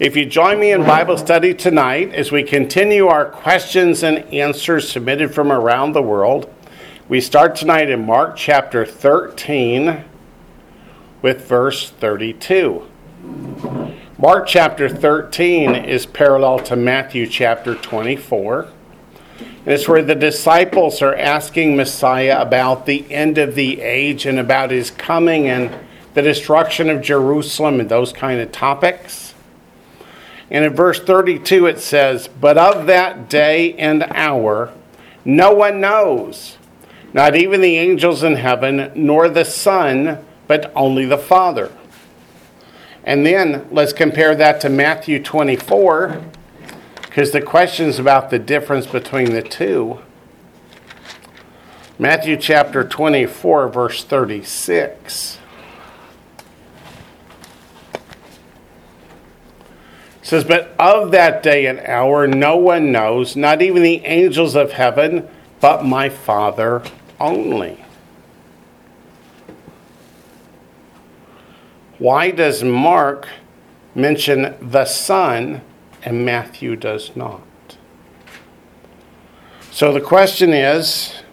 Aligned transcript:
If 0.00 0.16
you 0.16 0.24
join 0.24 0.58
me 0.58 0.72
in 0.72 0.80
Bible 0.84 1.18
study 1.18 1.52
tonight 1.52 2.14
as 2.14 2.32
we 2.32 2.42
continue 2.42 3.08
our 3.08 3.26
questions 3.26 4.02
and 4.02 4.20
answers 4.32 4.90
submitted 4.90 5.34
from 5.34 5.52
around 5.52 5.92
the 5.92 6.00
world, 6.00 6.50
we 7.06 7.20
start 7.20 7.54
tonight 7.54 7.90
in 7.90 8.06
Mark 8.06 8.34
chapter 8.34 8.86
13 8.86 10.02
with 11.20 11.46
verse 11.46 11.90
32. 11.90 12.88
Mark 14.16 14.46
chapter 14.46 14.88
13 14.88 15.74
is 15.74 16.06
parallel 16.06 16.60
to 16.60 16.76
Matthew 16.76 17.26
chapter 17.26 17.74
24. 17.74 18.68
And 19.38 19.68
it's 19.68 19.86
where 19.86 20.02
the 20.02 20.14
disciples 20.14 21.02
are 21.02 21.14
asking 21.14 21.76
Messiah 21.76 22.40
about 22.40 22.86
the 22.86 23.04
end 23.12 23.36
of 23.36 23.54
the 23.54 23.82
age 23.82 24.24
and 24.24 24.38
about 24.38 24.70
his 24.70 24.90
coming 24.90 25.46
and 25.46 25.70
the 26.14 26.22
destruction 26.22 26.88
of 26.88 27.02
Jerusalem 27.02 27.80
and 27.80 27.90
those 27.90 28.14
kind 28.14 28.40
of 28.40 28.50
topics. 28.50 29.29
And 30.50 30.64
in 30.64 30.74
verse 30.74 31.00
32 31.00 31.66
it 31.66 31.80
says, 31.80 32.28
But 32.28 32.58
of 32.58 32.86
that 32.86 33.28
day 33.28 33.74
and 33.74 34.02
hour 34.04 34.72
no 35.24 35.52
one 35.52 35.80
knows, 35.80 36.56
not 37.12 37.36
even 37.36 37.60
the 37.60 37.76
angels 37.76 38.22
in 38.22 38.36
heaven, 38.36 38.90
nor 38.94 39.28
the 39.28 39.44
Son, 39.44 40.24
but 40.46 40.72
only 40.74 41.04
the 41.04 41.18
Father. 41.18 41.70
And 43.04 43.24
then 43.26 43.66
let's 43.70 43.92
compare 43.92 44.34
that 44.34 44.60
to 44.62 44.68
Matthew 44.68 45.22
24, 45.22 46.22
because 47.02 47.32
the 47.32 47.42
question 47.42 47.86
is 47.86 47.98
about 47.98 48.30
the 48.30 48.38
difference 48.38 48.86
between 48.86 49.32
the 49.32 49.42
two. 49.42 50.00
Matthew 51.98 52.36
chapter 52.36 52.82
24, 52.82 53.68
verse 53.68 54.04
36. 54.04 55.39
Says, 60.30 60.44
But 60.44 60.72
of 60.78 61.10
that 61.10 61.42
day 61.42 61.66
and 61.66 61.80
hour 61.80 62.28
no 62.28 62.56
one 62.56 62.92
knows, 62.92 63.34
not 63.34 63.60
even 63.60 63.82
the 63.82 64.04
angels 64.04 64.54
of 64.54 64.70
heaven, 64.70 65.28
but 65.60 65.84
my 65.84 66.08
Father 66.08 66.84
only. 67.18 67.84
Why 71.98 72.30
does 72.30 72.62
Mark 72.62 73.26
mention 73.96 74.54
the 74.60 74.84
Son 74.84 75.62
and 76.04 76.24
Matthew 76.24 76.76
does 76.76 77.16
not? 77.16 77.42
So 79.72 79.92
the 79.92 80.00
question 80.00 80.52
is 80.52 81.24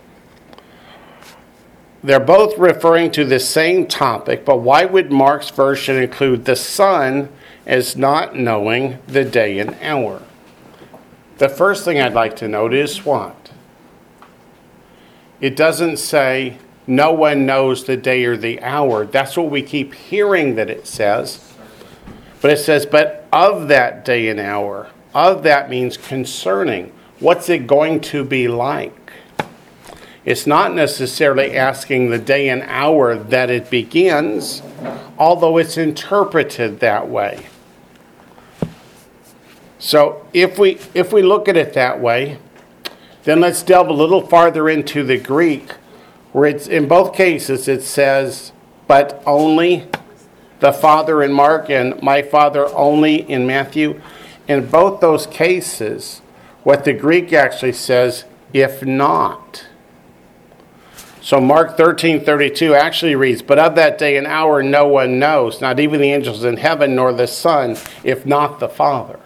they're 2.04 2.20
both 2.20 2.58
referring 2.58 3.11
to 3.11 3.26
the 3.26 3.39
same 3.39 3.86
topic, 3.86 4.44
but 4.44 4.58
why 4.58 4.86
would 4.86 5.11
Mark's 5.11 5.52
version 5.52 5.98
include 5.98 6.45
the 6.45 6.56
Son 6.56 7.30
as 7.68 7.98
not 7.98 8.34
knowing 8.34 8.98
the 9.08 9.26
day 9.26 9.60
and 9.60 9.76
hour. 9.82 10.22
The 11.38 11.50
first 11.50 11.84
thing 11.86 12.00
I'd 12.00 12.14
like 12.14 12.38
to 12.38 12.48
note 12.48 12.73
is 12.73 13.06
what? 13.06 13.52
It 15.42 15.56
doesn't 15.56 15.98
say 15.98 16.58
no 16.88 17.12
one 17.12 17.45
knows 17.45 17.84
the 17.84 17.98
day 17.98 18.23
or 18.23 18.38
the 18.38 18.62
hour. 18.64 19.06
That's 19.06 19.36
what 19.36 19.52
we 19.52 19.62
keep 19.62 19.94
hearing 19.94 20.56
that 20.56 20.70
it 20.70 20.88
says. 20.88 21.54
But 22.42 22.52
it 22.52 22.58
says, 22.58 22.86
but 22.86 23.28
of 23.34 23.68
that 23.68 24.06
day 24.06 24.30
and 24.30 24.40
hour. 24.40 24.90
Of 25.14 25.44
that 25.44 25.70
means 25.70 25.98
concerning. 25.98 26.94
What's 27.20 27.50
it 27.50 27.68
going 27.68 28.00
to 28.02 28.23
be 28.23 28.48
like? 28.48 29.12
It's 30.23 30.48
not 30.48 30.73
necessarily 30.73 31.56
asking 31.56 32.10
the 32.10 32.18
day 32.18 32.50
and 32.50 32.64
hour 32.64 33.16
that 33.16 33.50
it 33.50 33.70
begins, 33.70 34.62
although 35.18 35.58
it's 35.58 35.78
interpreted 35.78 36.80
that 36.80 37.10
way. 37.10 37.48
So 39.80 40.25
if 40.33 40.58
we 40.58 40.80
if 40.94 41.14
we 41.14 41.22
look 41.22 41.47
at 41.47 41.56
it 41.56 41.73
that 41.73 42.00
way, 42.00 42.39
then 43.23 43.39
let's 43.39 43.61
delve 43.61 43.89
a 43.89 43.94
little 43.94 44.25
farther 44.25 44.70
into 44.70 45.03
the 45.03 45.17
Greek, 45.17 45.72
where 46.32 46.45
it's 46.45 46.67
in 46.67 46.88
both 46.88 47.14
cases 47.14 47.67
it 47.67 47.83
says, 47.83 48.52
but 48.88 49.21
only 49.26 49.88
the 50.60 50.73
Father 50.73 51.21
in 51.21 51.32
Mark 51.32 51.70
and 51.70 52.02
my 52.02 52.21
Father 52.21 52.67
only 52.73 53.30
in 53.30 53.45
Matthew. 53.45 54.02
In 54.48 54.67
both 54.67 55.02
those 55.02 55.27
cases, 55.27 56.21
what 56.64 56.86
the 56.86 56.94
Greek 56.94 57.33
actually 57.33 57.73
says, 57.73 58.23
if 58.54 58.83
not. 58.83 59.67
So 61.21 61.42
Mark 61.42 61.76
13, 61.76 62.23
32 62.23 62.73
actually 62.73 63.15
reads, 63.15 63.42
But 63.42 63.59
of 63.59 63.76
that 63.76 63.98
day 63.98 64.15
and 64.15 64.26
hour 64.26 64.64
no 64.64 64.88
one 64.88 65.20
knows, 65.20 65.59
not 65.59 65.80
even 65.82 65.99
the 65.99 66.14
angels 66.14 66.45
in 66.45 66.55
heaven 66.55 66.95
nor 66.95 67.11
the 67.11 67.27
Son, 67.27 67.76
if 68.05 68.26
not 68.26 68.59
the 68.59 68.70
Father. 68.70 69.20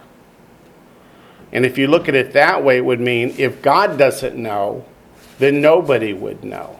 And 1.52 1.66
if 1.66 1.78
you 1.78 1.88
look 1.88 2.08
at 2.08 2.16
it 2.16 2.34
that 2.34 2.64
way, 2.64 2.78
it 2.78 2.86
would 2.86 3.02
mean 3.02 3.36
if 3.38 3.62
God 3.62 3.98
doesn't 3.98 4.36
know, 4.36 4.86
then 5.40 5.60
nobody 5.62 6.14
would 6.14 6.44
know. 6.44 6.80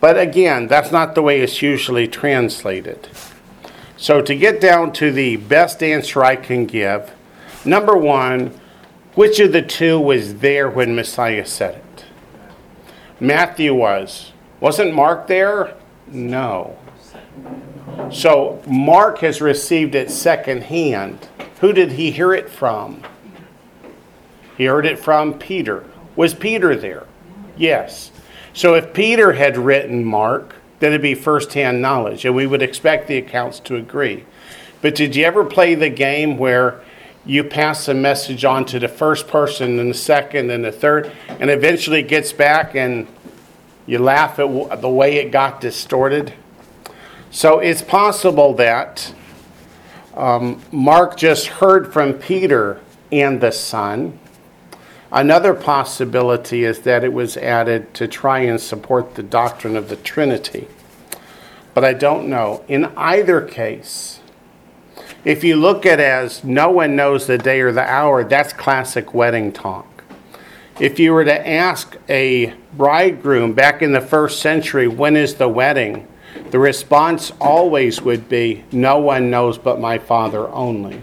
But 0.00 0.18
again, 0.18 0.66
that's 0.66 0.92
not 0.92 1.14
the 1.14 1.22
way 1.22 1.40
it's 1.40 1.62
usually 1.62 2.08
translated. 2.08 3.08
So, 3.96 4.22
to 4.22 4.34
get 4.34 4.60
down 4.60 4.92
to 4.94 5.10
the 5.10 5.36
best 5.36 5.82
answer 5.82 6.24
I 6.24 6.36
can 6.36 6.66
give, 6.66 7.12
number 7.64 7.96
one, 7.96 8.58
which 9.14 9.40
of 9.40 9.50
the 9.50 9.62
two 9.62 9.98
was 9.98 10.36
there 10.36 10.70
when 10.70 10.94
Messiah 10.94 11.44
said 11.44 11.74
it? 11.74 12.04
Matthew 13.18 13.74
was. 13.74 14.32
Wasn't 14.60 14.94
Mark 14.94 15.26
there? 15.26 15.74
No. 16.06 16.78
So, 18.12 18.62
Mark 18.68 19.18
has 19.18 19.40
received 19.40 19.96
it 19.96 20.10
secondhand. 20.12 21.26
Who 21.60 21.72
did 21.72 21.92
he 21.92 22.12
hear 22.12 22.32
it 22.32 22.48
from? 22.48 23.02
He 24.58 24.64
heard 24.64 24.84
it 24.84 24.98
from 24.98 25.38
Peter. 25.38 25.84
Was 26.16 26.34
Peter 26.34 26.74
there? 26.74 27.06
Yes. 27.56 28.10
So 28.52 28.74
if 28.74 28.92
Peter 28.92 29.34
had 29.34 29.56
written 29.56 30.04
Mark, 30.04 30.56
then 30.80 30.90
it'd 30.90 31.00
be 31.00 31.14
firsthand 31.14 31.80
knowledge, 31.80 32.24
and 32.24 32.34
we 32.34 32.46
would 32.46 32.60
expect 32.60 33.06
the 33.06 33.18
accounts 33.18 33.60
to 33.60 33.76
agree. 33.76 34.24
But 34.82 34.96
did 34.96 35.14
you 35.14 35.24
ever 35.24 35.44
play 35.44 35.76
the 35.76 35.88
game 35.88 36.38
where 36.38 36.80
you 37.24 37.44
pass 37.44 37.86
a 37.86 37.94
message 37.94 38.44
on 38.44 38.64
to 38.66 38.80
the 38.80 38.88
first 38.88 39.28
person 39.28 39.78
and 39.78 39.90
the 39.90 39.94
second 39.94 40.50
and 40.50 40.64
the 40.64 40.72
third, 40.72 41.12
and 41.28 41.50
eventually 41.50 42.00
it 42.00 42.08
gets 42.08 42.32
back 42.32 42.74
and 42.74 43.06
you 43.86 43.98
laugh 43.98 44.40
at 44.40 44.80
the 44.80 44.88
way 44.88 45.16
it 45.16 45.30
got 45.30 45.60
distorted? 45.60 46.32
So 47.30 47.60
it's 47.60 47.82
possible 47.82 48.54
that 48.54 49.14
um, 50.14 50.60
Mark 50.72 51.16
just 51.16 51.46
heard 51.46 51.92
from 51.92 52.14
Peter 52.14 52.80
and 53.12 53.40
the 53.40 53.52
Son 53.52 54.18
Another 55.10 55.54
possibility 55.54 56.64
is 56.64 56.80
that 56.80 57.02
it 57.02 57.12
was 57.12 57.36
added 57.38 57.94
to 57.94 58.06
try 58.06 58.40
and 58.40 58.60
support 58.60 59.14
the 59.14 59.22
doctrine 59.22 59.74
of 59.74 59.88
the 59.88 59.96
Trinity. 59.96 60.68
But 61.72 61.84
I 61.84 61.94
don't 61.94 62.28
know. 62.28 62.64
In 62.68 62.86
either 62.96 63.40
case, 63.40 64.20
if 65.24 65.42
you 65.42 65.56
look 65.56 65.86
at 65.86 65.98
as 65.98 66.44
no 66.44 66.70
one 66.70 66.94
knows 66.94 67.26
the 67.26 67.38
day 67.38 67.60
or 67.60 67.72
the 67.72 67.82
hour, 67.82 68.22
that's 68.22 68.52
classic 68.52 69.14
wedding 69.14 69.52
talk. 69.52 69.86
If 70.78 70.98
you 70.98 71.12
were 71.12 71.24
to 71.24 71.48
ask 71.48 71.96
a 72.08 72.54
bridegroom 72.76 73.54
back 73.54 73.82
in 73.82 73.92
the 73.92 74.00
first 74.00 74.40
century, 74.40 74.86
when 74.86 75.16
is 75.16 75.34
the 75.34 75.48
wedding? 75.48 76.06
The 76.50 76.58
response 76.58 77.32
always 77.40 78.02
would 78.02 78.28
be, 78.28 78.64
no 78.70 78.98
one 78.98 79.30
knows 79.30 79.58
but 79.58 79.80
my 79.80 79.98
father 79.98 80.48
only. 80.50 81.02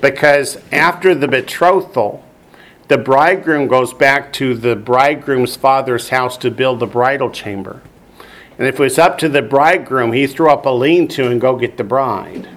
Because 0.00 0.58
after 0.70 1.14
the 1.14 1.28
betrothal, 1.28 2.24
the 2.92 2.98
bridegroom 2.98 3.68
goes 3.68 3.94
back 3.94 4.34
to 4.34 4.52
the 4.52 4.76
bridegroom's 4.76 5.56
father's 5.56 6.10
house 6.10 6.36
to 6.36 6.50
build 6.50 6.78
the 6.78 6.86
bridal 6.86 7.30
chamber. 7.30 7.80
And 8.58 8.68
if 8.68 8.74
it 8.74 8.82
was 8.82 8.98
up 8.98 9.16
to 9.20 9.30
the 9.30 9.40
bridegroom, 9.40 10.12
he 10.12 10.26
threw 10.26 10.50
up 10.50 10.66
a 10.66 10.68
lean 10.68 11.08
to 11.08 11.30
and 11.30 11.40
go 11.40 11.56
get 11.56 11.78
the 11.78 11.84
bride. 11.84 12.50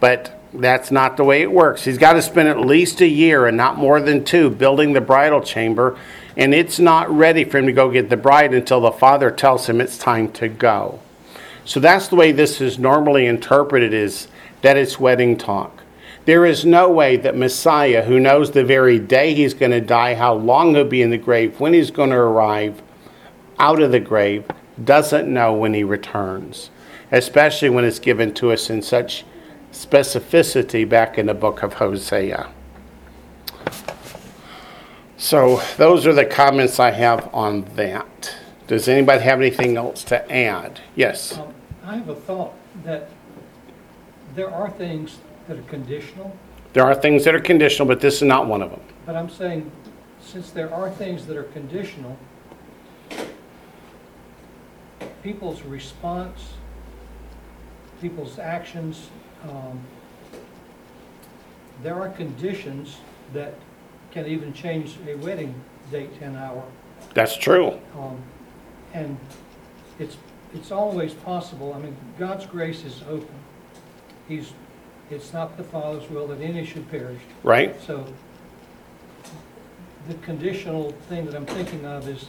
But 0.00 0.42
that's 0.52 0.90
not 0.90 1.16
the 1.16 1.22
way 1.22 1.42
it 1.42 1.52
works. 1.52 1.84
He's 1.84 1.98
got 1.98 2.14
to 2.14 2.22
spend 2.22 2.48
at 2.48 2.58
least 2.58 3.00
a 3.00 3.06
year 3.06 3.46
and 3.46 3.56
not 3.56 3.78
more 3.78 4.00
than 4.00 4.24
two 4.24 4.50
building 4.50 4.92
the 4.92 5.00
bridal 5.00 5.40
chamber, 5.40 5.96
and 6.36 6.52
it's 6.52 6.80
not 6.80 7.08
ready 7.08 7.44
for 7.44 7.58
him 7.58 7.66
to 7.66 7.72
go 7.72 7.92
get 7.92 8.10
the 8.10 8.16
bride 8.16 8.52
until 8.52 8.80
the 8.80 8.90
father 8.90 9.30
tells 9.30 9.68
him 9.68 9.80
it's 9.80 9.96
time 9.96 10.32
to 10.32 10.48
go. 10.48 10.98
So 11.64 11.78
that's 11.78 12.08
the 12.08 12.16
way 12.16 12.32
this 12.32 12.60
is 12.60 12.76
normally 12.76 13.24
interpreted 13.24 13.94
is 13.94 14.26
that 14.62 14.76
it's 14.76 14.98
wedding 14.98 15.38
talk. 15.38 15.79
There 16.30 16.46
is 16.46 16.64
no 16.64 16.88
way 16.88 17.16
that 17.16 17.36
Messiah, 17.36 18.04
who 18.04 18.20
knows 18.20 18.52
the 18.52 18.62
very 18.62 19.00
day 19.00 19.34
he's 19.34 19.52
going 19.52 19.72
to 19.72 19.80
die, 19.80 20.14
how 20.14 20.34
long 20.34 20.76
he'll 20.76 20.84
be 20.84 21.02
in 21.02 21.10
the 21.10 21.18
grave, 21.18 21.58
when 21.58 21.72
he's 21.72 21.90
going 21.90 22.10
to 22.10 22.16
arrive 22.16 22.82
out 23.58 23.82
of 23.82 23.90
the 23.90 23.98
grave, 23.98 24.44
doesn't 24.84 25.26
know 25.26 25.52
when 25.52 25.74
he 25.74 25.82
returns, 25.82 26.70
especially 27.10 27.68
when 27.68 27.84
it's 27.84 27.98
given 27.98 28.32
to 28.34 28.52
us 28.52 28.70
in 28.70 28.80
such 28.80 29.24
specificity 29.72 30.88
back 30.88 31.18
in 31.18 31.26
the 31.26 31.34
book 31.34 31.64
of 31.64 31.72
Hosea. 31.72 32.48
So, 35.16 35.60
those 35.78 36.06
are 36.06 36.14
the 36.14 36.26
comments 36.26 36.78
I 36.78 36.92
have 36.92 37.28
on 37.34 37.62
that. 37.74 38.36
Does 38.68 38.86
anybody 38.86 39.20
have 39.24 39.40
anything 39.40 39.76
else 39.76 40.04
to 40.04 40.32
add? 40.32 40.78
Yes. 40.94 41.36
Um, 41.36 41.52
I 41.82 41.96
have 41.96 42.08
a 42.08 42.14
thought 42.14 42.54
that 42.84 43.08
there 44.36 44.48
are 44.48 44.70
things 44.70 45.18
that 45.50 45.58
are 45.58 45.62
conditional, 45.62 46.32
There 46.74 46.84
are 46.84 46.94
things 46.94 47.24
that 47.24 47.34
are 47.34 47.40
conditional, 47.40 47.88
but 47.88 48.00
this 48.00 48.16
is 48.16 48.22
not 48.22 48.46
one 48.46 48.62
of 48.62 48.70
them. 48.70 48.80
but 49.04 49.16
I'm 49.16 49.28
saying, 49.28 49.68
since 50.20 50.52
there 50.52 50.72
are 50.72 50.88
things 50.88 51.26
that 51.26 51.36
are 51.36 51.42
conditional, 51.42 52.16
people's 55.24 55.62
response, 55.62 56.52
people's 58.00 58.38
actions, 58.38 59.10
um, 59.42 59.80
there 61.82 62.00
are 62.00 62.10
conditions 62.10 62.98
that 63.32 63.54
can 64.12 64.26
even 64.26 64.52
change 64.52 64.98
a 65.08 65.16
wedding 65.16 65.52
date 65.90 66.12
and 66.20 66.36
hour. 66.36 66.62
That's 67.14 67.36
true. 67.36 67.72
Um, 67.98 68.22
And 68.94 69.18
it's, 69.98 70.16
it's 70.54 70.70
always 70.70 71.12
possible, 71.14 71.74
I 71.74 71.78
mean, 71.80 71.96
God's 72.20 72.46
grace 72.46 72.84
is 72.84 73.02
open. 73.08 73.34
He's, 74.28 74.52
it's 75.10 75.32
not 75.32 75.56
the 75.56 75.64
Father's 75.64 76.08
will 76.08 76.28
that 76.28 76.40
any 76.40 76.64
should 76.64 76.88
perish. 76.90 77.20
Right? 77.42 77.80
So 77.82 78.06
the 80.08 80.14
conditional 80.14 80.92
thing 81.08 81.26
that 81.26 81.34
I'm 81.34 81.46
thinking 81.46 81.84
of 81.84 82.08
is 82.08 82.26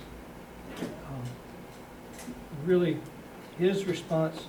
um, 0.81 1.21
really 2.65 2.97
his 3.57 3.85
response 3.85 4.45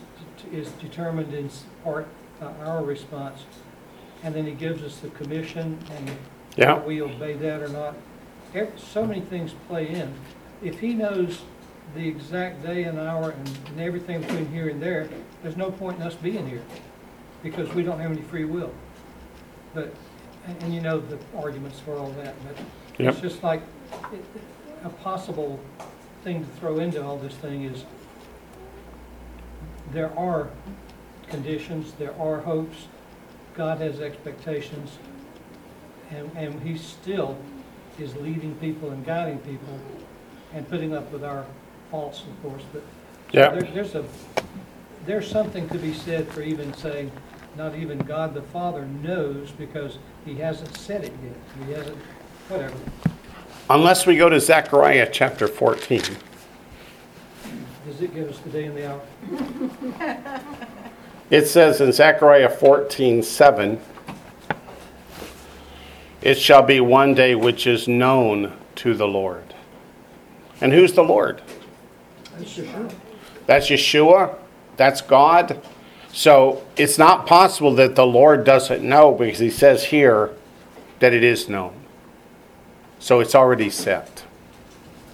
is 0.51 0.71
determined 0.73 1.33
in 1.35 1.51
part 1.85 2.09
uh, 2.41 2.47
our 2.65 2.83
response. 2.83 3.45
And 4.25 4.35
then 4.35 4.47
he 4.47 4.53
gives 4.53 4.83
us 4.83 4.99
the 4.99 5.09
commission 5.11 5.79
and 5.97 6.11
Yeah. 6.57 6.79
we 6.81 7.03
obey 7.03 7.35
that 7.35 7.63
or 7.63 7.69
not. 7.69 7.95
So 8.77 9.07
many 9.07 9.21
things 9.21 9.55
play 9.69 9.89
in. 9.89 10.15
If 10.63 10.81
he 10.81 10.95
knows 10.95 11.43
the 11.95 12.07
exact 12.07 12.63
day 12.63 12.85
and 12.85 12.99
hour 12.99 13.31
and 13.31 13.59
and 13.67 13.81
everything 13.81 14.21
between 14.21 14.47
here 14.47 14.69
and 14.69 14.81
there, 14.81 15.09
there's 15.43 15.57
no 15.57 15.71
point 15.71 15.99
in 15.99 16.03
us 16.03 16.15
being 16.15 16.49
here 16.49 16.63
because 17.43 17.73
we 17.75 17.83
don't 17.83 17.99
have 18.01 18.13
any 18.13 18.23
free 18.23 18.45
will. 18.45 18.73
But, 19.75 19.93
and, 20.47 20.63
and 20.63 20.75
you 20.75 20.81
know 20.81 21.01
the 21.01 21.19
arguments 21.37 21.81
for 21.81 21.95
all 21.97 22.11
that, 22.13 22.35
but 22.47 22.57
Yep. 22.99 23.13
it's 23.15 23.23
just 23.23 23.43
like, 23.43 23.63
it- 24.13 24.25
a 24.85 24.89
possible 24.89 25.61
thing 26.25 26.45
to 26.45 26.51
throw 26.59 26.79
into 26.81 27.01
all 27.03 27.17
this 27.17 27.35
thing 27.35 27.63
is 27.65 27.85
there 29.93 30.17
are 30.19 30.51
conditions, 31.29 31.93
there 31.99 32.15
are 32.21 32.41
hopes, 32.41 32.87
God 33.55 33.79
has 33.79 34.01
expectations, 34.01 34.99
and, 36.11 36.31
and 36.37 36.61
he 36.63 36.77
still 36.77 37.37
is 37.99 38.17
leading 38.17 38.55
people 38.57 38.91
and 38.91 39.05
guiding 39.05 39.39
people 39.41 39.79
and 40.53 40.69
putting 40.69 40.95
up 40.95 41.11
with 41.13 41.23
our 41.23 41.45
faults, 41.91 42.23
of 42.23 42.43
course, 42.43 42.63
but 42.73 42.83
Yeah. 43.33 43.51
there, 43.51 43.63
there's 43.63 43.95
a, 43.95 44.05
there's 45.07 45.31
something 45.31 45.69
to 45.69 45.79
be 45.79 45.93
said 45.95 46.27
for 46.29 46.43
even 46.43 46.75
saying, 46.75 47.11
not 47.57 47.75
even 47.75 47.99
God 47.99 48.35
the 48.35 48.43
Father 48.43 48.87
knows 48.87 49.51
because 49.51 49.99
he 50.25 50.35
hasn't 50.37 50.77
said 50.77 51.05
it 51.05 51.13
yet. 51.23 51.67
He 51.67 51.73
hasn't, 51.73 51.99
whatever. 52.49 52.75
Unless 53.71 54.07
we 54.07 54.17
go 54.17 54.29
to 54.29 54.41
Zechariah 54.41 55.09
chapter 55.13 55.47
14. 55.47 56.01
Does 57.87 58.01
it 58.01 58.15
give 58.15 58.29
us 58.29 58.39
the 58.39 58.51
day 58.51 58.65
and 58.65 58.77
the 58.77 58.91
hour? 58.91 59.01
It 61.33 61.47
says 61.49 61.81
in 61.81 61.93
Zechariah 61.93 62.51
14, 62.51 63.23
7, 63.23 63.81
It 66.21 66.35
shall 66.35 66.63
be 66.63 66.79
one 66.79 67.15
day 67.15 67.35
which 67.35 67.67
is 67.67 67.89
known 67.89 68.53
to 68.75 68.93
the 68.93 69.09
Lord. 69.09 69.55
And 70.61 70.75
who's 70.75 70.93
the 70.93 71.03
Lord? 71.03 71.41
That's 72.37 72.51
sure. 72.51 72.67
That's 73.47 73.71
Yeshua. 73.71 74.37
That's 74.77 75.01
God. 75.01 75.59
So 76.13 76.63
it's 76.77 76.99
not 76.99 77.27
possible 77.27 77.75
that 77.77 77.97
the 77.97 78.07
Lord 78.07 78.45
doesn't 78.45 78.83
know 78.83 79.13
because 79.13 79.39
he 79.39 79.51
says 79.51 79.85
here 79.85 80.31
that 81.01 81.13
it 81.13 81.25
is 81.25 81.49
known. 81.49 81.73
So 82.99 83.21
it's 83.21 83.35
already 83.35 83.71
set. 83.71 84.25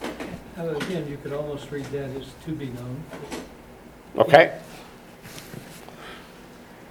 Uh, 0.03 0.65
Again, 0.75 1.09
you 1.09 1.17
could 1.23 1.33
almost 1.33 1.71
read 1.71 1.85
that 1.87 2.11
as 2.17 2.27
to 2.45 2.50
be 2.53 2.67
known. 2.67 3.03
Okay? 4.19 4.59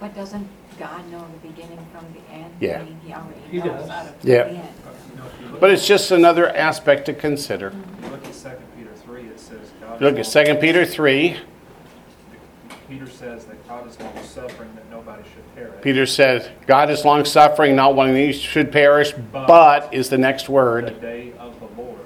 But 0.00 0.14
doesn't 0.14 0.48
God 0.78 1.06
know 1.10 1.26
the 1.42 1.48
beginning 1.48 1.84
from 1.92 2.06
the 2.14 2.32
end? 2.32 2.54
Yeah. 2.60 2.80
I 2.80 2.84
mean, 2.84 3.00
He 3.04 3.12
already 3.12 3.40
He 3.50 3.58
knows 3.58 3.86
does. 3.88 4.10
the 4.22 4.28
Yeah. 4.28 4.36
end. 4.44 4.56
No, 5.16 5.24
if 5.26 5.40
you 5.42 5.48
look- 5.50 5.60
But 5.60 5.70
it's 5.70 5.86
just 5.86 6.10
another 6.10 6.48
aspect 6.56 7.04
to 7.06 7.12
consider. 7.12 7.68
if 7.68 7.74
you 8.04 8.10
Look 8.10 8.24
at 8.26 8.34
Second 8.34 8.66
Peter 8.76 8.90
three, 9.04 9.22
it 9.26 9.38
says 9.40 9.58
God. 9.80 10.00
Look 10.00 10.14
at 10.14 10.20
is 10.20 10.32
2 10.32 10.60
Peter 10.60 10.84
3. 10.86 11.36
Peter 12.88 13.06
says 13.06 13.44
that 13.44 13.57
God 13.78 13.88
is 13.88 14.00
long 14.00 14.24
suffering, 14.24 14.74
that 14.74 14.90
nobody 14.90 15.22
should 15.22 15.54
perish. 15.54 15.82
Peter 15.82 16.04
says, 16.04 16.48
God 16.66 16.90
is 16.90 17.04
long 17.04 17.24
suffering, 17.24 17.76
not 17.76 17.94
wanting 17.94 18.14
these 18.16 18.40
should 18.40 18.72
perish, 18.72 19.12
but 19.12 19.94
is 19.94 20.08
the 20.08 20.18
next 20.18 20.46
The 20.46 20.52
word. 20.52 21.00
day 21.00 21.32
of 21.38 21.58
the 21.60 21.80
Lord. 21.80 22.00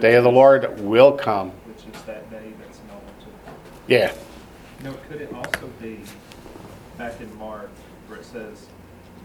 Day 0.00 0.14
of 0.14 0.24
the 0.24 0.32
Lord 0.32 0.80
will 0.80 1.12
come. 1.12 1.50
Which 1.50 1.94
is 1.94 2.02
that 2.04 2.30
day 2.30 2.54
that's 2.58 2.78
known 2.88 3.02
to. 3.20 3.52
Yeah. 3.88 4.12
No, 4.82 4.94
could 5.10 5.20
it 5.20 5.34
also 5.34 5.66
be 5.82 6.00
back 6.96 7.20
in 7.20 7.36
Mark 7.36 7.68
where 8.08 8.18
it 8.18 8.24
says, 8.24 8.66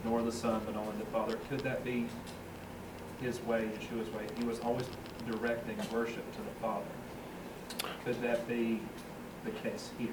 nor 0.03 0.21
the 0.21 0.31
Son, 0.31 0.61
but 0.65 0.75
only 0.75 0.97
the 0.97 1.05
Father? 1.05 1.37
Could 1.49 1.61
that 1.61 1.85
be 1.85 2.05
his 3.21 3.41
way, 3.43 3.69
Yeshua's 3.79 4.13
way? 4.13 4.25
He 4.37 4.43
was 4.43 4.59
always 4.59 4.85
directing 5.25 5.77
worship 5.93 6.29
to 6.33 6.41
the 6.41 6.59
Father. 6.61 6.83
Could 8.03 8.21
that 8.23 8.45
be 8.45 8.81
the 9.45 9.51
case 9.51 9.91
here? 9.97 10.09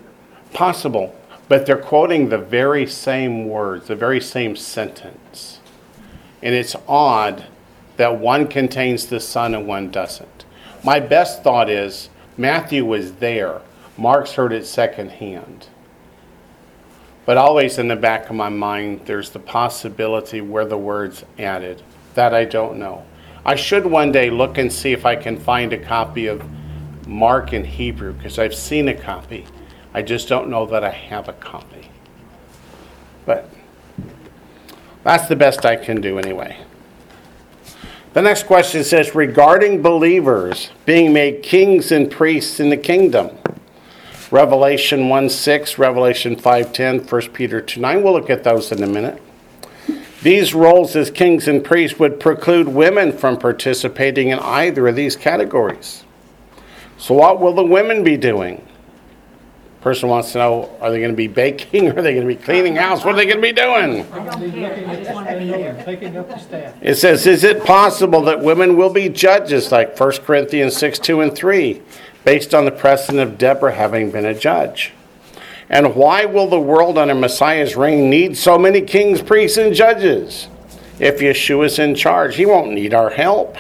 Possible. 0.53 1.17
But 1.49 1.67
they're 1.67 1.77
quoting 1.77 2.29
the 2.29 2.39
very 2.39 2.87
same 2.87 3.49
words, 3.49 3.89
the 3.89 3.97
very 3.97 4.21
same 4.21 4.57
sentence. 4.57 5.61
And 6.43 6.55
it's 6.55 6.77
odd 6.89 7.45
that 7.97 8.19
one 8.19 8.49
contains 8.49 9.07
the 9.07 9.21
Son 9.21 9.55
and 9.55 9.67
one 9.67 9.91
doesn't. 9.91 10.45
My 10.83 11.01
best 11.01 11.43
thought 11.43 11.71
is 11.71 12.09
Matthew 12.37 12.85
was 12.85 13.15
there, 13.15 13.61
Mark's 13.97 14.33
heard 14.33 14.53
it 14.53 14.67
secondhand. 14.67 15.69
But 17.27 17.37
always 17.37 17.79
in 17.79 17.89
the 17.89 17.97
back 17.97 18.29
of 18.29 18.37
my 18.37 18.49
mind, 18.49 19.03
there's 19.07 19.31
the 19.31 19.39
possibility 19.39 20.41
where 20.41 20.67
the 20.67 20.77
word's 20.77 21.25
added. 21.39 21.83
That 22.15 22.35
I 22.35 22.45
don't 22.45 22.79
know. 22.79 23.05
I 23.47 23.55
should 23.55 23.87
one 23.87 24.13
day 24.13 24.31
look 24.31 24.59
and 24.59 24.73
see 24.73 24.93
if 24.93 25.07
I 25.07 25.17
can 25.17 25.39
find 25.39 25.73
a 25.73 25.79
copy 25.79 26.27
of 26.27 26.45
Mark 27.07 27.53
in 27.53 27.65
Hebrew, 27.65 28.13
because 28.13 28.39
I've 28.39 28.55
seen 28.55 28.89
a 28.89 28.95
copy. 28.95 29.47
I 29.95 30.03
just 30.03 30.29
don't 30.29 30.51
know 30.51 30.67
that 30.67 30.83
I 30.83 30.91
have 30.91 31.29
a 31.29 31.33
copy. 31.33 31.89
But 33.25 33.49
that's 35.05 35.29
the 35.29 35.37
best 35.37 35.65
I 35.65 35.77
can 35.77 36.01
do 36.01 36.19
anyway. 36.19 36.59
The 38.13 38.23
next 38.23 38.45
question 38.45 38.85
says 38.85 39.15
regarding 39.15 39.83
believers 39.83 40.71
being 40.85 41.13
made 41.13 41.43
kings 41.43 41.91
and 41.93 42.11
priests 42.11 42.61
in 42.61 42.71
the 42.71 42.77
kingdom. 42.77 43.31
Revelation 44.31 45.09
1 45.09 45.31
6, 45.31 45.79
Revelation 45.79 46.35
5 46.37 46.73
10, 46.73 46.99
1 47.01 47.23
Peter 47.33 47.61
2 47.61 47.81
9. 47.81 48.03
We'll 48.03 48.15
look 48.15 48.31
at 48.31 48.43
those 48.43 48.73
in 48.73 48.83
a 48.83 48.87
minute. 48.87 49.23
These 50.23 50.55
roles 50.55 50.97
as 50.97 51.11
kings 51.11 51.47
and 51.47 51.63
priests 51.63 51.99
would 51.99 52.19
preclude 52.19 52.69
women 52.69 53.13
from 53.13 53.37
participating 53.37 54.31
in 54.31 54.39
either 54.39 54.89
of 54.89 54.97
these 54.97 55.17
categories. 55.17 56.03
So, 56.97 57.15
what 57.15 57.41
will 57.41 57.53
the 57.53 57.63
women 57.65 58.03
be 58.03 58.17
doing? 58.17 58.67
Person 59.85 60.09
wants 60.09 60.33
to 60.33 60.39
know 60.39 60.75
are 60.81 60.91
they 60.91 60.99
going 60.99 61.11
to 61.11 61.17
be 61.17 61.29
baking? 61.29 61.91
Are 61.99 62.01
they 62.01 62.15
going 62.15 62.27
to 62.27 62.35
be 62.35 62.43
cleaning 62.43 62.75
house? 62.75 63.05
What 63.05 63.17
are 63.17 63.19
they 63.19 63.27
going 63.27 63.37
to 63.37 63.43
be 63.43 63.53
doing? 63.53 64.11
I 64.15 64.25
don't 64.25 64.51
care, 64.51 64.89
I 64.89 64.97
just 64.97 65.13
want 65.13 65.29
to 65.29 65.39
be 65.39 65.51
spindle 65.51 66.01
there. 66.01 66.21
up 66.23 66.29
the 66.31 66.39
staff. 66.39 66.75
It 66.81 66.95
says, 66.95 67.27
Is 67.27 67.45
it 67.45 67.67
possible 67.67 68.23
that 68.23 68.41
women 68.41 68.79
will 68.79 68.91
be 68.91 69.11
judges 69.11 69.71
like 69.71 70.01
1 70.01 70.13
Corinthians 70.23 70.75
6 70.79 70.99
2 71.01 71.21
and 71.21 71.37
3, 71.37 71.83
based 72.25 72.55
on 72.55 72.65
the 72.65 72.71
precedent 72.71 73.21
of 73.21 73.37
Deborah 73.37 73.75
having 73.75 74.11
been 74.11 74.25
a 74.25 74.33
judge? 74.33 74.95
And 75.69 75.95
why 75.95 76.25
will 76.25 76.49
the 76.49 76.59
world 76.59 76.97
under 76.97 77.15
Messiah's 77.15 77.77
reign 77.77 78.09
need 78.09 78.39
so 78.39 78.57
many 78.57 78.81
kings, 78.81 79.21
priests, 79.21 79.59
and 79.59 79.75
judges? 79.75 80.49
If 80.99 81.19
Yeshua 81.19 81.67
is 81.67 81.79
in 81.79 81.95
charge, 81.95 82.37
he 82.37 82.47
won't 82.47 82.73
need 82.73 82.95
our 82.95 83.11
help. 83.11 83.59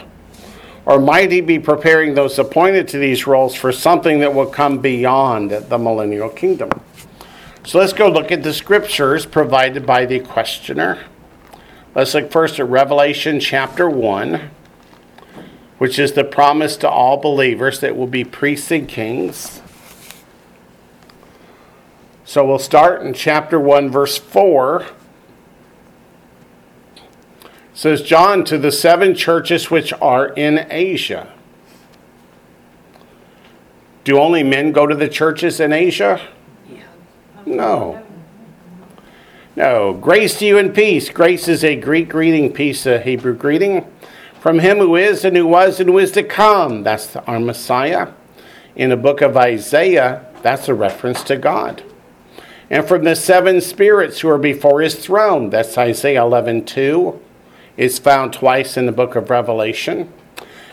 Or 0.86 1.00
might 1.00 1.32
he 1.32 1.40
be 1.40 1.58
preparing 1.58 2.14
those 2.14 2.38
appointed 2.38 2.88
to 2.88 2.98
these 2.98 3.26
roles 3.26 3.54
for 3.54 3.72
something 3.72 4.20
that 4.20 4.34
will 4.34 4.46
come 4.46 4.78
beyond 4.78 5.50
the 5.50 5.78
millennial 5.78 6.28
kingdom? 6.28 6.70
So 7.64 7.78
let's 7.78 7.94
go 7.94 8.08
look 8.08 8.30
at 8.30 8.42
the 8.42 8.52
scriptures 8.52 9.24
provided 9.24 9.86
by 9.86 10.04
the 10.04 10.20
questioner. 10.20 11.04
Let's 11.94 12.12
look 12.12 12.30
first 12.30 12.60
at 12.60 12.68
Revelation 12.68 13.40
chapter 13.40 13.88
1, 13.88 14.50
which 15.78 15.98
is 15.98 16.12
the 16.12 16.24
promise 16.24 16.76
to 16.78 16.90
all 16.90 17.16
believers 17.16 17.80
that 17.80 17.96
will 17.96 18.06
be 18.06 18.24
priests 18.24 18.70
and 18.70 18.86
kings. 18.86 19.62
So 22.26 22.44
we'll 22.44 22.58
start 22.58 23.02
in 23.02 23.14
chapter 23.14 23.58
1, 23.58 23.90
verse 23.90 24.18
4. 24.18 24.86
Says, 27.74 28.02
John 28.02 28.44
to 28.44 28.56
the 28.56 28.70
seven 28.70 29.16
churches 29.16 29.68
which 29.68 29.92
are 29.94 30.28
in 30.28 30.66
Asia. 30.70 31.32
Do 34.04 34.20
only 34.20 34.44
men 34.44 34.70
go 34.70 34.86
to 34.86 34.94
the 34.94 35.08
churches 35.08 35.58
in 35.58 35.72
Asia? 35.72 36.20
No. 37.44 38.00
No. 39.56 39.92
Grace 39.94 40.38
to 40.38 40.46
you 40.46 40.58
and 40.58 40.72
peace. 40.72 41.10
Grace 41.10 41.48
is 41.48 41.64
a 41.64 41.74
Greek 41.74 42.10
greeting, 42.10 42.52
peace 42.52 42.86
a 42.86 43.00
Hebrew 43.00 43.34
greeting. 43.34 43.90
From 44.40 44.60
him 44.60 44.78
who 44.78 44.94
is 44.94 45.24
and 45.24 45.36
who 45.36 45.46
was 45.46 45.80
and 45.80 45.88
who 45.88 45.98
is 45.98 46.12
to 46.12 46.22
come. 46.22 46.84
That's 46.84 47.16
our 47.16 47.40
Messiah. 47.40 48.12
In 48.76 48.90
the 48.90 48.96
book 48.96 49.20
of 49.20 49.36
Isaiah, 49.36 50.26
that's 50.42 50.68
a 50.68 50.74
reference 50.74 51.22
to 51.24 51.36
God. 51.36 51.82
And 52.70 52.86
from 52.86 53.04
the 53.04 53.16
seven 53.16 53.60
spirits 53.60 54.20
who 54.20 54.28
are 54.28 54.38
before 54.38 54.80
his 54.80 54.94
throne. 54.94 55.50
That's 55.50 55.76
Isaiah 55.76 56.22
11 56.22 56.66
2. 56.66 57.20
It's 57.76 57.98
found 57.98 58.32
twice 58.32 58.76
in 58.76 58.86
the 58.86 58.92
book 58.92 59.16
of 59.16 59.30
Revelation. 59.30 60.12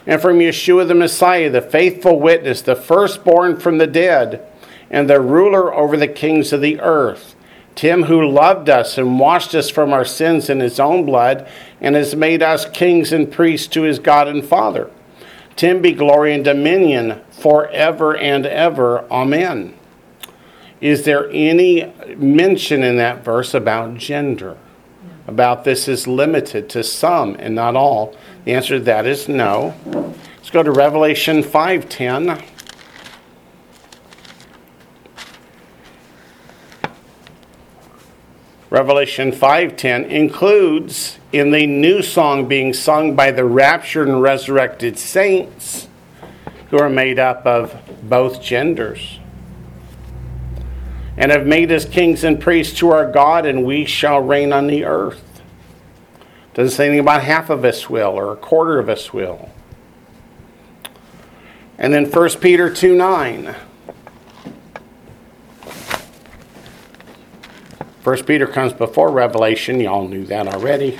And 0.06 0.22
from 0.22 0.40
Yeshua 0.40 0.88
the 0.88 0.96
Messiah, 0.96 1.50
the 1.50 1.62
faithful 1.62 2.20
witness, 2.20 2.62
the 2.62 2.76
firstborn 2.76 3.60
from 3.60 3.78
the 3.78 3.88
dead, 3.88 4.48
and 4.90 5.10
the 5.10 5.22
ruler 5.22 5.74
over 5.74 5.96
the 5.96 6.08
kings 6.08 6.52
of 6.52 6.62
the 6.62 6.80
earth. 6.80 7.36
Tim, 7.76 8.04
who 8.04 8.28
loved 8.28 8.70
us 8.70 8.98
and 8.98 9.20
washed 9.20 9.56
us 9.56 9.70
from 9.70 9.94
our 9.94 10.06
sins 10.06 10.50
in 10.50 10.60
his 10.60 10.80
own 10.80 11.06
blood, 11.06 11.48
and 11.80 11.96
has 11.96 12.16
made 12.16 12.44
us 12.44 12.70
kings 12.70 13.14
and 13.14 13.32
priests 13.32 13.68
to 13.68 13.84
his 13.84 14.00
God 14.00 14.28
and 14.28 14.44
Father. 14.44 14.92
Tim 15.56 15.82
be 15.82 15.92
glory 15.94 16.34
and 16.34 16.44
dominion 16.44 17.22
forever 17.30 18.16
and 18.16 18.46
ever. 18.46 19.06
Amen. 19.12 19.74
Is 20.82 21.04
there 21.04 21.30
any 21.32 21.94
mention 22.18 22.84
in 22.84 22.98
that 22.98 23.24
verse 23.24 23.54
about 23.54 23.98
gender? 23.98 24.58
About 25.32 25.64
this 25.64 25.88
is 25.88 26.08
limited 26.08 26.68
to 26.72 26.84
some 26.84 27.38
and 27.40 27.56
not 27.56 27.78
all? 27.78 28.14
The 28.44 28.52
answer 28.52 28.80
to 28.80 28.84
that 28.84 29.06
is 29.06 29.30
no. 29.30 29.74
Let's 29.86 30.50
go 30.50 30.62
to 30.62 30.72
Revelation 30.74 31.42
5:10. 31.42 32.44
Revelation 38.70 39.32
5:10 39.32 40.04
includes 40.04 41.18
in 41.32 41.52
the 41.52 41.66
new 41.66 42.02
song 42.02 42.50
being 42.50 42.74
sung 42.74 43.16
by 43.16 43.32
the 43.32 43.46
raptured 43.46 44.10
and 44.10 44.22
resurrected 44.22 45.00
saints 45.00 45.88
who 46.72 46.78
are 46.78 46.90
made 46.90 47.20
up 47.20 47.46
of 47.46 47.74
both 48.04 48.42
genders 48.42 49.21
and 51.18 51.32
have 51.32 51.46
made 51.46 51.72
us 51.72 51.86
kings 51.86 52.24
and 52.24 52.40
priests 52.40 52.78
to 52.80 52.92
our 52.92 53.12
God 53.12 53.46
and 53.46 53.66
we 53.66 53.86
shall 53.86 54.20
reign 54.20 54.54
on 54.54 54.68
the 54.68 54.86
earth. 54.86 55.42
Doesn't 56.54 56.76
say 56.76 56.88
anything 56.88 57.00
about 57.02 57.24
half 57.24 57.50
of 57.50 57.64
us 57.64 57.90
will 57.90 58.12
or 58.12 58.34
a 58.34 58.38
quarter 58.38 58.80
of 58.80 58.90
us 58.90 59.14
will. 59.14 59.50
And 61.78 61.94
then 61.94 62.06
1 62.06 62.30
Peter 62.40 62.74
2 62.74 62.96
9. 62.96 63.56
1 68.04 68.24
Peter 68.24 68.48
comes 68.48 68.74
before 68.74 69.12
Revelation. 69.12 69.80
Y'all 69.80 70.08
knew 70.08 70.26
that 70.26 70.48
already. 70.48 71.00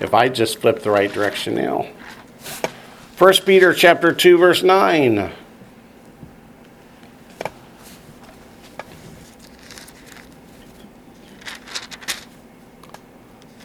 If 0.00 0.12
I 0.12 0.28
just 0.28 0.58
flip 0.58 0.82
the 0.82 0.90
right 0.90 1.12
direction 1.12 1.54
now. 1.54 1.86
1 3.18 3.34
Peter 3.46 3.72
chapter 3.72 4.12
2 4.12 4.36
verse 4.36 4.62
9. 4.62 5.32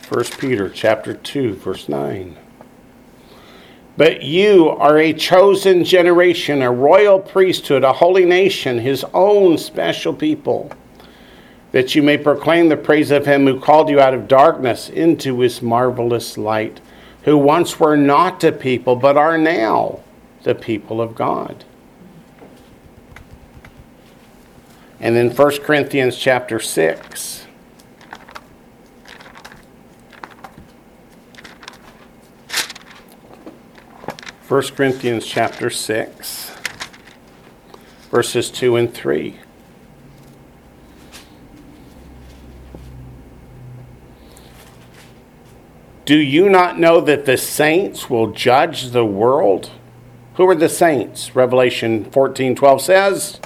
First 0.07 0.37
Peter 0.37 0.69
chapter 0.69 1.13
2 1.13 1.55
verse 1.55 1.89
9. 1.89 2.37
But 3.97 4.23
you 4.23 4.69
are 4.69 4.97
a 4.97 5.11
chosen 5.11 5.83
generation, 5.83 6.61
a 6.61 6.71
royal 6.71 7.19
priesthood, 7.19 7.83
a 7.83 7.91
holy 7.91 8.23
nation, 8.23 8.79
his 8.79 9.03
own 9.13 9.57
special 9.57 10.13
people 10.13 10.71
that 11.73 11.93
you 11.93 12.01
may 12.01 12.17
proclaim 12.17 12.69
the 12.69 12.77
praise 12.77 13.11
of 13.11 13.25
him 13.25 13.45
who 13.45 13.59
called 13.59 13.89
you 13.89 13.99
out 13.99 14.13
of 14.13 14.29
darkness 14.29 14.87
into 14.89 15.41
his 15.41 15.61
marvelous 15.61 16.37
light, 16.37 16.79
who 17.23 17.37
once 17.37 17.77
were 17.77 17.97
not 17.97 18.41
a 18.45 18.53
people, 18.53 18.95
but 18.95 19.17
are 19.17 19.37
now 19.37 19.99
the 20.43 20.55
people 20.55 21.01
of 21.01 21.15
God. 21.15 21.65
And 25.01 25.17
then 25.17 25.35
1 25.35 25.57
Corinthians 25.63 26.17
chapter 26.17 26.61
6. 26.61 27.46
First 34.47 34.77
Corinthians 34.77 35.25
chapter 35.25 35.69
6, 35.69 36.55
verses 38.09 38.49
2 38.49 38.77
and 38.77 38.93
3. 38.93 39.37
Do 46.05 46.15
you 46.17 46.47
not 46.47 46.79
know 46.79 47.01
that 47.01 47.25
the 47.25 47.35
saints 47.35 48.09
will 48.09 48.31
judge 48.31 48.91
the 48.91 49.03
world? 49.03 49.69
Who 50.35 50.47
are 50.47 50.55
the 50.55 50.69
saints? 50.69 51.35
Revelation 51.35 52.09
14 52.09 52.55
12 52.55 52.81
says, 52.81 53.41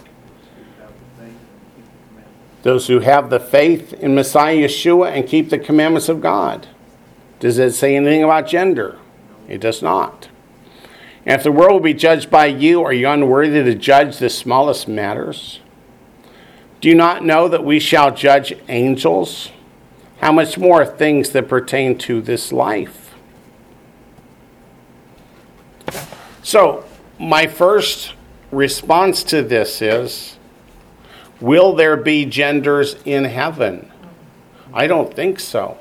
Those 2.62 2.86
who 2.86 3.00
have 3.00 3.31
the 3.31 3.39
faith 3.39 3.93
in 3.93 4.13
Messiah 4.13 4.55
Yeshua 4.55 5.10
and 5.13 5.27
keep 5.27 5.50
the 5.50 5.58
commandments 5.58 6.10
of 6.10 6.22
God. 6.22 6.67
Does 7.39 7.58
it 7.58 7.72
say 7.72 7.96
anything 7.96 8.24
about 8.24 8.46
gender? 8.46 9.00
It 9.48 9.62
does 9.62 9.81
not. 9.81 10.27
And 11.25 11.35
if 11.35 11.43
the 11.43 11.51
world 11.51 11.73
will 11.73 11.79
be 11.79 11.93
judged 11.93 12.29
by 12.29 12.47
you, 12.47 12.83
are 12.83 12.93
you 12.93 13.07
unworthy 13.07 13.63
to 13.63 13.75
judge 13.75 14.17
the 14.17 14.29
smallest 14.29 14.87
matters? 14.87 15.59
Do 16.79 16.89
you 16.89 16.95
not 16.95 17.23
know 17.23 17.47
that 17.47 17.63
we 17.63 17.79
shall 17.79 18.13
judge 18.13 18.53
angels? 18.67 19.51
How 20.19 20.31
much 20.31 20.57
more 20.57 20.85
things 20.85 21.29
that 21.29 21.47
pertain 21.47 21.97
to 21.99 22.21
this 22.21 22.51
life? 22.51 23.13
So, 26.41 26.85
my 27.19 27.45
first 27.45 28.13
response 28.51 29.23
to 29.25 29.43
this 29.43 29.81
is 29.81 30.37
Will 31.39 31.75
there 31.75 31.97
be 31.97 32.25
genders 32.25 32.95
in 33.05 33.25
heaven? 33.25 33.91
I 34.73 34.87
don't 34.87 35.13
think 35.13 35.39
so. 35.39 35.77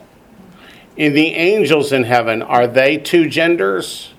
In 0.97 1.13
the 1.15 1.35
angels 1.35 1.93
in 1.93 2.05
heaven, 2.05 2.43
are 2.43 2.67
they 2.67 2.99
two 2.99 3.29
genders? 3.29 4.13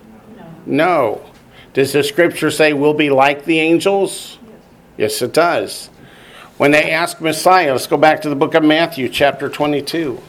No. 0.66 1.26
Does 1.74 1.94
the 1.94 2.04
scripture 2.04 2.52
say 2.52 2.74
we'll 2.74 2.94
be 2.94 3.10
like 3.10 3.46
the 3.46 3.60
angels? 3.60 4.38
Yes, 4.98 5.22
it 5.22 5.34
does. 5.34 5.90
When 6.58 6.72
they 6.72 6.92
ask 6.92 7.22
Messiah, 7.22 7.72
let's 7.72 7.88
go 7.88 7.98
back 7.98 8.22
to 8.22 8.30
the 8.30 8.36
book 8.36 8.54
of 8.54 8.64
Matthew, 8.64 9.10
chapter 9.10 9.50
22. 9.50 10.22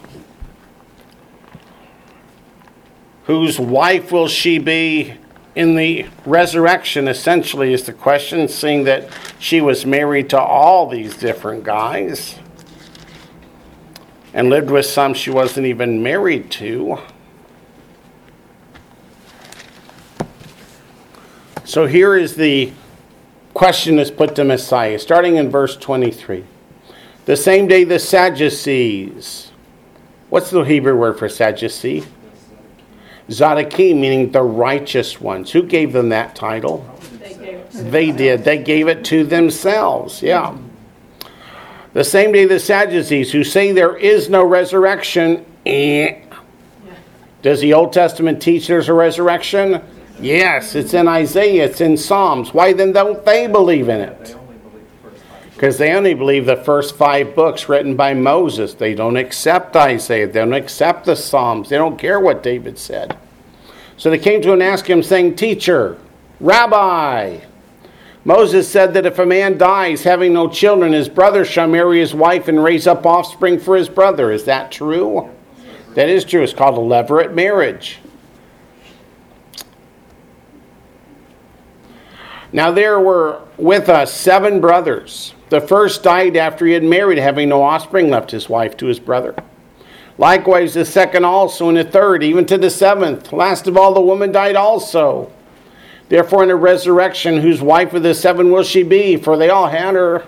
Whose 3.25 3.59
wife 3.59 4.11
will 4.11 4.29
she 4.29 4.59
be 4.59 5.15
in 5.55 5.77
the 5.77 6.07
resurrection? 6.25 7.07
Essentially, 7.07 7.73
is 7.73 7.85
the 7.85 7.93
question, 7.93 8.49
seeing 8.49 8.85
that 8.85 9.09
she 9.39 9.61
was 9.61 9.85
married 9.85 10.31
to 10.31 10.41
all 10.41 10.89
these 10.89 11.17
different 11.17 11.65
guys 11.65 12.39
and 14.35 14.49
lived 14.49 14.71
with 14.71 14.87
some 14.87 15.15
she 15.15 15.31
wasn't 15.31 15.67
even 15.67 16.03
married 16.03 16.51
to. 16.53 16.99
So 21.73 21.87
here 21.87 22.15
is 22.15 22.35
the 22.37 22.71
question 23.55 23.97
that's 23.97 24.11
put 24.11 24.37
to 24.37 24.45
Messiah, 24.45 24.99
starting 24.99 25.37
in 25.37 25.49
verse 25.49 25.75
23. 25.75 26.45
The 27.25 27.35
same 27.35 27.67
day 27.67 27.85
the 27.85 27.99
Sadducees, 27.99 29.51
what's 30.29 30.51
the 30.51 30.65
Hebrew 30.65 30.95
word 30.95 31.19
for 31.19 31.31
Sadducee? 31.31 32.05
Zadaki, 33.31 33.99
meaning 33.99 34.33
the 34.33 34.43
righteous 34.43 35.19
ones. 35.19 35.51
Who 35.51 35.63
gave 35.63 35.95
them 35.95 36.11
that 36.11 36.37
title? 36.37 36.87
They 37.73 38.13
did. 38.13 38.45
They 38.45 38.59
gave 38.59 38.89
it 38.89 39.03
to 39.07 39.25
themselves. 39.25 40.21
Yeah. 40.23 40.55
The 41.95 42.05
same 42.05 42.33
day 42.33 42.45
the 42.45 42.61
Sadducees, 42.61 43.33
who 43.33 43.45
say 43.45 43.73
there 43.73 43.97
is 43.97 44.29
no 44.29 44.45
resurrection, 44.45 45.47
eh. 45.65 46.21
Does 47.41 47.63
the 47.63 47.73
Old 47.73 47.95
Testament 47.95 48.43
teach 48.43 48.67
there's 48.67 48.91
a 48.91 48.93
resurrection? 48.93 49.83
Yes, 50.21 50.75
it's 50.75 50.95
in 50.95 51.09
Isaiah, 51.09 51.65
it's 51.65 51.81
in 51.81 51.97
Psalms. 51.97 52.55
Why 52.55 52.73
then 52.73 52.93
don't 52.93 53.25
they 53.25 53.47
believe 53.47 53.89
in 53.89 54.01
it? 54.01 54.37
Because 55.55 55.79
they 55.79 55.93
only 55.93 56.15
believe 56.15 56.47
the 56.47 56.57
first 56.57 56.97
five 56.97 57.35
books 57.35 57.69
written 57.69 57.95
by 57.95 58.15
Moses. 58.15 58.75
They 58.75 58.95
don't 58.95 59.17
accept 59.17 59.77
Isaiah, 59.77 60.27
they 60.27 60.41
don't 60.41 60.53
accept 60.53 61.07
the 61.07 61.17
Psalms, 61.17 61.69
they 61.69 61.77
don't 61.77 61.99
care 61.99 62.21
what 62.21 62.43
David 62.43 62.79
said. 62.79 63.17
So 63.97 64.11
they 64.11 64.19
came 64.19 64.43
to 64.43 64.49
him 64.49 64.55
and 64.55 64.63
asked 64.65 64.87
him, 64.87 65.03
saying, 65.03 65.37
Teacher, 65.37 65.99
Rabbi, 66.41 67.39
Moses 68.25 68.69
said 68.69 68.95
that 68.95 69.07
if 69.07 69.19
a 69.19 69.27
man 69.27 69.59
dies 69.59 70.03
having 70.03 70.33
no 70.33 70.49
children, 70.49 70.93
his 70.93 71.09
brother 71.09 71.45
shall 71.45 71.69
marry 71.69 71.99
his 71.99 72.15
wife 72.15 72.49
and 72.49 72.63
raise 72.63 72.87
up 72.87 73.05
offspring 73.05 73.59
for 73.59 73.77
his 73.77 73.89
brother. 73.89 74.31
Is 74.31 74.45
that 74.45 74.71
true? 74.71 75.31
That 75.95 76.09
is 76.09 76.25
true. 76.25 76.43
It's 76.43 76.53
called 76.53 76.79
a 76.79 76.81
levirate 76.81 77.35
marriage. 77.35 77.99
Now 82.53 82.71
there 82.71 83.01
were 83.01 83.41
with 83.57 83.89
us 83.89 84.13
seven 84.13 84.61
brothers. 84.61 85.35
The 85.49 85.61
first 85.61 86.03
died 86.03 86.37
after 86.37 86.67
he 86.67 86.73
had 86.73 86.85
married, 86.85 87.19
having 87.19 87.49
no 87.49 87.63
offspring, 87.63 88.11
left 88.11 88.31
his 88.31 88.49
wife 88.49 88.77
to 88.79 88.87
his 88.87 89.01
brother. 89.01 89.35
Likewise, 90.19 90.75
the 90.75 90.85
second 90.85 91.25
also, 91.25 91.69
and 91.69 91.79
the 91.79 91.85
third, 91.85 92.23
even 92.23 92.45
to 92.47 92.59
the 92.59 92.71
seventh. 92.71 93.33
Last 93.33 93.67
of 93.67 93.77
all, 93.77 93.95
the 93.95 94.01
woman 94.01 94.33
died 94.33 94.57
also. 94.57 95.33
Therefore, 96.09 96.43
in 96.43 96.49
the 96.49 96.57
resurrection, 96.57 97.39
whose 97.39 97.63
wife 97.63 97.95
of 97.95 98.03
the 98.03 98.15
seven 98.15 98.51
will 98.51 98.63
she 98.63 98.83
be? 98.83 99.17
For 99.17 99.37
they 99.37 99.49
all 99.49 99.69
had 99.69 99.95
her. 99.95 100.27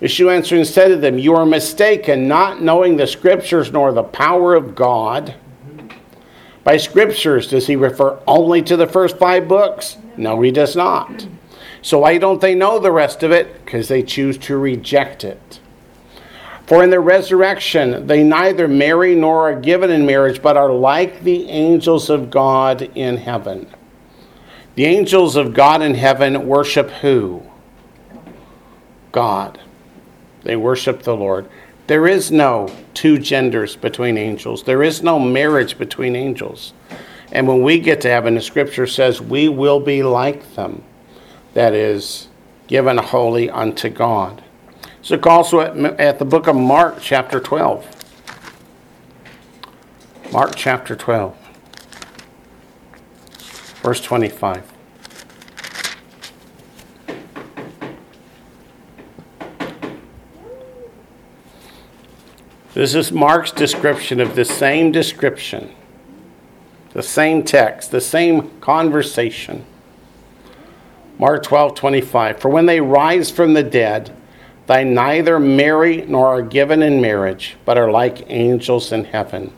Yeshua 0.00 0.36
answered 0.36 0.58
and 0.58 0.66
said 0.66 0.88
to 0.88 0.96
them, 0.96 1.18
You 1.18 1.34
are 1.34 1.44
mistaken, 1.44 2.28
not 2.28 2.62
knowing 2.62 2.96
the 2.96 3.06
scriptures 3.06 3.72
nor 3.72 3.92
the 3.92 4.04
power 4.04 4.54
of 4.54 4.74
God. 4.74 5.34
By 6.62 6.76
scriptures, 6.76 7.48
does 7.48 7.66
he 7.66 7.74
refer 7.74 8.20
only 8.26 8.62
to 8.62 8.76
the 8.76 8.86
first 8.86 9.18
five 9.18 9.48
books? 9.48 9.96
No, 10.16 10.40
he 10.40 10.50
does 10.50 10.76
not. 10.76 11.26
So 11.82 12.00
why 12.00 12.18
don't 12.18 12.40
they 12.40 12.54
know 12.54 12.78
the 12.78 12.92
rest 12.92 13.22
of 13.22 13.32
it? 13.32 13.64
Because 13.64 13.88
they 13.88 14.02
choose 14.02 14.36
to 14.38 14.56
reject 14.56 15.24
it. 15.24 15.60
For 16.66 16.84
in 16.84 16.90
the 16.90 17.00
resurrection, 17.00 18.06
they 18.06 18.22
neither 18.22 18.68
marry 18.68 19.14
nor 19.14 19.50
are 19.50 19.60
given 19.60 19.90
in 19.90 20.06
marriage, 20.06 20.40
but 20.40 20.56
are 20.56 20.72
like 20.72 21.24
the 21.24 21.48
angels 21.48 22.10
of 22.10 22.30
God 22.30 22.82
in 22.94 23.16
heaven. 23.16 23.66
The 24.76 24.84
angels 24.84 25.34
of 25.34 25.52
God 25.52 25.82
in 25.82 25.94
heaven 25.94 26.46
worship 26.46 26.90
who? 26.90 27.42
God. 29.10 29.58
They 30.44 30.56
worship 30.56 31.02
the 31.02 31.16
Lord. 31.16 31.48
There 31.86 32.06
is 32.06 32.30
no 32.30 32.72
two 32.94 33.18
genders 33.18 33.74
between 33.74 34.16
angels. 34.16 34.62
There 34.62 34.84
is 34.84 35.02
no 35.02 35.18
marriage 35.18 35.76
between 35.76 36.14
angels. 36.14 36.72
And 37.32 37.48
when 37.48 37.62
we 37.62 37.80
get 37.80 38.00
to 38.02 38.08
heaven, 38.08 38.36
the 38.36 38.40
scripture 38.40 38.86
says 38.86 39.20
we 39.20 39.48
will 39.48 39.80
be 39.80 40.04
like 40.04 40.54
them. 40.54 40.84
That 41.54 41.74
is, 41.74 42.28
given 42.68 42.98
wholly 42.98 43.50
unto 43.50 43.88
God. 43.88 44.42
So 45.02 45.16
look 45.16 45.26
also 45.26 45.60
at, 45.60 45.76
at 46.00 46.18
the 46.18 46.24
book 46.24 46.46
of 46.46 46.56
Mark, 46.56 46.98
chapter 47.00 47.40
12. 47.40 48.00
Mark 50.32 50.52
chapter 50.54 50.94
12, 50.94 51.36
verse 53.82 54.00
25. 54.00 54.72
This 62.74 62.94
is 62.94 63.10
Mark's 63.10 63.50
description 63.50 64.20
of 64.20 64.36
the 64.36 64.44
same 64.44 64.92
description, 64.92 65.74
the 66.92 67.02
same 67.02 67.42
text, 67.42 67.90
the 67.90 68.00
same 68.00 68.50
conversation. 68.60 69.66
Mark 71.20 71.42
12, 71.42 71.74
25. 71.74 72.40
For 72.40 72.48
when 72.48 72.64
they 72.64 72.80
rise 72.80 73.30
from 73.30 73.52
the 73.52 73.62
dead, 73.62 74.10
they 74.68 74.84
neither 74.84 75.38
marry 75.38 76.06
nor 76.06 76.28
are 76.28 76.40
given 76.40 76.82
in 76.82 77.02
marriage, 77.02 77.58
but 77.66 77.76
are 77.76 77.90
like 77.90 78.24
angels 78.30 78.90
in 78.90 79.04
heaven. 79.04 79.52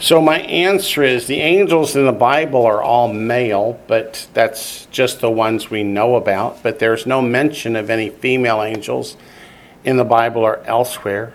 So, 0.00 0.20
my 0.20 0.40
answer 0.40 1.04
is 1.04 1.28
the 1.28 1.40
angels 1.40 1.94
in 1.94 2.04
the 2.04 2.10
Bible 2.10 2.66
are 2.66 2.82
all 2.82 3.12
male, 3.12 3.80
but 3.86 4.26
that's 4.34 4.86
just 4.86 5.20
the 5.20 5.30
ones 5.30 5.70
we 5.70 5.84
know 5.84 6.16
about. 6.16 6.60
But 6.64 6.80
there's 6.80 7.06
no 7.06 7.22
mention 7.22 7.76
of 7.76 7.90
any 7.90 8.10
female 8.10 8.60
angels 8.60 9.16
in 9.84 9.98
the 9.98 10.04
Bible 10.04 10.42
or 10.42 10.58
elsewhere. 10.64 11.32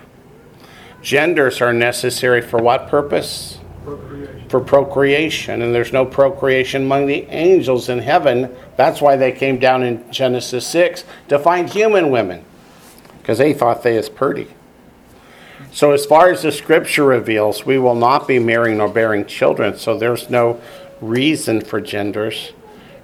Genders 1.02 1.62
are 1.62 1.72
necessary 1.72 2.42
for 2.42 2.62
what 2.62 2.90
purpose? 2.90 3.60
For 4.50 4.60
procreation, 4.60 5.62
and 5.62 5.74
there's 5.74 5.94
no 5.94 6.06
procreation 6.06 6.84
among 6.84 7.06
the 7.08 7.26
angels 7.30 7.90
in 7.90 8.00
heaven. 8.00 8.56
That's 8.78 9.02
why 9.02 9.16
they 9.16 9.32
came 9.32 9.60
down 9.60 9.84
in 9.84 10.12
Genesis 10.12 10.66
6 10.68 11.04
to 11.28 11.38
find 11.38 11.70
human 11.70 12.10
women, 12.10 12.44
because 13.20 13.38
they 13.38 13.54
thought 13.54 13.84
they 13.84 13.98
was 13.98 14.10
pretty. 14.10 14.48
So, 15.72 15.92
as 15.92 16.06
far 16.06 16.32
as 16.32 16.42
the 16.42 16.52
scripture 16.52 17.06
reveals, 17.06 17.66
we 17.66 17.78
will 17.78 17.96
not 17.96 18.28
be 18.28 18.40
marrying 18.40 18.78
nor 18.78 18.90
bearing 18.90 19.26
children, 19.26 19.78
so 19.78 19.98
there's 19.98 20.30
no 20.30 20.60
reason 21.00 21.62
for 21.62 21.80
genders. 21.80 22.54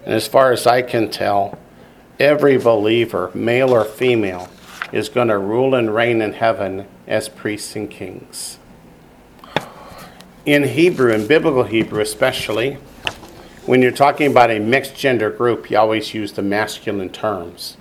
And 0.03 0.13
as 0.13 0.27
far 0.27 0.51
as 0.51 0.65
I 0.65 0.81
can 0.81 1.09
tell, 1.09 1.57
every 2.19 2.57
believer, 2.57 3.31
male 3.33 3.71
or 3.71 3.85
female, 3.85 4.49
is 4.91 5.09
going 5.09 5.27
to 5.27 5.37
rule 5.37 5.75
and 5.75 5.93
reign 5.93 6.21
in 6.21 6.33
heaven 6.33 6.87
as 7.07 7.29
priests 7.29 7.75
and 7.75 7.89
kings. 7.89 8.57
In 10.45 10.61
Hebrew, 10.61 11.11
in 11.11 11.25
biblical 11.25 11.63
Hebrew 11.63 12.01
especially, 12.01 12.73
when 13.65 13.81
you're 13.81 13.89
talking 13.89 14.29
about 14.29 14.51
a 14.51 14.59
mixed 14.59 14.95
gender 14.95 15.31
group, 15.31 15.71
you 15.71 15.77
always 15.79 16.13
use 16.13 16.33
the 16.33 16.43
masculine 16.43 17.09
terms. 17.09 17.77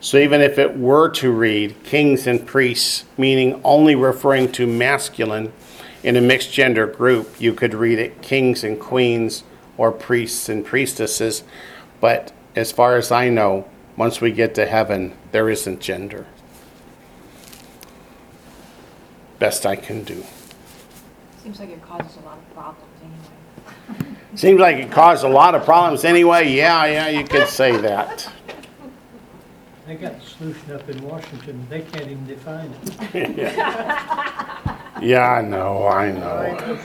So 0.00 0.16
even 0.16 0.40
if 0.40 0.58
it 0.58 0.76
were 0.76 1.10
to 1.10 1.30
read 1.30 1.76
kings 1.84 2.26
and 2.26 2.44
priests, 2.44 3.04
meaning 3.16 3.60
only 3.62 3.94
referring 3.94 4.50
to 4.52 4.66
masculine 4.66 5.52
in 6.02 6.16
a 6.16 6.20
mixed 6.20 6.52
gender 6.52 6.88
group, 6.88 7.40
you 7.40 7.54
could 7.54 7.72
read 7.72 8.00
it 8.00 8.20
kings 8.20 8.64
and 8.64 8.80
queens 8.80 9.44
or 9.76 9.92
priests 9.92 10.48
and 10.48 10.64
priestesses. 10.64 11.44
But 12.00 12.32
as 12.56 12.72
far 12.72 12.96
as 12.96 13.12
I 13.12 13.28
know, 13.28 13.68
once 13.96 14.20
we 14.20 14.32
get 14.32 14.56
to 14.56 14.66
heaven, 14.66 15.14
there 15.30 15.48
isn't 15.48 15.80
gender. 15.80 16.26
Best 19.38 19.64
I 19.64 19.76
can 19.76 20.02
do. 20.02 20.24
Seems 21.42 21.58
like 21.58 21.70
it 21.70 21.82
causes 21.82 22.16
a 22.16 22.26
lot 22.26 22.38
of 22.38 22.54
problems 22.54 22.90
anyway. 23.02 24.16
Seems 24.34 24.60
like 24.60 24.76
it 24.76 24.90
caused 24.92 25.24
a 25.24 25.28
lot 25.28 25.54
of 25.54 25.64
problems 25.64 26.04
anyway. 26.04 26.48
Yeah, 26.48 26.84
yeah, 26.86 27.08
you 27.08 27.24
could 27.24 27.48
say 27.48 27.76
that. 27.78 28.30
They 29.84 29.96
got 29.96 30.20
the 30.20 30.24
solution 30.24 30.70
up 30.70 30.88
in 30.88 31.02
Washington, 31.02 31.66
they 31.68 31.80
can't 31.80 32.04
even 32.08 32.24
define 32.24 32.72
it. 33.12 33.56
Yeah, 35.02 35.28
I 35.32 35.42
know, 35.42 35.88
I 35.88 36.12
know. 36.12 36.78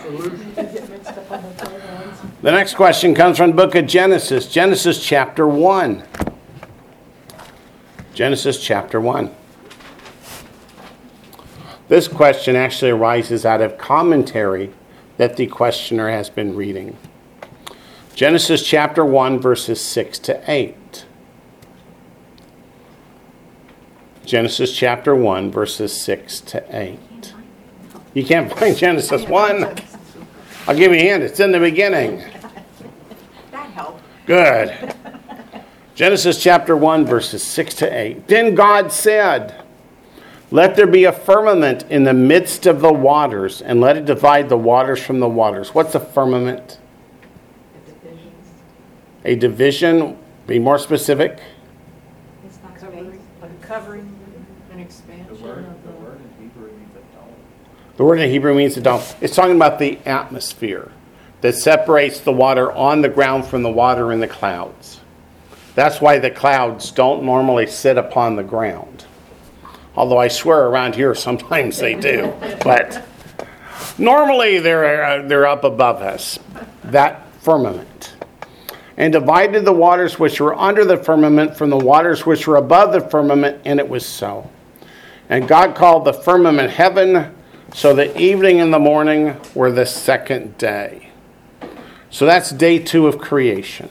The 2.41 2.51
next 2.51 2.73
question 2.73 3.13
comes 3.13 3.37
from 3.37 3.51
the 3.51 3.55
book 3.55 3.75
of 3.75 3.85
Genesis, 3.85 4.47
Genesis 4.47 5.05
chapter 5.05 5.47
1. 5.47 6.03
Genesis 8.15 8.59
chapter 8.59 8.99
1. 8.99 9.35
This 11.87 12.07
question 12.07 12.55
actually 12.55 12.91
arises 12.91 13.45
out 13.45 13.61
of 13.61 13.77
commentary 13.77 14.73
that 15.17 15.37
the 15.37 15.47
questioner 15.47 16.09
has 16.09 16.29
been 16.29 16.55
reading. 16.55 16.97
Genesis 18.13 18.65
chapter 18.65 19.05
1, 19.05 19.39
verses 19.39 19.79
6 19.79 20.19
to 20.19 20.51
8. 20.51 21.05
Genesis 24.25 24.75
chapter 24.75 25.15
1, 25.15 25.51
verses 25.51 25.99
6 26.01 26.41
to 26.41 26.65
8. 26.77 27.33
You 28.13 28.25
can't 28.25 28.51
find 28.57 28.75
Genesis 28.75 29.25
1? 29.25 29.77
I'll 30.67 30.75
give 30.75 30.91
you 30.91 30.97
a 30.97 31.01
hint. 31.01 31.23
It's 31.23 31.39
in 31.39 31.53
the 31.53 31.59
beginning. 31.59 32.17
That 33.51 33.69
helped. 33.69 34.03
Good. 34.25 34.93
Genesis 35.95 36.43
chapter 36.43 36.75
1, 36.75 37.05
verses 37.05 37.41
6 37.43 37.75
to 37.75 37.97
8. 37.97 38.27
Then 38.27 38.55
God 38.55 38.91
said, 38.91 39.63
Let 40.49 40.75
there 40.75 40.87
be 40.87 41.03
a 41.03 41.11
firmament 41.11 41.83
in 41.89 42.05
the 42.05 42.13
midst 42.13 42.65
of 42.65 42.79
the 42.79 42.93
waters, 42.93 43.61
and 43.61 43.81
let 43.81 43.97
it 43.97 44.05
divide 44.05 44.47
the 44.47 44.57
waters 44.57 45.03
from 45.03 45.19
the 45.19 45.27
waters. 45.27 45.73
What's 45.75 45.93
a 45.95 45.99
firmament? 45.99 46.79
A 49.25 49.35
division. 49.35 50.17
Be 50.45 50.57
more 50.57 50.79
specific. 50.79 51.39
It's 52.45 52.59
not 52.63 52.75
Covering, 52.77 53.19
a 53.41 53.47
covering, 53.65 54.15
an 54.71 54.77
The 54.77 54.83
expansion 54.83 55.41
word, 55.41 55.65
of 55.65 55.83
the 55.83 55.89
the. 55.89 55.95
word 55.95 56.19
in 56.21 56.43
Hebrew 56.43 56.71
means 56.71 56.95
a 56.95 57.17
dome. 57.17 57.35
The 57.97 58.05
word 58.05 58.19
in 58.21 58.29
Hebrew 58.29 58.53
means 58.55 58.75
the 58.75 58.81
dome. 58.81 59.01
It's 59.19 59.35
talking 59.35 59.57
about 59.57 59.79
the 59.79 59.97
atmosphere 60.05 60.91
that 61.41 61.55
separates 61.55 62.21
the 62.21 62.31
water 62.31 62.71
on 62.71 63.01
the 63.01 63.09
ground 63.09 63.45
from 63.45 63.63
the 63.63 63.69
water 63.69 64.13
in 64.13 64.21
the 64.21 64.27
clouds. 64.29 65.01
That's 65.75 65.99
why 65.99 66.19
the 66.19 66.31
clouds 66.31 66.89
don't 66.91 67.23
normally 67.23 67.67
sit 67.67 67.97
upon 67.97 68.37
the 68.37 68.43
ground. 68.43 69.06
Although 69.97 70.19
I 70.19 70.27
swear 70.27 70.67
around 70.67 70.95
here 70.95 71.13
sometimes 71.27 71.79
they 71.79 71.95
do. 71.95 72.33
But 72.63 73.05
normally 73.97 74.59
they're, 74.59 75.03
uh, 75.03 75.27
they're 75.27 75.47
up 75.47 75.63
above 75.63 76.01
us. 76.01 76.39
That 76.83 77.31
firmament. 77.41 78.15
And 78.97 79.13
divided 79.13 79.63
the 79.63 79.73
waters 79.73 80.19
which 80.19 80.39
were 80.41 80.55
under 80.55 80.83
the 80.83 80.97
firmament 80.97 81.55
from 81.55 81.69
the 81.69 81.77
waters 81.77 82.25
which 82.25 82.47
were 82.47 82.55
above 82.55 82.93
the 82.93 83.01
firmament, 83.01 83.61
and 83.63 83.79
it 83.79 83.87
was 83.87 84.05
so. 84.05 84.49
And 85.29 85.47
God 85.47 85.75
called 85.75 86.05
the 86.05 86.13
firmament 86.13 86.71
heaven, 86.71 87.35
so 87.73 87.93
the 87.93 88.19
evening 88.19 88.59
and 88.59 88.73
the 88.73 88.79
morning 88.79 89.39
were 89.53 89.71
the 89.71 89.85
second 89.85 90.57
day. 90.57 91.09
So 92.09 92.25
that's 92.25 92.49
day 92.49 92.79
two 92.79 93.07
of 93.07 93.19
creation. 93.19 93.89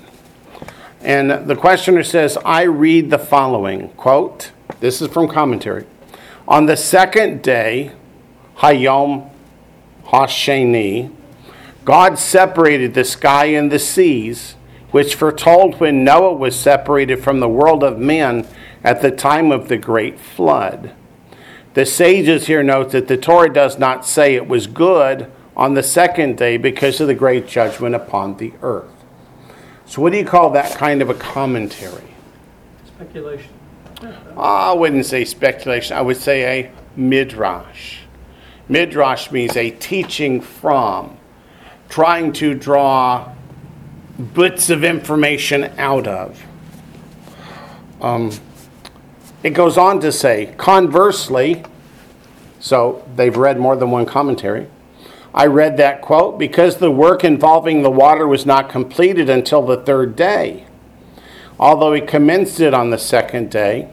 And 1.00 1.48
the 1.48 1.56
questioner 1.56 2.02
says, 2.02 2.36
I 2.44 2.62
read 2.62 3.10
the 3.10 3.18
following 3.18 3.90
quote, 3.90 4.50
this 4.80 5.00
is 5.00 5.08
from 5.08 5.28
commentary. 5.28 5.86
On 6.48 6.66
the 6.66 6.76
second 6.76 7.42
day, 7.42 7.90
Hayom 8.58 9.30
Hasheni, 10.06 11.12
God 11.84 12.18
separated 12.18 12.94
the 12.94 13.04
sky 13.04 13.46
and 13.46 13.70
the 13.70 13.80
seas, 13.80 14.54
which 14.92 15.16
foretold 15.16 15.80
when 15.80 16.04
Noah 16.04 16.34
was 16.34 16.58
separated 16.58 17.22
from 17.22 17.40
the 17.40 17.48
world 17.48 17.82
of 17.82 17.98
men 17.98 18.46
at 18.84 19.02
the 19.02 19.10
time 19.10 19.50
of 19.50 19.68
the 19.68 19.76
great 19.76 20.20
flood. 20.20 20.94
The 21.74 21.84
sages 21.84 22.46
here 22.46 22.62
note 22.62 22.92
that 22.92 23.08
the 23.08 23.16
Torah 23.16 23.52
does 23.52 23.78
not 23.78 24.06
say 24.06 24.34
it 24.34 24.46
was 24.46 24.68
good 24.68 25.30
on 25.56 25.74
the 25.74 25.82
second 25.82 26.38
day 26.38 26.56
because 26.56 27.00
of 27.00 27.08
the 27.08 27.14
great 27.14 27.48
judgment 27.48 27.94
upon 27.94 28.36
the 28.36 28.52
earth. 28.62 28.90
So, 29.84 30.00
what 30.00 30.12
do 30.12 30.18
you 30.18 30.24
call 30.24 30.50
that 30.50 30.76
kind 30.78 31.02
of 31.02 31.10
a 31.10 31.14
commentary? 31.14 32.14
Speculation. 32.86 33.55
I 34.36 34.72
wouldn't 34.72 35.06
say 35.06 35.24
speculation, 35.24 35.96
I 35.96 36.02
would 36.02 36.16
say 36.16 36.60
a 36.60 36.70
midrash. 36.96 37.98
Midrash 38.68 39.30
means 39.30 39.56
a 39.56 39.70
teaching 39.70 40.40
from, 40.40 41.16
trying 41.88 42.32
to 42.34 42.54
draw 42.54 43.32
bits 44.34 44.70
of 44.70 44.82
information 44.84 45.64
out 45.78 46.06
of. 46.06 46.42
Um, 48.00 48.32
it 49.42 49.50
goes 49.50 49.78
on 49.78 50.00
to 50.00 50.10
say, 50.10 50.54
conversely, 50.56 51.62
so 52.58 53.06
they've 53.14 53.36
read 53.36 53.58
more 53.58 53.76
than 53.76 53.90
one 53.90 54.06
commentary. 54.06 54.66
I 55.34 55.46
read 55.46 55.76
that 55.76 56.00
quote 56.00 56.38
because 56.38 56.78
the 56.78 56.90
work 56.90 57.22
involving 57.22 57.82
the 57.82 57.90
water 57.90 58.26
was 58.26 58.46
not 58.46 58.68
completed 58.70 59.28
until 59.28 59.62
the 59.62 59.76
third 59.76 60.16
day, 60.16 60.65
although 61.58 61.92
he 61.92 62.00
commenced 62.00 62.60
it 62.60 62.74
on 62.74 62.90
the 62.90 62.98
second 62.98 63.50
day. 63.50 63.90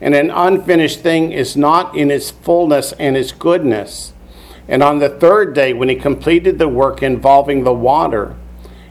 And 0.00 0.14
an 0.14 0.30
unfinished 0.30 1.00
thing 1.00 1.32
is 1.32 1.56
not 1.56 1.96
in 1.96 2.10
its 2.10 2.30
fullness 2.30 2.92
and 2.98 3.16
its 3.16 3.32
goodness. 3.32 4.12
And 4.68 4.82
on 4.82 4.98
the 4.98 5.08
third 5.08 5.54
day, 5.54 5.72
when 5.72 5.88
he 5.88 5.96
completed 5.96 6.58
the 6.58 6.68
work 6.68 7.02
involving 7.02 7.64
the 7.64 7.74
water, 7.74 8.34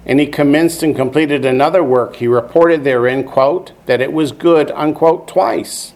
and 0.06 0.20
he 0.20 0.28
commenced 0.28 0.84
and 0.84 0.96
completed 0.96 1.46
another 1.46 1.84
work, 1.84 2.18
he 2.18 2.28
reported 2.28 2.84
therein, 2.84 3.24
quote, 3.24 3.72
that 3.86 4.02
it 4.02 4.14
was 4.14 4.32
good, 4.32 4.72
unquote, 4.72 5.28
twice. 5.28 5.94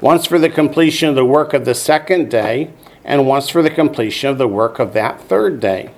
Once 0.00 0.26
for 0.26 0.38
the 0.38 0.48
completion 0.48 1.08
of 1.08 1.14
the 1.14 1.24
work 1.24 1.52
of 1.52 1.64
the 1.64 1.74
second 1.74 2.30
day, 2.30 2.70
and 3.04 3.26
once 3.26 3.48
for 3.48 3.62
the 3.62 3.70
completion 3.70 4.30
of 4.30 4.38
the 4.38 4.48
work 4.48 4.78
of 4.78 4.92
that 4.92 5.20
third 5.20 5.60
day. 5.60 5.90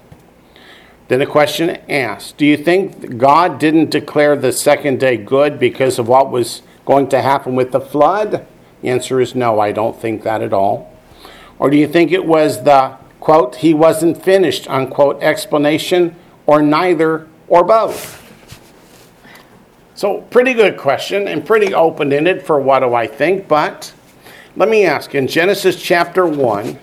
Then 1.10 1.22
a 1.22 1.26
question 1.26 1.70
asked 1.88 2.36
Do 2.36 2.46
you 2.46 2.56
think 2.56 3.18
God 3.18 3.58
didn't 3.58 3.90
declare 3.90 4.36
the 4.36 4.52
second 4.52 5.00
day 5.00 5.16
good 5.16 5.58
because 5.58 5.98
of 5.98 6.06
what 6.06 6.30
was 6.30 6.62
going 6.86 7.08
to 7.08 7.20
happen 7.20 7.56
with 7.56 7.72
the 7.72 7.80
flood? 7.80 8.46
The 8.80 8.88
answer 8.88 9.20
is 9.20 9.34
no, 9.34 9.58
I 9.58 9.72
don't 9.72 10.00
think 10.00 10.22
that 10.22 10.40
at 10.40 10.52
all. 10.52 10.96
Or 11.58 11.68
do 11.68 11.76
you 11.76 11.88
think 11.88 12.12
it 12.12 12.24
was 12.24 12.62
the, 12.62 12.96
quote, 13.18 13.56
he 13.56 13.74
wasn't 13.74 14.22
finished, 14.22 14.70
unquote, 14.70 15.20
explanation, 15.20 16.14
or 16.46 16.62
neither, 16.62 17.26
or 17.48 17.64
both? 17.64 18.16
So, 19.96 20.20
pretty 20.20 20.54
good 20.54 20.76
question 20.76 21.26
and 21.26 21.44
pretty 21.44 21.74
open 21.74 22.12
ended 22.12 22.44
for 22.44 22.60
what 22.60 22.80
do 22.80 22.94
I 22.94 23.08
think, 23.08 23.48
but 23.48 23.92
let 24.54 24.68
me 24.68 24.84
ask 24.84 25.12
in 25.16 25.26
Genesis 25.26 25.82
chapter 25.82 26.24
1, 26.24 26.78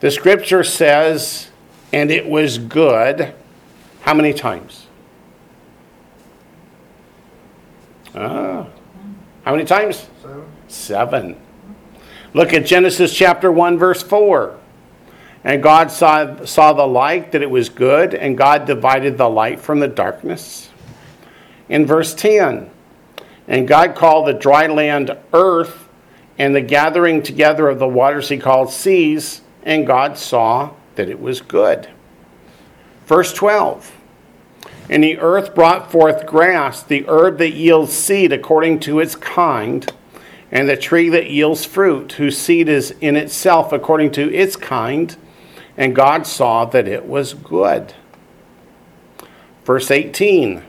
the 0.00 0.10
scripture 0.10 0.62
says, 0.62 1.48
and 1.92 2.10
it 2.10 2.26
was 2.26 2.58
good, 2.58 3.34
how 4.00 4.14
many 4.14 4.32
times? 4.32 4.86
Ah, 8.14 8.66
how 9.44 9.52
many 9.52 9.64
times? 9.64 10.08
Seven. 10.20 10.44
Seven. 10.68 11.36
Look 12.34 12.52
at 12.54 12.64
Genesis 12.64 13.14
chapter 13.14 13.52
1, 13.52 13.78
verse 13.78 14.02
4. 14.02 14.58
And 15.44 15.62
God 15.62 15.90
saw, 15.90 16.44
saw 16.44 16.72
the 16.72 16.86
light, 16.86 17.32
that 17.32 17.42
it 17.42 17.50
was 17.50 17.68
good, 17.68 18.14
and 18.14 18.38
God 18.38 18.64
divided 18.64 19.18
the 19.18 19.28
light 19.28 19.60
from 19.60 19.80
the 19.80 19.88
darkness. 19.88 20.70
In 21.68 21.84
verse 21.84 22.14
10, 22.14 22.70
and 23.48 23.68
God 23.68 23.94
called 23.94 24.28
the 24.28 24.34
dry 24.34 24.66
land 24.66 25.16
earth, 25.32 25.88
and 26.38 26.54
the 26.54 26.60
gathering 26.60 27.22
together 27.22 27.68
of 27.68 27.78
the 27.78 27.88
waters 27.88 28.28
he 28.28 28.38
called 28.38 28.70
seas, 28.70 29.42
and 29.64 29.86
God 29.86 30.16
saw 30.16 30.70
that 30.94 31.08
it 31.08 31.20
was 31.20 31.40
good. 31.40 31.88
Verse 33.06 33.32
12, 33.32 33.92
and 34.88 35.02
the 35.02 35.18
earth 35.18 35.54
brought 35.54 35.90
forth 35.90 36.26
grass, 36.26 36.82
the 36.82 37.04
herb 37.08 37.38
that 37.38 37.52
yields 37.52 37.92
seed 37.92 38.32
according 38.32 38.80
to 38.80 39.00
its 39.00 39.14
kind 39.14 39.90
and 40.52 40.68
the 40.68 40.76
tree 40.76 41.08
that 41.08 41.30
yields 41.30 41.64
fruit, 41.64 42.12
whose 42.12 42.36
seed 42.36 42.68
is 42.68 42.90
in 43.00 43.16
itself 43.16 43.72
according 43.72 44.10
to 44.12 44.32
its 44.34 44.54
kind. 44.54 45.16
And 45.78 45.96
God 45.96 46.26
saw 46.26 46.66
that 46.66 46.86
it 46.86 47.06
was 47.06 47.32
good. 47.32 47.94
Verse 49.64 49.90
18. 49.90 50.62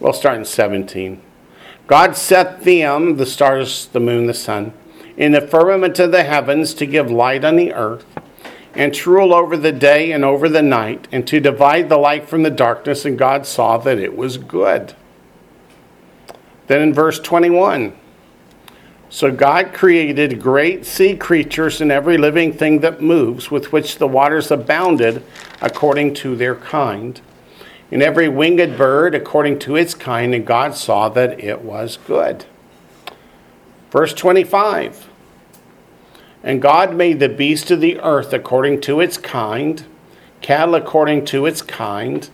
We'll 0.00 0.14
start 0.14 0.38
in 0.38 0.46
17. 0.46 1.20
God 1.86 2.16
set 2.16 2.64
them, 2.64 3.18
the 3.18 3.26
stars, 3.26 3.86
the 3.86 4.00
moon, 4.00 4.26
the 4.26 4.34
sun, 4.34 4.72
in 5.16 5.32
the 5.32 5.40
firmament 5.40 5.98
of 5.98 6.12
the 6.12 6.24
heavens 6.24 6.74
to 6.74 6.86
give 6.86 7.10
light 7.10 7.44
on 7.44 7.56
the 7.56 7.72
earth, 7.72 8.04
and 8.74 8.92
to 8.94 9.10
rule 9.10 9.32
over 9.32 9.56
the 9.56 9.72
day 9.72 10.12
and 10.12 10.24
over 10.24 10.48
the 10.48 10.62
night, 10.62 11.08
and 11.10 11.26
to 11.26 11.40
divide 11.40 11.88
the 11.88 11.96
light 11.96 12.28
from 12.28 12.42
the 12.42 12.50
darkness. 12.50 13.04
And 13.04 13.18
God 13.18 13.46
saw 13.46 13.78
that 13.78 13.98
it 13.98 14.16
was 14.16 14.36
good. 14.36 14.94
Then 16.66 16.82
in 16.82 16.92
verse 16.92 17.18
21, 17.18 17.96
so 19.08 19.30
God 19.30 19.72
created 19.72 20.42
great 20.42 20.84
sea 20.84 21.16
creatures 21.16 21.80
and 21.80 21.92
every 21.92 22.18
living 22.18 22.52
thing 22.52 22.80
that 22.80 23.00
moves, 23.00 23.50
with 23.50 23.72
which 23.72 23.98
the 23.98 24.08
waters 24.08 24.50
abounded 24.50 25.22
according 25.62 26.12
to 26.14 26.36
their 26.36 26.56
kind, 26.56 27.20
and 27.90 28.02
every 28.02 28.28
winged 28.28 28.76
bird 28.76 29.14
according 29.14 29.60
to 29.60 29.76
its 29.76 29.94
kind, 29.94 30.34
and 30.34 30.44
God 30.44 30.74
saw 30.74 31.08
that 31.10 31.38
it 31.38 31.62
was 31.62 31.98
good. 32.06 32.44
Verse 33.96 34.12
25 34.12 35.08
And 36.42 36.60
God 36.60 36.94
made 36.94 37.18
the 37.18 37.30
beast 37.30 37.70
of 37.70 37.80
the 37.80 37.98
earth 38.00 38.34
according 38.34 38.82
to 38.82 39.00
its 39.00 39.16
kind, 39.16 39.86
cattle 40.42 40.74
according 40.74 41.24
to 41.26 41.46
its 41.46 41.62
kind, 41.62 42.28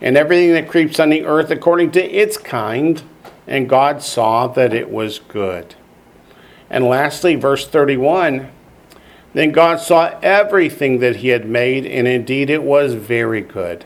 and 0.00 0.16
everything 0.16 0.54
that 0.54 0.68
creeps 0.68 0.98
on 0.98 1.10
the 1.10 1.24
earth 1.24 1.52
according 1.52 1.92
to 1.92 2.02
its 2.02 2.36
kind 2.36 3.04
and 3.46 3.68
God 3.68 4.02
saw 4.02 4.48
that 4.48 4.74
it 4.74 4.90
was 4.90 5.20
good. 5.20 5.76
And 6.68 6.84
lastly, 6.84 7.36
verse 7.36 7.64
31 7.64 8.50
Then 9.34 9.52
God 9.52 9.76
saw 9.76 10.18
everything 10.20 10.98
that 10.98 11.16
he 11.16 11.28
had 11.28 11.48
made, 11.48 11.86
and 11.86 12.08
indeed 12.08 12.50
it 12.50 12.64
was 12.64 12.94
very 12.94 13.40
good. 13.40 13.84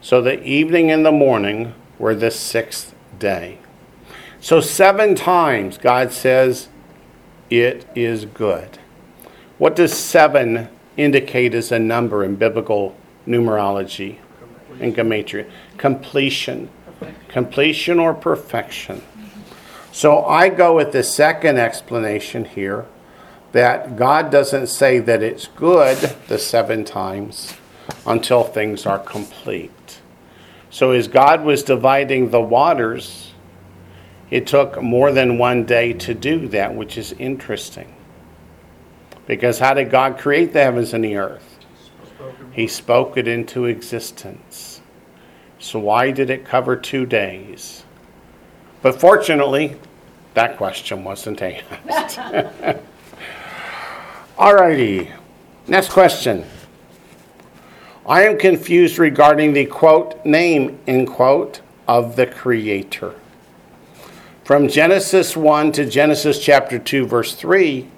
So 0.00 0.22
the 0.22 0.42
evening 0.42 0.90
and 0.90 1.04
the 1.04 1.12
morning 1.12 1.74
were 1.98 2.14
the 2.14 2.30
sixth 2.30 2.94
day. 3.18 3.58
So, 4.46 4.60
seven 4.60 5.16
times 5.16 5.76
God 5.76 6.12
says, 6.12 6.68
It 7.50 7.84
is 7.96 8.26
good. 8.26 8.78
What 9.58 9.74
does 9.74 9.92
seven 9.92 10.68
indicate 10.96 11.52
as 11.52 11.72
a 11.72 11.80
number 11.80 12.22
in 12.22 12.36
biblical 12.36 12.96
numerology 13.26 14.18
and 14.78 14.94
gematria? 14.94 15.50
Completion 15.78 16.70
completion 17.26 17.98
or 17.98 18.14
perfection. 18.14 19.02
So 19.90 20.24
I 20.24 20.48
go 20.48 20.76
with 20.76 20.92
the 20.92 21.02
second 21.02 21.58
explanation 21.58 22.44
here 22.44 22.86
that 23.50 23.96
God 23.96 24.30
doesn't 24.30 24.68
say 24.68 25.00
that 25.00 25.24
it's 25.24 25.48
good 25.48 25.98
the 26.28 26.38
seven 26.38 26.84
times 26.84 27.54
until 28.06 28.44
things 28.44 28.86
are 28.86 29.00
complete. 29.00 30.00
So 30.70 30.92
as 30.92 31.08
God 31.08 31.42
was 31.42 31.64
dividing 31.64 32.30
the 32.30 32.40
waters, 32.40 33.32
it 34.30 34.46
took 34.46 34.82
more 34.82 35.12
than 35.12 35.38
one 35.38 35.64
day 35.64 35.92
to 35.92 36.14
do 36.14 36.48
that, 36.48 36.74
which 36.74 36.98
is 36.98 37.12
interesting. 37.12 37.94
Because 39.26 39.58
how 39.58 39.74
did 39.74 39.90
God 39.90 40.18
create 40.18 40.52
the 40.52 40.62
heavens 40.62 40.92
and 40.94 41.04
the 41.04 41.16
earth? 41.16 41.58
He 42.52 42.66
spoke 42.66 43.16
it 43.16 43.28
into 43.28 43.66
existence. 43.66 44.80
So 45.58 45.78
why 45.78 46.10
did 46.10 46.30
it 46.30 46.44
cover 46.44 46.76
two 46.76 47.06
days? 47.06 47.84
But 48.82 49.00
fortunately, 49.00 49.76
that 50.34 50.56
question 50.56 51.02
wasn't 51.04 51.42
asked. 51.42 52.18
Alrighty, 54.36 55.10
next 55.66 55.90
question. 55.90 56.44
I 58.06 58.22
am 58.22 58.38
confused 58.38 58.98
regarding 58.98 59.52
the 59.52 59.66
quote 59.66 60.24
name 60.24 60.78
in 60.86 61.06
quote 61.06 61.60
of 61.88 62.16
the 62.16 62.26
Creator. 62.26 63.14
From 64.46 64.68
Genesis 64.68 65.36
1 65.36 65.72
to 65.72 65.84
Genesis 65.84 66.38
chapter 66.38 66.78
2, 66.78 67.06
verse 67.06 67.34
3, 67.34 67.90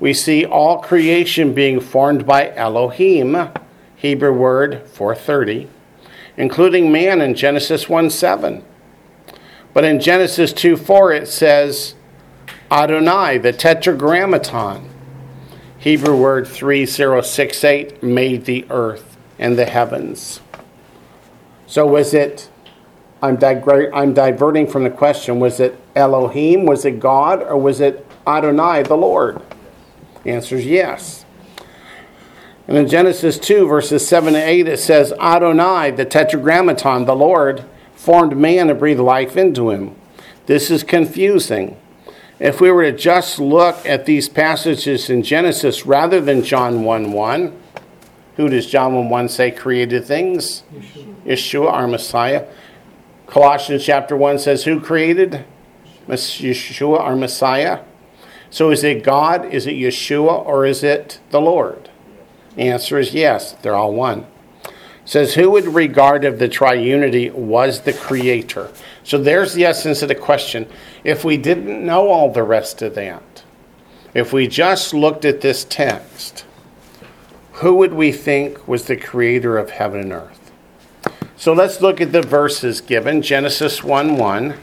we 0.00 0.14
see 0.14 0.46
all 0.46 0.78
creation 0.78 1.52
being 1.52 1.78
formed 1.78 2.26
by 2.26 2.50
Elohim, 2.56 3.50
Hebrew 3.96 4.32
word 4.32 4.88
430 4.88 5.68
including 6.40 6.90
man 6.90 7.20
in 7.20 7.34
Genesis 7.34 7.86
1 7.86 8.08
7. 8.08 8.64
But 9.74 9.84
in 9.84 10.00
Genesis 10.00 10.52
2 10.54 10.76
4, 10.76 11.12
it 11.12 11.28
says 11.28 11.94
Adonai, 12.70 13.38
the 13.38 13.52
tetragrammaton, 13.52 14.88
Hebrew 15.78 16.16
word 16.16 16.48
3068, 16.48 18.02
made 18.02 18.46
the 18.46 18.66
earth 18.70 19.18
and 19.38 19.58
the 19.58 19.66
heavens. 19.66 20.40
So 21.66 21.86
was 21.86 22.14
it, 22.14 22.48
I'm 23.22 23.36
digre- 23.36 23.90
I'm 23.92 24.14
diverting 24.14 24.66
from 24.66 24.84
the 24.84 24.90
question, 24.90 25.38
was 25.38 25.60
it 25.60 25.78
Elohim, 25.96 26.66
was 26.66 26.84
it 26.84 27.00
God, 27.00 27.42
or 27.42 27.56
was 27.56 27.80
it 27.80 28.06
Adonai, 28.26 28.82
the 28.82 28.96
Lord? 28.96 29.42
The 30.24 30.30
answer 30.30 30.56
is 30.56 30.66
yes. 30.66 31.24
And 32.68 32.76
in 32.76 32.88
Genesis 32.88 33.38
2, 33.38 33.66
verses 33.66 34.06
7 34.06 34.34
to 34.34 34.38
8, 34.38 34.68
it 34.68 34.78
says, 34.78 35.12
Adonai, 35.20 35.90
the 35.90 36.04
tetragrammaton, 36.04 37.04
the 37.04 37.16
Lord, 37.16 37.64
formed 37.94 38.36
man 38.36 38.70
and 38.70 38.78
breathed 38.78 39.00
life 39.00 39.36
into 39.36 39.70
him. 39.70 39.96
This 40.46 40.70
is 40.70 40.84
confusing. 40.84 41.76
If 42.38 42.60
we 42.60 42.70
were 42.70 42.90
to 42.90 42.96
just 42.96 43.38
look 43.38 43.84
at 43.84 44.06
these 44.06 44.28
passages 44.28 45.10
in 45.10 45.22
Genesis 45.22 45.84
rather 45.84 46.20
than 46.20 46.42
John 46.42 46.84
1 46.84 47.12
1, 47.12 47.60
who 48.36 48.48
does 48.48 48.66
John 48.66 48.94
1 48.94 49.10
1 49.10 49.28
say 49.28 49.50
created 49.50 50.06
things? 50.06 50.62
Yeshua. 50.72 51.14
Yeshua, 51.24 51.72
our 51.72 51.86
Messiah. 51.86 52.46
Colossians 53.26 53.84
chapter 53.84 54.16
1 54.16 54.38
says, 54.38 54.64
Who 54.64 54.80
created? 54.80 55.44
Yeshua, 56.10 57.00
our 57.00 57.16
Messiah. 57.16 57.80
So 58.50 58.70
is 58.70 58.82
it 58.82 59.04
God, 59.04 59.44
is 59.46 59.66
it 59.66 59.74
Yeshua, 59.74 60.44
or 60.44 60.66
is 60.66 60.82
it 60.82 61.20
the 61.30 61.40
Lord? 61.40 61.90
The 62.56 62.62
answer 62.62 62.98
is 62.98 63.14
yes, 63.14 63.52
they're 63.52 63.76
all 63.76 63.94
one. 63.94 64.26
It 64.64 64.72
says, 65.04 65.34
Who 65.34 65.50
would 65.52 65.66
regard 65.66 66.24
of 66.24 66.38
the 66.38 66.48
triunity 66.48 67.32
was 67.32 67.82
the 67.82 67.92
creator? 67.92 68.70
So 69.04 69.18
there's 69.18 69.54
the 69.54 69.64
essence 69.64 70.02
of 70.02 70.08
the 70.08 70.14
question. 70.14 70.68
If 71.04 71.24
we 71.24 71.36
didn't 71.36 71.84
know 71.84 72.08
all 72.08 72.32
the 72.32 72.42
rest 72.42 72.82
of 72.82 72.94
that, 72.96 73.44
if 74.12 74.32
we 74.32 74.48
just 74.48 74.92
looked 74.92 75.24
at 75.24 75.40
this 75.40 75.64
text, 75.64 76.44
who 77.54 77.74
would 77.76 77.94
we 77.94 78.10
think 78.10 78.66
was 78.66 78.86
the 78.86 78.96
creator 78.96 79.58
of 79.58 79.70
heaven 79.70 80.00
and 80.00 80.12
earth? 80.12 80.50
So 81.36 81.52
let's 81.52 81.80
look 81.80 82.00
at 82.00 82.12
the 82.12 82.22
verses 82.22 82.80
given 82.80 83.22
Genesis 83.22 83.84
1 83.84 84.16
1. 84.16 84.54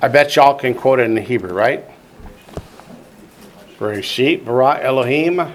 I 0.00 0.08
bet 0.08 0.36
y'all 0.36 0.54
can 0.54 0.74
quote 0.74 1.00
it 1.00 1.04
in 1.04 1.14
the 1.14 1.20
Hebrew, 1.20 1.52
right? 1.52 1.84
Bereshit, 3.78 4.44
bara 4.44 4.80
Elohim, 4.80 5.54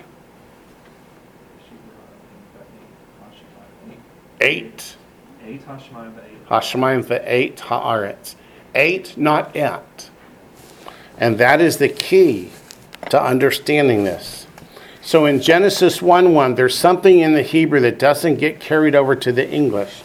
8. 4.43 4.95
Eight 5.45 5.65
Hashemayim 5.65 7.03
ve'et 7.03 7.55
haaretz. 7.55 8.35
Eight, 8.75 9.17
not 9.17 9.55
et. 9.55 10.09
And 11.17 11.37
that 11.37 11.61
is 11.61 11.77
the 11.77 11.87
key 11.87 12.49
to 13.09 13.21
understanding 13.21 14.03
this. 14.03 14.47
So 15.01 15.25
in 15.25 15.41
Genesis 15.41 16.01
1 16.01 16.33
1, 16.33 16.55
there's 16.55 16.77
something 16.77 17.19
in 17.19 17.33
the 17.33 17.41
Hebrew 17.41 17.79
that 17.81 17.99
doesn't 17.99 18.35
get 18.35 18.59
carried 18.59 18.95
over 18.95 19.15
to 19.15 19.31
the 19.31 19.49
English. 19.49 20.01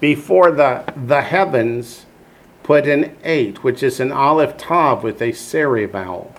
Before 0.00 0.50
the, 0.50 0.84
the 0.96 1.22
heavens, 1.22 2.06
put 2.64 2.88
an 2.88 3.16
eight, 3.22 3.62
which 3.62 3.82
is 3.82 4.00
an 4.00 4.10
aleph 4.10 4.56
tav 4.56 5.04
with 5.04 5.22
a 5.22 5.30
seri 5.30 5.84
vowel. 5.84 6.34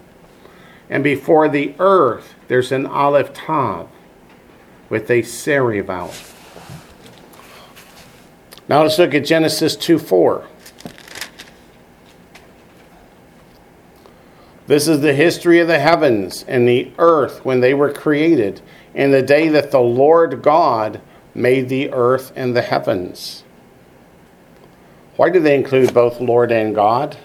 And 0.89 1.03
before 1.03 1.47
the 1.47 1.73
earth, 1.79 2.33
there's 2.49 2.73
an 2.73 2.85
aleph 2.85 3.31
tav 3.31 3.87
with 4.89 5.09
a 5.09 5.21
seri 5.21 5.79
vowel. 5.79 6.13
Now 8.67 8.81
let's 8.81 8.97
look 8.97 9.13
at 9.13 9.23
Genesis 9.23 9.75
2 9.75 9.99
4. 9.99 10.47
This 14.67 14.87
is 14.87 15.01
the 15.01 15.13
history 15.13 15.59
of 15.59 15.67
the 15.67 15.79
heavens 15.79 16.43
and 16.47 16.67
the 16.67 16.91
earth 16.97 17.45
when 17.45 17.59
they 17.59 17.75
were 17.75 17.93
created, 17.93 18.61
in 18.95 19.11
the 19.11 19.21
day 19.21 19.47
that 19.49 19.69
the 19.69 19.79
Lord 19.79 20.41
God 20.41 21.01
made 21.35 21.69
the 21.69 21.93
earth 21.93 22.33
and 22.35 22.55
the 22.55 22.63
heavens. 22.63 23.44
Why 25.17 25.29
do 25.29 25.39
they 25.39 25.55
include 25.55 25.93
both 25.93 26.19
Lord 26.19 26.51
and 26.51 26.75
God? 26.75 27.17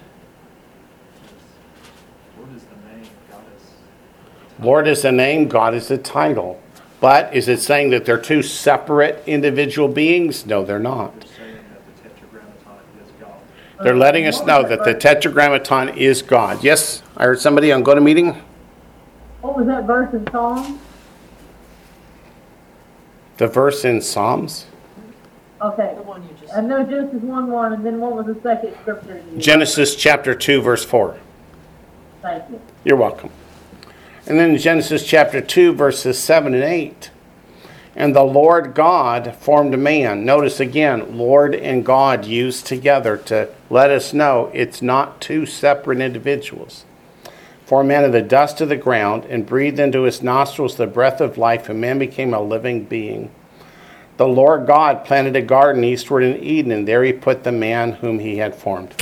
Lord 2.38 2.55
is 2.55 2.62
the 2.64 2.76
name, 2.88 3.09
God 3.29 3.44
is. 3.57 4.64
Lord 4.64 4.88
is 4.88 5.03
the 5.03 5.12
name, 5.12 5.48
God 5.48 5.74
is 5.74 5.88
the 5.88 5.98
title. 5.98 6.61
But 7.00 7.35
is 7.35 7.48
it 7.48 7.61
saying 7.61 7.90
that 7.90 8.05
they're 8.05 8.20
two 8.20 8.42
separate 8.42 9.24
individual 9.26 9.88
beings? 9.88 10.46
No, 10.46 10.64
they're 10.64 10.79
not. 10.79 11.18
They're 11.20 11.29
saying 11.37 11.57
that 11.72 12.03
the 12.03 12.09
tetragrammaton 12.09 12.79
is 13.03 13.11
God. 13.18 13.40
They're 13.83 13.94
uh, 13.94 13.98
letting 13.98 14.26
us 14.26 14.44
know 14.44 14.62
that 14.68 14.85
the 14.85 14.94
tetragrammaton 14.94 15.96
is 15.96 16.22
God. 16.22 16.62
Yes, 16.62 17.03
I 17.16 17.24
heard 17.24 17.40
somebody 17.40 17.72
on 17.72 17.83
GoToMeeting. 17.83 18.40
What 19.40 19.57
was 19.57 19.66
that 19.66 19.87
verse 19.87 20.12
in 20.12 20.31
Psalms? 20.31 20.79
The 23.38 23.48
verse 23.48 23.85
in 23.87 24.03
Psalms. 24.03 24.66
Okay. 25.62 25.94
The 25.96 26.03
one 26.03 26.22
you 26.22 26.29
just. 26.38 26.39
I 26.54 26.60
know 26.60 26.82
Genesis 26.84 27.22
1 27.22 27.50
1, 27.50 27.72
and 27.72 27.86
then 27.86 28.00
what 28.00 28.14
was 28.14 28.26
the 28.26 28.40
second 28.42 28.74
scripture? 28.82 29.22
you 29.26 29.34
used? 29.34 29.44
Genesis 29.44 29.94
chapter 29.94 30.34
2, 30.34 30.60
verse 30.60 30.84
4. 30.84 31.18
Thank 32.22 32.50
you. 32.50 32.60
You're 32.84 32.96
welcome. 32.96 33.30
And 34.26 34.38
then 34.38 34.56
Genesis 34.58 35.06
chapter 35.06 35.40
2, 35.40 35.74
verses 35.74 36.18
7 36.18 36.54
and 36.54 36.64
8. 36.64 37.10
And 37.96 38.14
the 38.14 38.22
Lord 38.22 38.74
God 38.74 39.34
formed 39.34 39.78
man. 39.78 40.24
Notice 40.24 40.60
again, 40.60 41.18
Lord 41.18 41.54
and 41.54 41.84
God 41.84 42.24
used 42.24 42.66
together 42.66 43.16
to 43.16 43.48
let 43.68 43.90
us 43.90 44.12
know 44.12 44.50
it's 44.54 44.82
not 44.82 45.20
two 45.20 45.46
separate 45.46 46.00
individuals. 46.00 46.84
Formed 47.64 47.88
man 47.88 48.04
of 48.04 48.12
the 48.12 48.22
dust 48.22 48.60
of 48.60 48.68
the 48.68 48.76
ground 48.76 49.24
and 49.26 49.46
breathed 49.46 49.78
into 49.78 50.02
his 50.02 50.22
nostrils 50.22 50.76
the 50.76 50.86
breath 50.86 51.20
of 51.20 51.38
life, 51.38 51.68
and 51.68 51.80
man 51.80 51.98
became 51.98 52.34
a 52.34 52.40
living 52.40 52.84
being. 52.84 53.30
The 54.20 54.28
Lord 54.28 54.66
God 54.66 55.06
planted 55.06 55.35
a 55.35 55.40
garden 55.40 55.83
eastward 55.83 56.22
in 56.22 56.44
Eden, 56.44 56.72
and 56.72 56.87
there 56.87 57.02
he 57.02 57.11
put 57.11 57.42
the 57.42 57.52
man 57.52 57.92
whom 57.92 58.18
he 58.18 58.37
had 58.37 58.54
formed. 58.54 58.94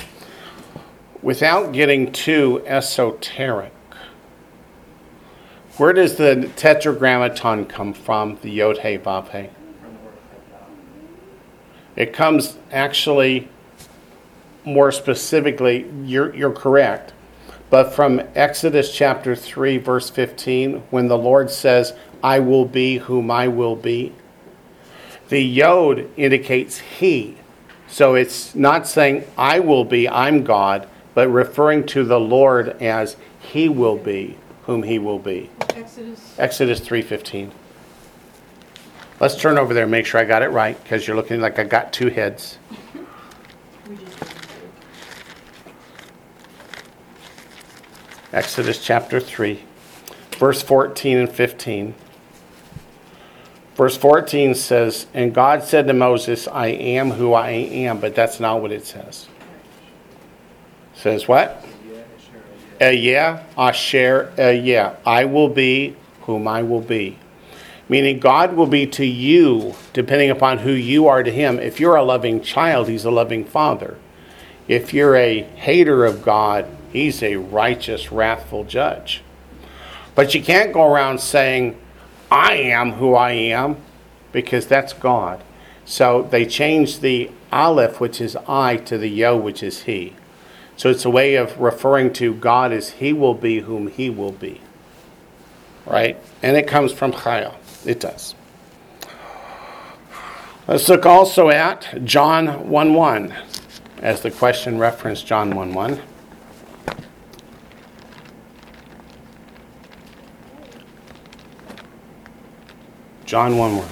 Without 1.23 1.73
getting 1.73 2.13
too 2.13 2.63
esoteric, 2.65 3.73
where 5.77 5.93
does 5.93 6.19
the 6.19 6.49
tetragrammaton 6.55 7.65
come 7.65 7.95
from, 7.95 8.39
the 8.43 8.51
Yod 8.51 8.79
He 8.79 8.97
Vav 8.97 9.31
He? 9.31 9.51
It 11.97 12.13
comes 12.13 12.57
actually, 12.71 13.49
more 14.65 14.93
specifically, 14.93 15.91
you're, 16.05 16.33
you're 16.33 16.53
correct, 16.53 17.13
but 17.71 17.93
from 17.93 18.23
Exodus 18.37 18.95
chapter 18.95 19.35
3, 19.35 19.79
verse 19.79 20.11
15, 20.11 20.85
when 20.91 21.09
the 21.09 21.19
Lord 21.19 21.51
says, 21.51 21.95
I 22.23 22.39
will 22.39 22.67
be 22.67 22.99
whom 22.99 23.33
I 23.33 23.49
will 23.49 23.75
be, 23.75 24.13
the 25.29 25.43
Yod 25.43 26.09
indicates 26.17 26.79
He. 26.79 27.37
So 27.87 28.15
it's 28.15 28.55
not 28.55 28.87
saying, 28.87 29.25
I 29.37 29.61
will 29.61 29.85
be, 29.85 30.09
I'm 30.09 30.45
God, 30.45 30.89
but 31.15 31.29
referring 31.29 31.87
to 31.87 32.05
the 32.05 32.21
Lord 32.21 32.81
as 32.83 33.17
He 33.41 33.69
will 33.69 33.97
be 33.97 34.37
whom 34.65 34.83
He 34.83 34.99
will 34.99 35.19
be. 35.19 35.51
Exodus, 35.75 36.35
Exodus 36.39 36.81
3:15. 36.81 37.51
Let's 39.21 39.35
turn 39.35 39.59
over 39.59 39.75
there 39.75 39.85
and 39.85 39.91
make 39.91 40.07
sure 40.07 40.21
I 40.21 40.25
got 40.25 40.43
it 40.43 40.51
right 40.51 40.81
because 40.83 41.07
you're 41.07 41.17
looking 41.17 41.41
like 41.41 41.59
I 41.59 41.65
got 41.65 41.93
two 41.93 42.09
heads. 42.09 42.59
we 43.89 43.97
just. 43.97 44.21
did 44.21 44.29
Exodus 48.33 48.85
chapter 48.85 49.19
3, 49.19 49.61
verse 50.39 50.63
14 50.63 51.17
and 51.17 51.33
15. 51.33 51.95
Verse 53.79 53.97
14 53.97 54.57
says, 54.57 55.07
And 55.15 55.33
God 55.33 55.63
said 55.63 55.87
to 55.87 55.93
Moses, 55.93 56.49
I 56.49 56.67
am 56.67 57.13
who 57.13 57.33
I 57.33 57.51
am, 57.51 58.01
but 58.01 58.13
that's 58.13 58.41
not 58.41 58.61
what 58.61 58.73
it 58.73 58.85
says. 58.85 59.29
It 60.95 60.99
says 60.99 61.29
what? 61.29 61.65
Ehyeh, 62.81 63.41
Asher, 63.57 64.33
Ehyeh. 64.37 64.97
I 65.07 65.25
will 65.27 65.49
be 65.49 65.95
whom 66.23 66.49
I 66.49 66.65
will 66.65 66.81
be. 66.81 67.21
Meaning 67.89 68.19
God 68.19 68.55
will 68.55 68.67
be 68.67 68.85
to 68.89 69.07
you 69.07 69.77
depending 69.93 70.31
upon 70.31 70.59
who 70.59 70.73
you 70.73 71.07
are 71.07 71.23
to 71.23 71.31
him. 71.31 71.61
If 71.61 71.79
you're 71.79 71.95
a 71.95 72.03
loving 72.03 72.43
child, 72.43 72.89
he's 72.89 73.05
a 73.05 73.13
loving 73.13 73.45
father. 73.45 73.97
If 74.67 74.93
you're 74.93 75.15
a 75.15 75.43
hater 75.43 76.05
of 76.05 76.25
God, 76.25 76.67
he's 76.93 77.23
a 77.23 77.37
righteous, 77.37 78.11
wrathful 78.11 78.65
judge. 78.65 79.23
But 80.17 80.35
you 80.35 80.43
can't 80.43 80.73
go 80.73 80.93
around 80.93 81.21
saying, 81.21 81.79
I 82.31 82.55
am 82.55 82.93
who 82.93 83.15
I 83.15 83.33
am, 83.33 83.77
because 84.33 84.67
that's 84.67 84.93
God. 84.93 85.43
So 85.85 86.23
they 86.23 86.45
changed 86.45 87.01
the 87.01 87.31
aleph, 87.51 88.01
which 88.01 88.21
is 88.21 88.37
I, 88.47 88.77
to 88.77 88.99
the 88.99 89.09
yo, 89.09 89.37
which 89.37 89.63
is 89.63 89.85
he. 89.85 90.15
So 90.77 90.91
it's 90.91 91.05
a 91.05 91.11
way 91.11 91.35
of 91.35 91.59
referring 91.59 92.13
to 92.15 92.35
God 92.35 92.73
as 92.73 92.91
he 92.91 93.13
will 93.13 93.35
be 93.35 93.61
whom 93.61 93.89
he 93.89 94.11
will 94.11 94.33
be. 94.33 94.61
Right? 95.87 96.17
And 96.43 96.57
it 96.57 96.69
comes 96.69 96.93
from 96.93 97.13
Chaya. 97.13 97.55
It 97.87 98.01
does. 98.01 98.35
Let's 100.69 100.89
look 100.89 101.07
also 101.07 101.49
at 101.49 102.05
John 102.05 102.69
1 102.69 102.93
1, 102.93 103.35
as 104.03 104.21
the 104.21 104.31
question 104.31 104.79
referenced 104.79 105.27
John 105.27 105.55
1 105.55 105.73
1. 105.73 106.01
John 113.29 113.59
1 113.59 113.77
1. 113.77 113.89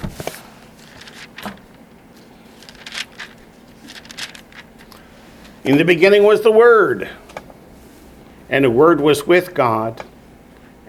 In 5.63 5.77
the 5.77 5.85
beginning 5.85 6.23
was 6.23 6.41
the 6.41 6.51
Word, 6.51 7.07
and 8.49 8.65
the 8.65 8.71
Word 8.71 8.99
was 8.99 9.27
with 9.27 9.53
God, 9.53 10.03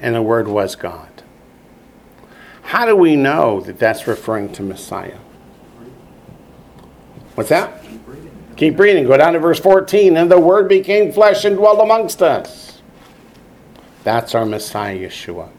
and 0.01 0.15
the 0.15 0.23
Word 0.23 0.49
was 0.49 0.77
God. 0.77 1.11
How 2.63 2.87
do 2.87 2.97
we 2.97 3.17
know 3.17 3.61
that 3.61 3.79
that's 3.79 4.07
referring 4.07 4.51
to 4.55 4.63
Messiah? 4.63 5.19
What's 7.35 7.51
that? 7.51 7.85
Keep 8.57 8.79
reading. 8.79 9.05
Go 9.05 9.19
down 9.19 9.35
to 9.35 9.41
verse 9.41 9.61
14. 9.61 10.17
And 10.17 10.31
the 10.31 10.41
Word 10.41 10.71
became 10.71 11.13
flesh 11.13 11.45
and 11.45 11.57
dwelt 11.57 11.81
amongst 11.83 12.23
us. 12.23 12.81
That's 14.05 14.35
our 14.35 14.47
Messiah, 14.47 15.01
Yeshua. 15.01 15.51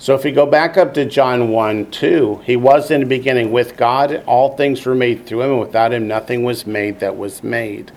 So 0.00 0.14
if 0.14 0.22
we 0.22 0.30
go 0.30 0.46
back 0.46 0.76
up 0.76 0.94
to 0.94 1.04
John 1.04 1.48
1 1.48 1.90
2, 1.90 2.42
he 2.44 2.54
was 2.54 2.92
in 2.92 3.00
the 3.00 3.06
beginning 3.06 3.50
with 3.50 3.76
God. 3.76 4.22
All 4.26 4.56
things 4.56 4.86
were 4.86 4.94
made 4.94 5.26
through 5.26 5.42
him, 5.42 5.50
and 5.50 5.60
without 5.60 5.92
him, 5.92 6.06
nothing 6.06 6.44
was 6.44 6.68
made 6.68 7.00
that 7.00 7.16
was 7.16 7.42
made. 7.42 7.90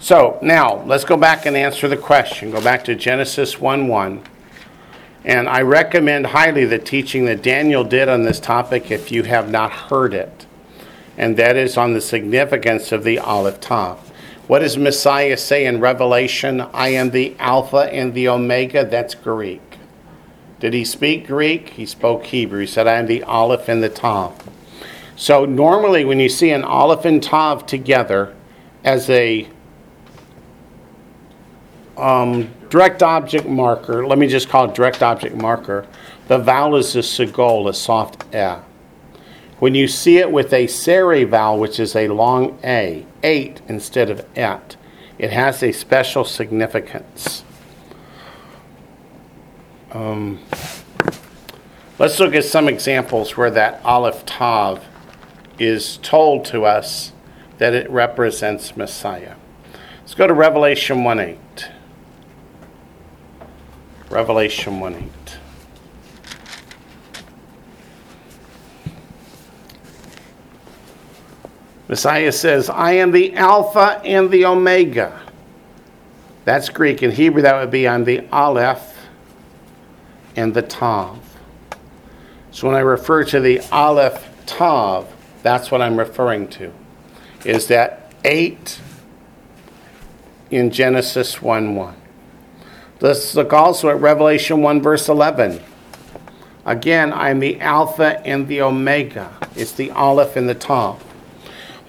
So 0.00 0.40
now 0.42 0.82
let's 0.86 1.04
go 1.04 1.16
back 1.16 1.46
and 1.46 1.56
answer 1.56 1.86
the 1.86 1.96
question. 1.96 2.50
Go 2.50 2.60
back 2.60 2.84
to 2.84 2.96
Genesis 2.96 3.60
1 3.60 3.86
1. 3.86 4.22
And 5.24 5.48
I 5.48 5.62
recommend 5.62 6.26
highly 6.26 6.64
the 6.64 6.78
teaching 6.78 7.26
that 7.26 7.42
Daniel 7.42 7.84
did 7.84 8.08
on 8.08 8.22
this 8.22 8.40
topic 8.40 8.90
if 8.90 9.12
you 9.12 9.22
have 9.22 9.50
not 9.50 9.70
heard 9.70 10.14
it. 10.14 10.46
And 11.16 11.36
that 11.36 11.56
is 11.56 11.76
on 11.76 11.92
the 11.92 12.00
significance 12.00 12.90
of 12.90 13.04
the 13.04 13.20
Aleph 13.20 13.60
Tav. 13.60 13.98
What 14.48 14.60
does 14.60 14.76
Messiah 14.76 15.36
say 15.36 15.64
in 15.64 15.78
Revelation? 15.78 16.60
I 16.60 16.88
am 16.88 17.10
the 17.10 17.36
Alpha 17.38 17.92
and 17.92 18.14
the 18.14 18.28
Omega. 18.28 18.84
That's 18.84 19.14
Greek. 19.14 19.67
Did 20.60 20.74
he 20.74 20.84
speak 20.84 21.26
Greek? 21.26 21.70
He 21.70 21.86
spoke 21.86 22.26
Hebrew. 22.26 22.60
He 22.60 22.66
said, 22.66 22.86
I 22.86 22.94
am 22.94 23.06
the 23.06 23.22
Aleph 23.22 23.68
and 23.68 23.82
the 23.82 23.88
Tav. 23.88 24.48
So 25.14 25.44
normally 25.44 26.04
when 26.04 26.20
you 26.20 26.28
see 26.28 26.50
an 26.50 26.64
Aleph 26.64 27.04
and 27.04 27.22
Tav 27.22 27.66
together 27.66 28.34
as 28.84 29.08
a 29.10 29.48
um, 31.96 32.50
direct 32.70 33.02
object 33.02 33.46
marker, 33.46 34.06
let 34.06 34.18
me 34.18 34.26
just 34.26 34.48
call 34.48 34.68
it 34.68 34.74
direct 34.74 35.02
object 35.02 35.36
marker, 35.36 35.86
the 36.28 36.38
vowel 36.38 36.76
is 36.76 36.94
a 36.94 37.00
segol, 37.00 37.68
a 37.68 37.74
soft 37.74 38.24
eh. 38.34 38.60
When 39.58 39.74
you 39.74 39.88
see 39.88 40.18
it 40.18 40.30
with 40.30 40.52
a 40.52 40.68
seri 40.68 41.24
vowel, 41.24 41.58
which 41.58 41.80
is 41.80 41.96
a 41.96 42.08
long 42.08 42.58
a, 42.62 43.04
eight 43.22 43.60
instead 43.66 44.10
of 44.10 44.24
et, 44.36 44.76
it 45.18 45.32
has 45.32 45.62
a 45.62 45.72
special 45.72 46.24
significance. 46.24 47.42
Um, 49.92 50.38
let's 51.98 52.20
look 52.20 52.34
at 52.34 52.44
some 52.44 52.68
examples 52.68 53.38
where 53.38 53.50
that 53.50 53.82
Aleph 53.84 54.26
Tav 54.26 54.84
is 55.58 55.96
told 55.98 56.44
to 56.46 56.64
us 56.66 57.12
that 57.56 57.72
it 57.72 57.90
represents 57.90 58.76
Messiah. 58.76 59.34
Let's 60.00 60.14
go 60.14 60.26
to 60.26 60.34
Revelation 60.34 61.04
1 61.04 61.20
8. 61.20 61.38
Revelation 64.10 64.78
1 64.78 64.94
8. 64.94 65.38
Messiah 71.88 72.32
says, 72.32 72.68
I 72.68 72.92
am 72.92 73.12
the 73.12 73.34
Alpha 73.34 74.02
and 74.04 74.30
the 74.30 74.44
Omega. 74.44 75.18
That's 76.44 76.68
Greek. 76.68 77.02
In 77.02 77.10
Hebrew, 77.10 77.40
that 77.40 77.58
would 77.58 77.70
be 77.70 77.88
I'm 77.88 78.04
the 78.04 78.28
Aleph 78.30 78.97
and 80.38 80.54
the 80.54 80.62
Tav. 80.62 81.18
So 82.52 82.68
when 82.68 82.76
I 82.76 82.80
refer 82.80 83.24
to 83.24 83.40
the 83.40 83.60
Aleph 83.72 84.24
Tav, 84.46 85.12
that's 85.42 85.72
what 85.72 85.82
I'm 85.82 85.98
referring 85.98 86.46
to. 86.50 86.72
Is 87.44 87.66
that 87.66 88.12
8 88.24 88.80
in 90.52 90.70
Genesis 90.70 91.42
1 91.42 91.74
1. 91.74 91.94
Let's 93.00 93.34
look 93.34 93.52
also 93.52 93.90
at 93.90 94.00
Revelation 94.00 94.62
1, 94.62 94.80
verse 94.80 95.08
11. 95.08 95.60
Again, 96.64 97.12
I'm 97.12 97.40
the 97.40 97.60
Alpha 97.60 98.24
and 98.24 98.46
the 98.46 98.62
Omega. 98.62 99.36
It's 99.56 99.72
the 99.72 99.90
Aleph 99.90 100.36
and 100.36 100.48
the 100.48 100.54
Tav. 100.54 101.02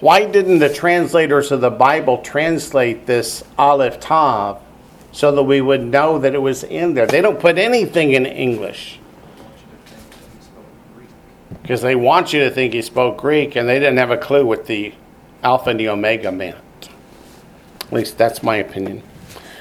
Why 0.00 0.24
didn't 0.24 0.58
the 0.58 0.72
translators 0.72 1.52
of 1.52 1.60
the 1.60 1.70
Bible 1.70 2.18
translate 2.18 3.06
this 3.06 3.44
Aleph 3.56 4.00
Tav 4.00 4.60
so 5.12 5.32
that 5.32 5.42
we 5.42 5.60
would 5.60 5.82
know 5.82 6.18
that 6.18 6.34
it 6.34 6.42
was 6.42 6.64
in 6.64 6.94
there? 6.94 7.06
They 7.06 7.20
don't 7.20 7.40
put 7.40 7.58
anything 7.58 8.12
in 8.12 8.26
English 8.26 9.00
because 11.62 11.82
they 11.82 11.94
want 11.94 12.32
you 12.32 12.40
to 12.40 12.50
think 12.50 12.72
he 12.72 12.82
spoke 12.82 13.18
Greek 13.18 13.54
and 13.54 13.68
they 13.68 13.78
didn't 13.78 13.98
have 13.98 14.10
a 14.10 14.16
clue 14.16 14.44
what 14.44 14.66
the 14.66 14.92
Alpha 15.42 15.70
and 15.70 15.78
the 15.80 15.88
Omega 15.88 16.32
meant. 16.32 16.56
At 17.82 17.92
least 17.92 18.18
that's 18.18 18.42
my 18.42 18.56
opinion. 18.56 19.02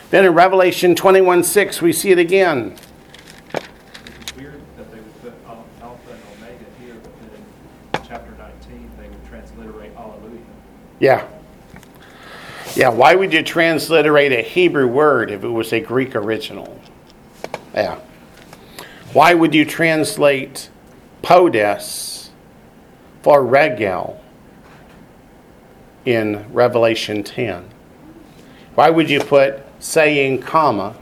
Then 0.10 0.26
in 0.26 0.34
Revelation 0.34 0.96
21 0.96 1.44
6, 1.44 1.82
we 1.82 1.94
see 1.94 2.12
it 2.12 2.18
again. 2.18 2.76
It's 3.54 4.36
weird 4.36 4.60
that 4.78 4.92
they 4.92 4.98
would 4.98 5.22
put 5.22 5.34
Alpha 5.48 6.12
and 6.12 6.22
Omega 6.38 6.66
here, 6.80 6.96
but 6.96 7.12
then 7.22 8.02
in 8.02 8.08
chapter 8.08 8.32
19, 8.38 8.92
they 8.98 9.08
would 9.08 9.26
transliterate 9.28 9.96
Alleluia. 9.96 10.42
Yeah. 11.00 11.28
Yeah, 12.76 12.90
why 12.90 13.16
would 13.16 13.34
you 13.34 13.44
transliterate 13.44 14.32
a 14.32 14.42
Hebrew 14.42 14.88
word 14.88 15.32
if 15.32 15.44
it 15.44 15.50
was 15.50 15.74
a 15.74 15.80
Greek 15.80 16.16
original? 16.16 16.80
Yeah. 17.74 18.00
Why 19.14 19.34
would 19.34 19.56
you 19.56 19.66
translate 19.66 20.70
Podes 21.24 22.30
for 23.24 23.44
Regel 23.44 24.22
in 26.06 26.46
Revelation 26.54 27.24
10? 27.24 27.70
Why 28.76 28.90
would 28.92 29.10
you 29.10 29.20
put 29.20 29.64
saying 29.80 30.42
comma, 30.42 30.96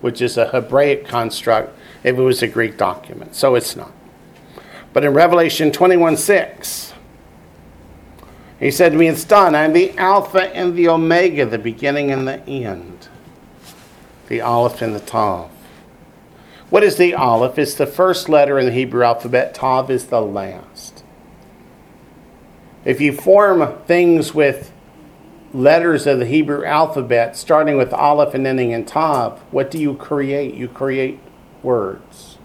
which 0.00 0.22
is 0.22 0.38
a 0.38 0.48
Hebraic 0.48 1.06
construct, 1.06 1.76
if 2.02 2.16
it 2.16 2.22
was 2.22 2.42
a 2.42 2.48
Greek 2.48 2.78
document? 2.78 3.34
So 3.34 3.54
it's 3.56 3.76
not. 3.76 3.92
But 4.94 5.04
in 5.04 5.12
Revelation 5.12 5.70
21 5.70 6.16
6, 6.16 6.93
he 8.60 8.70
said 8.70 8.92
to 8.92 8.98
me, 8.98 9.08
It's 9.08 9.24
done. 9.24 9.54
I'm 9.54 9.72
the 9.72 9.96
Alpha 9.98 10.54
and 10.54 10.74
the 10.74 10.88
Omega, 10.88 11.46
the 11.46 11.58
beginning 11.58 12.10
and 12.10 12.26
the 12.26 12.40
end, 12.46 13.08
the 14.28 14.40
Aleph 14.40 14.82
and 14.82 14.94
the 14.94 15.00
Tav. 15.00 15.50
What 16.70 16.82
is 16.82 16.96
the 16.96 17.14
Aleph? 17.14 17.58
It's 17.58 17.74
the 17.74 17.86
first 17.86 18.28
letter 18.28 18.58
in 18.58 18.66
the 18.66 18.72
Hebrew 18.72 19.04
alphabet. 19.04 19.54
Tav 19.54 19.90
is 19.90 20.06
the 20.06 20.22
last. 20.22 21.04
If 22.84 23.00
you 23.00 23.12
form 23.12 23.78
things 23.86 24.34
with 24.34 24.72
letters 25.52 26.06
of 26.06 26.18
the 26.18 26.26
Hebrew 26.26 26.64
alphabet, 26.64 27.36
starting 27.36 27.76
with 27.76 27.92
Aleph 27.92 28.34
and 28.34 28.46
ending 28.46 28.72
in 28.72 28.84
Tav, 28.84 29.40
what 29.50 29.70
do 29.70 29.78
you 29.78 29.94
create? 29.94 30.54
You 30.54 30.68
create 30.68 31.20
words. 31.62 32.38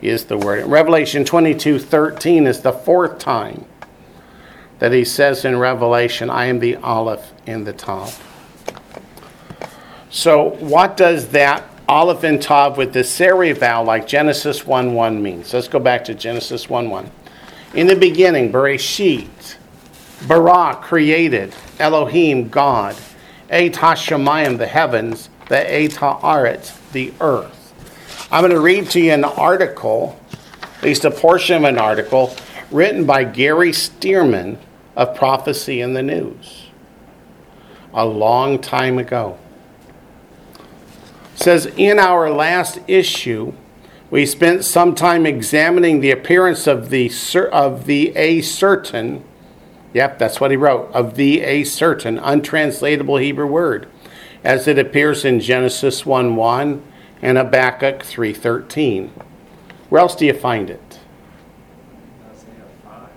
Is 0.00 0.24
the 0.24 0.38
word. 0.38 0.66
Revelation 0.66 1.26
22 1.26 1.78
13 1.78 2.46
is 2.46 2.60
the 2.60 2.72
fourth 2.72 3.18
time 3.18 3.66
that 4.80 4.92
he 4.92 5.04
says 5.04 5.44
in 5.44 5.58
Revelation, 5.58 6.28
I 6.30 6.46
am 6.46 6.58
the 6.58 6.76
Aleph 6.76 7.32
and 7.46 7.66
the 7.66 7.72
Tav. 7.72 8.26
So, 10.08 10.56
what 10.56 10.96
does 10.96 11.28
that 11.28 11.62
Aleph 11.86 12.24
and 12.24 12.42
Tav 12.42 12.76
with 12.76 12.92
the 12.92 13.04
seri 13.04 13.52
vowel 13.52 13.84
like 13.84 14.06
Genesis 14.06 14.66
1 14.66 14.94
1 14.94 15.22
means? 15.22 15.54
Let's 15.54 15.68
go 15.68 15.78
back 15.78 16.04
to 16.06 16.14
Genesis 16.14 16.68
1 16.68 16.90
1. 16.90 17.10
In 17.74 17.86
the 17.86 17.94
beginning, 17.94 18.50
Bereshit, 18.50 19.56
Bara 20.26 20.76
created, 20.76 21.54
Elohim, 21.78 22.48
God, 22.48 22.96
Et 23.50 23.72
HaShemayim, 23.72 24.58
the 24.58 24.66
heavens, 24.66 25.28
the 25.48 25.72
Et 25.72 25.90
HaAretz, 25.90 26.90
the 26.92 27.12
earth. 27.20 27.74
I'm 28.32 28.42
going 28.42 28.52
to 28.52 28.60
read 28.60 28.88
to 28.90 29.00
you 29.00 29.12
an 29.12 29.24
article, 29.24 30.18
at 30.78 30.82
least 30.82 31.04
a 31.04 31.10
portion 31.10 31.56
of 31.56 31.64
an 31.64 31.78
article, 31.78 32.34
written 32.70 33.04
by 33.04 33.24
Gary 33.24 33.72
Stearman 33.72 34.56
of 35.00 35.14
Prophecy 35.14 35.80
in 35.80 35.94
the 35.94 36.02
News 36.02 36.66
a 37.94 38.04
long 38.06 38.58
time 38.58 38.98
ago. 38.98 39.38
It 41.34 41.42
says 41.42 41.66
in 41.76 41.98
our 41.98 42.30
last 42.30 42.78
issue, 42.86 43.52
we 44.10 44.26
spent 44.26 44.64
some 44.64 44.94
time 44.94 45.24
examining 45.24 46.00
the 46.00 46.10
appearance 46.10 46.66
of 46.66 46.90
the 46.90 47.10
of 47.52 47.86
the 47.86 48.14
a 48.16 48.42
certain, 48.42 49.24
yep, 49.94 50.18
that's 50.18 50.40
what 50.40 50.50
he 50.50 50.56
wrote, 50.56 50.90
of 50.92 51.14
the 51.14 51.40
a 51.42 51.64
certain 51.64 52.18
untranslatable 52.18 53.16
Hebrew 53.16 53.46
word, 53.46 53.88
as 54.44 54.68
it 54.68 54.78
appears 54.78 55.24
in 55.24 55.40
Genesis 55.40 56.04
1 56.04 56.36
1 56.36 56.82
and 57.22 57.38
Habakkuk 57.38 58.00
3.13. 58.00 59.10
Where 59.88 60.00
else 60.00 60.14
do 60.16 60.26
you 60.26 60.34
find 60.34 60.70
it? 60.70 60.98
Isaiah 62.30 62.64
5. 62.84 63.08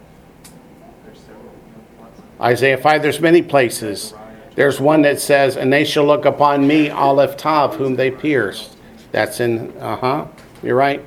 There's 1.05 1.19
several 1.19 1.51
ones. 1.99 2.21
Isaiah 2.43 2.77
5, 2.77 3.01
there's 3.01 3.21
many 3.21 3.41
places. 3.41 4.13
There's 4.55 4.79
one 4.79 5.01
that 5.03 5.19
says, 5.21 5.55
And 5.55 5.71
they 5.71 5.85
shall 5.85 6.05
look 6.05 6.25
upon 6.25 6.67
me, 6.67 6.89
Aleph 6.89 7.37
Tav, 7.37 7.75
whom 7.75 7.95
they 7.95 8.11
pierced. 8.11 8.75
That's 9.11 9.39
in, 9.39 9.75
uh 9.77 9.95
huh, 9.95 10.27
you're 10.61 10.75
right. 10.75 11.03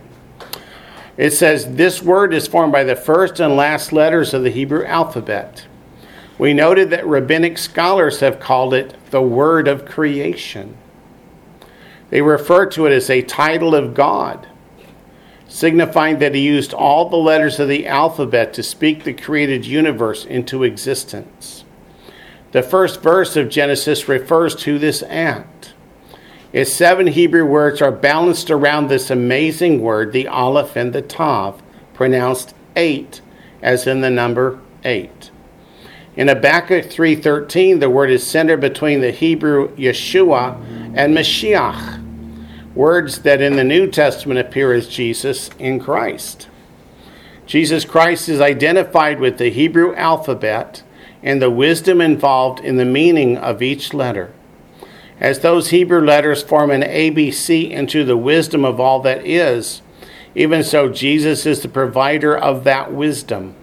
It 1.16 1.32
says 1.32 1.76
this 1.76 2.02
word 2.02 2.34
is 2.34 2.46
formed 2.46 2.72
by 2.72 2.84
the 2.84 2.96
first 2.96 3.40
and 3.40 3.56
last 3.56 3.92
letters 3.92 4.34
of 4.34 4.42
the 4.42 4.50
Hebrew 4.50 4.84
alphabet. 4.84 5.66
We 6.38 6.52
noted 6.52 6.90
that 6.90 7.06
rabbinic 7.06 7.56
scholars 7.56 8.20
have 8.20 8.38
called 8.38 8.74
it 8.74 8.94
the 9.10 9.22
word 9.22 9.68
of 9.68 9.86
creation. 9.86 10.76
They 12.10 12.20
refer 12.20 12.66
to 12.66 12.86
it 12.86 12.92
as 12.92 13.08
a 13.08 13.22
title 13.22 13.74
of 13.74 13.94
God, 13.94 14.46
signifying 15.48 16.18
that 16.18 16.34
he 16.34 16.40
used 16.40 16.72
all 16.72 17.08
the 17.08 17.16
letters 17.16 17.58
of 17.58 17.68
the 17.68 17.86
alphabet 17.86 18.52
to 18.54 18.62
speak 18.62 19.04
the 19.04 19.12
created 19.12 19.64
universe 19.64 20.24
into 20.24 20.64
existence. 20.64 21.64
The 22.52 22.62
first 22.62 23.02
verse 23.02 23.36
of 23.36 23.48
Genesis 23.48 24.08
refers 24.08 24.54
to 24.56 24.78
this 24.78 25.02
act. 25.08 25.74
Its 26.52 26.72
seven 26.72 27.08
Hebrew 27.08 27.44
words 27.44 27.82
are 27.82 27.92
balanced 27.92 28.50
around 28.50 28.88
this 28.88 29.10
amazing 29.10 29.82
word, 29.82 30.12
the 30.12 30.28
Aleph 30.28 30.76
and 30.76 30.92
the 30.92 31.02
Tav, 31.02 31.62
pronounced 31.92 32.54
eight, 32.76 33.20
as 33.62 33.86
in 33.86 34.00
the 34.00 34.10
number 34.10 34.60
eight. 34.84 35.30
In 36.16 36.28
Habakkuk 36.28 36.86
3:13, 36.86 37.80
the 37.80 37.90
word 37.90 38.10
is 38.10 38.26
centered 38.26 38.60
between 38.60 39.02
the 39.02 39.10
Hebrew 39.10 39.68
Yeshua 39.76 40.56
and 40.94 41.14
Mashiach, 41.14 42.02
words 42.76 43.22
that 43.22 43.40
in 43.40 43.56
the 43.56 43.64
New 43.64 43.90
Testament 43.90 44.38
appear 44.38 44.72
as 44.72 44.86
Jesus 44.86 45.48
in 45.58 45.80
Christ. 45.80 46.48
Jesus 47.46 47.84
Christ 47.84 48.28
is 48.28 48.40
identified 48.40 49.18
with 49.18 49.38
the 49.38 49.50
Hebrew 49.50 49.94
alphabet 49.94 50.82
and 51.22 51.40
the 51.40 51.50
wisdom 51.50 52.00
involved 52.00 52.60
in 52.60 52.76
the 52.76 52.84
meaning 52.84 53.38
of 53.38 53.62
each 53.62 53.94
letter. 53.94 54.32
As 55.18 55.40
those 55.40 55.70
Hebrew 55.70 56.04
letters 56.04 56.42
form 56.42 56.70
an 56.70 56.82
ABC 56.82 57.70
into 57.70 58.04
the 58.04 58.16
wisdom 58.16 58.64
of 58.64 58.78
all 58.78 59.00
that 59.00 59.26
is, 59.26 59.80
even 60.34 60.62
so 60.62 60.90
Jesus 60.90 61.46
is 61.46 61.62
the 61.62 61.68
provider 61.68 62.36
of 62.36 62.64
that 62.64 62.92
wisdom. 62.92 63.54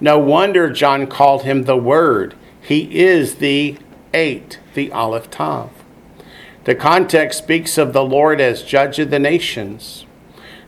No 0.00 0.18
wonder 0.18 0.70
John 0.70 1.06
called 1.06 1.42
him 1.42 1.64
the 1.64 1.76
Word. 1.76 2.34
He 2.60 3.04
is 3.04 3.36
the 3.36 3.76
eight, 4.14 4.58
the 4.74 4.90
Aleph 4.92 5.30
Tav. 5.30 5.75
The 6.66 6.74
context 6.74 7.38
speaks 7.38 7.78
of 7.78 7.92
the 7.92 8.02
Lord 8.02 8.40
as 8.40 8.64
judge 8.64 8.98
of 8.98 9.10
the 9.10 9.20
nations. 9.20 10.04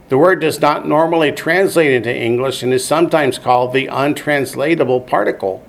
The 0.07 0.17
word 0.17 0.39
does 0.39 0.61
not 0.61 0.87
normally 0.87 1.33
translate 1.33 1.91
into 1.91 2.15
English 2.15 2.63
and 2.63 2.73
is 2.73 2.87
sometimes 2.87 3.37
called 3.37 3.73
the 3.73 3.87
untranslatable 3.87 5.01
particle 5.01 5.61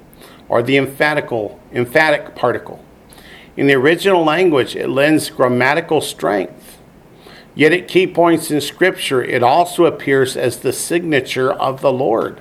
or 0.49 0.63
the 0.63 0.77
emphatical, 0.77 1.59
emphatic 1.73 2.37
particle. 2.37 2.85
In 3.57 3.67
the 3.67 3.75
original 3.75 4.23
language, 4.23 4.77
it 4.77 4.87
lends 4.87 5.31
grammatical 5.31 6.01
strength. 6.01 6.79
Yet 7.57 7.73
at 7.73 7.89
key 7.89 8.07
points 8.07 8.53
in 8.53 8.61
Scripture, 8.61 9.25
it 9.25 9.43
also 9.43 9.85
appears 9.85 10.37
as 10.37 10.59
the 10.59 10.73
signature 10.73 11.53
of 11.53 11.81
the 11.81 11.93
Lord. 11.93 12.41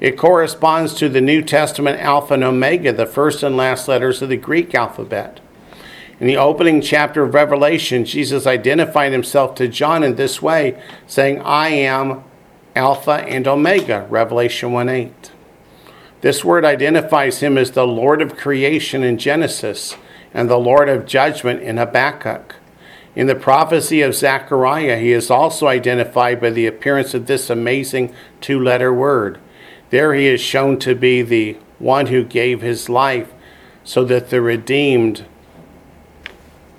It 0.00 0.18
corresponds 0.18 0.92
to 0.94 1.08
the 1.08 1.20
New 1.20 1.42
Testament 1.42 2.00
Alpha 2.00 2.34
and 2.34 2.42
Omega, 2.42 2.92
the 2.92 3.06
first 3.06 3.44
and 3.44 3.56
last 3.56 3.86
letters 3.86 4.22
of 4.22 4.28
the 4.28 4.36
Greek 4.36 4.74
alphabet. 4.74 5.38
In 6.18 6.26
the 6.26 6.38
opening 6.38 6.80
chapter 6.80 7.22
of 7.22 7.34
Revelation, 7.34 8.06
Jesus 8.06 8.46
identified 8.46 9.12
himself 9.12 9.54
to 9.56 9.68
John 9.68 10.02
in 10.02 10.16
this 10.16 10.40
way, 10.40 10.80
saying, 11.06 11.42
I 11.42 11.68
am 11.68 12.24
Alpha 12.74 13.24
and 13.28 13.46
Omega, 13.46 14.06
Revelation 14.08 14.72
1 14.72 14.88
8. 14.88 15.32
This 16.22 16.42
word 16.42 16.64
identifies 16.64 17.40
him 17.40 17.58
as 17.58 17.72
the 17.72 17.86
Lord 17.86 18.22
of 18.22 18.36
creation 18.36 19.02
in 19.02 19.18
Genesis 19.18 19.96
and 20.32 20.48
the 20.48 20.58
Lord 20.58 20.88
of 20.88 21.06
judgment 21.06 21.62
in 21.62 21.76
Habakkuk. 21.76 22.56
In 23.14 23.26
the 23.26 23.34
prophecy 23.34 24.00
of 24.00 24.14
Zechariah, 24.14 24.98
he 24.98 25.12
is 25.12 25.30
also 25.30 25.66
identified 25.66 26.40
by 26.40 26.50
the 26.50 26.66
appearance 26.66 27.12
of 27.12 27.26
this 27.26 27.50
amazing 27.50 28.14
two 28.40 28.58
letter 28.58 28.92
word. 28.92 29.38
There 29.90 30.14
he 30.14 30.26
is 30.26 30.40
shown 30.40 30.78
to 30.80 30.94
be 30.94 31.20
the 31.20 31.58
one 31.78 32.06
who 32.06 32.24
gave 32.24 32.62
his 32.62 32.88
life 32.88 33.32
so 33.84 34.04
that 34.04 34.30
the 34.30 34.40
redeemed 34.40 35.26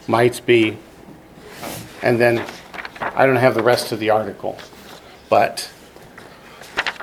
might 0.07 0.45
be. 0.45 0.77
And 2.01 2.19
then 2.19 2.45
I 2.99 3.25
don't 3.25 3.35
have 3.35 3.55
the 3.55 3.63
rest 3.63 3.91
of 3.91 3.99
the 3.99 4.09
article, 4.09 4.57
but 5.29 5.69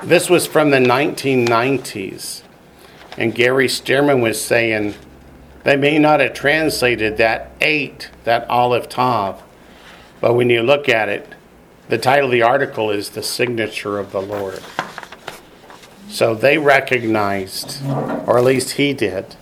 this 0.03 0.29
was 0.29 0.47
from 0.47 0.71
the 0.71 0.77
1990s. 0.77 2.41
And 3.17 3.33
Gary 3.33 3.67
Stearman 3.67 4.21
was 4.21 4.43
saying 4.43 4.95
they 5.63 5.77
may 5.77 5.97
not 5.99 6.19
have 6.19 6.33
translated 6.33 7.17
that 7.17 7.51
eight, 7.61 8.09
that 8.23 8.49
Aleph 8.49 8.89
Tav, 8.89 9.41
but 10.21 10.33
when 10.33 10.49
you 10.49 10.61
look 10.61 10.89
at 10.89 11.09
it, 11.09 11.27
the 11.87 11.97
title 11.97 12.25
of 12.25 12.31
the 12.31 12.41
article 12.41 12.89
is 12.89 13.11
The 13.11 13.23
Signature 13.23 13.99
of 13.99 14.11
the 14.11 14.21
Lord. 14.21 14.61
So 16.09 16.33
they 16.33 16.57
recognized, 16.57 17.85
or 17.85 18.37
at 18.37 18.43
least 18.43 18.71
he 18.71 18.93
did, 18.93 19.35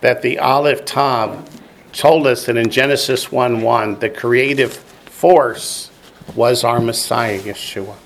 that 0.00 0.22
the 0.22 0.38
Aleph 0.38 0.84
Tav 0.84 1.48
told 1.96 2.26
us 2.26 2.46
that 2.46 2.56
in 2.56 2.70
Genesis 2.70 3.32
1 3.32 3.62
1, 3.62 3.98
the 4.00 4.10
creative 4.10 4.74
force 4.74 5.90
was 6.34 6.62
our 6.62 6.80
Messiah, 6.80 7.40
Yeshua. 7.40 7.96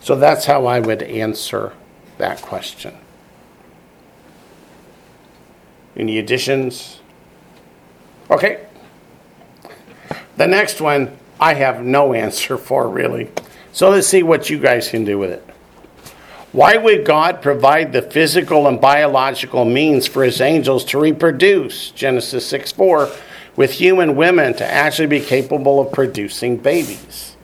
So 0.00 0.14
that's 0.14 0.46
how 0.46 0.66
I 0.66 0.78
would 0.80 1.02
answer 1.02 1.72
that 2.18 2.40
question. 2.40 2.96
Any 5.96 6.18
additions? 6.18 7.00
Okay. 8.30 8.66
The 10.36 10.46
next 10.46 10.80
one 10.80 11.16
I 11.40 11.54
have 11.54 11.82
no 11.82 12.12
answer 12.14 12.56
for, 12.56 12.88
really. 12.88 13.30
So 13.72 13.90
let's 13.90 14.06
see 14.06 14.22
what 14.22 14.48
you 14.48 14.58
guys 14.58 14.88
can 14.88 15.04
do 15.04 15.18
with 15.18 15.30
it. 15.30 15.47
Why 16.52 16.78
would 16.78 17.04
God 17.04 17.42
provide 17.42 17.92
the 17.92 18.00
physical 18.00 18.66
and 18.66 18.80
biological 18.80 19.66
means 19.66 20.06
for 20.06 20.24
his 20.24 20.40
angels 20.40 20.82
to 20.86 20.98
reproduce, 20.98 21.90
Genesis 21.90 22.46
6 22.46 22.72
4, 22.72 23.10
with 23.54 23.72
human 23.72 24.16
women 24.16 24.54
to 24.54 24.64
actually 24.64 25.08
be 25.08 25.20
capable 25.20 25.78
of 25.78 25.92
producing 25.92 26.56
babies? 26.56 27.36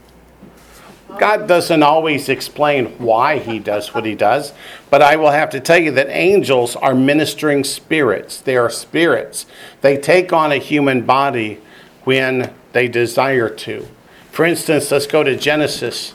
God 1.18 1.46
doesn't 1.46 1.82
always 1.82 2.28
explain 2.28 2.86
why 2.98 3.38
he 3.38 3.58
does 3.58 3.94
what 3.94 4.04
he 4.04 4.14
does, 4.14 4.52
but 4.90 5.02
I 5.02 5.16
will 5.16 5.30
have 5.30 5.50
to 5.50 5.60
tell 5.60 5.78
you 5.78 5.90
that 5.92 6.08
angels 6.08 6.74
are 6.74 6.94
ministering 6.94 7.62
spirits. 7.62 8.40
They 8.40 8.56
are 8.56 8.70
spirits. 8.70 9.46
They 9.80 9.96
take 9.96 10.32
on 10.32 10.50
a 10.50 10.56
human 10.56 11.02
body 11.02 11.60
when 12.04 12.52
they 12.72 12.88
desire 12.88 13.48
to. 13.48 13.86
For 14.32 14.44
instance, 14.44 14.90
let's 14.90 15.06
go 15.06 15.22
to 15.22 15.36
Genesis 15.36 16.14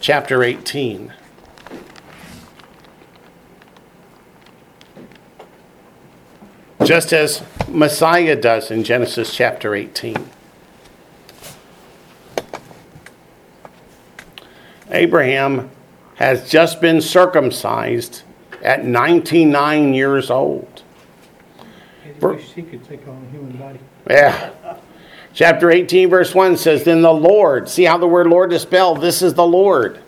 chapter 0.00 0.44
18. 0.44 1.12
Just 6.86 7.12
as 7.12 7.42
Messiah 7.68 8.36
does 8.36 8.70
in 8.70 8.84
Genesis 8.84 9.34
chapter 9.34 9.74
18. 9.74 10.16
Abraham 14.90 15.70
has 16.14 16.48
just 16.48 16.80
been 16.80 17.00
circumcised 17.00 18.22
at 18.62 18.84
99 18.84 19.94
years 19.94 20.30
old. 20.30 20.82
He 22.04 22.36
he 22.54 22.62
could 22.62 22.84
take 22.84 23.06
on 23.08 23.26
a 23.26 23.30
human 23.30 23.56
body. 23.56 23.80
Yeah. 24.08 24.52
Chapter 25.34 25.70
18, 25.70 26.08
verse 26.08 26.34
1 26.34 26.56
says, 26.56 26.84
Then 26.84 27.02
the 27.02 27.12
Lord, 27.12 27.68
see 27.68 27.84
how 27.84 27.98
the 27.98 28.06
word 28.06 28.26
Lord 28.26 28.52
is 28.52 28.62
spelled? 28.62 29.00
This 29.00 29.20
is 29.20 29.34
the 29.34 29.46
Lord. 29.46 30.00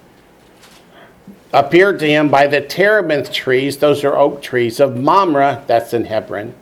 Appeared 1.53 1.99
to 1.99 2.07
him 2.07 2.29
by 2.29 2.47
the 2.47 2.61
terebinth 2.61 3.33
trees, 3.33 3.79
those 3.79 4.05
are 4.05 4.17
oak 4.17 4.41
trees, 4.41 4.81
of 4.81 4.97
Mamre, 4.97 5.65
that's 5.67 5.93
in 5.93 6.05
Hebron, 6.05 6.55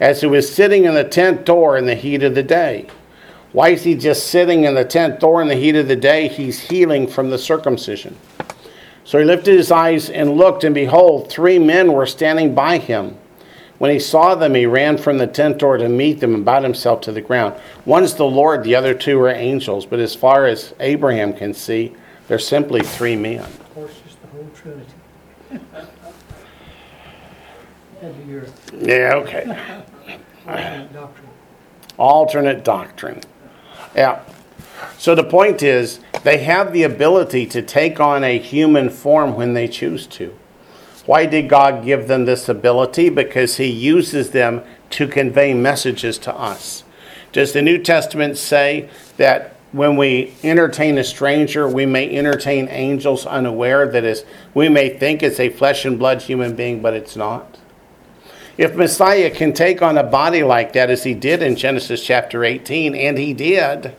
as 0.00 0.20
he 0.20 0.26
was 0.26 0.52
sitting 0.52 0.84
in 0.84 0.94
the 0.94 1.04
tent 1.04 1.44
door 1.44 1.76
in 1.76 1.86
the 1.86 1.94
heat 1.94 2.22
of 2.22 2.34
the 2.34 2.42
day. 2.42 2.86
Why 3.52 3.68
is 3.68 3.84
he 3.84 3.94
just 3.94 4.26
sitting 4.28 4.64
in 4.64 4.74
the 4.74 4.84
tent 4.84 5.20
door 5.20 5.40
in 5.40 5.48
the 5.48 5.54
heat 5.54 5.76
of 5.76 5.86
the 5.86 5.96
day? 5.96 6.26
He's 6.26 6.58
healing 6.58 7.06
from 7.06 7.30
the 7.30 7.38
circumcision. 7.38 8.16
So 9.04 9.18
he 9.18 9.24
lifted 9.24 9.54
his 9.54 9.70
eyes 9.70 10.10
and 10.10 10.36
looked, 10.36 10.64
and 10.64 10.74
behold, 10.74 11.30
three 11.30 11.58
men 11.58 11.92
were 11.92 12.06
standing 12.06 12.54
by 12.54 12.78
him. 12.78 13.16
When 13.78 13.90
he 13.90 14.00
saw 14.00 14.34
them, 14.34 14.54
he 14.54 14.66
ran 14.66 14.98
from 14.98 15.18
the 15.18 15.26
tent 15.26 15.58
door 15.58 15.76
to 15.76 15.88
meet 15.88 16.20
them 16.20 16.34
and 16.34 16.44
bowed 16.44 16.62
himself 16.62 17.00
to 17.02 17.12
the 17.12 17.20
ground. 17.20 17.54
One's 17.84 18.14
the 18.14 18.24
Lord, 18.24 18.64
the 18.64 18.74
other 18.74 18.94
two 18.94 19.20
are 19.20 19.30
angels, 19.30 19.84
but 19.84 20.00
as 20.00 20.14
far 20.14 20.46
as 20.46 20.74
Abraham 20.80 21.32
can 21.32 21.54
see, 21.54 21.94
they're 22.26 22.38
simply 22.38 22.80
three 22.80 23.16
men. 23.16 23.40
Of 23.40 23.74
course, 23.74 24.00
just 24.06 24.20
the 24.22 24.28
whole 24.28 24.50
Trinity. 24.54 24.92
That'd 28.04 28.26
be 28.26 28.32
your 28.32 28.44
Yeah, 28.78 29.14
okay. 29.14 29.46
alternate 30.46 30.92
doctrine. 30.92 31.28
alternate 31.96 32.64
doctrine. 32.64 33.20
Yeah. 33.96 34.20
So 34.98 35.14
the 35.14 35.24
point 35.24 35.62
is, 35.62 36.00
they 36.22 36.38
have 36.38 36.74
the 36.74 36.82
ability 36.82 37.46
to 37.46 37.62
take 37.62 38.00
on 38.00 38.22
a 38.22 38.38
human 38.38 38.90
form 38.90 39.34
when 39.36 39.54
they 39.54 39.66
choose 39.68 40.06
to. 40.08 40.36
Why 41.06 41.24
did 41.24 41.48
God 41.48 41.82
give 41.82 42.06
them 42.06 42.26
this 42.26 42.46
ability? 42.46 43.08
Because 43.08 43.56
He 43.56 43.70
uses 43.70 44.30
them 44.32 44.62
to 44.90 45.08
convey 45.08 45.54
messages 45.54 46.18
to 46.18 46.34
us. 46.34 46.84
Does 47.32 47.54
the 47.54 47.62
New 47.62 47.78
Testament 47.78 48.36
say 48.36 48.90
that 49.16 49.56
when 49.72 49.96
we 49.96 50.34
entertain 50.42 50.98
a 50.98 51.04
stranger, 51.04 51.66
we 51.66 51.86
may 51.86 52.14
entertain 52.14 52.68
angels 52.68 53.24
unaware 53.24 53.88
that 53.90 54.04
is, 54.04 54.26
we 54.52 54.68
may 54.68 54.90
think 54.90 55.22
it's 55.22 55.40
a 55.40 55.48
flesh 55.48 55.86
and 55.86 55.98
blood 55.98 56.20
human 56.20 56.54
being, 56.54 56.82
but 56.82 56.92
it's 56.92 57.16
not. 57.16 57.58
If 58.56 58.76
Messiah 58.76 59.30
can 59.30 59.52
take 59.52 59.82
on 59.82 59.98
a 59.98 60.04
body 60.04 60.42
like 60.42 60.72
that, 60.74 60.90
as 60.90 61.04
he 61.04 61.14
did 61.14 61.42
in 61.42 61.56
Genesis 61.56 62.04
chapter 62.04 62.44
18, 62.44 62.94
and 62.94 63.18
he 63.18 63.34
did, 63.34 63.94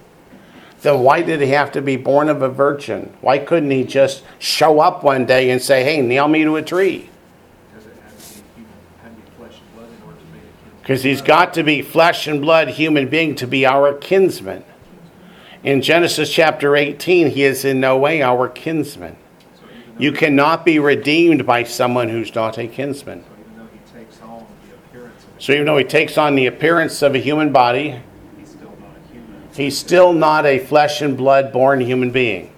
then 0.81 0.99
why 1.01 1.21
did 1.21 1.41
he 1.41 1.47
have 1.47 1.71
to 1.73 1.81
be 1.81 1.97
born 1.97 2.29
of 2.29 2.41
a 2.41 2.49
virgin? 2.49 3.13
Why 3.21 3.39
couldn't 3.39 3.71
he 3.71 3.83
just 3.83 4.23
show 4.39 4.79
up 4.79 5.03
one 5.03 5.25
day 5.25 5.49
and 5.49 5.61
say, 5.61 5.83
hey, 5.83 6.01
nail 6.01 6.27
me 6.27 6.43
to 6.43 6.55
a 6.55 6.61
tree? 6.61 7.09
Because 10.85 11.01
he's 11.01 11.23
got 11.23 11.55
to 11.55 11.63
be 11.63 11.81
flesh 11.81 12.27
and 12.27 12.39
blood 12.39 12.67
human 12.67 13.07
being 13.09 13.33
to 13.37 13.47
be 13.47 13.65
our 13.65 13.91
kinsman. 13.95 14.63
In 15.63 15.81
Genesis 15.81 16.31
chapter 16.31 16.75
18, 16.75 17.31
he 17.31 17.43
is 17.43 17.65
in 17.65 17.79
no 17.79 17.97
way 17.97 18.21
our 18.21 18.47
kinsman. 18.47 19.17
You 19.97 20.11
cannot 20.11 20.63
be 20.63 20.77
redeemed 20.77 21.47
by 21.47 21.63
someone 21.63 22.09
who's 22.09 22.35
not 22.35 22.59
a 22.59 22.67
kinsman. 22.67 23.23
so 23.23 23.29
even 23.39 23.57
though 23.57 23.67
he 23.73 23.99
takes 23.99 24.21
on 24.21 24.45
the 24.67 24.75
appearance 24.75 25.23
of 25.23 25.24
a 25.24 25.24
So 25.37 25.53
even 25.53 25.65
though 25.65 25.77
he 25.77 25.83
takes 25.83 26.17
on 26.17 26.35
the 26.35 26.45
appearance 26.45 27.01
of 27.01 27.13
a 27.13 27.17
human 27.17 27.51
body, 27.51 27.99
he's 28.37 28.49
still 28.49 28.69
not 28.79 28.95
a 28.97 29.13
human. 29.13 29.49
he's 29.53 29.77
still 29.77 30.13
not 30.13 30.45
a 30.45 30.59
flesh 30.59 31.01
and 31.01 31.17
blood 31.17 31.51
born 31.51 31.81
human 31.81 32.11
being. 32.11 32.53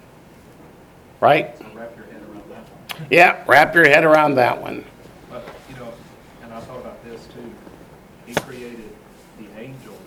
Right? 1.20 1.58
So 1.58 1.66
wrap 1.74 1.98
your 1.98 2.06
head 2.06 2.22
around 2.22 2.50
that 2.50 3.00
one. 3.00 3.08
Yeah, 3.10 3.44
wrap 3.48 3.76
your 3.76 3.88
head 3.88 4.04
around 4.04 4.36
that 4.36 4.62
one. 4.62 4.86
But, 5.30 5.50
you 5.70 5.76
know, 5.78 5.92
and 6.44 6.54
I 6.54 6.60
thought 6.60 6.80
about 6.80 7.04
this 7.04 7.26
too. 7.28 7.52
He 8.28 8.36
created 8.36 8.90
the 9.40 9.48
angels 9.60 10.00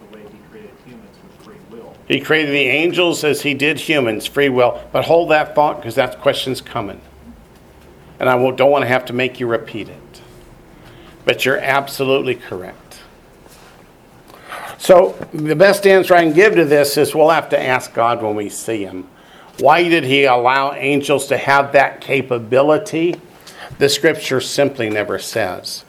the 0.00 0.16
way 0.16 0.22
he 0.22 0.38
created 0.50 0.72
humans 0.86 1.16
with 1.22 1.44
free 1.44 1.56
will. 1.70 1.94
He 2.08 2.20
created 2.20 2.52
the 2.52 2.68
angels 2.68 3.22
as 3.22 3.42
he 3.42 3.52
did 3.52 3.78
humans, 3.78 4.26
free 4.26 4.48
will. 4.48 4.82
But 4.92 5.04
hold 5.04 5.30
that 5.30 5.54
thought 5.54 5.76
because 5.76 5.96
that 5.96 6.20
question's 6.20 6.62
coming. 6.62 7.02
And 8.18 8.30
I 8.30 8.36
don't 8.52 8.70
want 8.70 8.82
to 8.82 8.88
have 8.88 9.04
to 9.06 9.12
make 9.12 9.40
you 9.40 9.46
repeat 9.46 9.90
it. 9.90 10.00
But 11.24 11.44
you're 11.44 11.58
absolutely 11.58 12.34
correct. 12.34 13.00
So, 14.78 15.16
the 15.32 15.56
best 15.56 15.86
answer 15.86 16.14
I 16.14 16.24
can 16.24 16.34
give 16.34 16.54
to 16.56 16.64
this 16.64 16.98
is 16.98 17.14
we'll 17.14 17.30
have 17.30 17.48
to 17.50 17.60
ask 17.60 17.94
God 17.94 18.22
when 18.22 18.34
we 18.34 18.50
see 18.50 18.84
Him. 18.84 19.08
Why 19.58 19.88
did 19.88 20.04
He 20.04 20.24
allow 20.24 20.74
angels 20.74 21.26
to 21.28 21.38
have 21.38 21.72
that 21.72 22.00
capability? 22.00 23.18
The 23.78 23.88
scripture 23.88 24.40
simply 24.40 24.90
never 24.90 25.18
says. 25.18 25.84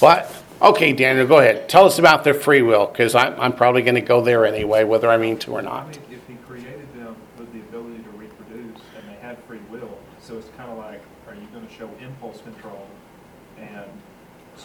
But, 0.00 0.32
okay, 0.62 0.92
Daniel, 0.92 1.26
go 1.26 1.38
ahead. 1.38 1.68
Tell 1.68 1.86
us 1.86 1.98
about 1.98 2.22
their 2.22 2.34
free 2.34 2.62
will 2.62 2.86
because 2.86 3.14
I'm, 3.14 3.38
I'm 3.40 3.52
probably 3.52 3.82
going 3.82 3.96
to 3.96 4.00
go 4.00 4.20
there 4.20 4.46
anyway, 4.46 4.84
whether 4.84 5.10
I 5.10 5.16
mean 5.16 5.36
to 5.40 5.52
or 5.52 5.62
not. 5.62 5.72
I 5.72 5.86
not. 5.86 5.88
mean, 5.88 6.00
if 6.12 6.28
he 6.28 6.34
created 6.46 6.94
them 6.94 7.16
with 7.36 7.52
the 7.52 7.60
ability 7.60 8.02
to 8.04 8.10
reproduce 8.10 8.80
and 8.96 9.08
they 9.08 9.20
had 9.20 9.42
free 9.44 9.60
will, 9.70 9.98
so 10.20 10.38
it's 10.38 10.48
kind 10.56 10.70
of 10.70 10.78
like, 10.78 11.02
are 11.26 11.34
you 11.34 11.46
going 11.52 11.66
to 11.66 11.74
show 11.74 11.90
impulse 12.00 12.40
control 12.42 12.54
and 12.54 12.59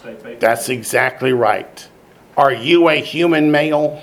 stay 0.06 0.14
faithful? 0.14 0.36
That's 0.40 0.68
exactly 0.68 1.32
right. 1.32 1.88
Are 2.36 2.52
you 2.52 2.88
a 2.88 2.96
human 2.96 3.50
male? 3.50 4.02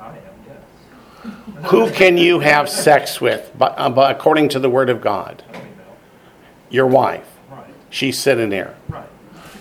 I 0.00 0.08
am, 0.08 0.14
yes. 0.46 1.70
Who 1.70 1.90
can 1.90 2.16
you 2.18 2.40
have 2.40 2.68
sex 2.68 3.20
with, 3.20 3.50
but, 3.58 3.74
uh, 3.78 3.90
but 3.90 4.14
according 4.14 4.50
to 4.50 4.58
the 4.58 4.70
Word 4.70 4.90
of 4.90 5.00
God? 5.00 5.42
Your 6.68 6.86
wife. 6.86 7.26
Right, 7.50 7.64
She's 7.90 8.18
sitting 8.18 8.50
there. 8.50 8.76
right. 8.88 9.06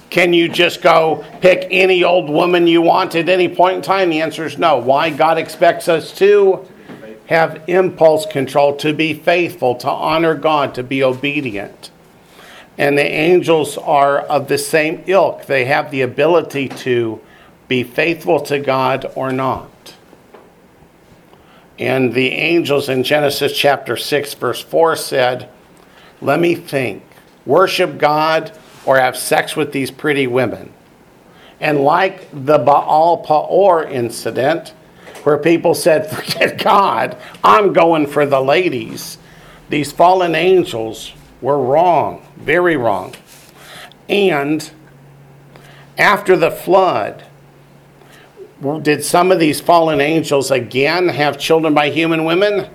Can 0.10 0.34
you 0.34 0.50
just 0.50 0.82
go 0.82 1.24
pick 1.40 1.68
any 1.70 2.04
old 2.04 2.30
woman 2.30 2.66
you 2.68 2.82
want 2.82 3.16
at 3.16 3.30
any 3.30 3.48
point 3.48 3.78
in 3.78 3.82
time? 3.84 4.10
The 4.10 4.22
answer 4.22 4.46
is 4.46 4.58
no. 4.58 4.78
Why? 4.78 5.10
God 5.12 5.38
expects 5.38 5.88
us 5.88 6.12
to 6.18 6.66
To 6.98 7.18
have 7.28 7.62
impulse 7.68 8.26
control, 8.26 8.76
to 8.78 8.92
be 8.92 9.14
faithful, 9.14 9.76
to 9.76 9.88
honor 9.90 10.34
God, 10.34 10.74
to 10.76 10.84
be 10.84 11.04
obedient. 11.04 11.92
And 12.80 12.98
the 12.98 13.06
angels 13.06 13.78
are 13.78 14.20
of 14.20 14.48
the 14.48 14.58
same 14.58 15.04
ilk. 15.06 15.46
They 15.46 15.66
have 15.66 15.92
the 15.92 16.02
ability 16.02 16.70
to 16.70 17.20
be 17.68 17.84
faithful 17.84 18.40
to 18.40 18.58
God 18.58 19.12
or 19.16 19.34
not. 19.34 19.70
And 21.78 22.14
the 22.14 22.30
angels 22.30 22.88
in 22.88 23.04
Genesis 23.04 23.56
chapter 23.56 23.98
6, 23.98 24.34
verse 24.36 24.62
4 24.62 24.96
said, 24.96 25.50
Let 26.22 26.40
me 26.40 26.56
think, 26.56 27.04
worship 27.46 27.98
God 27.98 28.58
or 28.86 28.98
have 28.98 29.18
sex 29.18 29.58
with 29.58 29.74
these 29.74 29.92
pretty 29.92 30.26
women. 30.26 30.72
And 31.60 31.82
like 31.82 32.30
the 32.32 32.60
Baal 32.60 33.18
Peor 33.18 33.84
incident, 33.84 34.70
where 35.24 35.38
people 35.38 35.76
said, 35.76 36.10
Forget 36.10 36.64
God, 36.64 37.18
I'm 37.44 37.74
going 37.74 38.08
for 38.08 38.26
the 38.26 38.42
ladies, 38.42 39.18
these 39.68 39.92
fallen 39.92 40.34
angels 40.34 41.12
were 41.42 41.62
wrong, 41.62 42.26
very 42.40 42.78
wrong. 42.78 43.16
And 44.08 44.70
after 45.98 46.36
the 46.36 46.52
flood, 46.52 47.24
did 48.82 49.04
some 49.04 49.32
of 49.32 49.40
these 49.40 49.62
fallen 49.62 50.02
angels 50.02 50.52
again 50.52 51.10
have 51.10 51.38
children 51.38 51.74
by 51.74 51.90
human 51.90 52.26
women? 52.26 52.70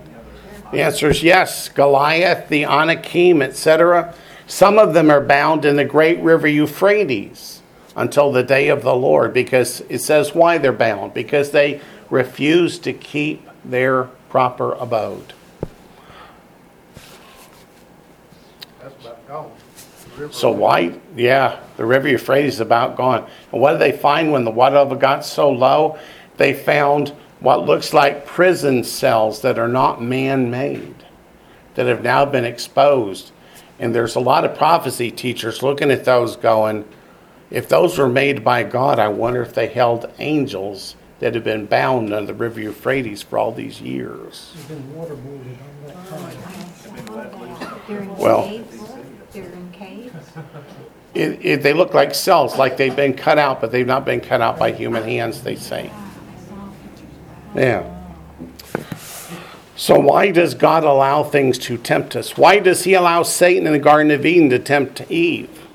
The 0.72 0.80
answer 0.82 1.10
is 1.10 1.22
yes. 1.22 1.68
Goliath, 1.68 2.48
the 2.48 2.64
Anakim, 2.64 3.42
etc. 3.42 4.14
Some 4.46 4.78
of 4.78 4.94
them 4.94 5.10
are 5.10 5.20
bound 5.20 5.64
in 5.64 5.76
the 5.76 5.84
great 5.84 6.18
river 6.20 6.48
Euphrates 6.48 7.62
until 7.96 8.32
the 8.32 8.42
day 8.42 8.68
of 8.68 8.82
the 8.82 8.94
Lord 8.94 9.32
because 9.32 9.82
it 9.88 10.00
says 10.00 10.34
why 10.34 10.58
they're 10.58 10.72
bound 10.72 11.14
because 11.14 11.50
they 11.50 11.80
refuse 12.10 12.78
to 12.80 12.92
keep 12.92 13.48
their 13.64 14.04
proper 14.28 14.72
abode. 14.72 15.32
That's 18.80 19.00
about 19.00 19.28
gone. 19.28 19.52
The 20.03 20.03
river 20.03 20.03
So 20.30 20.50
went- 20.50 20.60
why? 20.60 20.92
Yeah, 21.16 21.56
the 21.76 21.84
river 21.84 22.08
Euphrates 22.08 22.54
is 22.54 22.60
about 22.60 22.96
gone. 22.96 23.26
And 23.52 23.60
what 23.60 23.72
did 23.72 23.80
they 23.80 23.92
find 23.92 24.32
when 24.32 24.44
the 24.44 24.50
water 24.50 24.76
level 24.76 24.96
got 24.96 25.24
so 25.24 25.50
low? 25.50 25.98
They 26.36 26.52
found 26.52 27.12
what 27.40 27.66
looks 27.66 27.92
like 27.92 28.26
prison 28.26 28.84
cells 28.84 29.42
that 29.42 29.58
are 29.58 29.68
not 29.68 30.02
man-made, 30.02 30.94
that 31.74 31.86
have 31.86 32.02
now 32.02 32.24
been 32.24 32.44
exposed. 32.44 33.32
And 33.78 33.94
there's 33.94 34.14
a 34.14 34.20
lot 34.20 34.44
of 34.44 34.56
prophecy 34.56 35.10
teachers 35.10 35.62
looking 35.62 35.90
at 35.90 36.04
those 36.04 36.36
going, 36.36 36.84
if 37.50 37.68
those 37.68 37.98
were 37.98 38.08
made 38.08 38.42
by 38.42 38.62
God, 38.62 38.98
I 38.98 39.08
wonder 39.08 39.42
if 39.42 39.52
they 39.52 39.66
held 39.68 40.10
angels 40.18 40.96
that 41.20 41.34
have 41.34 41.44
been 41.44 41.66
bound 41.66 42.12
on 42.12 42.26
the 42.26 42.34
river 42.34 42.60
Euphrates 42.60 43.22
for 43.22 43.38
all 43.38 43.52
these 43.52 43.80
years. 43.80 44.52
You've 44.56 44.68
been 44.68 44.94
waterboarded 44.94 45.56
on 45.60 45.86
that 45.86 46.08
time. 46.08 47.78
They're 47.88 47.98
in 48.00 48.16
Well- 48.16 48.42
caves, 48.44 48.82
they're 49.32 49.42
in 49.44 49.70
caves. 49.72 50.23
It, 51.14 51.44
it, 51.44 51.62
they 51.62 51.72
look 51.72 51.94
like 51.94 52.14
cells, 52.14 52.58
like 52.58 52.76
they've 52.76 52.94
been 52.94 53.14
cut 53.14 53.38
out, 53.38 53.60
but 53.60 53.70
they've 53.70 53.86
not 53.86 54.04
been 54.04 54.20
cut 54.20 54.40
out 54.40 54.58
by 54.58 54.72
human 54.72 55.04
hands, 55.04 55.42
they 55.42 55.54
say. 55.54 55.90
Yeah. 57.54 57.88
So, 59.76 59.98
why 59.98 60.32
does 60.32 60.54
God 60.54 60.82
allow 60.82 61.22
things 61.22 61.58
to 61.58 61.76
tempt 61.76 62.16
us? 62.16 62.36
Why 62.36 62.58
does 62.58 62.84
He 62.84 62.94
allow 62.94 63.22
Satan 63.22 63.66
in 63.66 63.72
the 63.72 63.78
Garden 63.78 64.10
of 64.10 64.26
Eden 64.26 64.50
to 64.50 64.58
tempt 64.58 65.08
Eve? 65.10 65.66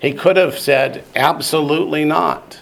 He 0.00 0.12
could 0.12 0.36
have 0.36 0.58
said, 0.58 1.04
absolutely 1.14 2.04
not. 2.04 2.60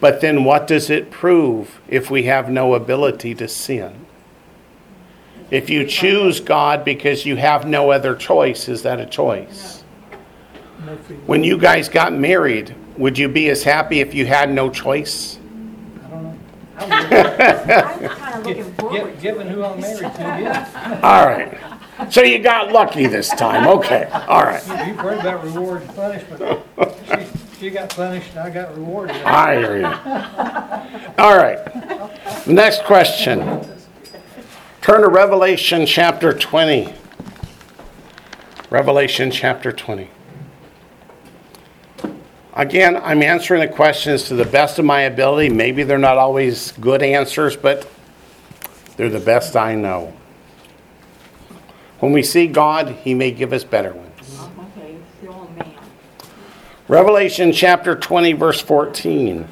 But 0.00 0.20
then, 0.20 0.44
what 0.44 0.66
does 0.66 0.90
it 0.90 1.10
prove 1.10 1.80
if 1.88 2.10
we 2.10 2.24
have 2.24 2.50
no 2.50 2.74
ability 2.74 3.34
to 3.36 3.48
sin? 3.48 4.06
If 5.50 5.70
you 5.70 5.86
choose 5.86 6.40
God 6.40 6.84
because 6.84 7.26
you 7.26 7.36
have 7.36 7.66
no 7.66 7.90
other 7.90 8.16
choice, 8.16 8.68
is 8.68 8.82
that 8.82 8.98
a 8.98 9.06
choice? 9.06 9.83
No 10.84 10.96
free 10.98 11.16
will. 11.16 11.22
When 11.24 11.44
you 11.44 11.58
guys 11.58 11.88
got 11.88 12.12
married, 12.12 12.74
would 12.96 13.18
you 13.18 13.28
be 13.28 13.48
as 13.50 13.62
happy 13.62 14.00
if 14.00 14.14
you 14.14 14.26
had 14.26 14.50
no 14.52 14.70
choice? 14.70 15.38
I 16.04 16.08
don't 16.10 16.22
know. 16.22 16.38
I'm 16.78 18.08
kind 18.08 18.34
of 18.40 18.46
looking 18.46 18.72
forward 18.74 19.14
to 19.16 19.20
Given 19.22 19.46
who 19.48 19.64
I'm 19.64 19.80
married 19.80 20.14
to, 20.14 20.20
yeah. 20.20 21.00
All 21.02 21.26
right. 21.26 21.58
So 22.12 22.22
you 22.22 22.40
got 22.40 22.72
lucky 22.72 23.06
this 23.06 23.28
time. 23.30 23.66
Okay. 23.66 24.04
All 24.28 24.42
right. 24.42 24.66
You- 24.66 24.86
You've 24.92 24.98
heard 24.98 25.20
about 25.20 25.44
reward 25.44 25.82
and 25.82 25.94
punishment. 25.94 26.60
She, 27.08 27.58
she 27.58 27.70
got 27.70 27.90
punished 27.90 28.30
and 28.30 28.40
I 28.40 28.50
got 28.50 28.74
rewarded. 28.76 29.16
I 29.16 29.56
hear 29.56 29.76
you. 29.78 29.86
All 31.18 31.36
right. 31.36 32.46
Next 32.46 32.82
question. 32.84 33.64
Turn 34.82 35.00
to 35.02 35.08
Revelation 35.08 35.86
chapter 35.86 36.32
20. 36.36 36.92
Revelation 38.70 39.30
chapter 39.30 39.72
20. 39.72 40.10
Again, 42.56 42.96
I'm 42.96 43.22
answering 43.22 43.60
the 43.60 43.68
questions 43.68 44.24
to 44.24 44.34
the 44.34 44.44
best 44.44 44.78
of 44.78 44.84
my 44.84 45.00
ability. 45.02 45.48
Maybe 45.48 45.82
they're 45.82 45.98
not 45.98 46.18
always 46.18 46.70
good 46.72 47.02
answers, 47.02 47.56
but 47.56 47.90
they're 48.96 49.10
the 49.10 49.18
best 49.18 49.56
I 49.56 49.74
know. 49.74 50.12
When 51.98 52.12
we 52.12 52.22
see 52.22 52.46
God, 52.46 52.90
He 52.90 53.12
may 53.12 53.32
give 53.32 53.52
us 53.52 53.64
better 53.64 53.92
ones. 53.92 54.10
Revelation 56.86 57.52
chapter 57.52 57.96
20, 57.96 58.34
verse 58.34 58.60
14 58.60 59.48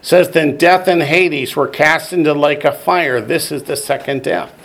says, 0.00 0.26
says, 0.26 0.30
Then 0.30 0.56
death 0.56 0.86
and 0.86 1.02
Hades 1.02 1.56
were 1.56 1.66
cast 1.66 2.12
into 2.12 2.32
the 2.32 2.38
lake 2.38 2.64
of 2.64 2.78
fire. 2.78 3.20
This 3.20 3.50
is 3.50 3.64
the 3.64 3.76
second 3.76 4.22
death. 4.22 4.63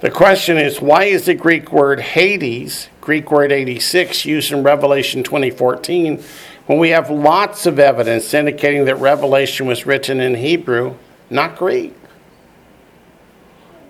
The 0.00 0.10
question 0.10 0.56
is, 0.56 0.80
why 0.80 1.04
is 1.04 1.26
the 1.26 1.34
Greek 1.34 1.72
word 1.72 2.00
Hades, 2.00 2.88
Greek 3.02 3.30
word 3.30 3.52
86, 3.52 4.24
used 4.24 4.50
in 4.50 4.62
Revelation 4.62 5.22
2014 5.22 6.22
when 6.64 6.78
we 6.78 6.88
have 6.88 7.10
lots 7.10 7.66
of 7.66 7.78
evidence 7.78 8.32
indicating 8.32 8.86
that 8.86 8.96
Revelation 8.96 9.66
was 9.66 9.84
written 9.84 10.18
in 10.18 10.36
Hebrew, 10.36 10.94
not 11.28 11.58
Greek? 11.58 11.94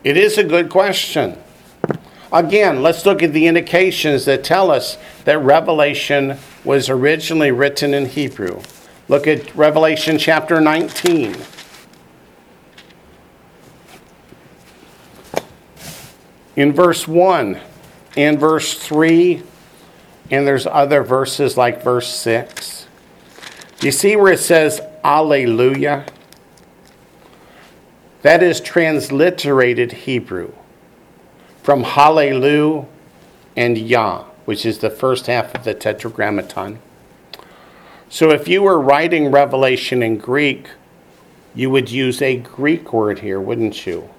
It 0.02 0.16
is 0.16 0.36
a 0.36 0.42
good 0.42 0.68
question. 0.68 1.38
Again, 2.32 2.82
let's 2.82 3.06
look 3.06 3.22
at 3.22 3.32
the 3.32 3.46
indications 3.46 4.24
that 4.24 4.42
tell 4.42 4.72
us 4.72 4.98
that 5.26 5.38
Revelation 5.38 6.38
was 6.64 6.88
originally 6.88 7.52
written 7.52 7.94
in 7.94 8.06
Hebrew. 8.06 8.62
Look 9.08 9.28
at 9.28 9.54
Revelation 9.54 10.18
chapter 10.18 10.60
19. 10.60 11.36
In 16.60 16.74
verse 16.74 17.08
1 17.08 17.58
and 18.18 18.38
verse 18.38 18.78
3, 18.78 19.42
and 20.30 20.46
there's 20.46 20.66
other 20.66 21.02
verses 21.02 21.56
like 21.56 21.82
verse 21.82 22.14
6. 22.14 22.86
You 23.80 23.90
see 23.90 24.14
where 24.14 24.34
it 24.34 24.40
says 24.40 24.82
Alleluia? 25.02 26.04
That 28.20 28.42
is 28.42 28.60
transliterated 28.60 29.92
Hebrew 29.92 30.52
from 31.62 31.82
Hallelu 31.82 32.86
and 33.56 33.78
Yah, 33.78 34.24
which 34.44 34.66
is 34.66 34.80
the 34.80 34.90
first 34.90 35.28
half 35.28 35.54
of 35.54 35.64
the 35.64 35.72
Tetragrammaton. 35.72 36.78
So 38.10 38.32
if 38.32 38.48
you 38.48 38.60
were 38.60 38.78
writing 38.78 39.30
Revelation 39.30 40.02
in 40.02 40.18
Greek, 40.18 40.68
you 41.54 41.70
would 41.70 41.90
use 41.90 42.20
a 42.20 42.36
Greek 42.36 42.92
word 42.92 43.20
here, 43.20 43.40
wouldn't 43.40 43.86
you? 43.86 44.10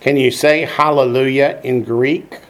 Can 0.00 0.16
you 0.16 0.30
say 0.30 0.62
hallelujah 0.64 1.60
in 1.62 1.84
Greek? 1.84 2.40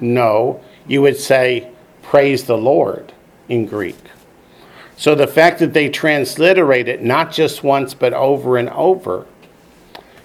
No. 0.00 0.62
You 0.86 1.02
would 1.02 1.18
say 1.18 1.70
praise 2.02 2.44
the 2.44 2.56
Lord 2.56 3.12
in 3.48 3.66
Greek. 3.66 3.98
So 4.96 5.14
the 5.14 5.26
fact 5.26 5.58
that 5.58 5.74
they 5.74 5.88
transliterate 5.88 6.88
it 6.88 7.02
not 7.02 7.32
just 7.32 7.62
once 7.62 7.92
but 7.92 8.12
over 8.12 8.56
and 8.56 8.70
over 8.70 9.26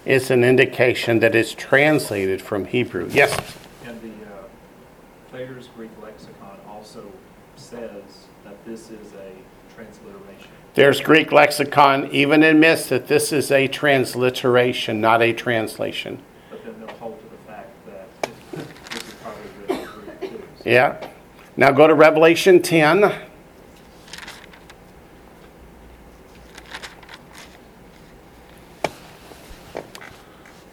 is 0.05 0.31
an 0.31 0.43
indication 0.43 1.19
that 1.19 1.35
it's 1.35 1.53
translated 1.53 2.41
from 2.41 2.65
Hebrew. 2.65 3.09
Yes? 3.11 3.37
And 3.85 4.01
the 4.01 4.13
uh, 5.37 5.67
Greek 5.75 5.91
lexicon 6.01 6.57
also 6.69 7.03
says 7.57 8.27
that 8.45 8.63
this 8.65 8.89
is. 8.89 9.06
There's 10.77 11.01
Greek 11.01 11.31
lexicon 11.31 12.07
even 12.11 12.43
admits 12.43 12.87
that 12.89 13.07
this 13.07 13.33
is 13.33 13.49
a 13.49 13.67
transliteration, 13.67 15.01
not 15.01 15.23
a 15.23 15.33
translation. 15.33 16.21
But 16.51 16.63
then 16.63 16.79
they'll 16.79 16.95
hold 16.97 17.19
to 17.19 17.25
the 17.25 17.37
fact 17.51 17.71
that 17.87 18.07
this 18.51 19.03
is 19.03 19.13
probably 19.23 19.49
Greek 19.65 20.21
too. 20.21 20.43
So 20.57 20.69
Yeah. 20.69 21.07
Now 21.55 21.71
go 21.71 21.87
to 21.87 21.95
Revelation 21.95 22.61
10. 22.61 23.11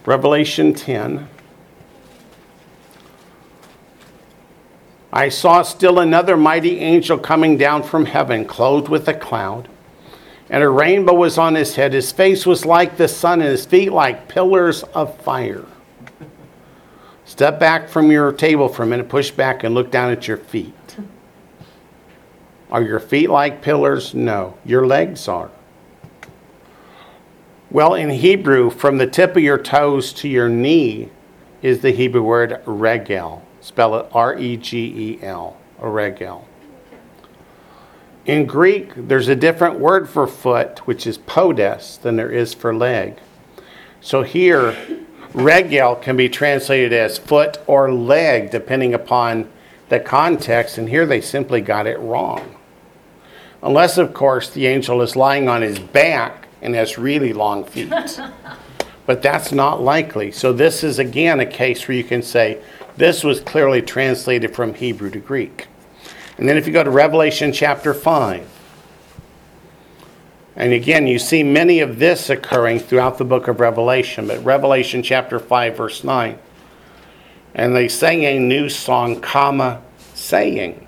Revelation 0.05 0.75
10. 0.75 1.29
I 5.11 5.31
saw 5.31 5.63
still 5.63 5.99
another 5.99 6.37
mighty 6.37 6.81
angel 6.81 7.17
coming 7.17 7.57
down 7.57 7.83
from 7.83 8.05
heaven, 8.05 8.45
clothed 8.45 8.91
with 8.91 9.09
a 9.09 9.15
cloud, 9.15 9.71
and 10.51 10.63
a 10.63 10.69
rainbow 10.69 11.15
was 11.15 11.39
on 11.39 11.55
his 11.55 11.77
head. 11.77 11.93
His 11.93 12.13
face 12.13 12.47
was 12.47 12.65
like 12.65 12.97
the 12.97 13.09
sun, 13.09 13.41
and 13.41 13.51
his 13.51 13.67
feet 13.67 13.93
like 13.93 14.29
pillars 14.29 14.83
of 14.95 15.17
fire. 15.23 15.65
Step 17.25 17.59
back 17.59 17.89
from 17.89 18.11
your 18.11 18.33
table 18.33 18.69
for 18.69 18.83
a 18.83 18.87
minute, 18.87 19.09
push 19.09 19.31
back, 19.31 19.65
and 19.65 19.75
look 19.75 19.91
down 19.91 20.11
at 20.11 20.29
your 20.29 20.37
feet. 20.37 20.97
Are 22.71 22.83
your 22.83 23.01
feet 23.01 23.31
like 23.31 23.63
pillars? 23.63 24.15
No. 24.15 24.59
Your 24.65 24.87
legs 24.87 25.29
are. 25.29 25.51
Well, 27.71 27.95
in 27.95 28.11
Hebrew, 28.11 28.71
from 28.71 28.99
the 28.99 29.07
tip 29.07 29.37
of 29.37 29.43
your 29.43 29.59
toes 29.59 30.13
to 30.15 30.29
your 30.29 30.49
knee 30.49 31.11
is 31.63 31.81
the 31.81 31.91
Hebrew 31.91 32.23
word 32.23 32.61
regel. 32.67 33.43
Spell 33.61 33.95
it 33.97 34.07
R 34.13 34.39
E 34.39 34.57
G 34.57 34.79
E 34.79 35.19
L, 35.23 35.57
regel. 35.81 36.47
In 38.27 38.47
Greek, 38.47 38.93
there's 38.97 39.29
a 39.29 39.37
different 39.37 39.79
word 39.79 40.09
for 40.09 40.27
foot, 40.27 40.79
which 40.87 41.07
is 41.07 41.19
podes, 41.19 41.99
than 41.99 42.17
there 42.17 42.31
is 42.31 42.55
for 42.55 42.75
leg. 42.75 43.19
So 44.01 44.23
here, 44.23 44.75
regel 45.35 45.97
can 45.97 46.17
be 46.17 46.31
translated 46.31 46.95
as 46.95 47.19
foot 47.19 47.59
or 47.67 47.93
leg, 47.93 48.51
depending 48.51 48.95
upon 48.95 49.51
the 49.91 50.01
context, 50.01 50.79
and 50.79 50.89
here 50.89 51.05
they 51.05 51.21
simply 51.21 51.61
got 51.61 51.87
it 51.87 51.99
wrong. 51.99 52.57
Unless, 53.63 53.99
of 53.99 54.15
course, 54.15 54.49
the 54.49 54.67
angel 54.67 55.03
is 55.03 55.17
lying 55.17 55.49
on 55.49 55.61
his 55.61 55.79
back 55.79 56.49
and 56.63 56.75
has 56.75 56.97
really 56.97 57.35
long 57.35 57.63
feet. 57.65 57.93
but 59.07 59.21
that's 59.21 59.53
not 59.53 59.83
likely. 59.83 60.33
So, 60.33 60.53
this 60.55 60.83
is 60.83 60.99
again 60.99 61.41
a 61.41 61.47
case 61.47 61.87
where 61.87 61.97
you 61.97 62.05
can 62.05 62.23
say 62.23 62.63
this 62.97 63.23
was 63.23 63.41
clearly 63.41 63.83
translated 63.83 64.55
from 64.55 64.73
Hebrew 64.73 65.11
to 65.11 65.19
Greek. 65.19 65.67
And 66.37 66.49
then, 66.49 66.57
if 66.57 66.67
you 66.67 66.73
go 66.73 66.83
to 66.83 66.91
Revelation 66.91 67.53
chapter 67.53 67.95
5, 67.95 68.49
and 70.57 70.73
again, 70.73 71.07
you 71.07 71.19
see 71.19 71.43
many 71.43 71.81
of 71.81 71.99
this 71.99 72.31
occurring 72.31 72.79
throughout 72.79 73.19
the 73.19 73.25
book 73.25 73.49
of 73.49 73.61
Revelation, 73.61 74.29
but 74.29 74.45
Revelation 74.45 75.03
chapter 75.03 75.39
5, 75.39 75.77
verse 75.77 76.05
9. 76.05 76.39
And 77.55 77.75
they 77.75 77.89
sang 77.89 78.25
a 78.25 78.39
new 78.39 78.69
song, 78.69 79.21
comma, 79.21 79.83
saying. 80.15 80.87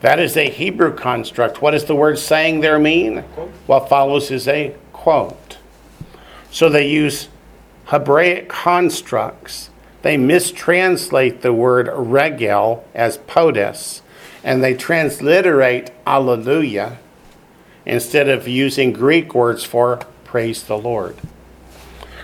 That 0.00 0.18
is 0.18 0.36
a 0.36 0.48
Hebrew 0.48 0.94
construct. 0.94 1.62
What 1.62 1.72
does 1.72 1.84
the 1.84 1.94
word 1.94 2.18
saying 2.18 2.60
there 2.60 2.78
mean? 2.78 3.18
What 3.66 3.88
follows 3.88 4.30
is 4.30 4.48
a 4.48 4.74
quote. 4.92 5.58
So 6.50 6.68
they 6.68 6.88
use 6.88 7.28
Hebraic 7.86 8.48
constructs. 8.48 9.70
They 10.02 10.16
mistranslate 10.16 11.40
the 11.40 11.52
word 11.52 11.88
regel 11.94 12.84
as 12.94 13.18
podes, 13.18 14.02
and 14.42 14.62
they 14.62 14.74
transliterate 14.74 15.90
alleluia 16.06 16.98
instead 17.86 18.28
of 18.28 18.48
using 18.48 18.92
Greek 18.92 19.34
words 19.34 19.64
for 19.64 20.00
praise 20.24 20.64
the 20.64 20.78
Lord. 20.78 21.16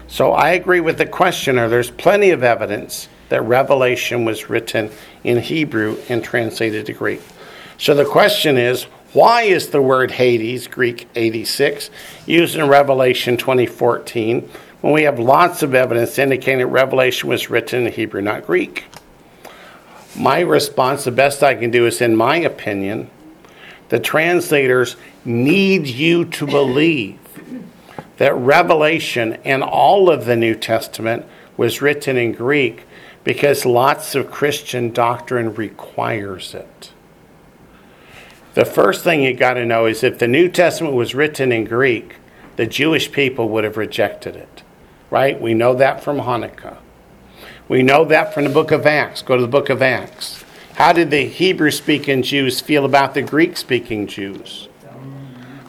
So 0.07 0.33
I 0.33 0.51
agree 0.51 0.81
with 0.81 0.99
the 0.99 1.07
questioner. 1.07 1.68
There's 1.68 1.91
plenty 1.91 2.31
of 2.31 2.43
evidence 2.43 3.09
that 3.29 3.43
Revelation 3.43 4.24
was 4.24 4.49
written 4.49 4.91
in 5.22 5.39
Hebrew 5.39 5.99
and 6.09 6.24
translated 6.24 6.87
to 6.87 6.93
Greek. 6.93 7.20
So 7.76 7.95
the 7.95 8.05
question 8.05 8.57
is 8.57 8.85
why 9.12 9.43
is 9.43 9.70
the 9.70 9.83
word 9.83 10.12
Hades, 10.12 10.66
Greek 10.66 11.09
86, 11.14 11.91
used 12.26 12.57
in 12.57 12.68
Revelation 12.68 13.37
2014 13.37 14.49
when 14.81 14.93
we 14.93 15.03
have 15.03 15.18
lots 15.18 15.62
of 15.62 15.74
evidence 15.74 16.18
indicating 16.18 16.59
that 16.59 16.66
Revelation 16.66 17.29
was 17.29 17.51
written 17.51 17.87
in 17.87 17.93
Hebrew, 17.93 18.22
not 18.22 18.47
Greek? 18.47 18.85
My 20.16 20.41
response, 20.41 21.05
the 21.05 21.11
best 21.11 21.43
I 21.43 21.55
can 21.55 21.70
do, 21.70 21.87
is 21.87 22.01
in 22.01 22.16
my 22.16 22.37
opinion, 22.37 23.11
the 23.89 24.01
translators 24.01 24.97
need 25.24 25.87
you 25.87 26.24
to 26.26 26.47
believe 26.47 27.18
that 28.18 28.35
Revelation 28.35 29.35
and 29.45 29.62
all 29.62 30.11
of 30.11 30.24
the 30.24 30.37
New 30.37 30.55
Testament 30.55 31.24
was 31.57 31.81
written 31.81 32.16
in 32.16 32.33
Greek 32.33 32.85
because 33.24 33.64
lots 33.64 34.14
of 34.14 34.31
Christian 34.31 34.93
doctrine 34.93 35.55
requires 35.55 36.55
it. 36.55 36.93
The 38.55 38.64
first 38.64 39.05
thing 39.05 39.22
you 39.22 39.35
got 39.35 39.55
to 39.55 39.64
know 39.64 39.87
is 39.87 40.03
if 40.03 40.18
the 40.18 40.26
New 40.26 40.49
Testament 40.49 40.95
was 40.95 41.14
written 41.14 41.53
in 41.53 41.64
Greek, 41.64 42.16
the 42.57 42.66
Jewish 42.66 43.12
people 43.12 43.49
would 43.51 43.64
have 43.64 43.76
rejected 43.76 44.35
it. 44.35 44.62
Right? 45.11 45.40
We 45.40 45.54
know 45.54 45.74
that 45.74 46.02
from 46.02 46.18
Hanukkah. 46.18 46.76
We 47.68 47.82
know 47.82 48.04
that 48.06 48.32
from 48.32 48.44
the 48.44 48.50
book 48.50 48.70
of 48.70 48.86
Acts. 48.86 49.22
Go 49.22 49.36
to 49.36 49.42
the 49.42 49.48
book 49.48 49.68
of 49.68 49.82
Acts. 49.82 50.44
How 50.74 50.92
did 50.92 51.11
the 51.11 51.26
Hebrew 51.26 51.70
speaking 51.70 52.22
Jews 52.22 52.61
feel 52.61 52.84
about 52.84 53.14
the 53.14 53.22
Greek 53.22 53.56
speaking 53.56 54.06
Jews? 54.06 54.68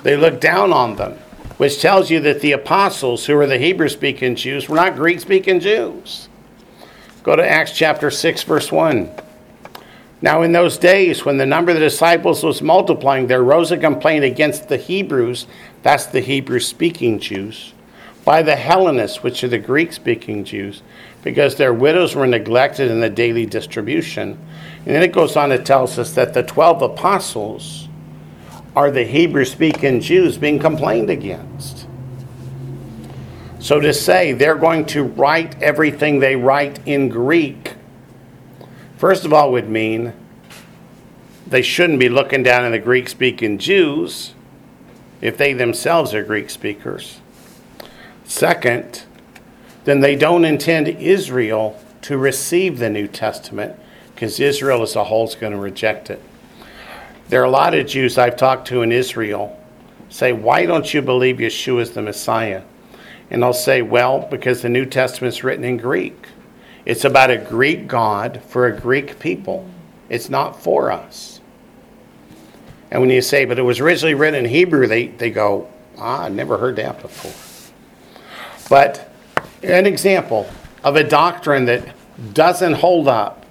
They 0.03 0.15
looked 0.15 0.39
down 0.39 0.71
on 0.71 0.95
them, 0.95 1.13
which 1.57 1.81
tells 1.81 2.09
you 2.09 2.19
that 2.21 2.41
the 2.41 2.53
apostles, 2.53 3.25
who 3.25 3.35
were 3.35 3.47
the 3.47 3.57
Hebrew 3.57 3.89
speaking 3.89 4.35
Jews, 4.35 4.69
were 4.69 4.75
not 4.75 4.95
Greek 4.95 5.19
speaking 5.19 5.59
Jews. 5.59 6.29
Go 7.23 7.35
to 7.35 7.47
Acts 7.47 7.73
chapter 7.73 8.09
6, 8.09 8.43
verse 8.43 8.71
1. 8.71 9.11
Now, 10.21 10.41
in 10.41 10.51
those 10.51 10.77
days, 10.77 11.25
when 11.25 11.37
the 11.37 11.45
number 11.45 11.71
of 11.71 11.77
the 11.77 11.85
disciples 11.85 12.43
was 12.43 12.61
multiplying, 12.61 13.27
there 13.27 13.43
rose 13.43 13.71
a 13.71 13.77
complaint 13.77 14.23
against 14.23 14.67
the 14.67 14.77
Hebrews, 14.77 15.47
that's 15.81 16.05
the 16.05 16.21
Hebrew 16.21 16.59
speaking 16.59 17.19
Jews, 17.19 17.73
by 18.30 18.43
the 18.43 18.55
Hellenists, 18.55 19.23
which 19.23 19.43
are 19.43 19.47
the 19.47 19.57
Greek 19.57 19.91
speaking 19.91 20.43
Jews, 20.43 20.84
because 21.23 21.55
their 21.55 21.73
widows 21.73 22.13
were 22.13 22.27
neglected 22.27 22.91
in 22.91 22.99
the 22.99 23.09
daily 23.09 23.47
distribution. 23.47 24.38
And 24.86 24.95
then 24.95 25.01
it 25.01 25.11
goes 25.11 25.36
on 25.36 25.49
to 25.49 25.57
tell 25.57 25.86
us 25.86 26.13
that 26.13 26.36
the 26.36 26.43
12 26.43 26.84
apostles 26.84 27.88
are 28.75 28.91
the 28.91 29.03
Hebrew 29.03 29.45
speaking 29.45 29.99
Jews 29.99 30.38
being 30.38 30.59
complained 30.59 31.09
against. 31.09 31.88
So 33.57 33.80
to 33.80 33.91
say 33.95 34.34
they're 34.34 34.53
going 34.53 34.86
to 34.86 35.05
write 35.05 35.59
everything 35.59 36.19
they 36.19 36.36
write 36.36 36.86
in 36.86 37.09
Greek, 37.09 37.73
first 38.97 39.25
of 39.25 39.34
all, 39.34 39.51
would 39.53 39.71
mean 39.71 40.13
they 41.47 41.63
shouldn't 41.63 41.97
be 41.97 42.09
looking 42.09 42.43
down 42.43 42.63
on 42.63 42.73
the 42.73 42.77
Greek 42.77 43.09
speaking 43.09 43.57
Jews 43.57 44.36
if 45.19 45.36
they 45.36 45.53
themselves 45.53 46.13
are 46.13 46.23
Greek 46.23 46.51
speakers. 46.51 47.21
Second, 48.30 49.05
then 49.86 50.01
they 50.01 50.15
don't 50.15 50.45
intend 50.45 50.88
Israel 50.88 51.82
to 52.03 52.15
receive 52.15 52.77
the 52.77 52.89
New 52.89 53.07
Testament 53.07 53.77
because 54.13 54.39
Israel 54.39 54.84
as 54.84 54.95
a 54.95 55.05
whole 55.05 55.27
is 55.27 55.34
going 55.34 55.51
to 55.51 55.57
reject 55.57 56.11
it. 56.11 56.21
There 57.30 57.41
are 57.41 57.45
a 57.45 57.49
lot 57.49 57.73
of 57.73 57.88
Jews 57.88 58.19
I've 58.19 58.38
talked 58.38 58.67
to 58.67 58.84
in 58.84 58.91
Israel 58.91 59.59
say, 60.09 60.32
Why 60.32 60.67
don't 60.67 60.93
you 60.93 61.01
believe 61.01 61.38
Yeshua 61.38 61.82
is 61.82 61.91
the 61.91 62.03
Messiah? 62.03 62.61
And 63.32 63.43
I'll 63.43 63.51
say, 63.51 63.82
Well, 63.82 64.27
because 64.30 64.61
the 64.61 64.69
New 64.69 64.86
Testament 64.86 65.34
is 65.34 65.43
written 65.43 65.65
in 65.65 65.77
Greek. 65.77 66.27
It's 66.86 67.05
about 67.05 67.32
a 67.32 67.38
Greek 67.38 67.88
God 67.88 68.43
for 68.47 68.67
a 68.67 68.80
Greek 68.80 69.17
people, 69.17 69.67
it's 70.07 70.30
not 70.30 70.61
for 70.61 70.91
us. 70.91 71.41
And 72.91 73.01
when 73.01 73.09
you 73.09 73.23
say, 73.23 73.45
But 73.45 73.57
it 73.57 73.63
was 73.63 73.80
originally 73.80 74.13
written 74.13 74.45
in 74.45 74.51
Hebrew, 74.51 74.86
they, 74.86 75.07
they 75.07 75.32
go, 75.32 75.67
ah, 75.97 76.25
I 76.25 76.30
never 76.30 76.59
heard 76.59 76.75
that 76.75 77.01
before. 77.01 77.49
But 78.70 79.11
an 79.63 79.86
example 79.88 80.49
of 80.84 80.95
a 80.95 81.03
doctrine 81.03 81.65
that 81.65 81.95
doesn't 82.34 82.74
hold 82.76 83.07
up 83.07 83.45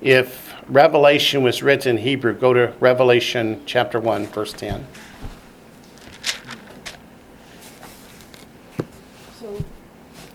if 0.00 0.54
Revelation 0.68 1.42
was 1.42 1.62
written 1.62 1.96
in 1.96 2.02
Hebrew. 2.02 2.34
Go 2.34 2.52
to 2.52 2.72
Revelation 2.80 3.62
chapter 3.66 4.00
1, 4.00 4.26
verse 4.26 4.52
10. 4.52 4.86
So 9.38 9.64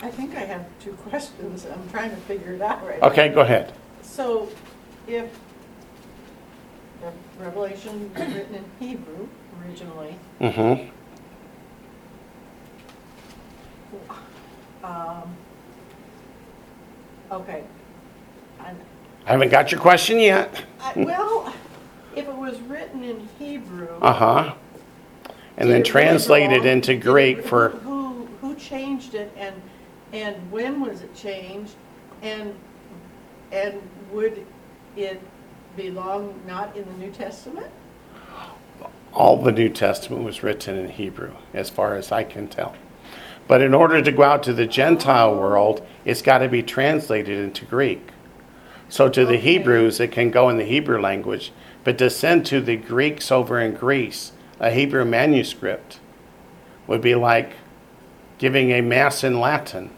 I 0.01 0.11
think 0.11 0.35
I 0.35 0.41
have 0.41 0.65
two 0.81 0.91
questions. 1.09 1.65
I'm 1.65 1.89
trying 1.89 2.11
to 2.11 2.17
figure 2.17 2.53
it 2.53 2.61
out 2.61 2.85
right 2.85 3.01
Okay, 3.01 3.29
go 3.29 3.41
ahead. 3.41 3.73
So 4.01 4.49
if 5.07 5.29
Revelation 7.39 8.11
was 8.13 8.33
written 8.33 8.55
in 8.55 8.65
Hebrew 8.79 9.27
originally, 9.63 10.15
Mm-hmm. 10.39 10.89
Um, 14.85 15.35
okay. 17.31 17.63
And 18.63 18.77
I 19.25 19.31
haven't 19.31 19.49
got 19.49 19.71
your 19.71 19.81
question 19.81 20.19
yet. 20.19 20.63
I, 20.79 20.93
well, 20.95 21.53
if 22.15 22.27
it 22.27 22.35
was 22.35 22.59
written 22.61 23.03
in 23.03 23.27
Hebrew. 23.39 23.97
Uh 24.01 24.13
huh. 24.13 24.55
And 25.57 25.69
then 25.69 25.81
did 25.81 25.89
it 25.89 25.93
really 25.93 26.07
translated 26.07 26.65
into 26.65 26.95
Greek 26.95 27.43
for. 27.43 27.69
Who, 27.69 28.27
who 28.41 28.55
changed 28.55 29.15
it 29.15 29.31
and, 29.37 29.55
and 30.13 30.51
when 30.51 30.81
was 30.81 31.01
it 31.01 31.15
changed? 31.15 31.75
And, 32.21 32.53
and 33.51 33.81
would 34.11 34.45
it 34.95 35.21
belong 35.75 36.39
not 36.45 36.75
in 36.75 36.85
the 36.85 37.05
New 37.05 37.11
Testament? 37.11 37.67
All 39.13 39.41
the 39.41 39.51
New 39.51 39.69
Testament 39.69 40.23
was 40.23 40.43
written 40.43 40.77
in 40.77 40.89
Hebrew, 40.89 41.31
as 41.53 41.69
far 41.69 41.95
as 41.95 42.11
I 42.11 42.23
can 42.23 42.47
tell. 42.47 42.75
But 43.47 43.61
in 43.61 43.73
order 43.73 44.01
to 44.01 44.11
go 44.11 44.23
out 44.23 44.43
to 44.43 44.53
the 44.53 44.65
Gentile 44.65 45.35
world, 45.35 45.85
it's 46.03 46.21
got 46.21 46.39
to 46.39 46.49
be 46.49 46.63
translated 46.63 47.37
into 47.37 47.65
Greek. 47.65 48.09
So 48.89 49.09
to 49.09 49.25
the 49.25 49.37
Hebrews, 49.37 49.99
it 49.99 50.11
can 50.11 50.31
go 50.31 50.49
in 50.49 50.57
the 50.57 50.63
Hebrew 50.63 50.99
language. 50.99 51.51
But 51.83 51.97
to 51.99 52.09
send 52.09 52.45
to 52.47 52.61
the 52.61 52.75
Greeks 52.75 53.31
over 53.31 53.59
in 53.59 53.75
Greece 53.75 54.31
a 54.59 54.71
Hebrew 54.71 55.05
manuscript 55.05 55.99
would 56.87 57.01
be 57.01 57.15
like 57.15 57.53
giving 58.37 58.71
a 58.71 58.81
Mass 58.81 59.23
in 59.23 59.39
Latin. 59.39 59.91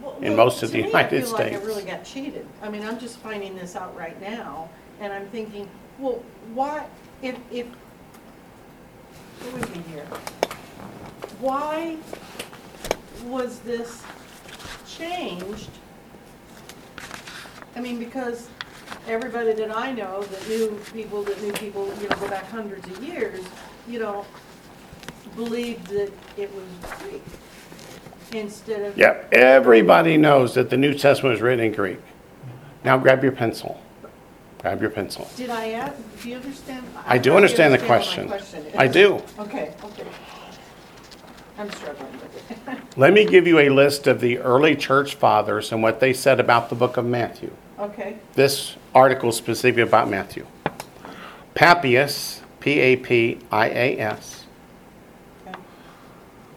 Well, 0.00 0.16
in 0.18 0.36
well, 0.36 0.46
most 0.46 0.62
of 0.62 0.70
the 0.70 0.78
me, 0.78 0.86
United 0.86 1.22
I 1.22 1.24
feel 1.24 1.32
like 1.32 1.46
I 1.46 1.48
States. 1.50 1.66
really 1.66 1.82
got 1.82 2.04
cheated. 2.04 2.46
I 2.62 2.68
mean, 2.68 2.84
I'm 2.84 2.98
just 2.98 3.18
finding 3.18 3.56
this 3.56 3.76
out 3.76 3.96
right 3.96 4.20
now, 4.20 4.68
and 5.00 5.12
I'm 5.12 5.28
thinking, 5.28 5.68
well, 5.98 6.22
why, 6.54 6.86
if, 7.22 7.36
if, 7.50 7.66
what 9.40 9.52
would 9.54 9.72
be 9.72 9.90
here? 9.90 10.06
Why 11.40 11.96
was 13.24 13.60
this 13.60 14.02
changed? 14.86 15.70
I 17.76 17.80
mean, 17.80 17.98
because 17.98 18.48
everybody 19.06 19.52
that 19.52 19.76
I 19.76 19.92
know 19.92 20.22
that 20.22 20.48
knew 20.48 20.80
people 20.92 21.22
that 21.22 21.40
knew 21.42 21.52
people, 21.52 21.86
you 22.00 22.08
know, 22.08 22.16
go 22.16 22.28
back 22.28 22.44
hundreds 22.50 22.86
of 22.88 23.02
years, 23.02 23.44
you 23.86 23.98
know, 23.98 24.26
believed 25.36 25.86
that 25.88 26.12
it 26.36 26.52
was 26.54 26.64
Greek 27.02 27.22
instead 28.32 28.82
of. 28.82 28.98
Yep, 28.98 29.32
everybody 29.32 30.16
knows 30.16 30.54
that 30.54 30.70
the 30.70 30.76
New 30.76 30.94
Testament 30.94 31.34
was 31.34 31.40
written 31.40 31.64
in 31.64 31.72
Greek. 31.72 32.00
Now 32.84 32.98
grab 32.98 33.22
your 33.22 33.32
pencil. 33.32 33.80
Grab 34.60 34.80
your 34.80 34.90
pencil. 34.90 35.28
Did 35.36 35.50
I 35.50 35.70
ask, 35.70 35.94
do 36.22 36.30
you 36.30 36.36
understand? 36.36 36.84
I 37.06 37.18
do 37.18 37.36
understand 37.36 37.72
the 37.72 37.78
what 37.78 37.86
question. 37.86 38.24
my 38.24 38.36
question 38.36 38.66
is. 38.66 38.74
I 38.74 38.88
do. 38.88 39.22
Okay, 39.38 39.72
okay. 39.84 40.04
I'm 41.58 41.70
struggling 41.70 42.12
with 42.12 42.24
it. 42.24 42.27
Let 42.96 43.12
me 43.12 43.24
give 43.24 43.46
you 43.46 43.58
a 43.58 43.68
list 43.68 44.06
of 44.06 44.20
the 44.20 44.38
early 44.38 44.74
church 44.74 45.14
fathers 45.14 45.70
and 45.72 45.82
what 45.82 46.00
they 46.00 46.12
said 46.12 46.40
about 46.40 46.68
the 46.68 46.74
book 46.74 46.96
of 46.96 47.04
Matthew. 47.04 47.52
Okay, 47.78 48.18
This 48.34 48.76
article 48.94 49.28
is 49.28 49.36
specifically 49.36 49.82
about 49.82 50.10
Matthew. 50.10 50.46
Papias, 51.54 52.40
P 52.60 52.80
A 52.80 52.96
P 52.96 53.38
I 53.52 53.68
A 53.68 53.98
S. 53.98 54.46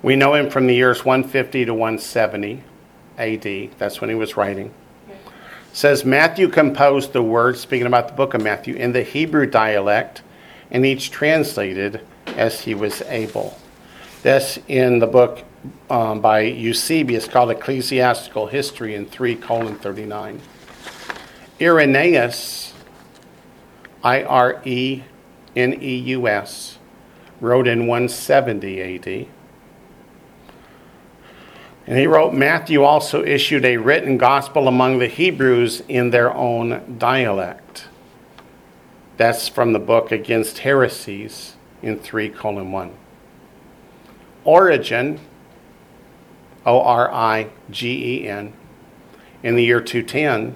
We 0.02 0.16
know 0.16 0.34
him 0.34 0.50
from 0.50 0.66
the 0.66 0.74
years 0.74 1.06
150 1.06 1.66
to 1.66 1.74
170 1.74 2.64
AD. 3.20 3.70
That's 3.78 4.02
when 4.02 4.10
he 4.10 4.16
was 4.16 4.36
writing. 4.36 4.74
okay. 5.08 5.18
says 5.74 6.04
Matthew 6.04 6.48
composed 6.48 7.14
the 7.14 7.22
words, 7.22 7.60
speaking 7.60 7.86
about 7.86 8.08
the 8.08 8.16
book 8.16 8.34
of 8.34 8.42
Matthew, 8.42 8.76
in 8.76 8.94
the 8.94 9.04
Hebrew 9.04 9.46
dialect, 9.46 10.24
and 10.72 10.86
each 10.86 11.12
translated 11.12 12.02
as 12.26 12.62
he 12.62 12.74
was 12.74 13.04
able. 13.04 13.60
That's 14.24 14.58
in 14.68 14.98
the 15.00 15.08
book 15.08 15.44
um, 15.90 16.22
by 16.22 16.42
Eusebius 16.42 17.28
called 17.28 17.52
Ecclesiastical 17.52 18.48
History 18.48 18.96
in 18.96 19.06
3 19.06 19.36
colon 19.36 19.76
39. 19.76 20.42
Irenaeus, 21.60 22.74
I 24.04 24.24
R 24.24 24.62
E 24.66 25.04
N 25.56 25.78
E 25.82 25.96
U 25.96 26.28
S, 26.28 26.80
wrote 27.40 27.68
in 27.68 27.88
170 27.88 28.82
AD. 28.82 29.28
And 31.88 31.98
he 31.98 32.08
wrote, 32.08 32.34
Matthew 32.34 32.84
also 32.84 33.24
issued 33.24 33.66
a 33.66 33.78
written 33.78 34.18
gospel 34.18 34.68
among 34.68 35.00
the 35.00 35.08
Hebrews 35.08 35.82
in 35.88 36.12
their 36.12 36.34
own 36.34 36.98
dialect. 36.98 37.86
That's 39.18 39.48
from 39.48 39.74
the 39.74 39.80
book 39.80 40.12
Against 40.12 40.60
Heresies 40.60 41.56
in 41.82 42.00
3 42.00 42.30
colon 42.30 42.72
1. 42.72 42.96
Origen, 44.44 45.20
O 46.66 46.82
R 46.82 47.12
I 47.12 47.50
G 47.70 48.22
E 48.24 48.28
N, 48.28 48.54
in 49.44 49.56
the 49.56 49.64
year 49.64 49.82
210, 49.82 50.56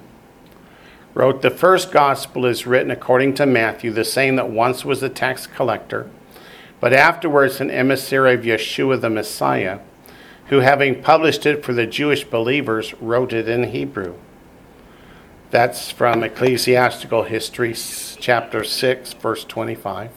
wrote, 1.14 1.42
The 1.42 1.50
first 1.50 1.90
gospel 1.90 2.46
is 2.46 2.66
written 2.66 2.90
according 2.90 3.34
to 3.34 3.46
Matthew, 3.46 3.90
the 3.92 4.04
same 4.04 4.36
that 4.36 4.50
once 4.50 4.84
was 4.84 5.02
a 5.02 5.08
tax 5.08 5.46
collector, 5.46 6.10
but 6.80 6.92
afterwards 6.92 7.60
an 7.60 7.70
emissary 7.70 8.34
of 8.34 8.42
Yeshua 8.42 9.00
the 9.00 9.10
Messiah 9.10 9.80
who, 10.48 10.60
having 10.60 11.02
published 11.02 11.44
it 11.44 11.64
for 11.64 11.72
the 11.72 11.86
Jewish 11.86 12.24
believers, 12.24 12.94
wrote 13.00 13.32
it 13.32 13.48
in 13.48 13.64
Hebrew. 13.64 14.14
That's 15.50 15.90
from 15.90 16.22
Ecclesiastical 16.22 17.24
History, 17.24 17.74
chapter 17.74 18.62
6, 18.62 19.12
verse 19.14 19.44
25. 19.44 20.10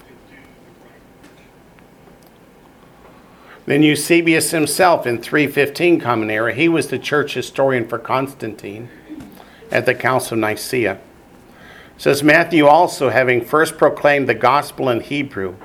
Then 3.69 3.83
Eusebius 3.83 4.49
himself 4.49 5.05
in 5.05 5.21
315 5.21 5.99
Common 5.99 6.31
Era, 6.31 6.55
he 6.55 6.67
was 6.67 6.87
the 6.87 6.97
church 6.97 7.35
historian 7.35 7.87
for 7.87 7.99
Constantine 7.99 8.89
at 9.69 9.85
the 9.85 9.93
Council 9.93 10.33
of 10.33 10.39
Nicaea. 10.39 10.97
Says 11.95 12.23
Matthew 12.23 12.65
also, 12.65 13.09
having 13.09 13.45
first 13.45 13.77
proclaimed 13.77 14.27
the 14.27 14.33
gospel 14.33 14.89
in 14.89 15.01
Hebrew, 15.01 15.55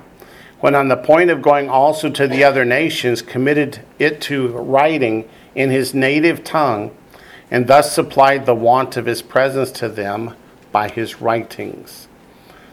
when 0.60 0.74
on 0.74 0.88
the 0.88 0.98
point 0.98 1.30
of 1.30 1.40
going 1.40 1.70
also 1.70 2.10
to 2.10 2.28
the 2.28 2.44
other 2.44 2.66
nations, 2.66 3.22
committed 3.22 3.80
it 3.98 4.20
to 4.20 4.48
writing 4.48 5.26
in 5.54 5.70
his 5.70 5.94
native 5.94 6.44
tongue, 6.44 6.94
and 7.50 7.68
thus 7.68 7.94
supplied 7.94 8.44
the 8.44 8.54
want 8.54 8.98
of 8.98 9.06
his 9.06 9.22
presence 9.22 9.70
to 9.70 9.88
them 9.88 10.36
by 10.72 10.90
his 10.90 11.22
writings. 11.22 12.06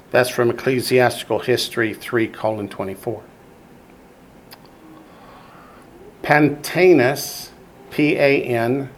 That's 0.09 0.29
from 0.29 0.49
Ecclesiastical 0.49 1.39
History 1.39 1.93
3 1.93 2.27
colon 2.27 2.67
24. 2.67 3.23
Pantaenus, 6.23 7.49
P 7.89 8.15
A 8.15 8.43
N 8.43 8.89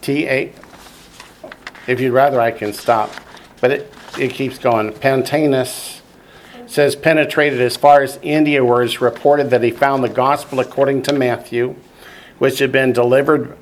T 0.00 0.26
A. 0.28 0.52
If 1.86 2.00
you'd 2.00 2.12
rather, 2.12 2.40
I 2.40 2.50
can 2.50 2.72
stop, 2.72 3.10
but 3.60 3.70
it, 3.70 3.94
it 4.18 4.30
keeps 4.32 4.58
going. 4.58 4.92
Pantaenus 4.92 6.00
says 6.66 6.96
penetrated 6.96 7.60
as 7.60 7.76
far 7.76 8.02
as 8.02 8.18
India, 8.22 8.64
where 8.64 8.82
it's 8.82 9.00
reported 9.00 9.50
that 9.50 9.62
he 9.62 9.70
found 9.70 10.02
the 10.02 10.08
gospel 10.08 10.60
according 10.60 11.02
to 11.02 11.12
Matthew, 11.12 11.74
which 12.38 12.58
had 12.58 12.72
been 12.72 12.92
delivered 12.92 13.56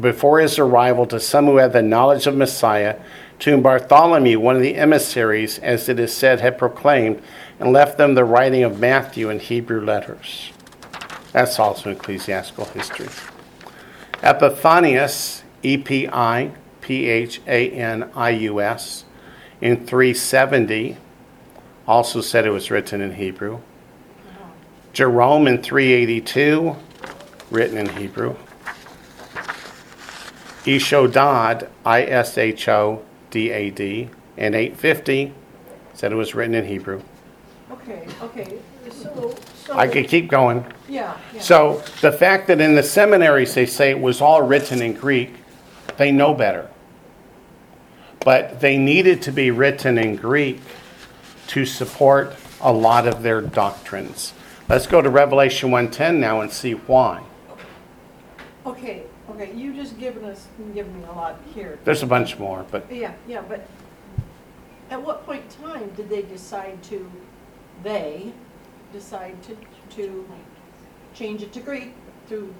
before 0.00 0.40
his 0.40 0.58
arrival 0.58 1.06
to 1.06 1.20
some 1.20 1.46
who 1.46 1.56
had 1.56 1.72
the 1.72 1.82
knowledge 1.82 2.26
of 2.26 2.36
Messiah, 2.36 3.00
to 3.38 3.52
whom 3.52 3.62
Bartholomew, 3.62 4.38
one 4.40 4.56
of 4.56 4.62
the 4.62 4.76
emissaries, 4.76 5.58
as 5.60 5.88
it 5.88 5.98
is 5.98 6.12
said, 6.12 6.40
had 6.40 6.58
proclaimed, 6.58 7.22
and 7.58 7.72
left 7.72 7.96
them 7.96 8.14
the 8.14 8.24
writing 8.24 8.64
of 8.64 8.80
Matthew 8.80 9.30
in 9.30 9.38
Hebrew 9.38 9.80
letters. 9.80 10.50
That's 11.32 11.58
also 11.58 11.90
ecclesiastical 11.90 12.64
history. 12.66 13.08
Epiphanius, 14.22 15.42
E 15.62 15.76
P 15.76 16.08
I 16.08 16.52
P 16.80 17.06
H 17.06 17.40
A 17.46 17.70
N 17.70 18.10
I 18.14 18.30
U 18.30 18.60
S, 18.60 19.04
in 19.60 19.86
370, 19.86 20.96
also 21.86 22.20
said 22.20 22.46
it 22.46 22.50
was 22.50 22.70
written 22.70 23.00
in 23.00 23.14
Hebrew. 23.14 23.60
Jerome 24.92 25.46
in 25.46 25.62
382, 25.62 26.76
written 27.50 27.76
in 27.78 27.88
Hebrew. 27.90 28.36
Ishodad, 30.64 31.68
I 31.84 32.02
S 32.02 32.36
H 32.36 32.68
O 32.68 33.04
D 33.30 33.50
A 33.50 33.70
D, 33.70 34.10
in 34.36 34.54
850, 34.54 35.32
said 35.94 36.12
it 36.12 36.16
was 36.16 36.34
written 36.34 36.54
in 36.54 36.66
Hebrew. 36.66 37.02
Okay, 37.70 38.06
okay, 38.22 38.58
so. 38.90 39.34
I 39.70 39.86
could 39.88 40.08
keep 40.08 40.28
going. 40.28 40.64
Yeah, 40.88 41.16
yeah. 41.34 41.40
So 41.40 41.82
the 42.00 42.12
fact 42.12 42.46
that 42.48 42.60
in 42.60 42.74
the 42.74 42.82
seminaries 42.82 43.54
they 43.54 43.66
say 43.66 43.90
it 43.90 44.00
was 44.00 44.20
all 44.20 44.42
written 44.42 44.82
in 44.82 44.94
Greek, 44.94 45.34
they 45.96 46.10
know 46.12 46.34
better. 46.34 46.68
But 48.20 48.60
they 48.60 48.78
needed 48.78 49.22
to 49.22 49.32
be 49.32 49.50
written 49.50 49.98
in 49.98 50.16
Greek 50.16 50.60
to 51.48 51.64
support 51.64 52.36
a 52.60 52.72
lot 52.72 53.06
of 53.06 53.22
their 53.22 53.40
doctrines. 53.40 54.32
Let's 54.68 54.86
go 54.86 55.00
to 55.00 55.08
Revelation 55.08 55.70
1:10 55.70 56.18
now 56.18 56.40
and 56.40 56.50
see 56.52 56.72
why. 56.72 57.22
Okay, 58.66 59.04
okay, 59.30 59.52
you 59.54 59.72
just 59.72 59.98
given 59.98 60.24
us, 60.24 60.46
given 60.74 60.98
me 60.98 61.04
a 61.08 61.12
lot 61.12 61.40
here. 61.54 61.78
There's 61.84 62.02
a 62.02 62.06
bunch 62.06 62.38
more, 62.38 62.66
but 62.70 62.90
Yeah, 62.92 63.12
yeah, 63.26 63.42
but 63.48 63.66
at 64.90 65.02
what 65.02 65.24
point 65.24 65.42
in 65.44 65.64
time 65.64 65.90
did 65.96 66.10
they 66.10 66.22
decide 66.22 66.82
to, 66.84 67.10
they 67.82 68.32
decide 68.92 69.36
to, 69.42 69.56
to 69.96 70.24
change 71.14 71.42
it 71.42 71.52
to 71.52 71.60
Greek 71.60 71.92
to, 72.28 72.54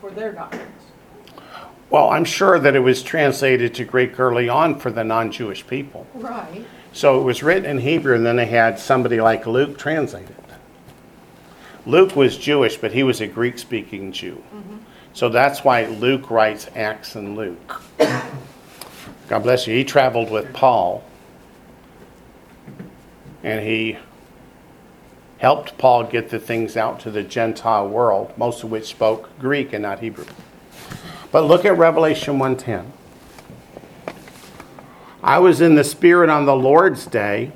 for 0.00 0.10
their 0.10 0.32
doctrines? 0.32 0.82
well, 1.90 2.10
I'm 2.10 2.24
sure 2.24 2.58
that 2.58 2.76
it 2.76 2.80
was 2.80 3.02
translated 3.02 3.74
to 3.74 3.84
Greek 3.84 4.18
early 4.20 4.48
on 4.48 4.78
for 4.78 4.90
the 4.90 5.02
non-Jewish 5.02 5.66
people. 5.66 6.06
Right, 6.14 6.64
So 6.92 7.20
it 7.20 7.24
was 7.24 7.42
written 7.42 7.66
in 7.66 7.78
Hebrew, 7.78 8.14
and 8.14 8.24
then 8.24 8.36
they 8.36 8.46
had 8.46 8.78
somebody 8.78 9.20
like 9.20 9.46
Luke 9.46 9.76
translate 9.76 10.30
it. 10.30 10.36
Luke 11.86 12.14
was 12.14 12.36
Jewish, 12.38 12.76
but 12.76 12.92
he 12.92 13.02
was 13.02 13.20
a 13.20 13.26
Greek 13.26 13.58
speaking 13.58 14.12
Jew. 14.12 14.42
Mm-hmm. 14.54 14.76
So 15.14 15.28
that's 15.28 15.64
why 15.64 15.86
Luke 15.86 16.30
writes 16.30 16.68
Acts 16.76 17.16
and 17.16 17.36
Luke. 17.36 17.82
God 19.28 19.42
bless 19.42 19.66
you. 19.66 19.74
He 19.74 19.84
traveled 19.84 20.30
with 20.30 20.52
Paul, 20.52 21.02
and 23.42 23.66
he 23.66 23.98
helped 25.40 25.78
Paul 25.78 26.04
get 26.04 26.28
the 26.28 26.38
things 26.38 26.76
out 26.76 27.00
to 27.00 27.10
the 27.10 27.22
Gentile 27.22 27.88
world, 27.88 28.30
most 28.36 28.62
of 28.62 28.70
which 28.70 28.86
spoke 28.86 29.36
Greek 29.38 29.72
and 29.72 29.82
not 29.82 30.00
Hebrew. 30.00 30.26
But 31.32 31.44
look 31.44 31.64
at 31.64 31.76
Revelation 31.78 32.38
1:10. 32.38 32.92
I 35.22 35.38
was 35.38 35.62
in 35.62 35.76
the 35.76 35.84
Spirit 35.84 36.28
on 36.28 36.44
the 36.44 36.54
Lord's 36.54 37.06
day, 37.06 37.52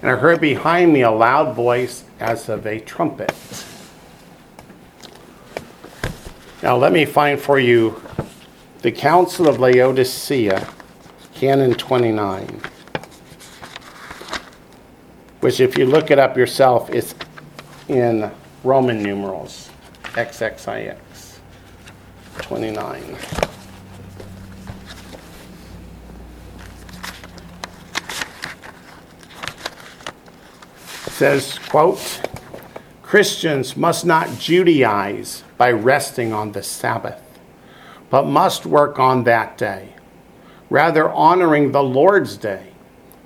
and 0.00 0.10
I 0.10 0.16
heard 0.16 0.40
behind 0.40 0.94
me 0.94 1.02
a 1.02 1.10
loud 1.10 1.54
voice 1.54 2.04
as 2.18 2.48
of 2.48 2.66
a 2.66 2.80
trumpet. 2.80 3.32
Now, 6.62 6.76
let 6.76 6.92
me 6.92 7.04
find 7.04 7.38
for 7.38 7.58
you 7.58 8.00
the 8.80 8.92
Council 8.92 9.46
of 9.46 9.60
Laodicea, 9.60 10.68
Canon 11.34 11.74
29, 11.74 12.62
which, 15.40 15.60
if 15.60 15.76
you 15.76 15.86
look 15.86 16.10
it 16.10 16.18
up 16.18 16.36
yourself, 16.36 16.90
is 16.90 17.14
in 17.88 18.30
Roman 18.62 19.02
numerals 19.02 19.70
XXIX 20.14 20.96
29. 22.38 23.16
says, 31.20 31.58
quote, 31.68 32.22
Christians 33.02 33.76
must 33.76 34.06
not 34.06 34.28
Judaize 34.38 35.42
by 35.58 35.70
resting 35.70 36.32
on 36.32 36.52
the 36.52 36.62
Sabbath, 36.62 37.20
but 38.08 38.24
must 38.24 38.64
work 38.64 38.98
on 38.98 39.24
that 39.24 39.58
day, 39.58 39.96
rather 40.70 41.10
honoring 41.10 41.72
the 41.72 41.82
Lord's 41.82 42.38
day, 42.38 42.69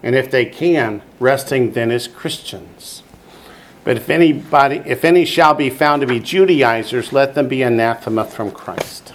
and 0.05 0.15
if 0.15 0.31
they 0.31 0.45
can, 0.45 1.01
resting 1.19 1.73
then 1.73 1.91
as 1.91 2.07
Christians. 2.07 3.03
But 3.85 3.97
if 3.97 4.11
anybody, 4.11 4.83
if 4.85 5.03
any 5.03 5.25
shall 5.25 5.55
be 5.55 5.71
found 5.71 6.03
to 6.03 6.07
be 6.07 6.21
Judaizers, 6.21 7.11
let 7.11 7.35
them 7.35 7.49
be 7.49 7.63
anathema 7.63 8.27
from 8.27 8.51
Christ. 8.51 9.15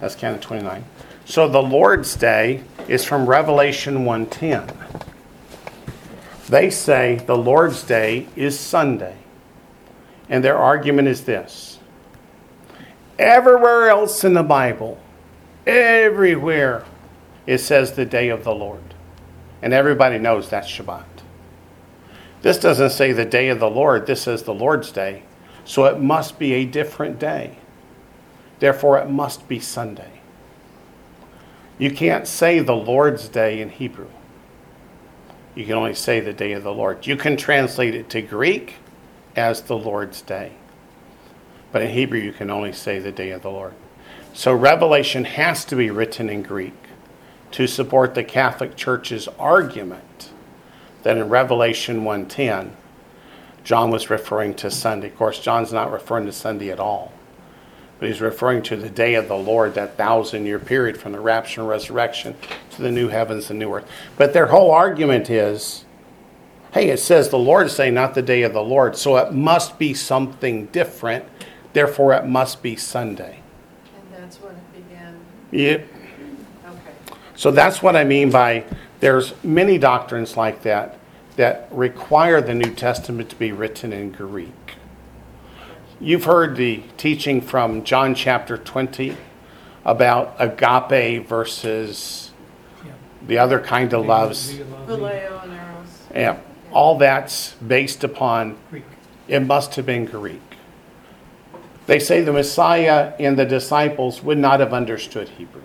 That's 0.00 0.14
canon 0.14 0.40
29. 0.40 0.84
So 1.24 1.48
the 1.48 1.62
Lord's 1.62 2.14
day 2.14 2.62
is 2.88 3.06
from 3.06 3.24
Revelation 3.24 4.04
110. 4.04 4.70
They 6.50 6.68
say 6.68 7.22
the 7.26 7.36
Lord's 7.36 7.82
Day 7.82 8.28
is 8.36 8.60
Sunday. 8.60 9.16
And 10.28 10.44
their 10.44 10.58
argument 10.58 11.08
is 11.08 11.24
this 11.24 11.78
everywhere 13.18 13.88
else 13.88 14.24
in 14.24 14.34
the 14.34 14.42
Bible, 14.42 15.00
everywhere, 15.66 16.84
it 17.46 17.58
says 17.58 17.92
the 17.92 18.04
day 18.04 18.28
of 18.28 18.44
the 18.44 18.54
Lord. 18.54 18.93
And 19.64 19.72
everybody 19.72 20.18
knows 20.18 20.50
that's 20.50 20.70
Shabbat. 20.70 21.06
This 22.42 22.58
doesn't 22.58 22.90
say 22.90 23.12
the 23.12 23.24
day 23.24 23.48
of 23.48 23.60
the 23.60 23.70
Lord, 23.70 24.06
this 24.06 24.20
says 24.20 24.42
the 24.42 24.52
Lord's 24.52 24.92
Day. 24.92 25.22
So 25.64 25.86
it 25.86 25.98
must 25.98 26.38
be 26.38 26.52
a 26.52 26.66
different 26.66 27.18
day. 27.18 27.56
Therefore, 28.58 28.98
it 28.98 29.08
must 29.08 29.48
be 29.48 29.58
Sunday. 29.58 30.20
You 31.78 31.90
can't 31.90 32.26
say 32.26 32.58
the 32.58 32.76
Lord's 32.76 33.26
Day 33.26 33.62
in 33.62 33.70
Hebrew. 33.70 34.10
You 35.54 35.64
can 35.64 35.76
only 35.76 35.94
say 35.94 36.20
the 36.20 36.34
day 36.34 36.52
of 36.52 36.62
the 36.62 36.74
Lord. 36.74 37.06
You 37.06 37.16
can 37.16 37.34
translate 37.34 37.94
it 37.94 38.10
to 38.10 38.20
Greek 38.20 38.74
as 39.34 39.62
the 39.62 39.78
Lord's 39.78 40.20
day. 40.20 40.52
But 41.72 41.80
in 41.80 41.92
Hebrew, 41.92 42.20
you 42.20 42.34
can 42.34 42.50
only 42.50 42.74
say 42.74 42.98
the 42.98 43.12
day 43.12 43.30
of 43.30 43.40
the 43.40 43.50
Lord. 43.50 43.72
So 44.34 44.52
Revelation 44.52 45.24
has 45.24 45.64
to 45.64 45.74
be 45.74 45.88
written 45.88 46.28
in 46.28 46.42
Greek 46.42 46.74
to 47.54 47.68
support 47.68 48.16
the 48.16 48.24
Catholic 48.24 48.74
Church's 48.74 49.28
argument 49.38 50.30
that 51.04 51.16
in 51.16 51.28
Revelation 51.28 52.02
1:10 52.02 52.72
John 53.62 53.90
was 53.90 54.10
referring 54.10 54.54
to 54.54 54.72
Sunday. 54.72 55.06
Of 55.06 55.16
course, 55.16 55.38
John's 55.38 55.72
not 55.72 55.92
referring 55.92 56.26
to 56.26 56.32
Sunday 56.32 56.70
at 56.70 56.80
all. 56.80 57.12
But 58.00 58.08
he's 58.08 58.20
referring 58.20 58.62
to 58.64 58.76
the 58.76 58.90
day 58.90 59.14
of 59.14 59.28
the 59.28 59.36
Lord, 59.36 59.74
that 59.74 59.96
thousand 59.96 60.46
year 60.46 60.58
period 60.58 60.98
from 60.98 61.12
the 61.12 61.20
rapture 61.20 61.60
and 61.60 61.70
resurrection 61.70 62.34
to 62.72 62.82
the 62.82 62.90
new 62.90 63.06
heavens 63.06 63.50
and 63.50 63.60
new 63.60 63.72
earth. 63.72 63.88
But 64.16 64.32
their 64.32 64.46
whole 64.48 64.72
argument 64.72 65.30
is 65.30 65.84
hey, 66.72 66.90
it 66.90 66.98
says 66.98 67.28
the 67.28 67.38
Lord's 67.38 67.76
day, 67.76 67.88
not 67.88 68.14
the 68.14 68.22
day 68.22 68.42
of 68.42 68.52
the 68.52 68.64
Lord. 68.64 68.96
So 68.96 69.16
it 69.16 69.32
must 69.32 69.78
be 69.78 69.94
something 69.94 70.66
different. 70.66 71.24
Therefore, 71.72 72.14
it 72.14 72.26
must 72.26 72.64
be 72.64 72.74
Sunday. 72.74 73.38
and 73.94 74.22
that's 74.24 74.38
when 74.42 74.56
it 74.56 74.88
began, 74.88 75.20
Yep. 75.52 75.93
Okay. 77.34 77.40
So 77.40 77.50
that's 77.50 77.82
what 77.82 77.96
I 77.96 78.04
mean 78.04 78.30
by 78.30 78.64
there's 79.00 79.34
many 79.44 79.78
doctrines 79.78 80.36
like 80.36 80.62
that 80.62 80.98
that 81.36 81.68
require 81.70 82.40
the 82.40 82.54
New 82.54 82.72
Testament 82.74 83.28
to 83.30 83.36
be 83.36 83.52
written 83.52 83.92
in 83.92 84.12
Greek. 84.12 84.76
You've 86.00 86.24
heard 86.24 86.56
the 86.56 86.82
teaching 86.96 87.40
from 87.40 87.82
John 87.84 88.14
chapter 88.14 88.56
20 88.56 89.16
about 89.84 90.36
agape 90.38 91.26
versus 91.26 92.30
the 93.26 93.38
other 93.38 93.58
kind 93.60 93.92
of 93.92 94.06
loves. 94.06 94.54
phileo 94.54 95.42
and 95.42 95.52
Eros. 95.52 96.02
Yeah, 96.14 96.38
all 96.72 96.98
that's 96.98 97.54
based 97.54 98.04
upon 98.04 98.56
Greek. 98.70 98.84
it 99.28 99.40
must 99.40 99.74
have 99.76 99.86
been 99.86 100.04
Greek. 100.04 100.40
They 101.86 101.98
say 101.98 102.22
the 102.22 102.32
Messiah 102.32 103.12
and 103.18 103.38
the 103.38 103.44
disciples 103.44 104.22
would 104.22 104.38
not 104.38 104.60
have 104.60 104.72
understood 104.72 105.28
Hebrew. 105.30 105.62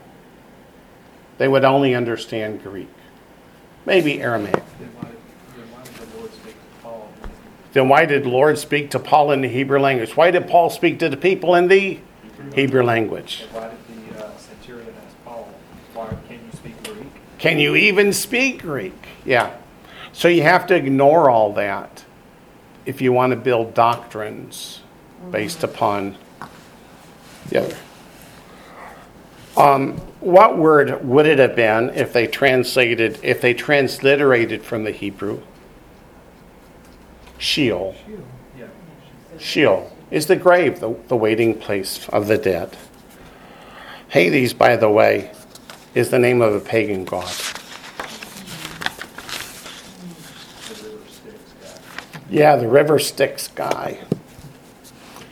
They 1.39 1.47
would 1.47 1.63
only 1.63 1.95
understand 1.95 2.61
Greek, 2.61 2.89
maybe 3.85 4.21
Aramaic. 4.21 4.53
Then 4.77 4.89
why, 4.93 5.07
then 5.55 5.71
why 5.71 5.83
did 5.83 5.95
the 5.95 6.17
Lord 6.17 6.33
speak 6.33 6.53
to 6.53 6.83
Paul? 6.83 7.09
Then 7.71 7.89
why 7.89 8.05
did 8.05 8.25
Lord 8.25 8.57
speak 8.57 8.91
to 8.91 8.99
Paul 8.99 9.31
in 9.31 9.39
the 9.39 9.47
Hebrew 9.47 9.79
language? 9.79 10.17
Why 10.17 10.31
did 10.31 10.49
Paul 10.49 10.69
speak 10.69 10.99
to 10.99 11.07
the 11.07 11.15
people 11.15 11.55
in 11.55 11.69
the 11.69 11.99
Hebrew 12.53 12.83
language? 12.83 13.43
And 13.43 13.53
why 13.53 13.69
did 13.69 14.13
the 14.13 14.25
uh, 14.25 14.37
centurion 14.37 14.93
ask 15.07 15.15
Paul, 15.23 15.49
why, 15.93 16.09
can 16.27 16.41
you 16.45 16.51
speak 16.51 16.83
Greek? 16.83 17.07
Can 17.37 17.57
you 17.57 17.73
even 17.77 18.11
speak 18.11 18.61
Greek? 18.61 19.07
Yeah. 19.23 19.55
So 20.11 20.27
you 20.27 20.41
have 20.41 20.67
to 20.67 20.75
ignore 20.75 21.29
all 21.29 21.53
that 21.53 22.03
if 22.85 22.99
you 22.99 23.13
want 23.13 23.31
to 23.31 23.37
build 23.37 23.73
doctrines 23.73 24.81
based 25.31 25.63
upon 25.63 26.17
the 27.47 27.63
other. 27.63 27.77
Um, 29.59 29.97
what 30.21 30.57
word 30.57 31.03
would 31.03 31.25
it 31.25 31.37
have 31.37 31.53
been 31.53 31.89
if 31.89 32.13
they 32.13 32.27
translated, 32.27 33.19
if 33.21 33.41
they 33.41 33.53
transliterated 33.53 34.63
from 34.63 34.85
the 34.85 34.91
Hebrew? 34.91 35.41
Sheol. 37.37 37.93
Sheol. 39.37 39.91
Is 40.11 40.27
the 40.27 40.37
grave, 40.37 40.79
the, 40.79 40.95
the 41.09 41.17
waiting 41.17 41.59
place 41.59 42.07
of 42.09 42.27
the 42.27 42.37
dead. 42.37 42.77
Hades, 44.07 44.53
by 44.53 44.77
the 44.77 44.89
way, 44.89 45.31
is 45.93 46.09
the 46.09 46.19
name 46.19 46.41
of 46.41 46.55
a 46.55 46.59
pagan 46.61 47.03
god. 47.03 47.29
Yeah, 52.29 52.55
the 52.55 52.67
river 52.67 52.97
Styx 52.97 53.49
guy. 53.49 53.99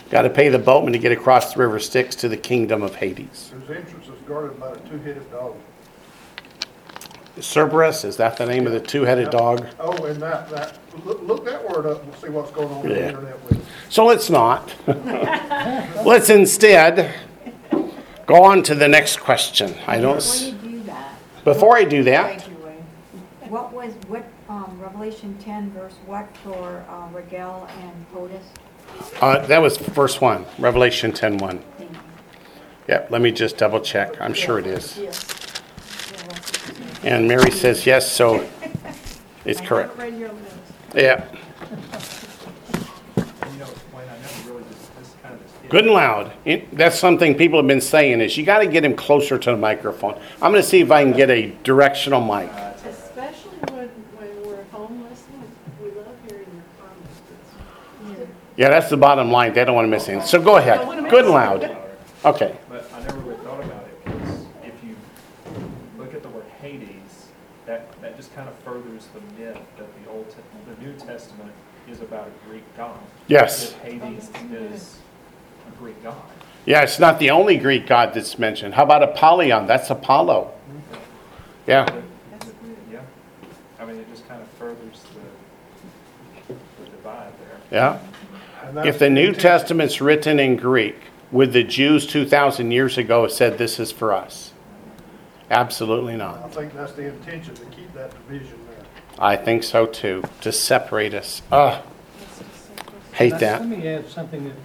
Got 0.10 0.22
to 0.22 0.30
pay 0.30 0.50
the 0.50 0.60
boatman 0.60 0.94
to 0.94 1.00
get 1.00 1.12
across 1.12 1.54
the 1.54 1.60
river 1.60 1.80
Styx 1.80 2.16
to 2.18 2.30
the 2.30 2.38
kingdom 2.38 2.82
of 2.82 2.96
Hades. 2.96 3.52
Entrance 3.70 4.07
is 4.28 4.34
guarded 4.34 4.60
by 4.60 4.72
a 4.72 4.76
two-headed 4.90 5.32
dog. 5.32 5.56
Cerberus, 7.40 8.04
is 8.04 8.18
that 8.18 8.36
the 8.38 8.46
name 8.46 8.66
of 8.66 8.74
the 8.74 8.80
two 8.80 9.04
headed 9.04 9.30
dog? 9.30 9.68
Oh, 9.80 10.06
and 10.06 10.20
that, 10.22 10.50
that, 10.50 10.80
look, 11.06 11.22
look 11.22 11.46
that 11.46 11.70
word 11.70 11.86
up 11.86 12.04
and 12.04 12.14
see 12.16 12.30
what's 12.30 12.52
going 12.52 12.68
on 12.70 12.78
on 12.80 12.88
the 12.90 12.96
Yeah. 12.96 13.08
internet 13.10 13.44
with 13.44 13.60
it. 13.60 13.66
So 13.90 14.06
let's 14.06 14.30
not. 14.30 14.74
let's 14.88 16.30
instead 16.32 17.14
go 18.26 18.44
on 18.44 18.64
to 18.64 18.74
the 18.76 18.88
next 18.88 19.20
question. 19.20 19.76
I 19.86 20.00
don't. 20.00 20.16
Before 20.16 20.18
s- 20.18 20.48
you 20.48 20.54
do 20.72 20.84
that, 20.84 21.14
Before 21.44 21.78
I 21.78 21.84
do 21.84 22.04
that, 22.04 22.42
Thank 22.42 22.48
you, 22.58 22.66
Wayne. 22.66 23.50
what 23.52 23.72
was, 23.72 23.94
what, 24.08 24.26
um, 24.50 24.78
Revelation 24.82 25.38
ten 25.40 25.70
verse 25.72 25.94
what 26.08 26.28
for, 26.38 26.84
uh, 26.90 27.08
Regel 27.14 27.68
and 27.84 28.06
POTUS? 28.14 28.42
uh, 29.22 29.46
that 29.46 29.62
was 29.62 29.78
the 29.78 29.92
first 29.92 30.22
one, 30.22 30.46
Revelation 30.58 31.12
10 31.12 31.38
1. 32.88 32.98
Thank 32.98 33.00
you. 33.00 33.02
Yep, 33.04 33.12
let 33.12 33.22
me 33.22 33.32
just 33.32 33.58
double 33.58 33.80
check. 33.82 34.20
I'm 34.22 34.34
sure 34.34 34.60
it 34.60 34.68
is. 34.68 34.98
And 37.04 37.28
Mary 37.28 37.52
says 37.52 37.86
yes, 37.86 38.12
so 38.12 38.48
it's 39.46 39.62
correct. 39.62 39.96
haven't 39.96 40.12
read 40.14 40.20
your 40.20 40.30
lips. 40.30 40.54
Yeah, 40.96 41.26
you 43.52 43.60
know, 43.60 43.68
Wayne, 43.94 44.08
I 44.10 44.18
never 44.20 44.52
really 44.52 44.64
just, 44.72 44.96
this 44.98 45.16
kind 45.22 45.36
of 45.36 45.42
just 45.42 45.70
good 45.70 45.86
and 45.86 45.94
loud. 45.94 46.32
It- 46.46 46.76
That's 46.76 46.98
something 46.98 47.36
people 47.36 47.60
have 47.60 47.68
been 47.68 47.82
saying 47.82 48.22
is 48.22 48.36
you 48.38 48.46
got 48.46 48.60
to 48.60 48.68
get 48.68 48.84
him 48.84 48.96
closer 48.96 49.38
to 49.38 49.52
the 49.52 49.58
microphone. 49.58 50.16
I'm 50.42 50.52
going 50.52 50.64
to 50.64 50.68
see 50.68 50.80
if 50.82 50.92
I 50.92 51.04
can 51.04 51.14
get 51.14 51.30
a 51.30 51.52
directional 51.64 52.22
mic. 52.22 52.50
Especially 52.86 53.52
when, 53.72 53.88
when 54.18 54.48
we're 54.48 54.64
home 54.72 55.04
listening, 55.10 55.44
we 55.82 55.90
love 55.92 56.08
hearing 56.28 56.46
your 56.54 56.64
comments. 56.80 58.32
Yeah, 58.56 58.70
that's 58.70 58.90
the 58.90 58.98
bottom 58.98 59.32
line. 59.32 59.54
They 59.54 59.64
don't 59.66 59.76
want 59.76 59.86
to 59.86 59.90
miss 59.92 60.08
anything. 60.10 60.28
So 60.28 60.42
go 60.42 60.58
ahead. 60.58 60.80
Don't 60.80 60.88
wanna 60.88 61.02
miss 61.04 61.12
Good 61.12 61.26
and 61.26 61.34
loud. 61.34 61.78
Okay. 62.26 62.58
But 62.68 62.90
I 62.94 63.00
never 63.02 63.20
really 63.20 63.38
thought 63.44 63.64
about 63.64 63.84
it, 63.84 64.04
because 64.06 64.46
if 64.64 64.74
you 64.84 64.96
look 65.98 66.14
at 66.16 66.24
the 66.24 66.30
word 66.30 66.46
Hades, 66.62 67.28
that, 67.68 68.02
that 68.02 68.16
just 68.16 68.34
kind 68.34 68.48
of 68.50 68.56
furthers 68.60 69.08
the 69.14 69.20
myth 69.42 69.58
that 69.78 69.88
the 70.04 70.10
Old, 70.10 70.28
Te- 70.30 70.38
the 70.74 70.82
New 70.82 70.94
Testament 70.98 71.52
is 71.98 72.04
about 72.04 72.28
a 72.28 72.50
Greek 72.50 72.64
god. 72.78 73.00
Yes. 73.28 73.72
That 73.74 73.92
Hades 73.92 74.30
is 74.52 74.98
a 75.68 75.72
Greek 75.78 76.02
god. 76.04 76.16
Yeah, 76.66 76.82
it's 76.82 77.00
not 77.00 77.20
the 77.20 77.30
only 77.32 77.58
Greek 77.58 77.88
god 77.88 78.14
that's 78.14 78.38
mentioned. 78.38 78.74
How 78.74 78.84
about 78.84 79.04
Apollyon? 79.04 79.68
That's 79.68 79.90
Apollo. 79.90 80.52
Mm-hmm. 80.70 80.96
Yeah. 81.68 81.86
But- 81.86 82.04
Yeah, 82.92 83.02
I 83.80 83.86
mean, 83.86 83.98
it 83.98 84.10
just 84.10 84.28
kind 84.28 84.42
of 84.42 84.48
furthers 84.50 85.04
the, 86.48 86.54
the 86.84 86.90
divide 86.90 87.32
there. 87.40 88.00
Yeah. 88.74 88.84
If 88.86 89.00
the 89.00 89.10
New 89.10 89.28
intent- 89.28 89.42
Testament's 89.42 90.02
written 90.02 90.40
in 90.40 90.56
Greek, 90.58 90.96
would 91.32 91.54
the 91.54 91.64
Jews 91.64 92.06
2,000 92.08 92.72
years 92.72 92.98
ago 92.98 93.24
have 93.24 93.32
said 93.32 93.58
this 93.58 93.80
is 93.80 93.92
for 93.92 94.14
us? 94.14 94.52
Absolutely 95.50 96.18
not. 96.18 96.44
I 96.44 96.48
think 96.50 96.74
that's 96.74 96.92
the 96.94 97.08
intention, 97.08 97.56
to 97.56 97.66
keep 97.68 97.94
that 97.94 98.12
division 98.28 98.58
there. 98.67 98.67
I 99.20 99.36
think 99.36 99.64
so 99.64 99.86
too, 99.86 100.24
to 100.42 100.52
separate 100.52 101.14
us. 101.14 101.42
Ugh, 101.52 101.84
hate 103.14 103.34
Now, 103.34 103.38
that. 103.40 103.60
Let 103.62 103.70
me 103.70 103.88
add 103.88 104.08
something 104.10 104.44
that 104.46 104.56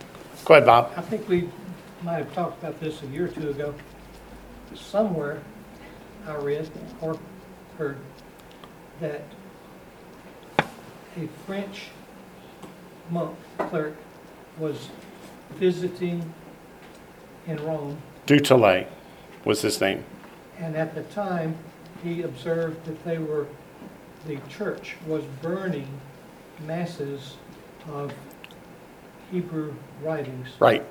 Go 0.45 0.55
ahead, 0.55 0.67
Bob. 0.67 0.93
I 0.97 1.03
think 1.03 1.29
we 1.29 1.49
might 2.03 2.19
have 2.19 2.35
talked 2.35 2.61
about 2.63 2.81
this 2.81 3.01
a 3.03 3.07
year 3.07 3.27
or 3.27 3.29
two 3.29 3.51
ago. 3.51 3.75
Somewhere 4.75 5.41
I 6.27 6.35
read 6.37 6.69
or 7.01 7.19
heard 7.79 7.99
that 9.01 9.23
a 10.59 11.27
French 11.47 11.91
monk 13.11 13.37
clerk 13.59 13.95
was 14.59 14.89
visiting 15.55 16.33
in 17.47 17.57
Rome, 17.65 17.99
Du 18.27 18.41
Tillet 18.41 18.87
was 19.45 19.63
his 19.63 19.81
name. 19.81 20.05
and 20.59 20.77
at 20.77 20.95
the 20.95 21.03
time, 21.03 21.57
he 22.03 22.23
observed 22.23 22.85
that 22.87 23.05
they 23.05 23.19
were, 23.19 23.47
the 24.27 24.39
church 24.49 24.97
was 25.07 25.25
burning 25.41 25.89
masses 26.67 27.37
of 27.91 28.13
Hebrew 29.31 29.75
writings. 30.03 30.49
Right. 30.61 30.85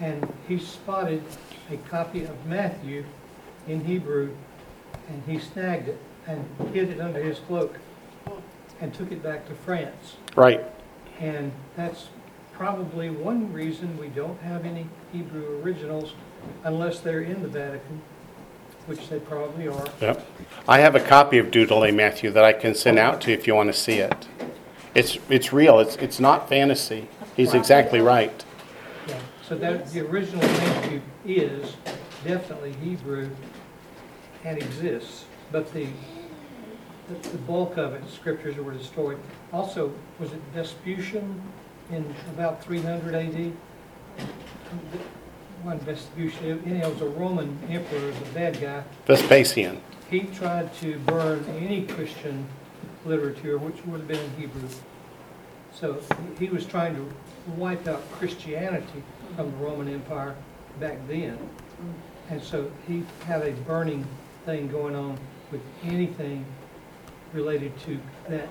and 0.00 0.32
he 0.48 0.58
spotted 0.58 1.22
a 1.70 1.76
copy 1.76 2.24
of 2.24 2.46
Matthew 2.46 3.04
in 3.68 3.84
Hebrew, 3.84 4.34
and 5.08 5.22
he 5.26 5.38
snagged 5.38 5.88
it 5.88 5.98
and 6.26 6.44
hid 6.72 6.88
it 6.90 7.00
under 7.00 7.22
his 7.22 7.38
cloak 7.40 7.76
and 8.80 8.92
took 8.94 9.12
it 9.12 9.22
back 9.22 9.46
to 9.48 9.54
France. 9.54 10.16
Right. 10.34 10.64
And 11.20 11.52
that's 11.76 12.08
probably 12.52 13.10
one 13.10 13.52
reason 13.52 13.96
we 13.98 14.08
don't 14.08 14.40
have 14.40 14.64
any 14.64 14.86
Hebrew 15.12 15.60
originals 15.62 16.14
unless 16.64 17.00
they're 17.00 17.22
in 17.22 17.42
the 17.42 17.48
Vatican, 17.48 18.00
which 18.86 19.08
they 19.08 19.18
probably 19.20 19.68
are. 19.68 19.86
Yep. 20.00 20.26
I 20.68 20.78
have 20.78 20.94
a 20.94 21.00
copy 21.00 21.38
of 21.38 21.50
Du 21.50 21.66
Tillet 21.66 21.94
Matthew 21.94 22.30
that 22.30 22.44
I 22.44 22.52
can 22.52 22.74
send 22.74 22.98
out 22.98 23.20
to 23.22 23.30
you 23.30 23.36
if 23.36 23.46
you 23.46 23.54
want 23.54 23.72
to 23.72 23.78
see 23.78 23.98
it. 23.98 24.28
It's 24.94 25.18
it's 25.28 25.52
real. 25.52 25.78
It's 25.78 25.96
it's 25.96 26.20
not 26.20 26.48
fantasy. 26.48 27.08
He's 27.36 27.54
exactly 27.54 28.00
right. 28.00 28.44
Yeah, 29.08 29.18
So 29.48 29.56
that, 29.56 29.86
the 29.90 30.00
original 30.00 30.42
Matthew 30.42 31.00
is 31.24 31.76
definitely 32.24 32.74
Hebrew 32.74 33.30
and 34.44 34.58
exists, 34.58 35.24
but 35.50 35.72
the, 35.72 35.86
the 37.08 37.28
the 37.30 37.38
bulk 37.38 37.78
of 37.78 37.94
it, 37.94 38.02
scriptures 38.10 38.56
were 38.56 38.72
destroyed. 38.72 39.18
Also, 39.52 39.92
was 40.18 40.32
it 40.32 40.40
Vespucian 40.54 41.40
in 41.90 42.14
about 42.34 42.62
three 42.62 42.82
hundred 42.82 43.14
AD? 43.14 43.52
One 45.62 45.78
Vespucian, 45.80 46.66
anyhow, 46.66 46.88
it 46.88 46.94
was 46.94 47.02
a 47.02 47.08
Roman 47.08 47.58
emperor, 47.68 48.10
the 48.10 48.30
bad 48.34 48.60
guy. 48.60 48.82
Vespasian. 49.06 49.80
He 50.10 50.22
tried 50.22 50.74
to 50.76 50.98
burn 51.00 51.44
any 51.56 51.86
Christian 51.86 52.46
literature, 53.04 53.58
which 53.58 53.84
would 53.86 54.00
have 54.00 54.08
been 54.08 54.18
in 54.18 54.30
Hebrew. 54.36 54.68
So 55.72 56.00
he 56.38 56.46
he 56.46 56.50
was 56.50 56.66
trying 56.66 56.96
to 56.96 57.08
wipe 57.56 57.86
out 57.86 58.10
Christianity 58.12 59.02
from 59.36 59.52
the 59.52 59.56
Roman 59.58 59.88
Empire 59.88 60.34
back 60.80 60.98
then. 61.06 61.38
And 62.28 62.42
so 62.42 62.70
he 62.86 63.04
had 63.24 63.42
a 63.42 63.52
burning 63.52 64.06
thing 64.44 64.68
going 64.68 64.96
on 64.96 65.18
with 65.50 65.60
anything 65.84 66.44
related 67.32 67.78
to 67.80 67.98
that, 68.28 68.48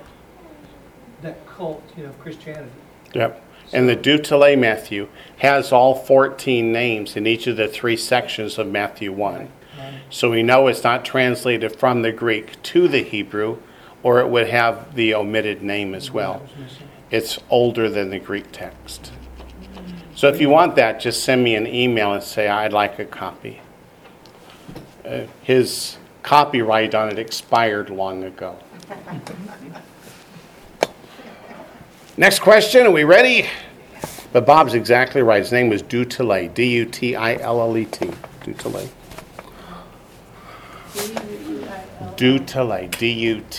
that 1.22 1.46
cult, 1.48 1.84
you 1.98 2.04
know, 2.04 2.12
Christianity. 2.14 2.72
Yep. 3.14 3.44
And 3.74 3.88
the 3.88 3.96
Du 3.96 4.18
Tillet 4.18 4.58
Matthew 4.58 5.08
has 5.38 5.72
all 5.72 5.96
14 5.96 6.72
names 6.72 7.16
in 7.16 7.26
each 7.26 7.48
of 7.48 7.58
the 7.58 7.68
three 7.68 7.96
sections 7.98 8.58
of 8.58 8.68
Matthew 8.68 9.12
1. 9.12 9.42
Um, 9.42 9.50
So 10.10 10.30
we 10.32 10.44
know 10.44 10.68
it's 10.68 10.84
not 10.84 11.06
translated 11.06 11.76
from 11.78 12.02
the 12.02 12.12
Greek 12.12 12.62
to 12.64 12.88
the 12.88 13.02
Hebrew, 13.04 13.58
or 14.04 14.20
it 14.20 14.28
would 14.28 14.50
have 14.50 14.96
the 14.96 15.14
omitted 15.14 15.62
name 15.62 15.94
as 15.96 16.12
well. 16.12 16.42
It's 17.10 17.40
older 17.50 17.90
than 17.90 18.10
the 18.10 18.20
Greek 18.20 18.52
text. 18.52 19.12
So 20.16 20.28
if 20.28 20.42
you 20.42 20.50
want 20.50 20.76
that, 20.76 21.00
just 21.00 21.24
send 21.24 21.44
me 21.44 21.56
an 21.56 21.66
email 21.66 22.14
and 22.14 22.22
say, 22.24 22.48
I'd 22.48 22.74
like 22.74 23.00
a 23.00 23.06
copy. 23.06 23.62
Uh, 25.06 25.22
His 25.42 25.98
copyright 26.24 26.94
on 26.94 27.10
it 27.10 27.18
expired 27.18 27.90
long 27.90 28.24
ago. 28.24 28.58
Next 32.22 32.38
question, 32.38 32.86
are 32.86 32.92
we 32.92 33.04
ready? 33.04 33.50
But 34.32 34.46
Bob's 34.46 34.76
exactly 34.76 35.24
right. 35.24 35.42
His 35.42 35.52
name 35.52 35.70
was 35.70 35.82
D-U-T-I-L-L-E-T, 35.82 36.52
Du 38.44 38.54
Tillet. 38.54 38.90
D-U-T-I-L. 40.94 42.14
Du 42.18 42.38
Tillet, 42.38 42.92
D-U-T-I-L-L-E-T. 43.00 43.54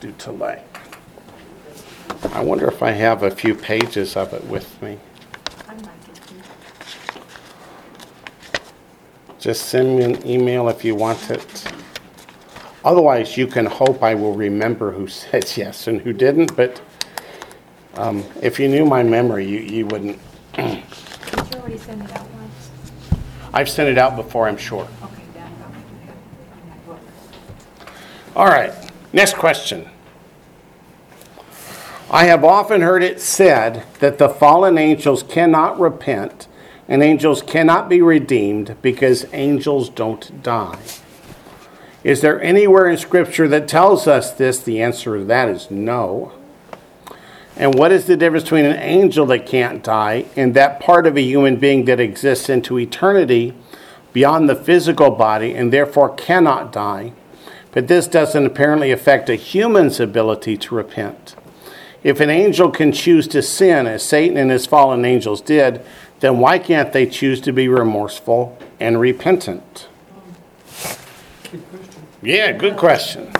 Du 0.00 0.12
Tillet. 0.18 0.64
I 2.32 2.40
wonder 2.40 2.66
if 2.66 2.82
I 2.82 2.90
have 2.90 3.22
a 3.22 3.30
few 3.30 3.54
pages 3.54 4.16
of 4.16 4.32
it 4.32 4.44
with 4.46 4.82
me. 4.82 4.98
I. 5.68 5.76
Just 9.38 9.66
send 9.66 9.96
me 9.96 10.02
an 10.02 10.26
email 10.26 10.68
if 10.68 10.84
you 10.84 10.96
want 10.96 11.30
it. 11.30 11.67
Otherwise, 12.88 13.36
you 13.36 13.46
can 13.46 13.66
hope 13.66 14.02
I 14.02 14.14
will 14.14 14.34
remember 14.34 14.92
who 14.92 15.06
said 15.20 15.54
yes 15.58 15.88
and 15.88 16.00
who 16.00 16.14
didn't, 16.14 16.56
but 16.56 16.80
um, 17.96 18.24
if 18.40 18.58
you 18.58 18.66
knew 18.66 18.86
my 18.86 19.02
memory, 19.02 19.46
you, 19.46 19.58
you 19.58 19.86
wouldn't. 19.86 20.18
Did 20.54 20.66
you 20.72 21.60
already 21.60 21.76
send 21.76 22.02
it 22.02 22.10
out 22.12 22.26
once? 22.30 22.70
I've 23.52 23.68
sent 23.68 23.90
it 23.90 23.98
out 23.98 24.16
before, 24.16 24.48
I'm 24.48 24.56
sure. 24.56 24.88
Okay, 25.02 25.22
then 25.34 25.42
I 25.42 25.50
thought 25.62 25.70
we 25.70 26.06
had 26.06 26.14
it 26.14 26.88
on 26.88 26.98
that. 27.76 28.34
All 28.34 28.46
right, 28.46 28.72
next 29.12 29.34
question. 29.34 29.86
I 32.10 32.24
have 32.24 32.42
often 32.42 32.80
heard 32.80 33.02
it 33.02 33.20
said 33.20 33.84
that 34.00 34.16
the 34.16 34.30
fallen 34.30 34.78
angels 34.78 35.22
cannot 35.22 35.78
repent 35.78 36.48
and 36.88 37.02
angels 37.02 37.42
cannot 37.42 37.90
be 37.90 38.00
redeemed 38.00 38.76
because 38.80 39.26
angels 39.34 39.90
don't 39.90 40.42
die. 40.42 40.78
Is 42.04 42.20
there 42.20 42.40
anywhere 42.40 42.88
in 42.88 42.96
Scripture 42.96 43.48
that 43.48 43.66
tells 43.66 44.06
us 44.06 44.32
this? 44.32 44.60
The 44.60 44.80
answer 44.80 45.18
to 45.18 45.24
that 45.24 45.48
is 45.48 45.70
no. 45.70 46.32
And 47.56 47.74
what 47.74 47.90
is 47.90 48.06
the 48.06 48.16
difference 48.16 48.44
between 48.44 48.66
an 48.66 48.78
angel 48.78 49.26
that 49.26 49.46
can't 49.46 49.82
die 49.82 50.26
and 50.36 50.54
that 50.54 50.78
part 50.78 51.08
of 51.08 51.16
a 51.16 51.22
human 51.22 51.56
being 51.56 51.86
that 51.86 51.98
exists 51.98 52.48
into 52.48 52.78
eternity 52.78 53.52
beyond 54.12 54.48
the 54.48 54.54
physical 54.54 55.10
body 55.10 55.54
and 55.54 55.72
therefore 55.72 56.14
cannot 56.14 56.70
die? 56.70 57.12
But 57.72 57.88
this 57.88 58.06
doesn't 58.06 58.46
apparently 58.46 58.92
affect 58.92 59.28
a 59.28 59.34
human's 59.34 59.98
ability 59.98 60.56
to 60.58 60.74
repent. 60.76 61.34
If 62.04 62.20
an 62.20 62.30
angel 62.30 62.70
can 62.70 62.92
choose 62.92 63.26
to 63.28 63.42
sin, 63.42 63.88
as 63.88 64.04
Satan 64.04 64.36
and 64.36 64.52
his 64.52 64.66
fallen 64.66 65.04
angels 65.04 65.40
did, 65.40 65.84
then 66.20 66.38
why 66.38 66.60
can't 66.60 66.92
they 66.92 67.06
choose 67.06 67.40
to 67.40 67.52
be 67.52 67.66
remorseful 67.66 68.56
and 68.78 69.00
repentant? 69.00 69.88
Yeah, 72.20 72.50
good 72.50 72.76
question. 72.76 73.30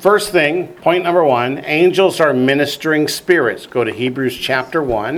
First 0.00 0.32
thing, 0.32 0.68
point 0.68 1.04
number 1.04 1.22
one 1.22 1.64
angels 1.64 2.20
are 2.20 2.32
ministering 2.32 3.06
spirits. 3.06 3.66
Go 3.66 3.84
to 3.84 3.92
Hebrews 3.92 4.36
chapter 4.36 4.82
1. 4.82 5.16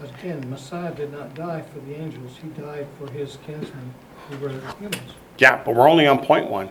But 0.00 0.10
Again, 0.18 0.50
Messiah 0.50 0.92
did 0.92 1.12
not 1.12 1.34
die 1.34 1.62
for 1.62 1.78
the 1.80 1.94
angels, 1.94 2.36
he 2.42 2.48
died 2.60 2.88
for 2.98 3.08
his 3.12 3.38
kinsmen 3.46 3.94
who 4.28 4.38
were 4.38 4.50
humans. 4.78 5.12
Yeah, 5.38 5.62
but 5.64 5.76
we're 5.76 5.88
only 5.88 6.08
on 6.08 6.24
point 6.24 6.50
one. 6.50 6.70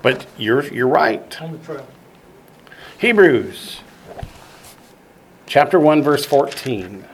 But 0.00 0.26
you're, 0.36 0.64
you're 0.72 0.88
right. 0.88 1.40
On 1.40 1.52
the 1.52 1.58
trail. 1.58 1.86
Hebrews 2.98 3.80
chapter 5.46 5.78
1, 5.78 6.02
verse 6.02 6.24
14. 6.24 7.04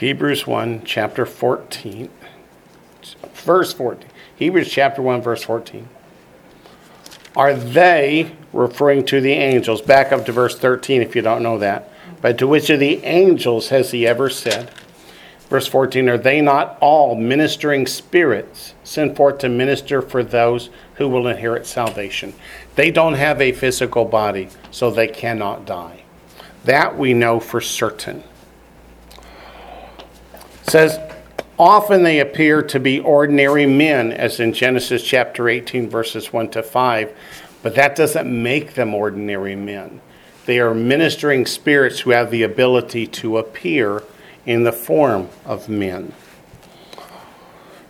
Hebrews 0.00 0.46
1, 0.46 0.84
chapter 0.86 1.26
14. 1.26 2.08
Verse 3.34 3.74
14. 3.74 4.08
Hebrews 4.34 4.70
chapter 4.70 5.02
1, 5.02 5.20
verse 5.20 5.42
14. 5.42 5.90
Are 7.36 7.52
they 7.52 8.32
referring 8.54 9.04
to 9.04 9.20
the 9.20 9.32
angels? 9.32 9.82
Back 9.82 10.10
up 10.10 10.24
to 10.24 10.32
verse 10.32 10.58
13 10.58 11.02
if 11.02 11.14
you 11.14 11.20
don't 11.20 11.42
know 11.42 11.58
that. 11.58 11.92
But 12.22 12.38
to 12.38 12.46
which 12.46 12.70
of 12.70 12.80
the 12.80 13.04
angels 13.04 13.68
has 13.68 13.90
he 13.90 14.06
ever 14.06 14.30
said? 14.30 14.70
Verse 15.50 15.66
14 15.66 16.08
Are 16.08 16.16
they 16.16 16.40
not 16.40 16.78
all 16.80 17.14
ministering 17.14 17.86
spirits 17.86 18.72
sent 18.82 19.18
forth 19.18 19.36
to 19.40 19.50
minister 19.50 20.00
for 20.00 20.22
those 20.22 20.70
who 20.94 21.10
will 21.10 21.28
inherit 21.28 21.66
salvation? 21.66 22.32
They 22.74 22.90
don't 22.90 23.16
have 23.16 23.38
a 23.42 23.52
physical 23.52 24.06
body, 24.06 24.48
so 24.70 24.90
they 24.90 25.08
cannot 25.08 25.66
die. 25.66 26.04
That 26.64 26.96
we 26.96 27.12
know 27.12 27.38
for 27.38 27.60
certain. 27.60 28.24
Says, 30.70 31.00
Often 31.58 32.04
they 32.04 32.20
appear 32.20 32.62
to 32.62 32.78
be 32.78 33.00
ordinary 33.00 33.66
men, 33.66 34.12
as 34.12 34.38
in 34.38 34.52
Genesis 34.52 35.02
chapter 35.02 35.48
18, 35.48 35.90
verses 35.90 36.32
1 36.32 36.52
to 36.52 36.62
5, 36.62 37.12
but 37.60 37.74
that 37.74 37.96
doesn't 37.96 38.42
make 38.42 38.74
them 38.74 38.94
ordinary 38.94 39.56
men. 39.56 40.00
They 40.46 40.60
are 40.60 40.72
ministering 40.72 41.44
spirits 41.44 41.98
who 41.98 42.10
have 42.10 42.30
the 42.30 42.44
ability 42.44 43.08
to 43.08 43.38
appear 43.38 44.04
in 44.46 44.62
the 44.62 44.70
form 44.70 45.28
of 45.44 45.68
men. 45.68 46.12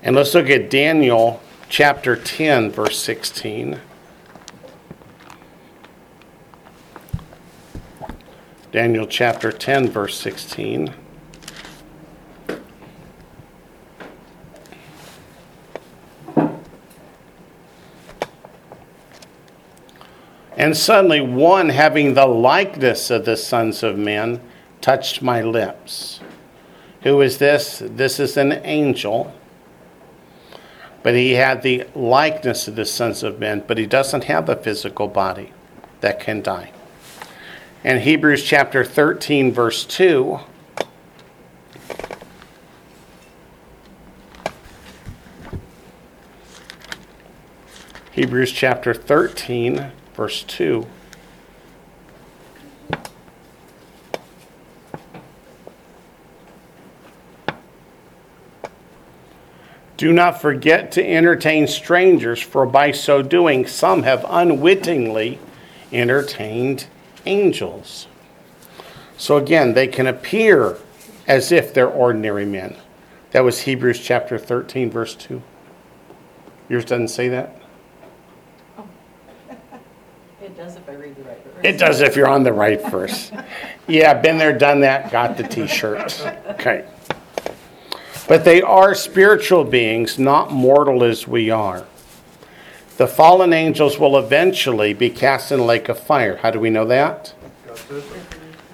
And 0.02 0.16
let's 0.16 0.32
look 0.32 0.48
at 0.48 0.70
Daniel 0.70 1.42
chapter 1.68 2.16
10, 2.16 2.70
verse 2.70 2.98
16. 2.98 3.78
Daniel 8.72 9.06
chapter 9.06 9.52
10, 9.52 9.90
verse 9.90 10.18
16. 10.18 10.94
And 20.56 20.76
suddenly, 20.76 21.20
one 21.20 21.68
having 21.70 22.14
the 22.14 22.26
likeness 22.26 23.10
of 23.10 23.24
the 23.24 23.36
sons 23.36 23.82
of 23.82 23.96
men 23.96 24.40
touched 24.80 25.22
my 25.22 25.42
lips. 25.42 26.20
Who 27.02 27.20
is 27.20 27.38
this? 27.38 27.82
This 27.84 28.20
is 28.20 28.36
an 28.36 28.52
angel. 28.64 29.32
But 31.02 31.14
he 31.14 31.32
had 31.32 31.62
the 31.62 31.84
likeness 31.94 32.68
of 32.68 32.76
the 32.76 32.84
sons 32.84 33.22
of 33.22 33.38
men, 33.38 33.64
but 33.66 33.78
he 33.78 33.86
doesn't 33.86 34.24
have 34.24 34.48
a 34.48 34.56
physical 34.56 35.08
body 35.08 35.52
that 36.00 36.20
can 36.20 36.42
die. 36.42 36.72
And 37.82 38.02
Hebrews 38.02 38.44
chapter 38.44 38.84
13, 38.84 39.52
verse 39.52 39.86
2. 39.86 40.40
Hebrews 48.12 48.52
chapter 48.52 48.92
13, 48.92 49.92
verse 50.14 50.42
2. 50.44 50.86
Do 59.96 60.14
not 60.14 60.40
forget 60.40 60.92
to 60.92 61.06
entertain 61.06 61.66
strangers, 61.66 62.40
for 62.40 62.64
by 62.64 62.90
so 62.90 63.20
doing, 63.20 63.66
some 63.66 64.04
have 64.04 64.24
unwittingly 64.26 65.38
entertained 65.92 66.86
angels. 67.26 68.06
So 69.18 69.36
again, 69.36 69.74
they 69.74 69.86
can 69.86 70.06
appear 70.06 70.78
as 71.26 71.52
if 71.52 71.74
they're 71.74 71.86
ordinary 71.86 72.46
men. 72.46 72.76
That 73.32 73.44
was 73.44 73.60
Hebrews 73.60 74.00
chapter 74.00 74.38
13, 74.38 74.90
verse 74.90 75.14
2. 75.14 75.42
Yours 76.70 76.86
doesn't 76.86 77.08
say 77.08 77.28
that? 77.28 77.60
It 80.40 80.49
does 80.60 80.76
if 80.76 80.88
I 80.90 80.92
read 80.92 81.16
the 81.16 81.22
right 81.22 81.42
verse. 81.42 81.64
It 81.64 81.78
does 81.78 82.00
if 82.02 82.16
you're 82.16 82.28
on 82.28 82.42
the 82.42 82.52
right 82.52 82.82
verse. 82.90 83.32
Yeah, 83.88 84.12
been 84.12 84.36
there, 84.36 84.56
done 84.56 84.80
that, 84.80 85.10
got 85.10 85.38
the 85.38 85.42
t 85.42 85.66
shirt. 85.66 86.20
Okay. 86.50 86.86
But 88.28 88.44
they 88.44 88.60
are 88.60 88.94
spiritual 88.94 89.64
beings, 89.64 90.18
not 90.18 90.52
mortal 90.52 91.02
as 91.02 91.26
we 91.26 91.48
are. 91.48 91.86
The 92.98 93.06
fallen 93.06 93.54
angels 93.54 93.98
will 93.98 94.18
eventually 94.18 94.92
be 94.92 95.08
cast 95.08 95.50
in 95.50 95.60
a 95.60 95.64
lake 95.64 95.88
of 95.88 95.98
fire. 95.98 96.36
How 96.36 96.50
do 96.50 96.60
we 96.60 96.68
know 96.68 96.84
that? 96.84 97.32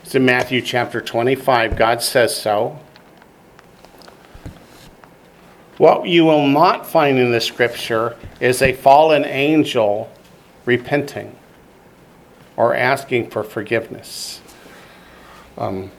It's 0.02 0.14
in 0.14 0.24
Matthew 0.24 0.62
chapter 0.62 1.00
25. 1.00 1.76
God 1.76 2.02
says 2.02 2.36
so. 2.36 2.80
What 5.78 6.08
you 6.08 6.24
will 6.24 6.48
not 6.48 6.84
find 6.84 7.16
in 7.16 7.30
the 7.30 7.40
scripture 7.40 8.16
is 8.40 8.60
a 8.60 8.72
fallen 8.72 9.24
angel 9.24 10.10
repenting 10.64 11.36
or 12.56 12.74
asking 12.74 13.30
for 13.30 13.42
forgiveness. 13.42 14.40
Um, 15.58 15.90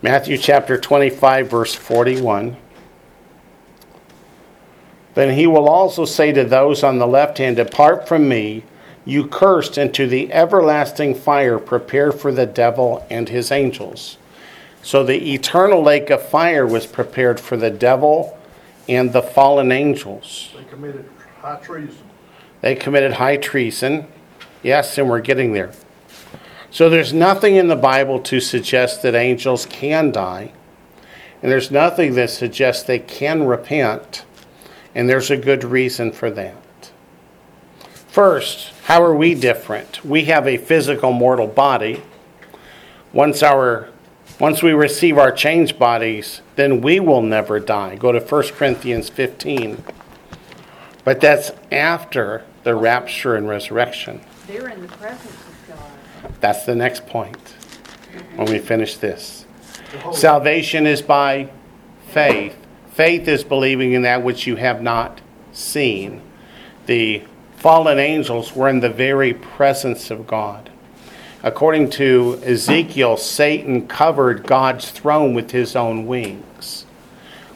Matthew 0.00 0.36
chapter 0.36 0.78
25, 0.78 1.48
verse 1.48 1.74
41. 1.74 2.56
Then 5.14 5.36
he 5.36 5.46
will 5.46 5.68
also 5.68 6.04
say 6.04 6.32
to 6.32 6.44
those 6.44 6.82
on 6.82 6.98
the 6.98 7.06
left 7.06 7.38
hand, 7.38 7.56
Depart 7.56 8.08
from 8.08 8.28
me, 8.28 8.64
you 9.04 9.26
cursed, 9.26 9.76
into 9.78 10.06
the 10.06 10.32
everlasting 10.32 11.14
fire 11.14 11.58
prepared 11.58 12.14
for 12.14 12.32
the 12.32 12.46
devil 12.46 13.06
and 13.10 13.28
his 13.28 13.50
angels. 13.50 14.16
So 14.82 15.04
the 15.04 15.34
eternal 15.34 15.82
lake 15.82 16.10
of 16.10 16.26
fire 16.28 16.66
was 16.66 16.86
prepared 16.86 17.38
for 17.38 17.56
the 17.56 17.70
devil 17.70 18.36
and 18.88 19.12
the 19.12 19.22
fallen 19.22 19.70
angels. 19.70 20.50
They 20.56 20.64
committed 20.64 21.08
high 21.40 21.56
treason. 21.56 21.98
They 22.60 22.74
committed 22.74 23.12
high 23.12 23.36
treason. 23.36 24.08
Yes, 24.62 24.96
and 24.96 25.08
we're 25.08 25.20
getting 25.20 25.52
there. 25.52 25.72
So 26.70 26.88
there's 26.88 27.12
nothing 27.12 27.56
in 27.56 27.68
the 27.68 27.76
Bible 27.76 28.18
to 28.20 28.40
suggest 28.40 29.02
that 29.02 29.14
angels 29.14 29.66
can 29.66 30.10
die. 30.10 30.52
And 31.42 31.50
there's 31.50 31.70
nothing 31.70 32.14
that 32.14 32.30
suggests 32.30 32.84
they 32.84 33.00
can 33.00 33.44
repent. 33.44 34.24
And 34.94 35.08
there's 35.08 35.30
a 35.30 35.36
good 35.36 35.64
reason 35.64 36.12
for 36.12 36.30
that. 36.30 36.90
First, 38.08 38.72
how 38.84 39.02
are 39.02 39.14
we 39.14 39.34
different? 39.34 40.04
We 40.04 40.24
have 40.26 40.46
a 40.46 40.56
physical 40.56 41.12
mortal 41.12 41.46
body. 41.46 42.02
once 43.12 43.42
our 43.42 43.88
once 44.38 44.62
we 44.62 44.72
receive 44.72 45.18
our 45.18 45.30
changed 45.30 45.78
bodies, 45.78 46.40
then 46.56 46.80
we 46.80 46.98
will 46.98 47.22
never 47.22 47.60
die. 47.60 47.94
Go 47.94 48.10
to 48.12 48.18
1 48.18 48.42
Corinthians 48.48 49.08
15. 49.08 49.84
But 51.04 51.20
that's 51.20 51.52
after 51.70 52.44
the 52.64 52.74
rapture 52.74 53.36
and 53.36 53.48
resurrection. 53.48 54.20
They're 54.52 54.68
in 54.68 54.82
the 54.82 54.88
presence 54.88 55.24
of 55.24 55.64
God. 55.68 56.32
That's 56.40 56.66
the 56.66 56.74
next 56.74 57.06
point 57.06 57.54
when 58.36 58.52
we 58.52 58.58
finish 58.58 58.96
this. 58.96 59.46
Salvation 60.12 60.86
is 60.86 61.00
by 61.00 61.48
faith. 62.08 62.54
Faith 62.90 63.28
is 63.28 63.44
believing 63.44 63.92
in 63.94 64.02
that 64.02 64.22
which 64.22 64.46
you 64.46 64.56
have 64.56 64.82
not 64.82 65.22
seen. 65.52 66.20
The 66.84 67.22
fallen 67.56 67.98
angels 67.98 68.54
were 68.54 68.68
in 68.68 68.80
the 68.80 68.90
very 68.90 69.32
presence 69.32 70.10
of 70.10 70.26
God. 70.26 70.68
According 71.42 71.88
to 71.92 72.38
Ezekiel, 72.44 73.16
Satan 73.16 73.88
covered 73.88 74.46
God's 74.46 74.90
throne 74.90 75.32
with 75.32 75.52
his 75.52 75.74
own 75.74 76.06
wings. 76.06 76.84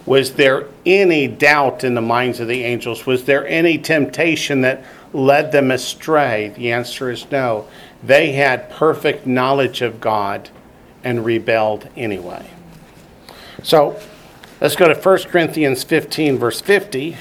Was 0.06 0.32
there 0.35 0.68
any 0.86 1.28
doubt 1.28 1.85
in 1.85 1.94
the 1.94 2.01
minds 2.01 2.40
of 2.40 2.48
the 2.48 2.64
angels? 2.64 3.05
Was 3.05 3.27
there 3.27 3.47
any 3.47 3.77
temptation 3.77 4.62
that 4.62 4.82
led 5.12 5.52
them 5.52 5.70
astray? 5.70 6.52
The 6.56 6.72
answer 6.72 7.10
is 7.10 7.30
no. 7.30 7.68
They 8.02 8.32
had 8.32 8.70
perfect 8.70 9.26
knowledge 9.26 9.82
of 9.82 10.00
God 10.00 10.50
and 11.02 11.24
rebelled 11.24 11.88
anyway. 11.96 12.50
So 13.62 14.00
let's 14.60 14.76
go 14.76 14.92
to 14.92 14.94
1 14.94 15.18
Corinthians 15.24 15.84
15, 15.84 16.38
verse 16.38 16.60
50, 16.60 17.16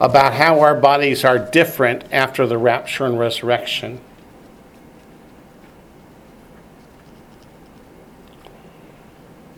about 0.00 0.34
how 0.34 0.60
our 0.60 0.74
bodies 0.74 1.24
are 1.24 1.38
different 1.38 2.04
after 2.12 2.46
the 2.46 2.58
rapture 2.58 3.06
and 3.06 3.18
resurrection. 3.18 4.00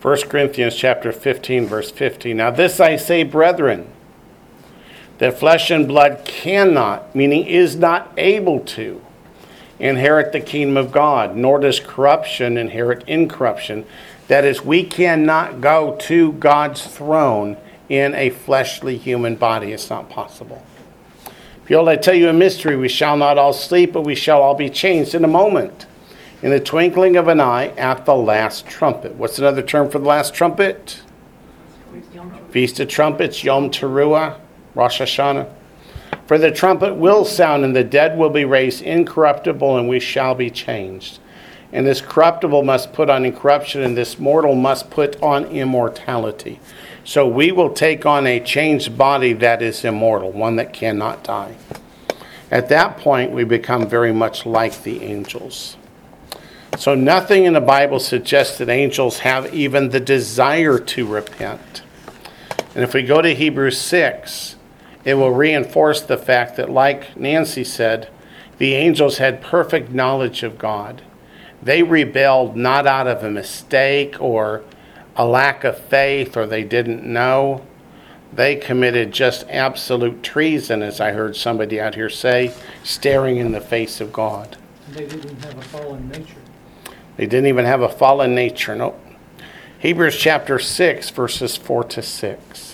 First 0.05 0.29
Corinthians 0.29 0.77
chapter 0.77 1.13
15 1.13 1.67
verse 1.67 1.91
50. 1.91 2.35
Now 2.35 2.51
this 2.51 2.79
I 2.79 2.97
say, 2.97 3.23
brethren, 3.23 3.91
that 5.25 5.39
flesh 5.39 5.71
and 5.71 5.89
blood 5.89 6.23
cannot, 6.27 7.17
meaning 7.17 7.47
is 7.47 7.77
not 7.77 8.13
able 8.19 8.61
to, 8.61 9.01
inherit 9.79 10.33
the 10.33 10.41
kingdom 10.41 10.77
of 10.77 10.93
God, 10.93 11.35
nor 11.35 11.59
does 11.61 11.81
corruption 11.81 12.59
inherit 12.59 13.03
incorruption. 13.09 13.87
That 14.29 14.45
is, 14.45 14.61
we 14.61 14.85
cannot 14.85 15.63
go 15.63 15.97
to 16.01 16.33
God's 16.33 16.87
throne 16.87 17.57
in 17.89 18.15
a 18.15 18.29
fleshly 18.29 18.99
human 18.99 19.37
body. 19.37 19.73
It's 19.73 19.89
not 19.89 20.11
possible. 20.11 20.63
Behold, 21.65 21.89
I 21.89 21.97
tell 21.97 22.13
you 22.13 22.29
a 22.29 22.35
mystery. 22.35 22.77
We 22.77 22.89
shall 22.89 23.17
not 23.17 23.39
all 23.39 23.55
sleep, 23.55 23.95
but 23.95 24.03
we 24.03 24.15
shall 24.15 24.43
all 24.43 24.55
be 24.55 24.69
changed 24.69 25.15
in 25.15 25.25
a 25.25 25.29
moment, 25.29 25.87
in 26.43 26.51
the 26.51 26.61
twinkling 26.61 27.17
of 27.17 27.29
an 27.29 27.41
eye, 27.41 27.69
at 27.79 28.05
the 28.05 28.15
last 28.15 28.67
trumpet. 28.67 29.15
What's 29.15 29.39
another 29.39 29.63
term 29.63 29.89
for 29.89 29.99
the 29.99 30.07
last 30.07 30.35
trumpet? 30.35 31.01
Feast 32.51 32.79
of 32.79 32.89
Trumpets, 32.89 33.43
Yom 33.43 33.71
Teruah, 33.71 34.39
Rosh 34.75 35.01
Hashanah. 35.01 35.49
For 36.27 36.39
the 36.39 36.51
trumpet 36.51 36.95
will 36.95 37.25
sound, 37.25 37.65
and 37.65 37.77
the 37.77 37.85
dead 37.85 38.17
will 38.17 38.31
be 38.31 38.45
raised 38.45 38.83
incorruptible, 38.83 39.77
and 39.77 39.89
we 39.89 40.01
shall 40.01 40.35
be 40.35 40.51
changed. 40.51 41.19
And 41.73 41.87
this 41.87 42.01
corruptible 42.01 42.63
must 42.63 42.93
put 42.93 43.11
on 43.11 43.25
incorruption, 43.25 43.83
and 43.83 43.97
this 43.97 44.19
mortal 44.19 44.55
must 44.55 44.91
put 44.91 45.21
on 45.23 45.45
immortality. 45.47 46.61
So 47.05 47.29
we 47.29 47.53
will 47.53 47.73
take 47.73 48.07
on 48.07 48.27
a 48.27 48.41
changed 48.41 48.97
body 48.97 49.33
that 49.35 49.61
is 49.61 49.85
immortal, 49.85 50.31
one 50.33 50.57
that 50.57 50.73
cannot 50.73 51.25
die. 51.25 51.57
At 52.51 52.69
that 52.69 52.97
point, 52.99 53.33
we 53.33 53.45
become 53.45 53.89
very 53.89 54.13
much 54.13 54.47
like 54.47 54.83
the 54.83 55.03
angels. 55.03 55.77
So 56.79 56.95
nothing 56.95 57.45
in 57.45 57.53
the 57.53 57.61
Bible 57.61 58.01
suggests 58.01 58.59
that 58.59 58.69
angels 58.69 59.19
have 59.21 59.55
even 59.55 59.91
the 59.91 60.01
desire 60.01 60.79
to 60.79 61.07
repent. 61.07 61.83
And 62.75 62.83
if 62.83 62.95
we 62.95 63.03
go 63.03 63.21
to 63.23 63.35
Hebrews 63.35 63.81
6, 63.81 64.54
it 65.05 65.15
will 65.15 65.31
reinforce 65.31 66.01
the 66.01 66.17
fact 66.17 66.57
that, 66.57 66.71
like 66.71 67.17
Nancy 67.17 67.65
said, 67.65 68.09
the 68.59 68.75
angels 68.75 69.19
had 69.19 69.43
perfect 69.43 69.91
knowledge 69.91 70.43
of 70.43 70.59
God. 70.59 71.03
They 71.63 71.83
rebelled 71.83 72.57
not 72.57 72.87
out 72.87 73.07
of 73.07 73.23
a 73.23 73.31
mistake 73.31 74.21
or 74.21 74.63
a 75.17 75.27
lack 75.27 75.65
of 75.65 75.79
faith 75.79 76.37
or 76.37 76.47
they 76.47 76.65
didn't 76.65 77.05
know. 77.05 77.65
They 78.33 78.57
committed 78.57 79.13
just 79.13 79.47
absolute 79.49 80.23
treason, 80.23 80.83
as 80.83 81.01
I 81.01 81.13
heard 81.13 81.37
somebody 81.37 81.81
out 81.81 81.95
here 81.95 82.11
say, 82.11 82.53
staring 82.83 83.37
in 83.37 83.53
the 83.53 83.61
face 83.61 84.01
of 84.01 84.13
God. 84.13 84.57
They 84.91 85.07
didn't 85.07 85.43
have 85.45 85.57
a 85.57 85.63
fallen 85.63 86.09
nature. 86.09 86.41
They 87.17 87.27
didn't 87.27 87.47
even 87.47 87.65
have 87.65 87.81
a 87.81 87.89
fallen 87.89 88.35
nature. 88.35 88.75
Nope. 88.75 89.01
Hebrews 89.79 90.17
chapter 90.17 90.59
6, 90.59 91.11
verses 91.11 91.57
4 91.57 91.85
to 91.85 92.03
6. 92.03 92.74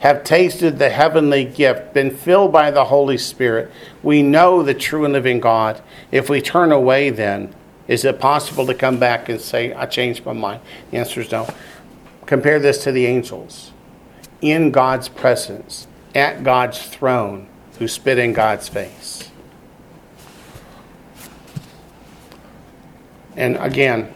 have 0.00 0.22
tasted 0.22 0.78
the 0.78 0.90
heavenly 0.90 1.44
gift, 1.44 1.92
been 1.92 2.14
filled 2.14 2.52
by 2.52 2.70
the 2.70 2.84
Holy 2.84 3.18
Spirit, 3.18 3.70
we 4.02 4.22
know 4.22 4.62
the 4.62 4.74
true 4.74 5.04
and 5.04 5.12
living 5.12 5.40
God. 5.40 5.82
If 6.12 6.30
we 6.30 6.40
turn 6.40 6.70
away, 6.70 7.10
then, 7.10 7.54
is 7.88 8.04
it 8.04 8.20
possible 8.20 8.66
to 8.66 8.74
come 8.74 8.98
back 8.98 9.28
and 9.28 9.40
say, 9.40 9.72
I 9.72 9.86
changed 9.86 10.24
my 10.24 10.32
mind? 10.32 10.60
The 10.90 10.98
answer 10.98 11.20
is 11.20 11.32
no. 11.32 11.48
Compare 12.26 12.60
this 12.60 12.84
to 12.84 12.92
the 12.92 13.06
angels. 13.06 13.72
In 14.40 14.70
God's 14.70 15.08
presence, 15.08 15.88
at 16.14 16.44
God's 16.44 16.80
throne, 16.80 17.48
who 17.78 17.88
spit 17.88 18.18
in 18.18 18.32
God's 18.32 18.68
face. 18.68 19.30
And 23.36 23.56
again, 23.56 24.12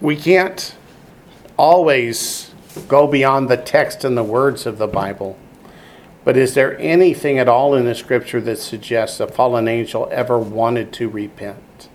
we 0.00 0.16
can't 0.16 0.74
always 1.56 2.51
go 2.88 3.06
beyond 3.06 3.48
the 3.48 3.56
text 3.56 4.04
and 4.04 4.16
the 4.16 4.22
words 4.24 4.66
of 4.66 4.78
the 4.78 4.86
Bible. 4.86 5.38
But 6.24 6.36
is 6.36 6.54
there 6.54 6.78
anything 6.78 7.38
at 7.38 7.48
all 7.48 7.74
in 7.74 7.84
the 7.84 7.94
scripture 7.94 8.40
that 8.42 8.58
suggests 8.58 9.18
a 9.20 9.26
fallen 9.26 9.66
angel 9.66 10.08
ever 10.12 10.38
wanted 10.38 10.92
to 10.94 11.08
repent? 11.08 11.88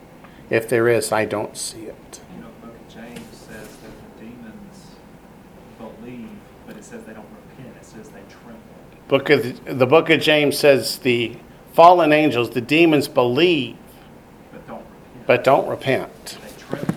If 0.50 0.68
there 0.70 0.88
is, 0.90 1.12
I 1.12 1.26
don't 1.26 1.56
see 1.58 1.84
it. 1.84 2.20
You 2.36 2.42
know, 2.42 2.48
the 2.62 2.68
book 2.68 2.76
of 2.76 2.94
James 2.94 3.38
says 3.38 3.68
that 3.78 4.20
the 4.20 4.26
demons 4.26 4.96
believe, 5.78 6.30
but 6.66 6.78
it 6.78 6.84
says 6.84 7.04
they 7.04 7.14
don't 7.14 7.26
repent. 7.50 7.76
It 7.78 7.86
says 7.86 8.10
they 8.10 8.22
tremble. 8.30 8.62
Book 9.08 9.30
of, 9.30 9.78
the 9.80 9.88
book 9.88 10.10
of 10.10 10.20
James 10.22 10.58
says 10.58 11.00
the 11.00 11.38
fallen 11.74 12.12
angels, 12.12 12.50
the 12.50 12.62
demons 12.62 13.08
believe, 13.08 13.78
But 14.52 14.68
don't 14.68 14.80
repent. 14.80 15.28
but 15.28 15.44
don't 15.44 15.68
repent. 15.68 16.38
They 16.42 16.62
tremble, 16.64 16.96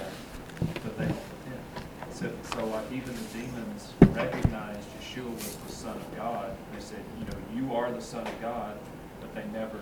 but 0.82 0.98
they 0.98 1.04
don't 1.06 1.16
repent. 1.44 2.14
So, 2.14 2.32
so 2.56 2.66
like 2.66 2.84
even 2.92 3.14
the 3.14 3.38
demons 3.38 3.92
recognized 4.16 4.86
Yeshua 5.00 5.32
was 5.34 5.56
the 5.66 5.72
Son 5.72 5.96
of 5.96 6.16
God. 6.16 6.56
They 6.72 6.80
said, 6.80 7.02
you 7.18 7.24
know, 7.26 7.66
you 7.68 7.74
are 7.74 7.90
the 7.90 8.00
Son 8.00 8.24
of 8.26 8.40
God, 8.40 8.76
but 9.20 9.34
they 9.34 9.44
never 9.52 9.80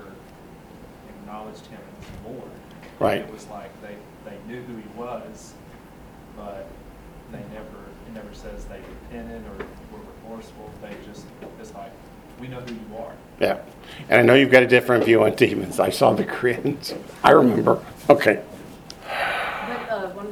acknowledged 1.20 1.66
him 1.66 1.81
as 2.01 2.31
Lord. 2.33 2.51
Right. 2.99 3.19
It 3.19 3.33
was 3.33 3.47
like 3.49 3.70
they, 3.83 3.95
they 4.29 4.37
knew 4.47 4.61
who 4.62 4.77
he 4.77 4.89
was, 4.97 5.55
but 6.37 6.66
they 7.33 7.39
never, 7.53 7.85
it 8.07 8.12
never 8.15 8.35
says 8.35 8.65
they 8.65 8.81
repented 9.11 9.43
or 9.47 9.65
were 9.99 10.05
remorseful. 10.25 10.70
They 10.83 10.95
just, 11.11 11.25
it's 11.61 11.73
like, 11.75 11.93
we 12.41 12.49
know 12.49 12.61
who 12.61 12.75
you 12.75 12.99
are. 12.99 13.12
Yeah. 13.41 13.59
And 14.09 14.20
I 14.20 14.23
know 14.23 14.35
you've 14.35 14.51
got 14.51 14.62
a 14.62 14.66
different 14.66 15.05
view 15.05 15.23
on 15.25 15.35
demons. 15.35 15.79
I 15.81 15.91
saw 15.91 16.12
the 16.12 16.25
grins. 16.25 16.95
I 17.23 17.31
remember. 17.33 17.85
Okay. 18.11 18.43
But, 19.01 19.91
uh, 19.91 20.11
when, 20.11 20.27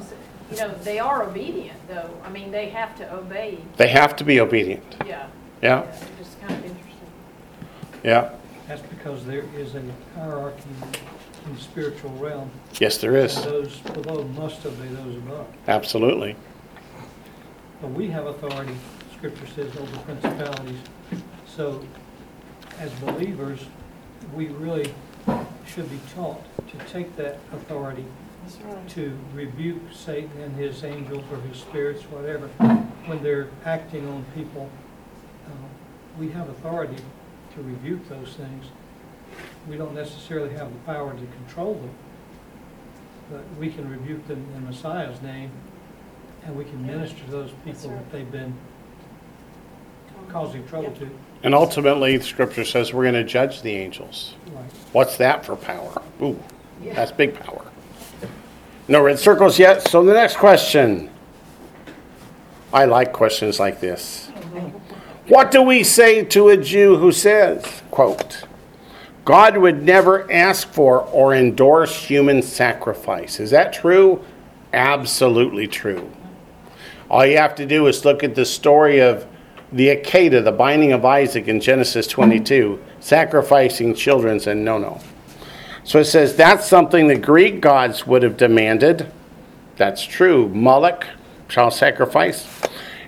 you 0.51 0.57
know, 0.57 0.75
they 0.83 0.99
are 0.99 1.25
obedient, 1.25 1.79
though. 1.89 2.11
I 2.25 2.31
mean, 2.31 2.51
they 2.51 2.69
have 2.71 2.97
to 2.99 3.15
obey, 3.15 3.59
They 3.77 3.89
have 3.89 4.17
to 4.17 4.25
be 4.25 4.41
obedient. 4.41 4.97
yeah. 5.07 5.29
Yeah. 5.63 5.83
It's 6.21 6.35
kind 6.41 6.53
of 6.53 6.65
interesting. 6.65 7.09
Yeah. 8.05 8.31
That's 8.69 8.83
because 8.83 9.25
there 9.25 9.45
is 9.57 9.75
a 9.75 9.83
hierarchy 10.15 10.63
in 11.47 11.55
the 11.55 11.61
spiritual 11.61 12.11
realm. 12.13 12.51
Yes, 12.81 12.99
there 12.99 13.17
is. 13.17 13.35
Those 13.45 13.79
below 13.81 14.25
must 14.25 14.65
obey 14.67 14.89
those 14.89 15.17
above. 15.17 15.47
Absolutely. 15.69 16.37
But 17.81 17.91
we 17.91 18.09
have 18.09 18.27
authority, 18.27 18.75
Scripture 19.17 19.47
says, 19.47 19.77
over 19.77 19.97
principalities. 19.99 20.79
So 21.47 21.85
as 22.79 22.91
believers, 22.95 23.61
we 24.35 24.47
really 24.49 24.93
should 25.67 25.89
be 25.91 26.01
taught 26.15 26.43
to 26.69 26.79
take 26.91 27.17
that 27.17 27.39
authority 27.53 28.05
That's 28.45 28.57
right. 28.63 28.89
to 28.91 29.17
rebuke 29.35 29.81
Satan 29.93 30.31
and 30.41 30.55
his 30.57 30.85
angels 30.85 31.25
or 31.31 31.39
his 31.49 31.59
spirits, 31.59 32.03
whatever, 32.05 32.49
when 33.07 33.23
they're 33.23 33.49
acting 33.65 34.09
on 34.09 34.25
people. 34.35 34.69
Uh, 35.47 35.51
We 36.19 36.31
have 36.31 36.49
authority 36.49 36.97
to 37.55 37.63
rebuke 37.63 38.09
those 38.09 38.35
things. 38.35 38.67
We 39.69 39.77
don't 39.77 39.95
necessarily 39.95 40.51
have 40.55 40.73
the 40.73 40.79
power 40.81 41.13
to 41.13 41.27
control 41.27 41.75
them, 41.75 41.91
but 43.31 43.43
we 43.59 43.71
can 43.71 43.91
rebuke 43.91 44.27
them 44.29 44.47
in 44.55 44.65
Messiah's 44.65 45.21
name, 45.23 45.51
and 46.45 46.57
we 46.57 46.65
can 46.65 46.87
minister 46.87 47.19
to 47.25 47.31
those 47.31 47.51
people 47.65 47.91
right. 47.91 47.99
that 47.99 48.13
they've 48.13 48.31
been 48.31 48.55
causing 50.29 50.67
trouble 50.69 50.93
to. 50.93 51.11
And 51.43 51.55
ultimately, 51.55 52.17
the 52.17 52.25
scripture 52.25 52.65
says 52.65 52.93
we're 52.93 53.05
going 53.05 53.15
to 53.15 53.25
judge 53.25 53.63
the 53.63 53.73
angels. 53.73 54.35
Right. 54.53 54.71
What's 54.93 55.17
that 55.19 55.45
for 55.45 55.57
power? 55.57 56.03
Ooh, 56.23 56.41
that's 56.83 57.13
big 57.13 57.39
power. 57.39 57.65
No 58.89 59.03
red 59.03 59.19
circles 59.19 59.59
yet. 59.59 59.87
So 59.89 60.05
the 60.05 60.15
next 60.15 60.37
question. 60.37 61.11
I 62.73 62.85
like 62.85 63.13
questions 63.13 63.59
like 63.59 63.81
this. 63.81 64.31
What 65.29 65.51
do 65.51 65.61
we 65.61 65.83
say 65.83 66.25
to 66.25 66.51
a 66.51 66.57
Jew 66.57 66.99
who 66.99 67.11
says, 67.11 67.83
quote, 67.91 68.45
God 69.27 69.57
would 69.57 69.83
never 69.83 70.31
ask 70.31 70.73
for 70.73 71.01
or 71.01 71.35
endorse 71.35 71.97
human 71.97 72.43
sacrifice? 72.43 73.41
Is 73.41 73.51
that 73.51 73.73
true? 73.73 74.25
Absolutely 74.73 75.67
true. 75.67 76.13
All 77.11 77.27
you 77.27 77.37
have 77.37 77.57
to 77.57 77.67
do 77.67 77.89
is 77.89 78.05
look 78.05 78.23
at 78.23 78.37
the 78.37 78.45
story 78.45 79.01
of 79.01 79.27
the 79.73 79.89
Akedah, 79.89 80.45
the 80.45 80.53
binding 80.53 80.93
of 80.93 81.05
Isaac 81.05 81.49
in 81.49 81.61
Genesis 81.61 82.07
22, 82.07 82.81
sacrificing 83.01 83.97
children, 83.97 84.41
and 84.49 84.65
no, 84.65 84.79
no. 84.79 85.01
So 85.83 85.99
it 85.99 86.05
says 86.05 86.37
that's 86.37 86.69
something 86.69 87.09
the 87.09 87.19
Greek 87.19 87.61
gods 87.61 88.07
would 88.07 88.23
have 88.23 88.37
demanded. 88.37 89.11
That's 89.77 90.05
true. 90.05 90.49
Moloch, 90.51 91.05
child 91.49 91.73
sacrifice. 91.73 92.47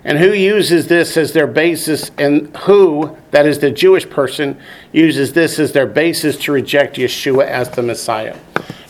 And 0.05 0.19
who 0.19 0.33
uses 0.33 0.87
this 0.87 1.17
as 1.17 1.33
their 1.33 1.47
basis, 1.47 2.11
and 2.19 2.57
who, 2.59 3.17
that 3.31 3.47
is 3.47 3.59
the 3.59 3.71
Jewish 3.71 4.09
person, 4.09 4.59
uses 4.93 5.33
this 5.33 5.59
as 5.59 5.73
their 5.73 5.87
basis 5.87 6.37
to 6.39 6.53
reject 6.53 6.97
Yeshua 6.97 7.47
as 7.47 7.71
the 7.71 7.83
Messiah? 7.83 8.37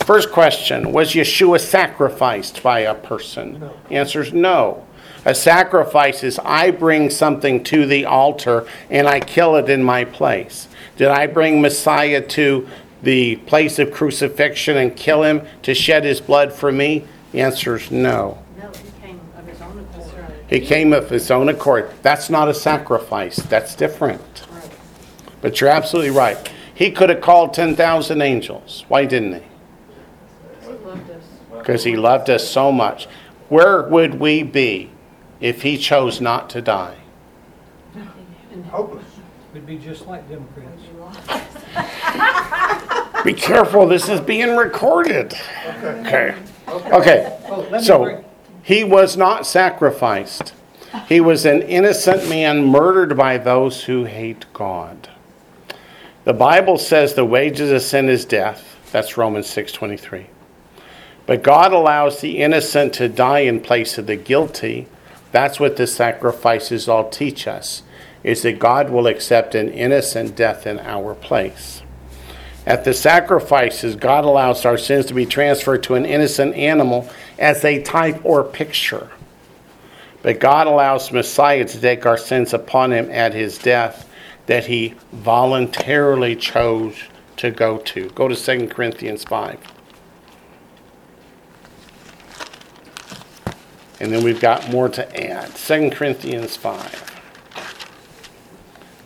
First 0.05 0.31
question 0.33 0.93
Was 0.93 1.13
Yeshua 1.13 1.61
sacrificed 1.61 2.63
by 2.63 2.81
a 2.81 2.95
person? 2.95 3.61
No. 3.61 3.75
Answer 3.91 4.23
is 4.23 4.33
no. 4.33 4.87
A 5.25 5.35
sacrifice 5.35 6.23
is 6.25 6.39
I 6.45 6.71
bring 6.71 7.11
something 7.11 7.63
to 7.65 7.85
the 7.85 8.07
altar 8.07 8.67
and 8.89 9.07
I 9.07 9.21
kill 9.21 9.57
it 9.57 9.69
in 9.69 9.83
my 9.83 10.05
place. 10.05 10.69
Did 10.97 11.09
I 11.09 11.27
bring 11.27 11.61
Messiah 11.61 12.27
to 12.29 12.67
the 13.03 13.37
place 13.37 13.79
of 13.79 13.93
crucifixion 13.93 14.77
and 14.77 14.97
kill 14.97 15.23
him 15.23 15.47
to 15.63 15.75
shed 15.75 16.05
his 16.05 16.21
blood 16.21 16.53
for 16.53 16.73
me? 16.73 17.05
The 17.33 17.41
answer 17.43 17.77
is 17.77 17.91
no. 17.91 18.39
No, 19.39 19.45
he 19.45 19.53
came 19.53 19.53
of 19.53 19.53
his 19.53 19.61
own 19.63 19.87
That's 19.93 20.09
accord. 20.09 20.23
right. 20.23 20.33
He 20.51 20.61
came 20.61 20.93
of 20.93 21.11
his 21.11 21.31
own 21.31 21.49
accord. 21.49 21.91
That's 22.03 22.31
not 22.31 22.49
a 22.49 22.55
sacrifice. 22.55 23.37
That's 23.37 23.75
different. 23.75 24.47
Right. 24.51 24.71
But 25.41 25.61
you're 25.61 25.71
absolutely 25.71 26.11
right. 26.11 26.51
He 26.75 26.91
could 26.91 27.09
have 27.11 27.21
called 27.21 27.55
10,000 27.55 28.23
angels. 28.23 28.85
Why 28.89 29.05
didn't 29.05 29.35
he? 29.35 29.41
He 30.63 30.69
loved 30.85 31.11
us. 31.11 31.23
Because 31.59 31.85
he 31.85 31.97
loved 31.97 32.31
us 32.31 32.49
so 32.49 32.71
much. 32.73 33.07
Where 33.49 33.83
would 33.83 34.15
we 34.21 34.43
be 34.43 34.91
if 35.41 35.63
he 35.63 35.77
chose 35.79 36.21
not 36.21 36.51
to 36.51 36.61
die? 36.63 36.97
Hopeless. 38.71 39.05
We'd 39.55 39.67
be 39.67 39.79
just 39.79 40.07
like 40.07 40.29
Democrats. 40.29 40.83
Be 43.25 43.33
careful, 43.33 43.87
this 43.87 44.09
is 44.09 44.21
being 44.21 44.57
recorded. 44.57 45.33
Okay. 45.67 46.35
Okay. 46.69 46.91
Okay. 46.93 47.39
Oh, 47.49 47.61
let 47.63 47.73
me 47.73 47.83
So 47.83 48.05
bring- 48.05 48.25
he 48.69 48.85
was 48.85 49.17
not 49.17 49.47
sacrificed. 49.47 50.53
He 51.09 51.23
was 51.23 51.47
an 51.47 51.63
innocent 51.63 52.29
man 52.29 52.67
murdered 52.67 53.17
by 53.17 53.39
those 53.39 53.85
who 53.85 54.05
hate 54.05 54.45
God. 54.53 55.09
The 56.25 56.35
Bible 56.35 56.77
says 56.77 57.15
the 57.15 57.25
wages 57.25 57.71
of 57.71 57.81
sin 57.81 58.11
is 58.11 58.27
death. 58.27 58.77
That's 58.93 59.17
Romans 59.17 59.47
6:23. 59.47 60.27
But 61.25 61.43
God 61.43 61.73
allows 61.73 62.21
the 62.21 62.43
innocent 62.43 62.93
to 62.95 63.09
die 63.09 63.39
in 63.39 63.61
place 63.61 63.97
of 63.97 64.07
the 64.07 64.17
guilty. 64.17 64.87
That's 65.33 65.59
what 65.59 65.79
the 65.79 65.87
sacrifices 65.87 66.91
all 66.91 67.09
teach 67.09 67.49
us. 67.49 67.85
Is 68.23 68.43
that 68.43 68.59
God 68.59 68.91
will 68.91 69.07
accept 69.07 69.55
an 69.55 69.71
innocent 69.71 70.37
death 70.37 70.67
in 70.67 70.79
our 70.81 71.15
place. 71.15 71.81
At 72.67 72.85
the 72.85 72.93
sacrifices, 72.93 73.97
God 73.97 74.27
allows 74.27 74.67
our 74.67 74.77
sins 74.77 75.07
to 75.07 75.15
be 75.15 75.25
transferred 75.25 75.83
to 75.85 75.95
an 75.95 76.05
innocent 76.05 76.55
animal 76.55 77.09
as 77.39 77.65
a 77.65 77.83
type 77.83 78.21
or 78.25 78.43
picture. 78.45 79.11
But 80.23 80.41
God 80.41 80.67
allows 80.67 81.13
Messiah 81.13 81.65
to 81.65 81.81
take 81.81 82.05
our 82.05 82.19
sins 82.19 82.53
upon 82.53 82.93
him 82.93 83.11
at 83.11 83.35
his 83.35 83.59
death 83.59 84.09
that 84.47 84.67
he 84.67 84.95
voluntarily 85.13 86.35
chose 86.35 86.97
to 87.37 87.51
go 87.51 87.79
to. 87.79 88.09
Go 88.11 88.29
to 88.29 88.35
2 88.35 88.69
Corinthians 88.69 89.25
5. 89.25 89.59
And 94.01 94.13
then 94.13 94.23
we've 94.23 94.41
got 94.41 94.71
more 94.71 94.89
to 94.89 95.31
add. 95.31 95.55
2 95.57 95.91
Corinthians 95.91 96.57
5, 96.57 97.21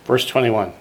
verse 0.05 0.27
21. 0.27 0.73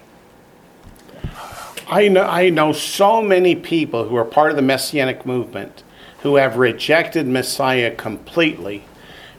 I 1.88 2.08
know, 2.08 2.22
I 2.22 2.50
know 2.50 2.72
so 2.72 3.20
many 3.20 3.54
people 3.54 4.08
who 4.08 4.16
are 4.16 4.24
part 4.24 4.50
of 4.50 4.56
the 4.56 4.62
Messianic 4.62 5.26
movement 5.26 5.82
who 6.22 6.36
have 6.36 6.56
rejected 6.56 7.26
Messiah 7.26 7.94
completely 7.94 8.84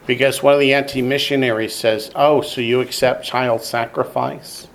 because 0.05 0.43
one 0.43 0.53
of 0.53 0.60
the 0.60 0.73
anti 0.73 1.01
missionaries 1.01 1.73
says, 1.73 2.11
Oh, 2.15 2.41
so 2.41 2.61
you 2.61 2.81
accept 2.81 3.26
child 3.26 3.61
sacrifice? 3.61 4.68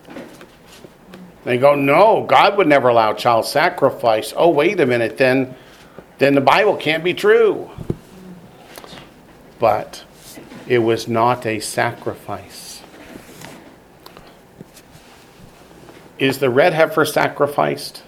They 1.44 1.58
go, 1.58 1.74
No, 1.74 2.24
God 2.26 2.56
would 2.56 2.66
never 2.66 2.88
allow 2.88 3.12
child 3.12 3.44
sacrifice. 3.44 4.32
Oh, 4.36 4.48
wait 4.48 4.80
a 4.80 4.86
minute, 4.86 5.18
then, 5.18 5.54
then 6.18 6.34
the 6.34 6.40
Bible 6.40 6.76
can't 6.76 7.04
be 7.04 7.14
true. 7.14 7.70
But 9.58 10.04
it 10.66 10.78
was 10.78 11.08
not 11.08 11.44
a 11.44 11.60
sacrifice. 11.60 12.82
Is 16.18 16.38
the 16.38 16.50
red 16.50 16.72
heifer 16.72 17.04
sacrificed? 17.04 18.02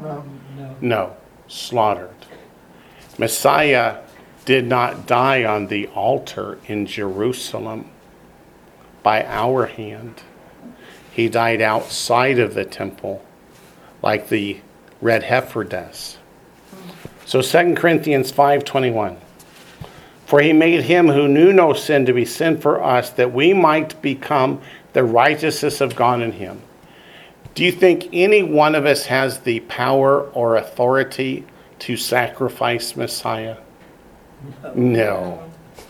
No. 0.00 0.24
No. 0.56 0.76
No, 0.80 1.16
slaughtered. 1.46 2.17
Messiah 3.18 3.96
did 4.44 4.66
not 4.66 5.06
die 5.06 5.44
on 5.44 5.66
the 5.66 5.88
altar 5.88 6.58
in 6.66 6.86
Jerusalem 6.86 7.90
by 9.02 9.24
our 9.26 9.66
hand. 9.66 10.22
He 11.10 11.28
died 11.28 11.60
outside 11.60 12.38
of 12.38 12.54
the 12.54 12.64
temple 12.64 13.24
like 14.02 14.28
the 14.28 14.60
red 15.00 15.24
heifer 15.24 15.64
does. 15.64 16.16
So 17.26 17.42
2 17.42 17.74
Corinthians 17.74 18.30
5:21 18.30 19.16
For 20.24 20.40
he 20.40 20.52
made 20.52 20.82
him 20.82 21.08
who 21.08 21.26
knew 21.26 21.52
no 21.52 21.72
sin 21.72 22.06
to 22.06 22.12
be 22.12 22.24
sin 22.24 22.58
for 22.58 22.82
us 22.82 23.10
that 23.10 23.32
we 23.32 23.52
might 23.52 24.00
become 24.00 24.60
the 24.92 25.02
righteousness 25.02 25.80
of 25.80 25.96
God 25.96 26.22
in 26.22 26.32
him. 26.32 26.62
Do 27.54 27.64
you 27.64 27.72
think 27.72 28.08
any 28.12 28.42
one 28.42 28.76
of 28.76 28.86
us 28.86 29.06
has 29.06 29.40
the 29.40 29.60
power 29.60 30.20
or 30.20 30.54
authority 30.54 31.44
to 31.80 31.96
sacrifice 31.96 32.96
Messiah? 32.96 33.56
No, 34.74 35.42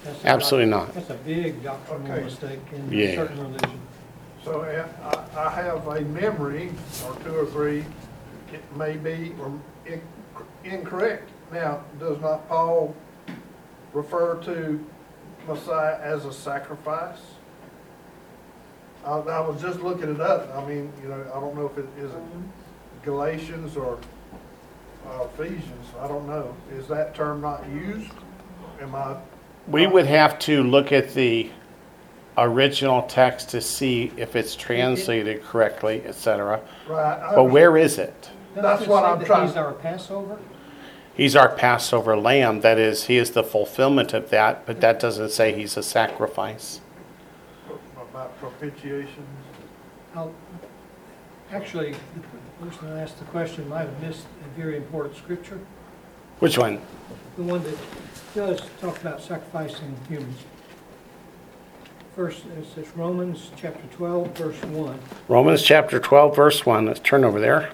That's 0.05 0.25
a 0.25 0.29
absolutely 0.29 0.71
doc- 0.71 0.87
not. 0.87 0.95
That's 0.95 1.11
a 1.11 1.15
big 1.15 1.63
doctrinal 1.63 2.13
Okay. 2.13 2.25
mistake 2.25 2.61
in 2.73 2.93
Yeah. 2.93 3.15
certain 3.17 3.41
religion. 3.43 3.81
So 4.45 4.61
uh, 4.63 4.87
I, 5.37 5.47
I 5.47 5.51
have 5.51 5.87
a 5.87 6.01
memory, 6.03 6.71
or 7.07 7.15
two 7.25 7.35
or 7.37 7.47
three, 7.47 7.85
it 8.53 8.77
may 8.77 8.97
be 8.97 9.35
or 9.41 9.53
in- 9.87 10.01
incorrect. 10.65 11.29
Now, 11.53 11.81
does 11.99 12.19
not 12.21 12.49
Paul 12.49 12.95
refer 13.93 14.37
to 14.45 14.85
Messiah 15.47 15.99
as 16.03 16.25
a 16.25 16.33
sacrifice? 16.33 17.19
I, 19.05 19.11
I 19.13 19.41
was 19.41 19.61
just 19.61 19.81
looking 19.81 20.15
it 20.15 20.21
up. 20.21 20.55
I 20.55 20.67
mean, 20.67 20.93
you 21.03 21.09
know, 21.09 21.23
I 21.35 21.41
don't 21.41 21.55
know 21.55 21.67
if 21.67 21.79
it 21.79 21.87
is 21.99 22.11
Galatians 23.03 23.77
or 23.77 23.99
uh, 25.11 25.25
Ephesians. 25.35 25.87
I 26.01 26.09
don't 26.09 26.27
know. 26.27 26.55
Is 26.73 26.87
that 26.89 27.15
term 27.15 27.41
not 27.41 27.67
used? 27.69 28.11
Am 28.81 28.95
I? 28.95 29.17
We 29.67 29.87
would 29.87 30.07
have 30.07 30.39
to 30.41 30.63
look 30.63 30.93
at 30.93 31.15
the 31.15 31.51
original 32.37 33.03
text 33.03 33.51
to 33.51 33.61
see 33.61 34.13
if 34.17 34.37
it's 34.37 34.55
translated 34.55 35.43
correctly, 35.45 36.03
etc. 36.07 36.61
Right. 36.89 37.19
I- 37.21 37.35
But 37.35 37.45
where 37.45 37.77
is 37.77 37.99
it? 37.99 38.31
That's 38.55 38.87
what 38.87 39.05
I'm 39.05 39.19
that 39.19 39.27
trying- 39.27 39.47
He's 39.49 39.57
our 39.57 39.73
Passover? 39.73 40.39
He's 41.15 41.35
our 41.35 41.49
Passover 41.49 42.17
lamb. 42.17 42.61
That 42.61 42.79
is, 42.79 43.05
he 43.05 43.17
is 43.17 43.33
the 43.33 43.43
fulfillment 43.43 44.15
of 44.15 44.31
that, 44.31 44.65
but 44.67 44.81
that 44.81 45.01
doesn't 45.01 45.31
say 45.31 45.53
he's 45.53 45.77
a 45.77 45.83
sacrifice. 45.83 46.81
About 48.01 48.39
propitiation. 48.41 49.27
I'll- 50.15 50.33
Actually, 51.53 51.93
the 51.93 52.21
person 52.61 52.91
that 52.91 52.99
asked 53.03 53.19
the 53.19 53.25
question 53.27 53.69
might 53.69 53.83
have 53.83 54.01
missed 54.03 54.27
a 54.45 54.61
very 54.61 54.77
important 54.77 55.17
scripture, 55.17 55.59
Which 56.41 56.59
one? 56.59 56.81
the 57.37 57.43
one 57.45 57.63
that 57.63 57.77
does 58.35 58.61
talk 58.81 59.01
about 59.01 59.23
sacrificing 59.23 59.97
humans. 60.09 60.39
First, 62.17 62.45
it 62.47 62.67
says 62.75 62.89
Romans 62.97 63.53
chapter 63.57 63.83
12, 63.97 64.37
verse 64.37 64.61
1. 64.63 64.99
Romans 65.29 65.63
chapter 65.63 66.01
12, 66.01 66.35
verse 66.35 66.67
1. 66.67 66.87
Let's 66.87 66.99
turn 66.99 67.25
over 67.25 67.39
there. 67.39 67.71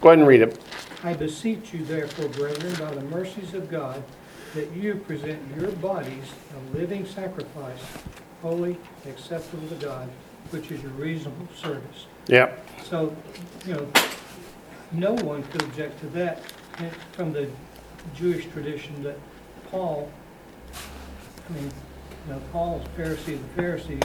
Go 0.00 0.10
ahead 0.10 0.20
and 0.20 0.28
read 0.28 0.42
it. 0.42 0.60
I 1.02 1.14
beseech 1.14 1.72
you 1.74 1.84
therefore, 1.84 2.28
brethren, 2.28 2.72
by 2.74 2.94
the 2.94 3.02
mercies 3.06 3.54
of 3.54 3.68
God, 3.68 4.00
that 4.54 4.70
you 4.70 4.94
present 4.94 5.40
your 5.58 5.72
bodies 5.72 6.32
a 6.54 6.76
living 6.76 7.04
sacrifice, 7.04 7.80
holy, 8.40 8.76
acceptable 9.08 9.66
to 9.66 9.74
God, 9.84 10.08
which 10.50 10.70
is 10.70 10.80
your 10.80 10.92
reasonable 10.92 11.48
service. 11.56 12.06
Yep. 12.28 12.68
So, 12.84 13.16
you 13.66 13.74
know, 13.74 13.86
no 14.92 15.12
one 15.24 15.42
could 15.44 15.62
object 15.62 16.00
to 16.00 16.06
that 16.08 16.40
eh, 16.78 16.90
from 17.12 17.32
the 17.32 17.48
Jewish 18.14 18.46
tradition 18.46 19.02
that 19.04 19.16
Paul, 19.70 20.10
I 21.48 21.52
mean, 21.52 21.70
you 22.26 22.32
know, 22.32 22.40
Paul's 22.52 22.86
Pharisee 22.96 23.34
of 23.34 23.42
the 23.42 23.62
Pharisees, 23.62 24.02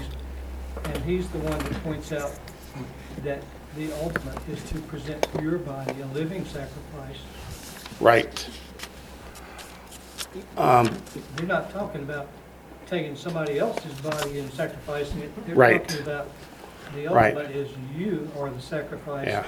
and 0.84 0.98
he's 1.04 1.28
the 1.30 1.40
one 1.40 1.58
that 1.58 1.84
points 1.84 2.12
out 2.12 2.32
that 3.24 3.42
the 3.76 3.92
ultimate 4.04 4.38
is 4.50 4.64
to 4.70 4.80
present 4.82 5.26
your 5.42 5.58
body 5.58 5.94
a 6.02 6.06
living 6.08 6.46
sacrifice. 6.46 7.18
Right. 8.00 8.48
Um, 10.56 10.96
We're 11.40 11.46
not 11.46 11.72
talking 11.72 12.02
about 12.04 12.28
taking 12.86 13.16
somebody 13.16 13.60
else's 13.60 14.00
body 14.02 14.40
and 14.40 14.52
sacrificing 14.54 15.20
it. 15.22 15.46
They're 15.46 15.56
Right. 15.56 15.88
talking 15.88 16.04
about 16.04 16.30
the 16.96 17.08
Right. 17.08 17.36
ultimate 17.36 17.56
is 17.56 17.70
you 17.96 18.30
are 18.40 18.50
the 18.50 18.62
sacrifice 18.62 19.28
yeah. 19.28 19.44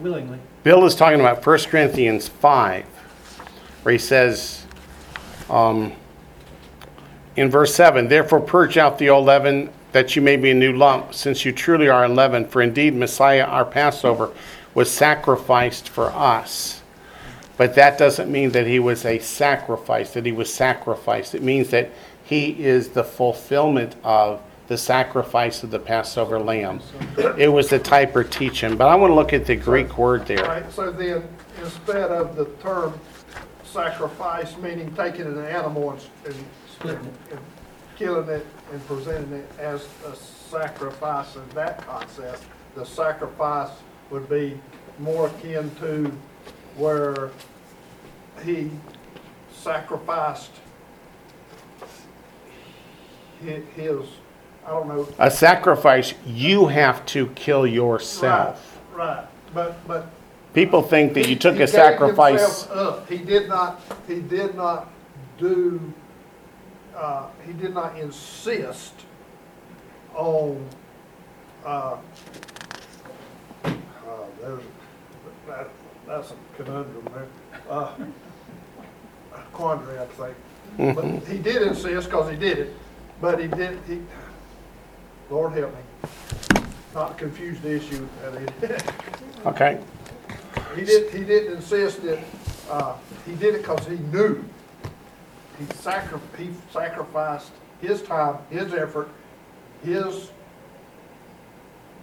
willingly. 0.00 0.38
Bill 0.62 0.84
is 0.84 0.94
talking 0.94 1.20
about 1.20 1.44
1 1.44 1.58
Corinthians 1.70 2.28
5, 2.28 2.84
where 3.82 3.92
he 3.92 3.98
says, 3.98 4.64
um, 5.50 5.92
in 7.36 7.50
verse 7.50 7.74
7, 7.74 8.08
Therefore 8.08 8.40
purge 8.40 8.76
out 8.76 8.98
the 8.98 9.08
old 9.08 9.26
leaven, 9.26 9.70
that 9.92 10.16
you 10.16 10.22
may 10.22 10.36
be 10.36 10.50
a 10.50 10.54
new 10.54 10.72
lump, 10.72 11.14
since 11.14 11.44
you 11.44 11.52
truly 11.52 11.88
are 11.88 12.04
unleavened. 12.04 12.50
For 12.50 12.60
indeed, 12.60 12.94
Messiah, 12.94 13.44
our 13.44 13.64
Passover, 13.64 14.30
was 14.74 14.90
sacrificed 14.90 15.88
for 15.88 16.06
us. 16.06 16.82
But 17.56 17.74
that 17.74 17.98
doesn't 17.98 18.30
mean 18.30 18.50
that 18.50 18.66
he 18.66 18.78
was 18.78 19.04
a 19.04 19.18
sacrifice, 19.18 20.12
that 20.12 20.26
he 20.26 20.32
was 20.32 20.52
sacrificed. 20.52 21.34
It 21.34 21.42
means 21.42 21.70
that 21.70 21.90
he 22.22 22.50
is 22.62 22.90
the 22.90 23.02
fulfillment 23.02 23.96
of 24.04 24.40
the 24.68 24.78
sacrifice 24.78 25.62
of 25.62 25.70
the 25.70 25.78
Passover 25.78 26.38
lamb. 26.38 26.80
It 27.36 27.48
was 27.48 27.70
the 27.70 27.78
type 27.78 28.14
or 28.14 28.22
teaching. 28.22 28.76
But 28.76 28.88
I 28.88 28.94
want 28.94 29.10
to 29.10 29.14
look 29.14 29.32
at 29.32 29.46
the 29.46 29.56
Greek 29.56 29.98
word 29.98 30.26
there. 30.26 30.44
Right, 30.44 30.70
so 30.72 30.92
then, 30.92 31.26
instead 31.60 32.10
of 32.10 32.36
the 32.36 32.44
term 32.62 32.98
sacrifice, 33.64 34.56
meaning 34.58 34.94
taking 34.94 35.26
an 35.26 35.44
animal 35.44 35.92
and, 35.92 36.00
and 36.84 37.08
and 37.30 37.40
killing 37.96 38.28
it 38.28 38.46
and 38.72 38.86
presenting 38.86 39.32
it 39.32 39.50
as 39.58 39.88
a 40.06 40.14
sacrifice 40.14 41.34
in 41.34 41.48
that 41.54 41.84
concept, 41.86 42.44
the 42.76 42.84
sacrifice 42.84 43.70
would 44.10 44.28
be 44.28 44.60
more 44.98 45.26
akin 45.26 45.70
to 45.76 46.12
where 46.76 47.30
he 48.44 48.70
sacrificed 49.52 50.52
his, 53.74 54.06
I 54.68 54.70
don't 54.70 54.88
know. 54.88 55.08
A 55.18 55.30
sacrifice, 55.30 56.12
you 56.26 56.66
have 56.66 57.06
to 57.06 57.28
kill 57.28 57.66
yourself. 57.66 58.78
Right, 58.92 59.16
right, 59.16 59.26
but, 59.54 59.88
but 59.88 60.10
People 60.52 60.82
think 60.82 61.14
that 61.14 61.26
you 61.26 61.36
took 61.36 61.56
he 61.56 61.62
a 61.62 61.66
sacrifice. 61.66 62.66
up. 62.68 63.08
He 63.08 63.16
did 63.16 63.48
not, 63.48 63.80
he 64.06 64.20
did 64.20 64.54
not 64.54 64.90
do, 65.38 65.80
uh, 66.94 67.28
he 67.46 67.54
did 67.54 67.72
not 67.72 67.98
insist 67.98 68.92
on, 70.14 70.62
uh, 71.64 71.96
uh, 73.64 73.70
there's, 74.40 74.62
that, 75.46 75.68
that's 76.06 76.32
a 76.32 76.34
conundrum 76.56 77.08
there, 77.14 77.26
uh, 77.70 77.94
quandary, 79.52 79.98
I 79.98 80.06
think. 80.06 80.94
But 80.94 81.26
he 81.26 81.38
did 81.38 81.62
insist, 81.62 82.10
cause 82.10 82.30
he 82.30 82.36
did 82.36 82.58
it, 82.58 82.74
but 83.20 83.40
he 83.40 83.46
did, 83.48 83.78
he, 83.86 84.02
Lord 85.30 85.52
help 85.52 85.74
me, 85.74 86.62
not 86.94 87.18
confuse 87.18 87.60
the 87.60 87.76
issue. 87.76 88.08
that 88.22 88.94
Okay, 89.46 89.80
he 90.74 90.84
did, 90.84 91.12
he 91.12 91.24
didn't 91.24 91.56
insist 91.56 92.02
that, 92.02 92.18
uh, 92.70 92.96
he 93.26 93.34
did 93.34 93.54
it 93.54 93.58
because 93.58 93.86
he 93.86 93.96
knew. 93.96 94.44
He 95.58 95.66
sacri, 95.74 96.20
he 96.38 96.50
sacrificed 96.72 97.50
his 97.80 98.02
time, 98.02 98.38
his 98.48 98.72
effort, 98.72 99.08
his 99.84 100.30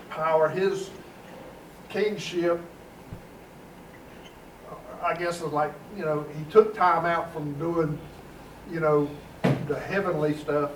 power, 0.09 0.49
his 0.49 0.89
kingship. 1.89 2.61
I 5.01 5.13
guess 5.15 5.41
it's 5.41 5.53
like, 5.53 5.73
you 5.97 6.03
know, 6.03 6.25
he 6.37 6.43
took 6.51 6.75
time 6.75 7.05
out 7.05 7.31
from 7.33 7.53
doing, 7.59 7.97
you 8.71 8.79
know, 8.79 9.09
the 9.67 9.79
heavenly 9.79 10.35
stuff 10.37 10.71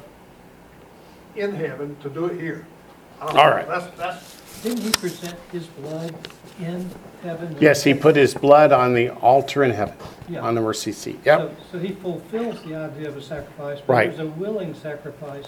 in 1.35 1.53
heaven 1.56 1.95
to 2.01 2.10
do 2.10 2.26
it 2.26 2.39
here. 2.39 2.65
I 3.22 3.26
don't 3.26 3.35
know. 3.35 3.41
All 3.41 3.49
right. 3.51 3.68
That's, 3.68 3.97
that's, 3.97 4.61
Didn't 4.64 4.80
he 4.81 4.91
present 4.91 5.38
his 5.51 5.68
blood 5.68 6.14
in 6.60 6.89
heaven? 7.23 7.56
yes, 7.60 7.84
he 7.84 7.93
put 7.93 8.15
his 8.15 8.34
blood 8.34 8.72
on 8.72 8.93
the 8.93 9.10
altar 9.10 9.64
in 9.64 9.72
heaven, 9.72 9.95
Yeah. 10.27 10.41
on 10.41 10.56
the 10.56 10.61
mercy 10.61 10.91
seat. 10.91 11.19
Yep, 11.26 11.39
So- 11.39 11.51
So 11.73 11.80
he 11.80 11.93
fulfills 11.93 12.61
the 12.64 12.76
idea 12.76 13.07
of 13.10 13.18
a 13.18 13.22
sacrifice, 13.22 13.80
but 13.85 13.93
Right. 13.93 14.07
it 14.07 14.11
was 14.11 14.19
a 14.19 14.26
willing 14.31 14.73
sacrifice, 14.73 15.45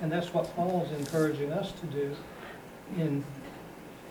and 0.00 0.10
that's 0.10 0.32
what 0.34 0.54
Paul's 0.56 0.90
encouraging 0.98 1.52
us 1.52 1.72
to 1.80 1.86
do 1.86 2.10
in, 2.96 3.24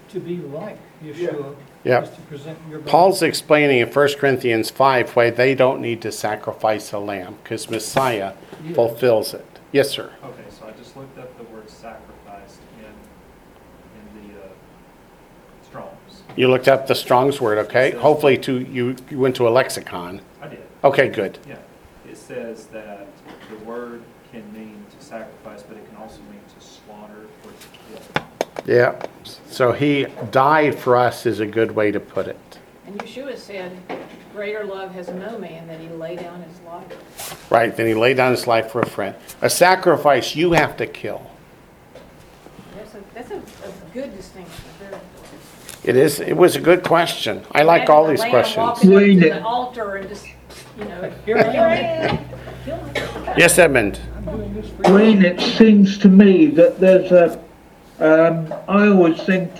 to 0.09 0.19
be 0.19 0.37
like 0.37 0.77
Yeshua. 1.03 1.55
Yep. 1.83 2.03
Is 2.03 2.09
to 2.11 2.21
present 2.21 2.57
your 2.69 2.79
body. 2.79 2.91
Paul's 2.91 3.21
explaining 3.23 3.79
in 3.79 3.87
1 3.89 4.17
Corinthians 4.19 4.69
5 4.69 5.15
why 5.15 5.29
they 5.31 5.55
don't 5.55 5.81
need 5.81 6.01
to 6.01 6.11
sacrifice 6.11 6.91
a 6.93 6.99
lamb, 6.99 7.37
because 7.43 7.69
Messiah 7.69 8.33
Yeah. 8.63 8.73
fulfills 8.73 9.33
it. 9.33 9.45
Yes, 9.71 9.89
sir. 9.89 10.11
Okay, 10.23 10.33
so 10.33 10.33
I 10.41 10.45
just 10.49 10.50
looked 11.01 11.17
up 11.17 11.37
the 11.37 11.43
word 11.45 11.67
sacrificed 11.69 12.59
in, 12.79 12.85
in 14.21 14.33
the, 14.33 14.39
uh, 14.43 14.47
Strong's. 15.63 16.23
You 16.35 16.47
looked 16.47 16.67
up 16.67 16.85
the 16.85 16.93
Strong's 16.93 17.41
word, 17.41 17.57
okay? 17.57 17.91
Hopefully 17.91 18.37
to, 18.39 18.59
you, 18.59 18.95
you 19.09 19.17
went 19.17 19.35
to 19.37 19.47
a 19.47 19.49
lexicon. 19.49 20.21
I 20.41 20.47
did, 20.47 20.61
Okay, 20.83 21.09
good. 21.09 21.39
yeah. 21.47 21.57
It 22.07 22.17
says 22.17 22.65
that 22.67 23.07
the 23.49 23.57
word 23.65 24.03
can 24.31 24.51
mean 24.53 24.85
to 24.97 25.03
sacrifice, 25.03 25.63
but 25.63 25.77
it 25.77 25.87
can 25.87 25.97
also 25.97 26.19
mean 26.31 26.41
to 26.59 26.65
slaughter 26.65 27.25
or 27.45 27.51
to 27.51 27.67
kill. 27.87 28.25
Yeah, 28.65 29.01
so 29.47 29.71
he 29.71 30.05
died 30.29 30.77
for 30.77 30.95
us 30.95 31.25
is 31.25 31.39
a 31.39 31.47
good 31.47 31.71
way 31.71 31.91
to 31.91 31.99
put 31.99 32.27
it. 32.27 32.59
And 32.85 32.99
Yeshua 32.99 33.37
said, 33.37 33.75
greater 34.33 34.63
love 34.63 34.91
has 34.93 35.07
no 35.09 35.37
man 35.37 35.67
than 35.67 35.79
he 35.79 35.87
lay 35.89 36.15
down 36.15 36.41
his 36.43 36.59
life. 36.61 37.51
Right, 37.51 37.75
then 37.75 37.85
he 37.87 37.93
laid 37.93 38.17
down 38.17 38.31
his 38.31 38.47
life 38.47 38.71
for 38.71 38.81
a 38.81 38.85
friend. 38.89 39.15
A 39.41 39.49
sacrifice 39.49 40.35
you 40.35 40.53
have 40.53 40.77
to 40.77 40.87
kill. 40.87 41.25
That's 42.75 42.93
a, 42.95 43.03
that's 43.13 43.31
a, 43.31 43.35
a 43.37 43.71
good 43.93 44.15
distinction, 44.15 44.63
very. 44.79 45.01
It 45.83 45.95
is, 45.95 46.19
it 46.19 46.37
was 46.37 46.55
a 46.55 46.61
good 46.61 46.83
question. 46.83 47.43
I 47.53 47.63
like 47.63 47.89
all 47.89 48.07
these 48.07 48.19
Imagine 48.21 48.31
the 48.31 48.37
lamb 48.37 48.43
questions. 48.43 48.93
walking 48.93 49.17
up 49.17 49.21
to 49.21 49.27
it. 49.27 49.29
the 49.39 49.43
altar 49.43 49.95
and 49.95 50.09
just, 50.09 50.25
you 50.77 50.85
know, 50.85 51.11
Here 51.25 51.37
I 51.37 51.43
am. 51.75 52.17
kill 52.63 52.77
him. 52.77 53.33
Yes, 53.37 53.57
Edmund? 53.57 53.99
I'm 54.15 54.25
doing 54.25 54.53
this 54.53 54.69
for 54.69 54.87
you. 54.87 54.93
Wayne, 54.93 55.25
it 55.25 55.39
seems 55.41 55.97
to 55.99 56.07
me 56.07 56.47
that 56.47 56.79
there's 56.79 57.11
a, 57.11 57.39
um, 57.99 58.53
I 58.67 58.87
always 58.87 59.21
think 59.23 59.51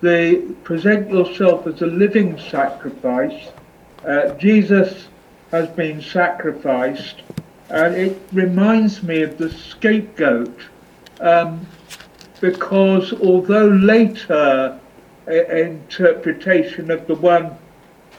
the 0.00 0.54
present 0.64 1.10
yourself 1.10 1.66
as 1.66 1.82
a 1.82 1.86
living 1.86 2.38
sacrifice. 2.38 3.48
Uh, 4.06 4.34
Jesus 4.34 5.08
has 5.50 5.68
been 5.70 6.00
sacrificed, 6.00 7.22
and 7.70 7.94
it 7.94 8.16
reminds 8.32 9.02
me 9.02 9.22
of 9.22 9.36
the 9.36 9.50
scapegoat, 9.50 10.56
um, 11.20 11.66
because 12.40 13.12
although 13.14 13.66
later 13.66 14.78
uh, 15.26 15.32
interpretation 15.32 16.90
of 16.90 17.06
the 17.08 17.16
one 17.16 17.56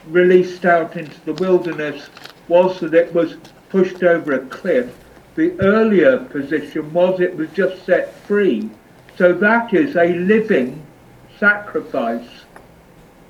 released 0.08 0.66
out 0.66 0.96
into 0.96 1.18
the 1.24 1.32
wilderness 1.34 2.10
was 2.48 2.80
that 2.80 2.92
it 2.92 3.14
was 3.14 3.36
pushed 3.70 4.02
over 4.02 4.34
a 4.34 4.46
cliff. 4.46 4.94
The 5.36 5.58
earlier 5.60 6.18
position 6.18 6.92
was 6.92 7.20
it 7.20 7.34
was 7.36 7.48
just 7.50 7.84
set 7.86 8.14
free. 8.22 8.68
So 9.16 9.32
that 9.32 9.72
is 9.72 9.96
a 9.96 10.14
living 10.14 10.84
sacrifice. 11.38 12.28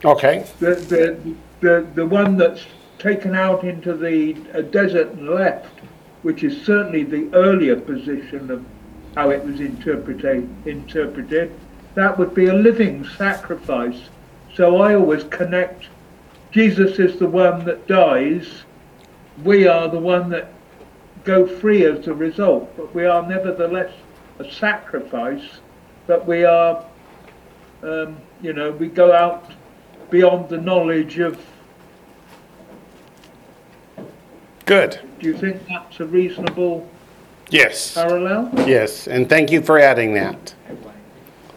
Okay, 0.05 0.47
The, 0.61 0.75
the, 0.75 1.35
the, 1.61 1.87
the 1.95 2.07
one 2.07 2.37
that's 2.37 2.65
taken 2.99 3.35
out 3.35 3.65
into 3.65 3.95
the 3.95 4.37
uh, 4.55 4.63
desert 4.63 5.09
and 5.13 5.29
left, 5.29 5.73
which 6.23 6.43
is 6.43 6.65
certainly 6.65 7.05
the 7.05 7.33
earlier 7.35 7.77
position 7.77 8.51
of 8.51 8.65
how 9.15 9.31
it 9.31 9.45
was 9.45 9.61
interpreted, 9.61 10.49
interpreted, 10.67 11.53
that 11.95 12.19
would 12.19 12.35
be 12.35 12.47
a 12.47 12.55
living 12.55 13.05
sacrifice. 13.17 14.01
So 14.55 14.79
I 14.79 14.95
always 14.95 15.25
connect 15.25 15.87
Jesus 16.51 16.99
is 16.99 17.19
the 17.19 17.29
one 17.29 17.65
that 17.67 17.87
dies, 17.87 18.63
we 19.45 19.67
are 19.67 19.89
the 19.89 19.99
one 19.99 20.31
that 20.31 20.49
go 21.25 21.47
free 21.47 21.85
as 21.85 22.07
a 22.07 22.15
result, 22.15 22.75
but 22.77 22.95
we 22.95 23.05
are 23.05 23.27
nevertheless 23.29 23.93
a 24.39 24.51
sacrifice, 24.51 25.61
that 26.07 26.27
we 26.27 26.45
are, 26.45 26.85
um, 27.83 28.17
you 28.41 28.55
know, 28.55 28.71
we 28.71 28.89
go 28.89 29.13
out 29.13 29.53
beyond 30.11 30.49
the 30.49 30.59
knowledge 30.59 31.19
of. 31.19 31.39
Good. 34.65 35.01
Do 35.21 35.27
you 35.29 35.37
think 35.37 35.67
that's 35.67 35.99
a 36.01 36.05
reasonable 36.05 36.87
Yes. 37.51 37.95
parallel? 37.95 38.51
Yes. 38.67 39.07
And 39.09 39.29
thank 39.29 39.51
you 39.51 39.63
for 39.63 39.79
adding 39.79 40.15
that. 40.15 40.55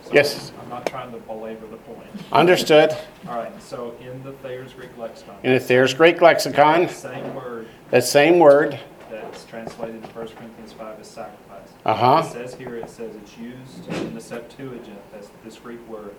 So 0.03 0.11
Yes. 0.13 0.51
I'm 0.61 0.69
not 0.69 0.85
trying 0.85 1.11
to 1.11 1.17
belabor 1.19 1.67
the 1.67 1.77
point. 1.77 2.07
Understood. 2.31 2.95
All 3.29 3.35
right, 3.37 3.51
so 3.61 3.93
in 4.01 4.23
the 4.23 4.31
Thayer's 4.31 4.73
Greek 4.73 4.97
lexicon, 4.97 5.35
And 5.43 5.53
if 5.53 5.67
there's 5.67 5.93
Greek 5.93 6.21
lexicon, 6.21 6.87
same 6.89 7.35
word 7.35 7.67
that 7.91 8.03
same 8.05 8.39
word, 8.39 8.79
that's 9.09 9.43
translated 9.45 9.95
in 9.97 10.01
1 10.03 10.11
Corinthians 10.13 10.71
5 10.71 10.99
as 11.01 11.07
sacrifice. 11.07 11.67
uh 11.85 11.93
huh. 11.93 12.23
It 12.25 12.31
says 12.31 12.53
here, 12.55 12.77
it 12.77 12.89
says 12.89 13.13
it's 13.21 13.37
used 13.37 13.87
in 14.05 14.15
the 14.15 14.21
Septuagint, 14.21 14.97
that's 15.11 15.29
this 15.43 15.57
Greek 15.57 15.85
word 15.89 16.11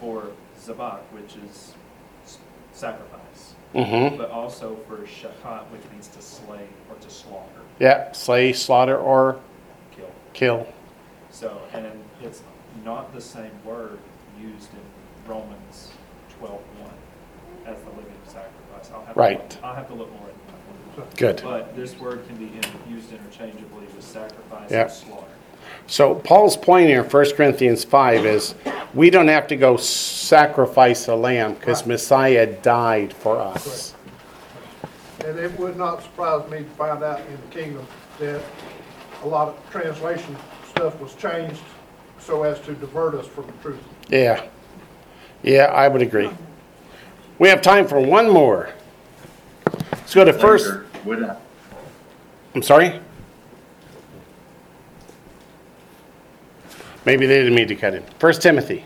for 0.00 0.28
zabach, 0.58 1.00
which 1.12 1.36
is 1.36 1.74
s- 2.24 2.38
sacrifice, 2.72 3.54
Mm-hmm. 3.74 4.16
but 4.16 4.30
also 4.30 4.76
for 4.88 4.98
shachat, 4.98 5.64
which 5.70 5.82
means 5.92 6.08
to 6.08 6.22
slay 6.22 6.66
or 6.88 6.96
to 6.96 7.10
slaughter, 7.10 7.60
Yeah. 7.78 8.12
Slay, 8.12 8.52
slaughter, 8.52 8.96
or 8.96 9.38
kill. 9.94 10.10
kill. 10.32 10.66
So, 11.30 11.60
and 11.74 11.86
it's 12.22 12.42
not 12.84 13.12
the 13.12 13.20
same 13.20 13.50
word 13.64 13.98
used 14.40 14.70
in 14.72 15.30
Romans 15.30 15.90
12:1 16.40 16.58
as 17.66 17.76
the 17.82 17.90
living 17.90 18.14
sacrifice. 18.24 18.90
I'll 18.94 19.04
have 19.04 19.14
to 19.14 19.20
Right. 19.20 19.38
look- 19.54 19.64
I'll 19.64 19.74
have 19.74 19.88
to 19.88 19.94
look 19.94 20.10
more 20.12 20.28
into 20.28 21.00
that. 21.02 21.16
Good. 21.16 21.40
But 21.44 21.76
this 21.76 21.98
word 21.98 22.26
can 22.26 22.36
be 22.36 22.46
in- 22.46 22.90
used 22.94 23.12
interchangeably 23.12 23.86
with 23.94 24.02
sacrifice 24.04 24.70
Yep. 24.70 24.86
and 24.86 24.94
slaughter. 24.96 25.26
So 25.86 26.14
Paul's 26.16 26.56
point 26.56 26.88
here 26.88 27.02
in 27.04 27.08
1 27.10 27.34
Corinthians 27.36 27.84
5 27.84 28.26
is 28.26 28.54
we 28.94 29.10
don't 29.10 29.28
have 29.28 29.46
to 29.48 29.56
go 29.56 29.76
sacrifice 29.76 31.06
a 31.08 31.14
lamb 31.14 31.54
because 31.54 31.82
Right. 31.82 31.88
Messiah 31.88 32.46
died 32.46 33.12
for 33.12 33.38
us. 33.38 33.94
And 35.24 35.38
it 35.38 35.58
would 35.58 35.76
not 35.76 36.02
surprise 36.02 36.48
me 36.50 36.58
to 36.58 36.64
find 36.76 37.02
out 37.02 37.20
in 37.20 37.38
the 37.48 37.56
kingdom 37.56 37.86
that 38.18 38.40
a 39.22 39.26
lot 39.28 39.48
of 39.48 39.70
translation 39.70 40.36
stuff 40.68 41.00
was 41.00 41.14
changed 41.14 41.60
so 42.18 42.42
as 42.42 42.60
to 42.60 42.74
divert 42.74 43.14
us 43.14 43.26
from 43.26 43.46
the 43.46 43.52
truth. 43.62 43.80
Yeah. 44.08 44.42
Yeah, 45.42 45.64
I 45.66 45.88
would 45.88 46.02
agree. 46.02 46.30
We 47.38 47.48
have 47.48 47.62
time 47.62 47.86
for 47.86 48.00
one 48.00 48.28
more. 48.30 48.70
Let's 49.92 50.14
go 50.14 50.24
to 50.24 50.32
first. 50.32 50.72
Would 51.04 51.22
I- 51.24 51.36
I'm 52.54 52.62
sorry? 52.62 53.00
Maybe 57.06 57.26
they 57.26 57.38
didn't 57.38 57.54
mean 57.54 57.68
to 57.68 57.76
cut 57.76 57.94
in. 57.94 58.02
First 58.18 58.42
Timothy. 58.42 58.84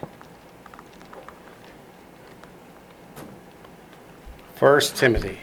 First 4.55 4.97
Timothy. 4.97 5.39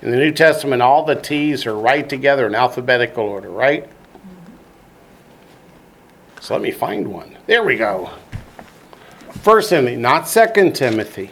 In 0.00 0.10
the 0.10 0.16
New 0.16 0.32
Testament, 0.32 0.80
all 0.80 1.04
the 1.04 1.14
T's 1.14 1.66
are 1.66 1.76
right 1.76 2.08
together 2.08 2.46
in 2.46 2.54
alphabetical 2.54 3.24
order, 3.24 3.50
right? 3.50 3.86
So 6.40 6.54
let 6.54 6.62
me 6.62 6.70
find 6.70 7.06
one. 7.06 7.36
There 7.46 7.62
we 7.62 7.76
go. 7.76 8.10
First 9.42 9.68
Timothy, 9.68 9.96
not 9.96 10.26
Second 10.26 10.74
Timothy. 10.74 11.30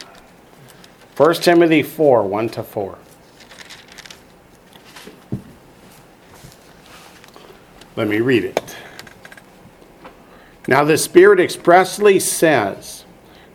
First 1.14 1.42
Timothy 1.42 1.82
4, 1.82 2.24
1 2.24 2.48
to 2.50 2.62
4. 2.62 2.98
Let 7.96 8.06
me 8.06 8.20
read 8.20 8.44
it. 8.44 8.77
Now, 10.68 10.84
the 10.84 10.98
Spirit 10.98 11.40
expressly 11.40 12.20
says 12.20 13.06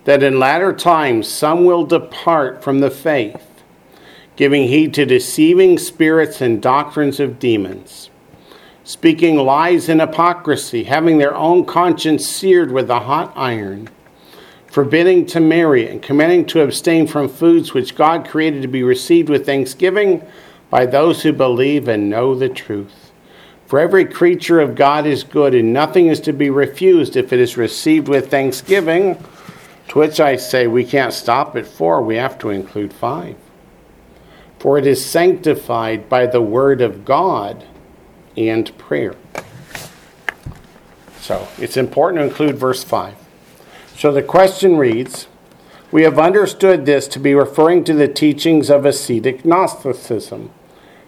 that 0.05 0.23
in 0.23 0.39
latter 0.39 0.73
times 0.73 1.27
some 1.27 1.63
will 1.63 1.85
depart 1.85 2.63
from 2.63 2.79
the 2.79 2.89
faith, 2.89 3.63
giving 4.35 4.63
heed 4.63 4.95
to 4.95 5.05
deceiving 5.05 5.77
spirits 5.77 6.41
and 6.41 6.59
doctrines 6.59 7.19
of 7.19 7.37
demons, 7.37 8.09
speaking 8.83 9.37
lies 9.37 9.89
and 9.89 10.01
hypocrisy, 10.01 10.85
having 10.85 11.19
their 11.19 11.35
own 11.35 11.65
conscience 11.65 12.27
seared 12.27 12.71
with 12.71 12.89
a 12.89 13.01
hot 13.01 13.31
iron, 13.35 13.89
forbidding 14.65 15.27
to 15.27 15.39
marry, 15.39 15.87
and 15.87 16.01
commanding 16.01 16.47
to 16.47 16.61
abstain 16.61 17.05
from 17.05 17.29
foods 17.29 17.75
which 17.75 17.93
God 17.93 18.27
created 18.27 18.63
to 18.63 18.67
be 18.67 18.81
received 18.81 19.29
with 19.29 19.45
thanksgiving 19.45 20.25
by 20.71 20.87
those 20.87 21.21
who 21.21 21.31
believe 21.31 21.87
and 21.87 22.09
know 22.09 22.33
the 22.33 22.49
truth. 22.49 23.02
For 23.67 23.79
every 23.79 24.05
creature 24.05 24.59
of 24.59 24.75
God 24.75 25.05
is 25.05 25.23
good, 25.23 25.55
and 25.55 25.73
nothing 25.73 26.07
is 26.07 26.19
to 26.21 26.33
be 26.33 26.49
refused 26.49 27.15
if 27.15 27.33
it 27.33 27.39
is 27.39 27.57
received 27.57 28.07
with 28.07 28.29
thanksgiving. 28.29 29.23
To 29.89 29.99
which 29.99 30.19
I 30.19 30.35
say, 30.35 30.67
we 30.67 30.83
can't 30.83 31.13
stop 31.13 31.55
at 31.55 31.65
four, 31.65 32.01
we 32.01 32.15
have 32.15 32.37
to 32.39 32.49
include 32.49 32.93
five. 32.93 33.35
For 34.59 34.77
it 34.77 34.87
is 34.87 35.05
sanctified 35.05 36.07
by 36.07 36.25
the 36.25 36.41
word 36.41 36.81
of 36.81 37.03
God 37.05 37.65
and 38.37 38.75
prayer. 38.77 39.15
So 41.19 41.47
it's 41.57 41.77
important 41.77 42.19
to 42.19 42.25
include 42.25 42.57
verse 42.57 42.83
5. 42.83 43.15
So 43.95 44.11
the 44.11 44.21
question 44.21 44.77
reads 44.77 45.27
We 45.91 46.03
have 46.03 46.19
understood 46.19 46.85
this 46.85 47.07
to 47.09 47.19
be 47.19 47.33
referring 47.33 47.85
to 47.85 47.93
the 47.93 48.07
teachings 48.07 48.69
of 48.69 48.85
ascetic 48.85 49.45
Gnosticism. 49.45 50.51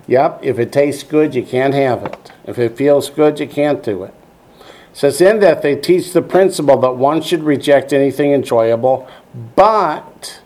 Yep, 0.08 0.40
if 0.44 0.60
it 0.60 0.72
tastes 0.72 1.04
good, 1.04 1.34
you 1.34 1.44
can't 1.44 1.74
have 1.74 2.04
it. 2.04 2.32
If 2.46 2.60
it 2.60 2.78
feels 2.78 3.10
good, 3.10 3.40
you 3.40 3.48
can't 3.48 3.84
do 3.84 4.04
it. 4.04 4.14
It 4.60 4.98
says 4.98 5.20
in 5.20 5.40
that 5.40 5.62
they 5.62 5.76
teach 5.76 6.14
the 6.14 6.22
principle 6.22 6.78
that 6.82 6.96
one 6.96 7.22
should 7.22 7.44
reject 7.44 7.92
anything 7.92 8.32
enjoyable, 8.32 9.08
but 9.56 10.42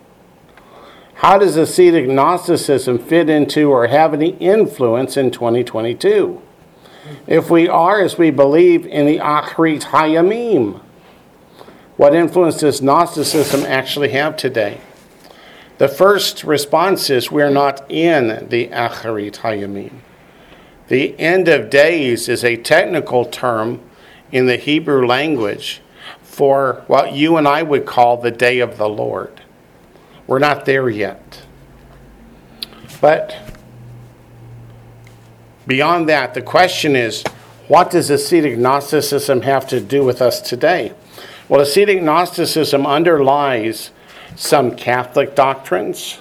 how 1.15 1.37
does 1.37 1.57
ascetic 1.57 2.07
Gnosticism 2.07 2.97
fit 2.97 3.29
into 3.29 3.69
or 3.69 3.87
have 3.87 4.13
any 4.13 4.29
influence 4.37 5.17
in 5.17 5.31
2022? 5.31 6.41
If 7.27 7.49
we 7.49 7.67
are, 7.67 8.01
as 8.01 8.17
we 8.17 8.31
believe, 8.31 8.85
in 8.85 9.05
the 9.05 9.17
Acharit 9.17 9.83
Hayamim, 9.83 10.79
what 11.97 12.15
influence 12.15 12.59
does 12.59 12.81
Gnosticism 12.81 13.65
actually 13.65 14.09
have 14.11 14.37
today? 14.37 14.79
The 15.79 15.87
first 15.87 16.43
response 16.43 17.09
is 17.09 17.31
we're 17.31 17.49
not 17.49 17.89
in 17.89 18.49
the 18.49 18.67
Acharit 18.67 19.37
Hayamim. 19.37 19.93
The 20.89 21.17
end 21.17 21.47
of 21.47 21.69
days 21.69 22.27
is 22.27 22.43
a 22.43 22.57
technical 22.57 23.23
term 23.23 23.79
in 24.29 24.45
the 24.45 24.57
Hebrew 24.57 25.07
language 25.07 25.81
for 26.21 26.83
what 26.87 27.13
you 27.13 27.37
and 27.37 27.47
I 27.47 27.63
would 27.63 27.85
call 27.85 28.17
the 28.17 28.29
day 28.29 28.59
of 28.59 28.77
the 28.77 28.89
Lord. 28.89 29.41
We're 30.27 30.39
not 30.39 30.65
there 30.65 30.89
yet. 30.89 31.43
But 32.99 33.37
beyond 35.65 36.09
that, 36.09 36.33
the 36.33 36.41
question 36.41 36.97
is 36.97 37.23
what 37.69 37.89
does 37.89 38.09
ascetic 38.09 38.57
Gnosticism 38.57 39.43
have 39.43 39.65
to 39.69 39.79
do 39.79 40.03
with 40.03 40.21
us 40.21 40.41
today? 40.41 40.91
Well, 41.47 41.61
ascetic 41.61 42.03
Gnosticism 42.03 42.85
underlies 42.85 43.91
some 44.39 44.73
Catholic 44.73 45.35
doctrines, 45.35 46.19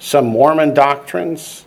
some 0.00 0.26
Mormon 0.26 0.74
doctrines, 0.74 1.64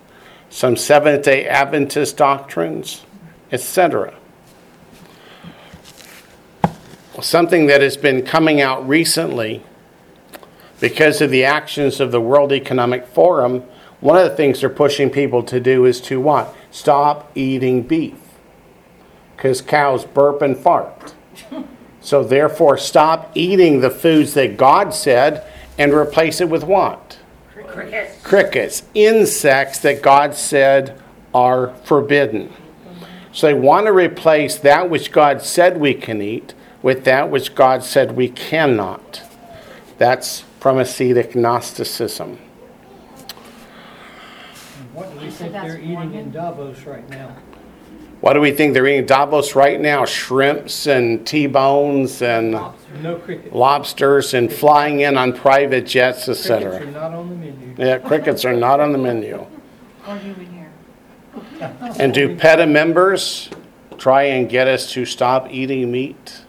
some 0.49 0.75
Seventh 0.75 1.23
day 1.23 1.47
Adventist 1.47 2.17
doctrines, 2.17 3.05
etc. 3.53 4.13
Something 7.21 7.67
that 7.67 7.79
has 7.79 7.95
been 7.95 8.25
coming 8.25 8.59
out 8.59 8.85
recently 8.89 9.63
because 10.81 11.21
of 11.21 11.29
the 11.29 11.45
actions 11.45 12.01
of 12.01 12.11
the 12.11 12.19
World 12.19 12.51
Economic 12.51 13.07
Forum, 13.07 13.63
one 14.01 14.17
of 14.17 14.29
the 14.29 14.35
things 14.35 14.59
they're 14.59 14.69
pushing 14.69 15.09
people 15.09 15.43
to 15.43 15.61
do 15.61 15.85
is 15.85 16.01
to 16.01 16.19
what? 16.19 16.53
Stop 16.71 17.31
eating 17.35 17.83
beef. 17.83 18.19
Because 19.37 19.61
cows 19.61 20.03
burp 20.03 20.41
and 20.41 20.57
fart. 20.57 21.13
So 22.01 22.21
therefore, 22.21 22.77
stop 22.77 23.31
eating 23.33 23.79
the 23.79 23.89
foods 23.89 24.33
that 24.33 24.57
God 24.57 24.93
said 24.93 25.48
and 25.79 25.93
replace 25.93 26.41
it 26.41 26.49
with 26.49 26.63
what? 26.63 27.17
Crickets. 27.65 28.21
Crickets, 28.21 28.83
insects 28.93 29.79
that 29.79 30.03
God 30.03 30.35
said 30.35 31.01
are 31.33 31.73
forbidden. 31.85 32.53
So 33.31 33.47
they 33.47 33.53
want 33.53 33.85
to 33.85 33.93
replace 33.93 34.57
that 34.57 34.89
which 34.89 35.11
God 35.11 35.41
said 35.41 35.79
we 35.79 35.93
can 35.93 36.21
eat 36.21 36.53
with 36.81 37.05
that 37.05 37.29
which 37.29 37.55
God 37.55 37.83
said 37.83 38.15
we 38.15 38.29
cannot. 38.29 39.21
That's 39.97 40.41
from 40.59 40.77
ascetic 40.77 41.35
Gnosticism. 41.35 42.37
What 44.93 45.17
do 45.17 45.25
You 45.25 45.31
think 45.31 45.53
they're 45.53 45.79
eating 45.79 46.13
in 46.13 46.31
Davos 46.31 46.81
right 46.83 47.07
now? 47.09 47.35
What 48.21 48.33
do 48.33 48.41
we 48.41 48.51
think 48.51 48.73
they're 48.73 48.85
eating 48.87 49.05
Davos 49.05 49.55
right 49.55 49.79
now? 49.79 50.03
Shrimps 50.03 50.87
and 50.87 51.25
T-bones 51.25 52.21
and 52.21 52.51
No 53.01 53.15
cricket. 53.23 53.55
lobsters 53.55 54.33
and 54.33 54.51
flying 54.51 55.01
in 55.01 55.17
on 55.17 55.31
private 55.31 55.85
jets, 55.85 56.27
etc. 56.27 56.81
are 56.81 56.85
not 56.85 57.13
on 57.13 57.29
the 57.29 57.35
menu. 57.35 57.75
Yeah, 57.77 57.97
crickets 57.99 58.43
are 58.43 58.53
not 58.53 58.81
on 58.81 58.91
the 58.91 58.97
menu. 58.97 59.45
Or 60.07 60.17
human 60.17 60.45
hair. 60.47 60.71
And 61.99 62.13
do 62.13 62.35
PETA 62.35 62.67
members 62.67 63.49
try 63.97 64.23
and 64.23 64.49
get 64.49 64.67
us 64.67 64.91
to 64.91 65.05
stop 65.05 65.49
eating 65.49 65.89
meat? 65.89 66.41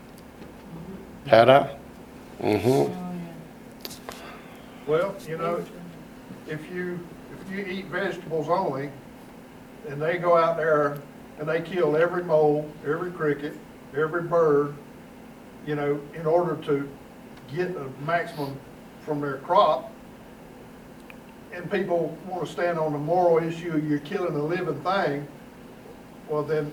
PETA? 1.27 1.77
Mm-hmm. 2.43 2.93
Well, 4.89 5.15
you 5.29 5.39
know, 5.39 5.65
if 6.49 6.61
you, 6.73 6.99
if 7.33 7.53
you 7.53 7.65
eat 7.65 7.87
vegetables 7.87 8.49
only, 8.49 8.91
and 9.89 10.03
they 10.03 10.19
go 10.19 10.37
out 10.37 10.57
there 10.57 10.99
and 11.41 11.49
they 11.49 11.62
kill 11.62 11.97
every 11.97 12.23
mole, 12.23 12.71
every 12.87 13.11
cricket, 13.11 13.57
every 13.97 14.23
bird, 14.23 14.75
you 15.67 15.75
know, 15.75 15.99
in 16.15 16.27
order 16.27 16.55
to 16.67 16.89
get 17.53 17.75
a 17.77 17.89
maximum 18.05 18.57
from 19.01 19.23
their 19.23 19.39
crop, 19.39 19.91
and 21.53 21.69
people 21.71 22.17
want 22.29 22.47
to 22.47 22.53
stand 22.53 22.79
on 22.79 22.93
the 22.93 22.99
moral 22.99 23.45
issue, 23.45 23.73
of 23.73 23.89
you're 23.89 23.99
killing 24.01 24.35
a 24.35 24.43
living 24.43 24.81
thing, 24.83 25.27
well 26.29 26.45
then, 26.45 26.73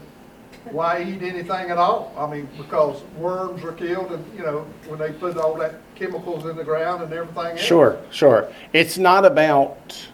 why 0.66 1.02
eat 1.02 1.24
anything 1.24 1.72
at 1.72 1.78
all? 1.78 2.14
I 2.18 2.30
mean, 2.30 2.48
because 2.58 3.02
worms 3.18 3.64
are 3.64 3.72
killed 3.72 4.12
and, 4.12 4.38
you 4.38 4.44
know, 4.44 4.68
when 4.88 5.00
they 5.00 5.12
put 5.14 5.38
all 5.38 5.56
that 5.56 5.76
chemicals 5.96 6.46
in 6.46 6.58
the 6.58 6.64
ground 6.64 7.02
and 7.04 7.12
everything 7.14 7.52
else. 7.52 7.62
Sure, 7.62 7.98
sure. 8.12 8.52
It's 8.74 8.98
not 8.98 9.26
about 9.26 10.08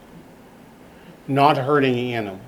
not 1.28 1.58
hurting 1.58 2.14
animals. 2.14 2.40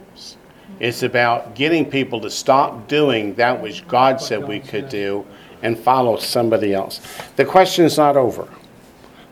It's 0.79 1.03
about 1.03 1.55
getting 1.55 1.89
people 1.89 2.19
to 2.21 2.29
stop 2.29 2.87
doing 2.87 3.33
that 3.35 3.61
which 3.61 3.87
God 3.87 4.19
said 4.19 4.45
we 4.45 4.59
could 4.59 4.89
do 4.89 5.25
and 5.61 5.77
follow 5.77 6.17
somebody 6.17 6.73
else. 6.73 7.01
The 7.37 7.45
question 7.45 7.85
is 7.85 7.97
not 7.97 8.17
over. 8.17 8.47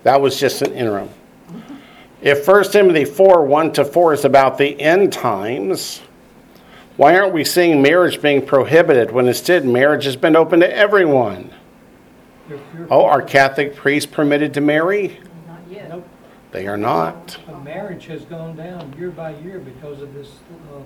That 0.03 0.21
was 0.21 0.39
just 0.39 0.61
an 0.61 0.73
interim. 0.73 1.09
If 2.21 2.47
1 2.47 2.71
Timothy 2.71 3.05
4 3.05 3.45
1 3.45 3.73
to 3.73 3.85
4 3.85 4.13
is 4.13 4.25
about 4.25 4.57
the 4.57 4.79
end 4.79 5.11
times, 5.11 6.01
why 6.95 7.17
aren't 7.17 7.33
we 7.33 7.43
seeing 7.43 7.81
marriage 7.81 8.21
being 8.21 8.45
prohibited 8.45 9.11
when 9.11 9.27
instead 9.27 9.65
marriage 9.65 10.05
has 10.05 10.15
been 10.15 10.35
open 10.35 10.61
to 10.61 10.75
everyone? 10.75 11.51
Oh, 12.89 13.05
are 13.05 13.21
Catholic 13.21 13.75
priests 13.75 14.11
permitted 14.11 14.53
to 14.53 14.61
marry? 14.61 15.19
Not 15.47 15.59
yet. 15.69 15.89
Nope. 15.89 16.07
They 16.51 16.67
are 16.67 16.77
not. 16.77 17.39
Uh, 17.47 17.57
Marriage 17.59 18.05
has 18.05 18.25
gone 18.25 18.55
down 18.55 18.93
year 18.97 19.09
by 19.09 19.31
year 19.37 19.59
because 19.59 20.01
of 20.01 20.13
this 20.13 20.29
uh, 20.73 20.79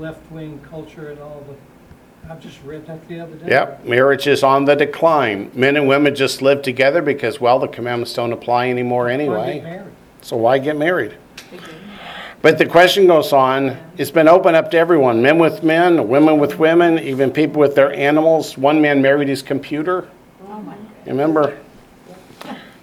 left-wing 0.00 0.60
culture 0.68 1.10
and 1.10 1.20
all 1.20 1.44
the, 1.48 2.30
I've 2.30 2.40
just 2.40 2.62
read 2.64 2.86
that 2.86 3.06
the 3.08 3.20
other 3.20 3.36
day. 3.36 3.48
Yep, 3.48 3.84
marriage 3.84 4.26
is 4.26 4.42
on 4.42 4.64
the 4.64 4.76
decline. 4.76 5.50
Men 5.54 5.76
and 5.76 5.88
women 5.88 6.14
just 6.14 6.42
live 6.42 6.62
together 6.62 7.02
because, 7.02 7.40
well, 7.40 7.58
the 7.58 7.68
commandments 7.68 8.12
don't 8.14 8.32
apply 8.32 8.68
anymore 8.68 9.04
Why 9.04 9.16
get 9.16 9.20
anyway. 9.20 9.82
So 10.22 10.36
why 10.36 10.58
get 10.58 10.76
married? 10.76 11.16
But 12.40 12.58
the 12.58 12.66
question 12.66 13.08
goes 13.08 13.32
on, 13.32 13.76
it's 13.96 14.12
been 14.12 14.28
open 14.28 14.54
up 14.54 14.70
to 14.70 14.78
everyone, 14.78 15.20
men 15.20 15.38
with 15.38 15.64
men, 15.64 16.06
women 16.06 16.38
with 16.38 16.56
women, 16.58 16.98
even 17.00 17.32
people 17.32 17.60
with 17.60 17.74
their 17.74 17.92
animals. 17.92 18.56
One 18.56 18.80
man 18.80 19.02
married 19.02 19.28
his 19.28 19.42
computer. 19.42 20.08
Oh, 20.46 20.60
my. 20.60 20.76
Remember? 21.06 21.58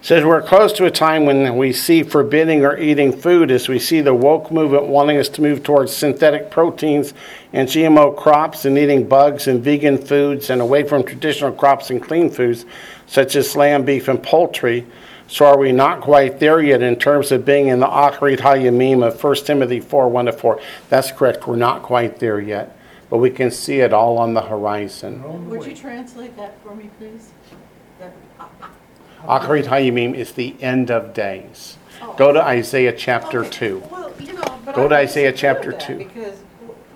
Says 0.06 0.24
we're 0.24 0.44
close 0.44 0.72
to 0.74 0.86
a 0.86 0.92
time 0.92 1.26
when 1.26 1.58
we 1.58 1.74
see 1.74 2.04
forbidding 2.04 2.64
or 2.64 2.78
eating 2.78 3.12
food 3.12 3.50
as 3.50 3.68
we 3.68 3.80
see 3.80 4.02
the 4.02 4.14
woke 4.14 4.52
movement 4.52 4.86
wanting 4.86 5.18
us 5.18 5.30
to 5.30 5.42
move 5.42 5.64
towards 5.64 5.92
synthetic 5.92 6.52
proteins 6.52 7.16
and 7.54 7.68
GMO 7.68 8.16
crops 8.16 8.66
and 8.66 8.78
eating 8.78 9.10
bugs 9.10 9.48
and 9.48 9.64
vegan 9.64 9.98
foods 9.98 10.52
and 10.52 10.62
away 10.62 10.84
from 10.84 11.04
traditional 11.04 11.52
crops 11.52 11.90
and 11.90 12.04
clean 12.04 12.30
foods 12.30 12.68
such 13.08 13.36
as 13.36 13.56
lamb, 13.56 13.84
beef, 13.84 14.08
and 14.08 14.22
poultry. 14.22 14.86
So 15.28 15.46
are 15.46 15.58
we 15.58 15.72
not 15.72 16.02
quite 16.02 16.40
there 16.40 16.62
yet 16.62 16.84
in 16.84 16.98
terms 16.98 17.32
of 17.32 17.44
being 17.44 17.70
in 17.70 17.80
the 17.80 17.88
Acharit 17.88 18.42
Hayamim 18.42 19.04
of 19.04 19.24
1 19.24 19.36
Timothy 19.38 19.80
4, 19.80 20.08
1 20.08 20.26
to 20.26 20.34
4? 20.34 20.62
That's 20.88 21.12
correct. 21.12 21.48
We're 21.48 21.56
not 21.56 21.82
quite 21.82 22.20
there 22.20 22.40
yet. 22.40 22.78
But 23.10 23.18
we 23.18 23.32
can 23.32 23.50
see 23.50 23.80
it 23.80 23.92
all 23.92 24.20
on 24.20 24.36
the 24.36 24.44
horizon. 24.44 25.50
Would 25.50 25.66
you 25.66 25.76
translate 25.76 26.38
that 26.38 26.62
for 26.62 26.76
me, 26.76 26.92
please? 27.00 27.32
Acharit 29.28 29.66
Hayamim 29.66 30.14
is 30.16 30.34
the 30.34 30.56
end 30.62 30.92
of 30.92 31.14
days. 31.14 31.78
Go 32.18 32.32
to 32.32 32.42
Isaiah 32.42 32.94
chapter 32.94 33.42
Okay, 33.42 33.50
2. 33.50 33.84
Well, 33.92 34.14
you 34.20 34.34
know, 34.34 34.60
but. 34.66 34.76
Go 34.76 34.88
to 34.88 34.96
Isaiah 34.96 35.34
chapter 35.34 35.72
2. 35.74 35.98
Because 35.98 36.40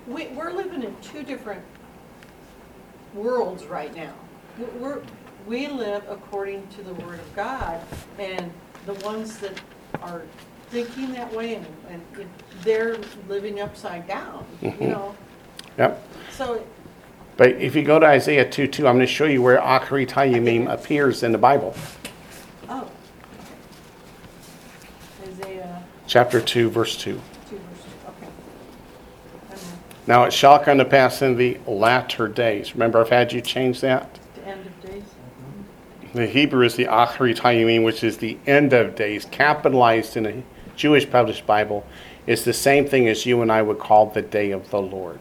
we, 0.06 0.28
we're 0.28 0.52
living 0.52 0.82
in 0.82 0.96
two 1.02 1.22
different 1.22 1.62
worlds 3.14 3.64
right 3.66 3.94
now. 3.94 4.12
We're, 4.78 5.02
we 5.46 5.68
live 5.68 6.04
according 6.08 6.66
to 6.68 6.82
the 6.82 6.94
word 6.94 7.18
of 7.20 7.36
God, 7.36 7.80
and 8.18 8.50
the 8.86 8.94
ones 9.06 9.38
that 9.38 9.60
are 10.02 10.22
thinking 10.70 11.12
that 11.12 11.32
way 11.34 11.56
and, 11.56 11.66
and 11.88 12.02
they're 12.62 12.96
living 13.28 13.60
upside 13.60 14.06
down, 14.06 14.44
you 14.62 14.70
Mhm. 14.70 14.80
know? 14.88 15.14
Yep. 15.78 16.02
So, 16.30 16.64
But 17.36 17.50
if 17.52 17.74
you 17.74 17.82
go 17.82 17.98
to 17.98 18.06
Isaiah 18.06 18.48
2 18.48 18.66
2, 18.68 18.86
I'm 18.86 18.96
going 18.96 19.06
to 19.06 19.12
show 19.12 19.24
you 19.24 19.42
where 19.42 19.58
Acharit 19.58 20.10
Hayamim 20.10 20.70
appears 20.72 21.22
in 21.22 21.32
the 21.32 21.38
Bible. 21.38 21.74
oh. 22.68 22.88
Isaiah 25.26 25.82
Chapter 26.10 26.40
2, 26.40 26.70
verse 26.70 26.96
2. 26.96 27.12
two 27.48 27.56
verses, 27.56 27.86
okay. 28.08 28.26
Now 30.08 30.24
it 30.24 30.32
shall 30.32 30.58
come 30.58 30.78
to 30.78 30.84
pass 30.84 31.22
in 31.22 31.36
the 31.36 31.58
latter 31.68 32.26
days. 32.26 32.74
Remember, 32.74 33.00
I've 33.00 33.10
had 33.10 33.32
you 33.32 33.40
change 33.40 33.80
that? 33.82 34.18
the 34.34 34.44
end 34.48 34.66
of 34.66 34.82
days. 34.82 35.04
The 36.12 36.26
Hebrew 36.26 36.66
is 36.66 36.74
the 36.74 36.86
Acharit 36.86 37.36
Hayamim, 37.36 37.84
which 37.84 38.02
is 38.02 38.16
the 38.16 38.38
end 38.44 38.72
of 38.72 38.96
days, 38.96 39.24
capitalized 39.26 40.16
in 40.16 40.26
a 40.26 40.42
Jewish 40.74 41.08
published 41.08 41.46
Bible. 41.46 41.86
It's 42.26 42.42
the 42.42 42.52
same 42.52 42.88
thing 42.88 43.06
as 43.06 43.24
you 43.24 43.40
and 43.40 43.52
I 43.52 43.62
would 43.62 43.78
call 43.78 44.06
the 44.06 44.20
day 44.20 44.50
of 44.50 44.68
the 44.70 44.82
Lord. 44.82 45.20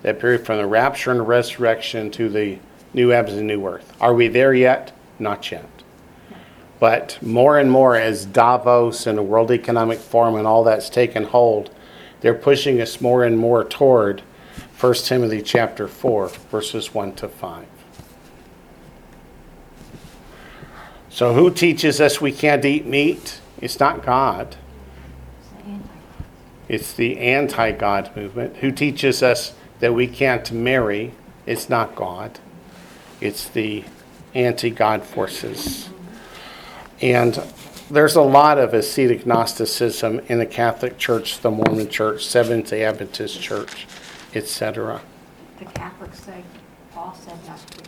That 0.00 0.18
period 0.18 0.46
from 0.46 0.56
the 0.56 0.66
rapture 0.66 1.10
and 1.10 1.28
resurrection 1.28 2.10
to 2.12 2.30
the 2.30 2.58
new 2.94 3.10
heavens 3.10 3.36
and 3.36 3.46
new 3.46 3.66
earth. 3.66 3.92
Are 4.00 4.14
we 4.14 4.28
there 4.28 4.54
yet? 4.54 4.92
Not 5.18 5.52
yet. 5.52 5.75
But 6.78 7.18
more 7.22 7.58
and 7.58 7.70
more 7.70 7.96
as 7.96 8.26
Davos 8.26 9.06
and 9.06 9.16
the 9.16 9.22
World 9.22 9.50
Economic 9.50 9.98
Forum 9.98 10.36
and 10.36 10.46
all 10.46 10.64
that's 10.64 10.90
taken 10.90 11.24
hold, 11.24 11.70
they're 12.20 12.34
pushing 12.34 12.80
us 12.80 13.00
more 13.00 13.24
and 13.24 13.38
more 13.38 13.64
toward 13.64 14.22
1 14.78 14.94
Timothy 14.94 15.40
chapter 15.40 15.88
4, 15.88 16.28
verses 16.50 16.92
1 16.92 17.14
to 17.14 17.28
5. 17.28 17.66
So 21.08 21.32
who 21.32 21.50
teaches 21.50 21.98
us 21.98 22.20
we 22.20 22.30
can't 22.30 22.62
eat 22.62 22.84
meat? 22.84 23.40
It's 23.58 23.80
not 23.80 24.04
God. 24.04 24.56
It's 26.68 26.92
the 26.92 27.18
anti 27.18 27.72
God 27.72 28.14
movement. 28.14 28.58
Who 28.58 28.70
teaches 28.70 29.22
us 29.22 29.54
that 29.80 29.94
we 29.94 30.06
can't 30.08 30.50
marry? 30.52 31.12
It's 31.46 31.70
not 31.70 31.94
God. 31.94 32.38
It's 33.20 33.48
the 33.48 33.84
anti 34.34 34.68
God 34.68 35.04
forces. 35.04 35.88
And 37.00 37.42
there's 37.90 38.16
a 38.16 38.22
lot 38.22 38.58
of 38.58 38.74
ascetic 38.74 39.26
Gnosticism 39.26 40.20
in 40.28 40.38
the 40.38 40.46
Catholic 40.46 40.98
Church, 40.98 41.40
the 41.40 41.50
Mormon 41.50 41.88
Church, 41.88 42.26
Seventh 42.26 42.70
day 42.70 42.84
Adventist 42.84 43.40
Church, 43.40 43.86
etc. 44.34 45.00
The 45.58 45.66
Catholics 45.66 46.20
say, 46.20 46.42
Paul 46.92 47.14
said 47.14 47.38
not 47.46 47.58
to 47.58 47.78
get 47.78 47.86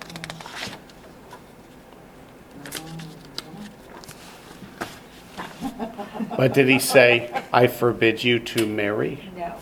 married. 6.20 6.28
But 6.36 6.54
did 6.54 6.68
he 6.68 6.78
say, 6.78 7.44
I 7.52 7.66
forbid 7.66 8.22
you 8.22 8.38
to 8.38 8.66
marry? 8.66 9.18
No. 9.36 9.54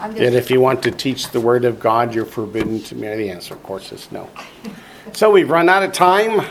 I'm 0.00 0.16
if 0.16 0.50
you 0.50 0.60
want 0.60 0.82
to 0.84 0.90
teach 0.90 1.30
the 1.30 1.40
word 1.40 1.64
of 1.64 1.80
God, 1.80 2.14
you're 2.14 2.24
forbidden 2.24 2.82
to 2.84 2.94
marry. 2.94 3.24
The 3.24 3.30
answer, 3.30 3.54
of 3.54 3.62
course, 3.62 3.90
is 3.90 4.12
no. 4.12 4.30
So 5.12 5.30
we've 5.30 5.50
run 5.50 5.68
out 5.68 5.82
of 5.82 5.92
time. 5.92 6.46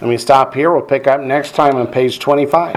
Let 0.00 0.10
me 0.10 0.18
stop 0.18 0.52
here. 0.52 0.70
We'll 0.70 0.82
pick 0.82 1.06
up 1.06 1.22
next 1.22 1.54
time 1.54 1.76
on 1.76 1.86
page 1.86 2.18
25. 2.18 2.76